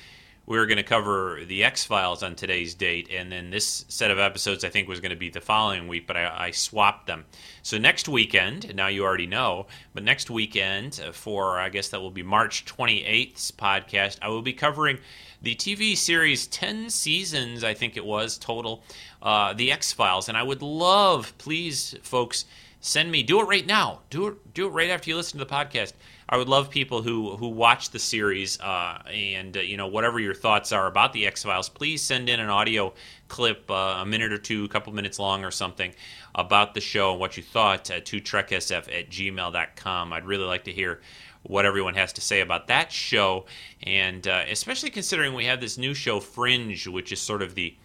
we 0.47 0.57
were 0.57 0.65
going 0.65 0.77
to 0.77 0.83
cover 0.83 1.41
the 1.45 1.63
X 1.63 1.83
Files 1.85 2.23
on 2.23 2.33
today's 2.33 2.73
date, 2.73 3.07
and 3.11 3.31
then 3.31 3.51
this 3.51 3.85
set 3.87 4.09
of 4.09 4.17
episodes 4.17 4.63
I 4.63 4.69
think 4.69 4.87
was 4.87 4.99
going 4.99 5.11
to 5.11 5.15
be 5.15 5.29
the 5.29 5.41
following 5.41 5.87
week, 5.87 6.07
but 6.07 6.17
I, 6.17 6.47
I 6.47 6.51
swapped 6.51 7.05
them. 7.05 7.25
So 7.61 7.77
next 7.77 8.09
weekend, 8.09 8.73
now 8.75 8.87
you 8.87 9.03
already 9.03 9.27
know, 9.27 9.67
but 9.93 10.03
next 10.03 10.31
weekend 10.31 11.03
uh, 11.05 11.11
for 11.11 11.59
I 11.59 11.69
guess 11.69 11.89
that 11.89 12.01
will 12.01 12.09
be 12.09 12.23
March 12.23 12.65
28th's 12.65 13.51
podcast, 13.51 14.17
I 14.23 14.29
will 14.29 14.41
be 14.41 14.53
covering 14.53 14.97
the 15.41 15.53
TV 15.53 15.95
series 15.95 16.47
10 16.47 16.89
seasons, 16.89 17.63
I 17.63 17.73
think 17.73 17.95
it 17.95 18.03
was 18.03 18.37
total, 18.37 18.83
uh, 19.21 19.53
The 19.53 19.71
X 19.71 19.91
Files. 19.93 20.29
And 20.29 20.37
I 20.37 20.43
would 20.43 20.61
love, 20.61 21.37
please, 21.37 21.95
folks, 22.01 22.45
send 22.79 23.11
me, 23.11 23.23
do 23.23 23.41
it 23.41 23.45
right 23.45 23.65
now. 23.65 24.01
Do 24.09 24.27
it, 24.27 24.53
do 24.53 24.67
it 24.67 24.71
right 24.71 24.89
after 24.89 25.09
you 25.09 25.15
listen 25.15 25.39
to 25.39 25.45
the 25.45 25.51
podcast. 25.51 25.93
I 26.31 26.37
would 26.37 26.47
love 26.47 26.69
people 26.69 27.01
who, 27.01 27.35
who 27.37 27.47
watch 27.47 27.89
the 27.89 27.97
series 27.97 28.59
uh, 28.59 29.01
and, 29.11 29.57
uh, 29.57 29.61
you 29.61 29.77
know, 29.77 29.87
whatever 29.87 30.19
your 30.19 30.35
thoughts 30.35 30.71
are 30.71 30.85
about 30.85 31.11
The 31.11 31.25
X 31.25 31.43
Files, 31.43 31.69
please 31.69 32.03
send 32.03 32.29
in 32.29 32.39
an 32.39 32.49
audio 32.49 32.93
clip, 33.27 33.69
uh, 33.69 33.97
a 33.99 34.05
minute 34.05 34.31
or 34.31 34.37
two, 34.37 34.65
a 34.65 34.67
couple 34.67 34.93
minutes 34.93 35.17
long 35.17 35.43
or 35.43 35.51
something, 35.51 35.93
about 36.35 36.75
the 36.75 36.81
show 36.81 37.11
and 37.11 37.19
what 37.19 37.35
you 37.35 37.41
thought 37.41 37.89
uh, 37.89 37.99
to 38.01 38.21
treksf 38.21 38.99
at 38.99 39.09
gmail.com. 39.09 40.13
I'd 40.13 40.25
really 40.25 40.45
like 40.45 40.65
to 40.65 40.71
hear 40.71 41.01
what 41.43 41.65
everyone 41.65 41.95
has 41.95 42.13
to 42.13 42.21
say 42.21 42.41
about 42.41 42.67
that 42.67 42.91
show, 42.91 43.45
and 43.83 44.27
uh, 44.27 44.43
especially 44.49 44.89
considering 44.89 45.33
we 45.33 45.45
have 45.45 45.61
this 45.61 45.77
new 45.77 45.93
show, 45.93 46.19
Fringe, 46.19 46.85
which 46.87 47.11
is 47.11 47.19
sort 47.19 47.41
of 47.41 47.55
the 47.55 47.75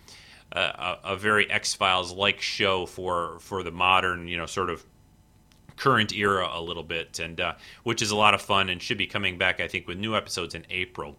a, 0.54 1.16
very 1.16 1.50
X 1.50 1.74
Files 1.74 2.12
like 2.12 2.40
show 2.40 2.86
for 2.86 3.38
for 3.40 3.62
the 3.62 3.72
modern, 3.72 4.28
you 4.28 4.36
know, 4.36 4.46
sort 4.46 4.70
of 4.70 4.84
current 5.76 6.12
era 6.12 6.48
a 6.52 6.60
little 6.60 6.82
bit, 6.82 7.18
and 7.18 7.40
uh, 7.40 7.54
which 7.82 8.02
is 8.02 8.10
a 8.10 8.16
lot 8.16 8.34
of 8.34 8.42
fun 8.42 8.68
and 8.68 8.80
should 8.80 8.98
be 8.98 9.06
coming 9.06 9.38
back, 9.38 9.60
I 9.60 9.68
think, 9.68 9.86
with 9.86 9.98
new 9.98 10.14
episodes 10.16 10.54
in 10.54 10.64
April. 10.70 11.16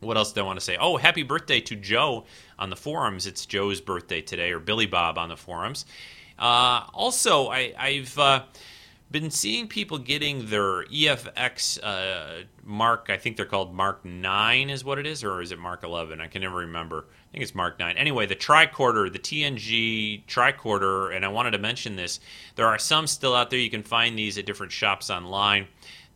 What 0.00 0.16
else 0.16 0.32
do 0.32 0.40
I 0.40 0.44
want 0.44 0.58
to 0.58 0.64
say? 0.64 0.76
Oh, 0.78 0.96
happy 0.96 1.22
birthday 1.22 1.60
to 1.62 1.76
Joe 1.76 2.24
on 2.58 2.70
the 2.70 2.76
forums. 2.76 3.26
It's 3.26 3.46
Joe's 3.46 3.80
birthday 3.80 4.20
today, 4.20 4.52
or 4.52 4.60
Billy 4.60 4.86
Bob 4.86 5.18
on 5.18 5.28
the 5.28 5.36
forums. 5.36 5.86
Uh, 6.38 6.84
also, 6.92 7.48
I, 7.48 7.72
have 7.78 8.18
uh, 8.18 8.42
been 9.10 9.30
seeing 9.30 9.68
people 9.68 9.98
getting 9.98 10.46
their 10.46 10.84
EFX 10.84 11.78
uh, 11.82 12.44
Mark. 12.64 13.06
I 13.08 13.16
think 13.16 13.36
they're 13.36 13.46
called 13.46 13.72
Mark 13.72 14.04
Nine, 14.04 14.68
is 14.68 14.84
what 14.84 14.98
it 14.98 15.06
is, 15.06 15.24
or 15.24 15.40
is 15.40 15.52
it 15.52 15.58
Mark 15.58 15.84
Eleven? 15.84 16.20
I 16.20 16.26
can 16.26 16.42
never 16.42 16.56
remember. 16.58 17.06
I 17.34 17.36
think 17.36 17.42
it's 17.42 17.54
Mark 17.56 17.80
Nine. 17.80 17.96
Anyway, 17.96 18.26
the 18.26 18.36
tricorder, 18.36 19.12
the 19.12 19.18
TNG 19.18 20.24
tricorder, 20.26 21.12
and 21.12 21.24
I 21.24 21.28
wanted 21.28 21.50
to 21.50 21.58
mention 21.58 21.96
this. 21.96 22.20
There 22.54 22.68
are 22.68 22.78
some 22.78 23.08
still 23.08 23.34
out 23.34 23.50
there. 23.50 23.58
You 23.58 23.70
can 23.70 23.82
find 23.82 24.16
these 24.16 24.38
at 24.38 24.46
different 24.46 24.70
shops 24.70 25.10
online. 25.10 25.66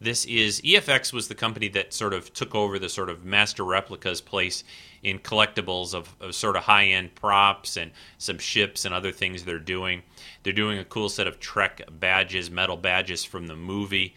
This 0.00 0.24
is 0.26 0.60
EFX 0.60 1.12
was 1.12 1.26
the 1.26 1.34
company 1.34 1.66
that 1.70 1.92
sort 1.92 2.14
of 2.14 2.32
took 2.32 2.54
over 2.54 2.78
the 2.78 2.88
sort 2.88 3.10
of 3.10 3.24
master 3.24 3.64
replicas 3.64 4.20
place 4.20 4.62
in 5.02 5.18
collectibles 5.18 5.92
of, 5.92 6.14
of 6.20 6.36
sort 6.36 6.54
of 6.54 6.62
high 6.62 6.84
end 6.86 7.16
props 7.16 7.76
and 7.76 7.90
some 8.18 8.38
ships 8.38 8.84
and 8.84 8.94
other 8.94 9.10
things 9.10 9.42
they're 9.42 9.58
doing. 9.58 10.04
They're 10.44 10.52
doing 10.52 10.78
a 10.78 10.84
cool 10.84 11.08
set 11.08 11.26
of 11.26 11.40
Trek 11.40 11.82
badges, 11.90 12.48
metal 12.48 12.76
badges 12.76 13.24
from 13.24 13.48
the 13.48 13.56
movie. 13.56 14.14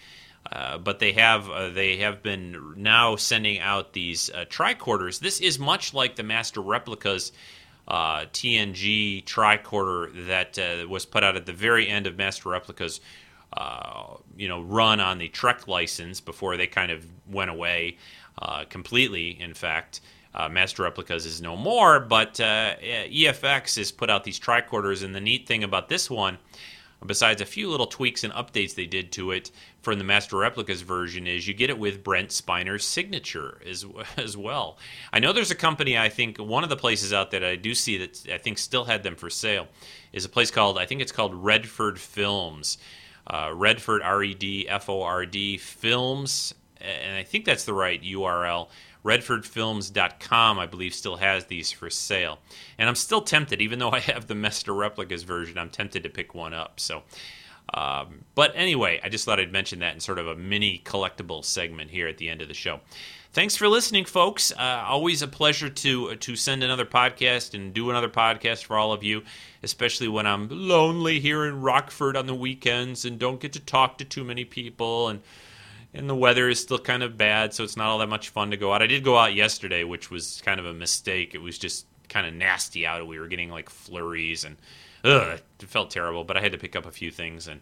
Uh, 0.51 0.77
but 0.77 0.99
they 0.99 1.13
have 1.13 1.49
uh, 1.49 1.69
they 1.69 1.97
have 1.97 2.21
been 2.21 2.73
now 2.75 3.15
sending 3.15 3.59
out 3.59 3.93
these 3.93 4.29
uh, 4.31 4.43
tricorders. 4.49 5.19
This 5.19 5.39
is 5.39 5.57
much 5.57 5.93
like 5.93 6.17
the 6.17 6.23
master 6.23 6.61
replicas 6.61 7.31
uh, 7.87 8.25
TNG 8.33 9.23
tricorder 9.23 10.27
that 10.27 10.59
uh, 10.59 10.87
was 10.89 11.05
put 11.05 11.23
out 11.23 11.37
at 11.37 11.45
the 11.45 11.53
very 11.53 11.87
end 11.87 12.05
of 12.05 12.17
Master 12.17 12.49
Replica's, 12.49 13.01
you 14.37 14.47
know, 14.47 14.61
run 14.61 14.99
on 14.99 15.17
the 15.17 15.29
Trek 15.29 15.67
license 15.67 16.21
before 16.21 16.57
they 16.57 16.67
kind 16.67 16.91
of 16.91 17.05
went 17.27 17.49
away 17.49 17.97
completely. 18.69 19.41
In 19.41 19.53
fact, 19.53 19.99
Master 20.51 20.83
Replicas 20.83 21.25
is 21.25 21.41
no 21.41 21.57
more, 21.57 21.99
but 21.99 22.35
EFX 22.35 23.75
has 23.77 23.91
put 23.91 24.09
out 24.09 24.23
these 24.23 24.39
tricorders, 24.39 25.03
and 25.03 25.13
the 25.13 25.19
neat 25.19 25.47
thing 25.47 25.63
about 25.63 25.89
this 25.89 26.09
one 26.09 26.37
besides 27.05 27.41
a 27.41 27.45
few 27.45 27.69
little 27.69 27.87
tweaks 27.87 28.23
and 28.23 28.33
updates 28.33 28.75
they 28.75 28.85
did 28.85 29.11
to 29.13 29.31
it 29.31 29.51
from 29.81 29.97
the 29.97 30.03
Master 30.03 30.37
Replicas 30.37 30.81
version, 30.81 31.27
is 31.27 31.47
you 31.47 31.53
get 31.53 31.69
it 31.69 31.79
with 31.79 32.03
Brent 32.03 32.31
Spiner's 32.31 32.85
signature 32.85 33.59
as, 33.67 33.85
as 34.17 34.37
well. 34.37 34.77
I 35.11 35.19
know 35.19 35.33
there's 35.33 35.51
a 35.51 35.55
company, 35.55 35.97
I 35.97 36.09
think, 36.09 36.37
one 36.37 36.63
of 36.63 36.69
the 36.69 36.77
places 36.77 37.13
out 37.13 37.31
there 37.31 37.39
that 37.39 37.49
I 37.49 37.55
do 37.55 37.73
see 37.73 37.97
that 37.97 38.27
I 38.31 38.37
think 38.37 38.57
still 38.57 38.85
had 38.85 39.03
them 39.03 39.15
for 39.15 39.29
sale 39.29 39.67
is 40.13 40.25
a 40.25 40.29
place 40.29 40.51
called, 40.51 40.77
I 40.77 40.85
think 40.85 41.01
it's 41.01 41.11
called 41.11 41.33
Redford 41.33 41.99
Films. 41.99 42.77
Uh, 43.27 43.51
Redford, 43.53 44.01
R 44.01 44.23
E 44.23 44.33
D 44.33 44.67
F 44.67 44.89
O 44.89 45.03
R 45.03 45.27
D, 45.27 45.57
Films, 45.57 46.55
and 46.81 47.15
I 47.15 47.23
think 47.23 47.45
that's 47.45 47.65
the 47.65 47.73
right 47.73 48.01
URL 48.01 48.67
redfordfilms.com 49.03 50.59
i 50.59 50.65
believe 50.65 50.93
still 50.93 51.17
has 51.17 51.45
these 51.45 51.71
for 51.71 51.89
sale. 51.89 52.39
And 52.77 52.87
i'm 52.87 52.95
still 52.95 53.21
tempted 53.21 53.61
even 53.61 53.79
though 53.79 53.91
i 53.91 53.99
have 53.99 54.27
the 54.27 54.35
master 54.35 54.73
replicas 54.73 55.23
version 55.23 55.57
i'm 55.57 55.69
tempted 55.69 56.03
to 56.03 56.09
pick 56.09 56.33
one 56.33 56.53
up. 56.53 56.79
So 56.79 57.03
um, 57.73 58.25
but 58.35 58.51
anyway 58.55 58.99
i 59.03 59.09
just 59.09 59.25
thought 59.25 59.39
i'd 59.39 59.51
mention 59.51 59.79
that 59.79 59.93
in 59.93 59.99
sort 59.99 60.19
of 60.19 60.27
a 60.27 60.35
mini 60.35 60.81
collectible 60.83 61.43
segment 61.43 61.91
here 61.91 62.07
at 62.07 62.17
the 62.17 62.29
end 62.29 62.41
of 62.41 62.47
the 62.47 62.53
show. 62.53 62.79
Thanks 63.33 63.55
for 63.55 63.69
listening 63.69 64.03
folks. 64.03 64.51
Uh, 64.51 64.83
always 64.85 65.21
a 65.21 65.27
pleasure 65.27 65.69
to 65.69 66.15
to 66.15 66.35
send 66.35 66.63
another 66.63 66.85
podcast 66.85 67.53
and 67.53 67.73
do 67.73 67.89
another 67.89 68.09
podcast 68.09 68.65
for 68.65 68.77
all 68.77 68.91
of 68.91 69.03
you 69.03 69.23
especially 69.63 70.07
when 70.07 70.25
i'm 70.25 70.47
lonely 70.49 71.19
here 71.19 71.45
in 71.45 71.61
rockford 71.61 72.17
on 72.17 72.25
the 72.25 72.35
weekends 72.35 73.05
and 73.05 73.19
don't 73.19 73.39
get 73.39 73.53
to 73.53 73.59
talk 73.59 73.97
to 73.97 74.05
too 74.05 74.23
many 74.23 74.43
people 74.43 75.07
and 75.07 75.21
and 75.93 76.09
the 76.09 76.15
weather 76.15 76.47
is 76.49 76.59
still 76.61 76.79
kind 76.79 77.03
of 77.03 77.17
bad, 77.17 77.53
so 77.53 77.63
it's 77.63 77.77
not 77.77 77.87
all 77.87 77.99
that 77.99 78.07
much 78.07 78.29
fun 78.29 78.51
to 78.51 78.57
go 78.57 78.73
out. 78.73 78.81
I 78.81 78.87
did 78.87 79.03
go 79.03 79.17
out 79.17 79.33
yesterday, 79.33 79.83
which 79.83 80.09
was 80.09 80.41
kind 80.45 80.59
of 80.59 80.65
a 80.65 80.73
mistake. 80.73 81.35
It 81.35 81.41
was 81.41 81.57
just 81.57 81.85
kind 82.07 82.25
of 82.25 82.33
nasty 82.33 82.85
out. 82.85 83.05
We 83.07 83.19
were 83.19 83.27
getting 83.27 83.49
like 83.49 83.69
flurries 83.69 84.43
and 84.43 84.57
ugh, 85.03 85.39
it 85.59 85.67
felt 85.67 85.91
terrible. 85.91 86.23
But 86.23 86.37
I 86.37 86.41
had 86.41 86.51
to 86.51 86.57
pick 86.57 86.75
up 86.75 86.85
a 86.85 86.91
few 86.91 87.11
things 87.11 87.47
and 87.47 87.61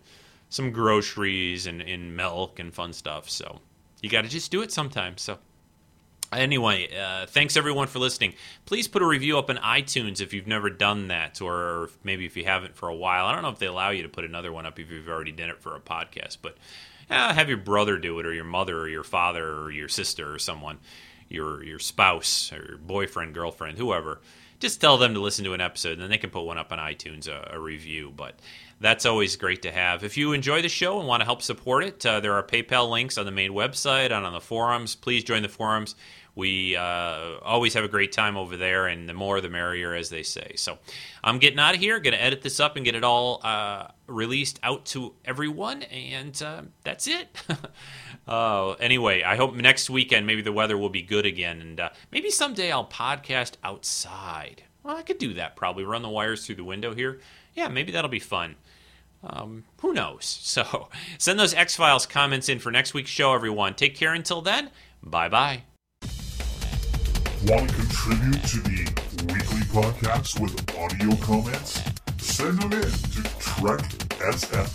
some 0.50 0.72
groceries 0.72 1.68
and, 1.68 1.82
and 1.82 2.16
milk 2.16 2.60
and 2.60 2.74
fun 2.74 2.94
stuff. 2.94 3.30
So 3.30 3.62
you 4.02 4.10
got 4.10 4.24
to 4.24 4.30
just 4.30 4.52
do 4.52 4.62
it 4.62 4.72
sometimes. 4.72 5.22
So 5.22 5.38
anyway, 6.32 6.90
uh, 6.96 7.26
thanks 7.28 7.58
everyone 7.58 7.88
for 7.88 8.00
listening. 8.00 8.34
Please 8.66 8.88
put 8.88 9.02
a 9.02 9.06
review 9.06 9.38
up 9.38 9.50
on 9.50 9.58
iTunes 9.58 10.22
if 10.22 10.34
you've 10.34 10.48
never 10.48 10.70
done 10.70 11.08
that, 11.08 11.42
or 11.42 11.90
maybe 12.04 12.26
if 12.26 12.36
you 12.38 12.46
haven't 12.46 12.76
for 12.76 12.90
a 12.90 12.96
while. 12.96 13.26
I 13.26 13.34
don't 13.34 13.42
know 13.44 13.50
if 13.50 13.60
they 13.60 13.68
allow 13.68 13.90
you 13.90 14.04
to 14.04 14.10
put 14.10 14.26
another 14.26 14.52
one 14.52 14.66
up 14.66 14.80
if 14.80 14.92
you've 14.92 15.10
already 15.10 15.32
done 15.32 15.50
it 15.50 15.62
for 15.62 15.76
a 15.76 15.80
podcast, 15.80 16.38
but 16.42 16.58
eh, 17.10 17.34
have 17.34 17.50
your 17.50 17.58
brother 17.58 17.98
do 17.98 18.20
it, 18.20 18.26
or 18.26 18.34
your 18.34 18.44
mother, 18.44 18.78
or 18.80 18.88
your 18.90 19.04
father, 19.04 19.46
or 19.46 19.72
your 19.72 19.88
sister, 19.90 20.34
or 20.34 20.40
someone, 20.40 20.80
your 21.28 21.64
your 21.64 21.80
spouse, 21.80 22.52
or 22.52 22.66
your 22.68 22.78
boyfriend, 22.78 23.34
girlfriend, 23.34 23.78
whoever. 23.78 24.20
Just 24.60 24.82
tell 24.82 24.98
them 24.98 25.14
to 25.14 25.22
listen 25.22 25.46
to 25.46 25.54
an 25.54 25.62
episode, 25.62 25.94
and 25.94 26.02
then 26.02 26.10
they 26.10 26.18
can 26.18 26.32
put 26.32 26.44
one 26.44 26.58
up 26.58 26.74
on 26.74 26.80
iTunes, 26.80 27.28
a, 27.28 27.52
a 27.54 27.60
review. 27.60 28.12
But 28.14 28.36
that's 28.82 29.06
always 29.06 29.36
great 29.36 29.62
to 29.62 29.72
have. 29.72 30.04
If 30.04 30.18
you 30.18 30.34
enjoy 30.34 30.62
the 30.62 30.70
show 30.70 31.00
and 31.00 31.08
want 31.08 31.22
to 31.22 31.26
help 31.26 31.42
support 31.42 31.84
it, 31.84 32.06
uh, 32.06 32.20
there 32.20 32.34
are 32.34 32.44
PayPal 32.44 32.90
links 32.90 33.18
on 33.18 33.26
the 33.26 33.32
main 33.32 33.52
website 33.52 34.12
and 34.12 34.26
on 34.26 34.34
the 34.34 34.42
forums. 34.42 34.96
Please 34.96 35.24
join 35.24 35.44
the 35.44 35.50
forums. 35.50 35.96
We 36.40 36.78
uh, 36.78 37.38
always 37.42 37.74
have 37.74 37.84
a 37.84 37.90
great 37.90 38.14
time 38.14 38.38
over 38.38 38.56
there, 38.56 38.88
and 38.88 39.10
the 39.10 39.14
more 39.14 39.42
the 39.42 39.50
merrier, 39.50 39.94
as 39.94 40.10
they 40.10 40.24
say. 40.24 40.54
So 40.56 40.80
I'm 41.22 41.38
getting 41.38 41.60
out 41.60 41.76
of 41.76 41.82
here, 41.82 42.00
going 42.00 42.14
to 42.14 42.22
edit 42.22 42.42
this 42.42 42.62
up 42.62 42.78
and 42.78 42.86
get 42.86 42.96
it 42.96 43.04
all 43.04 43.42
uh, 43.44 43.88
released 44.08 44.58
out 44.64 44.86
to 44.88 45.14
everyone, 45.26 45.84
and 45.84 46.42
uh, 46.42 46.62
that's 46.84 47.08
it. 47.08 47.28
uh, 48.28 48.72
anyway, 48.72 49.22
I 49.24 49.36
hope 49.36 49.54
next 49.54 49.90
weekend 49.90 50.26
maybe 50.26 50.42
the 50.42 50.54
weather 50.54 50.78
will 50.78 50.90
be 50.90 51.02
good 51.02 51.26
again, 51.26 51.60
and 51.60 51.80
uh, 51.80 51.90
maybe 52.12 52.32
someday 52.32 52.72
I'll 52.72 52.88
podcast 52.88 53.54
outside. 53.62 54.64
Well, 54.82 54.96
I 54.96 55.02
could 55.02 55.18
do 55.18 55.34
that 55.34 55.58
probably. 55.58 55.84
Run 55.84 56.02
the 56.02 56.10
wires 56.10 56.46
through 56.46 56.56
the 56.56 56.64
window 56.64 56.96
here. 56.96 57.20
Yeah, 57.54 57.68
maybe 57.68 57.92
that'll 57.92 58.10
be 58.10 58.20
fun. 58.20 58.56
Um, 59.24 59.66
who 59.82 59.94
knows? 59.94 60.40
So 60.50 60.90
send 61.18 61.38
those 61.38 61.54
X 61.54 61.76
Files 61.76 62.06
comments 62.06 62.50
in 62.50 62.60
for 62.60 62.72
next 62.72 62.94
week's 62.94 63.12
show, 63.12 63.34
everyone. 63.34 63.76
Take 63.76 63.96
care 63.96 64.14
until 64.14 64.42
then. 64.42 64.72
Bye 65.04 65.30
bye. 65.30 65.64
Want 67.48 67.70
to 67.70 67.76
contribute 67.76 68.44
to 68.44 68.60
the 68.60 68.84
weekly 69.32 69.62
podcast 69.72 70.40
with 70.42 70.54
audio 70.78 71.16
comments? 71.18 71.80
Send 72.18 72.60
them 72.60 72.74
in 72.74 72.82
to 72.82 73.22
treksf 73.40 74.68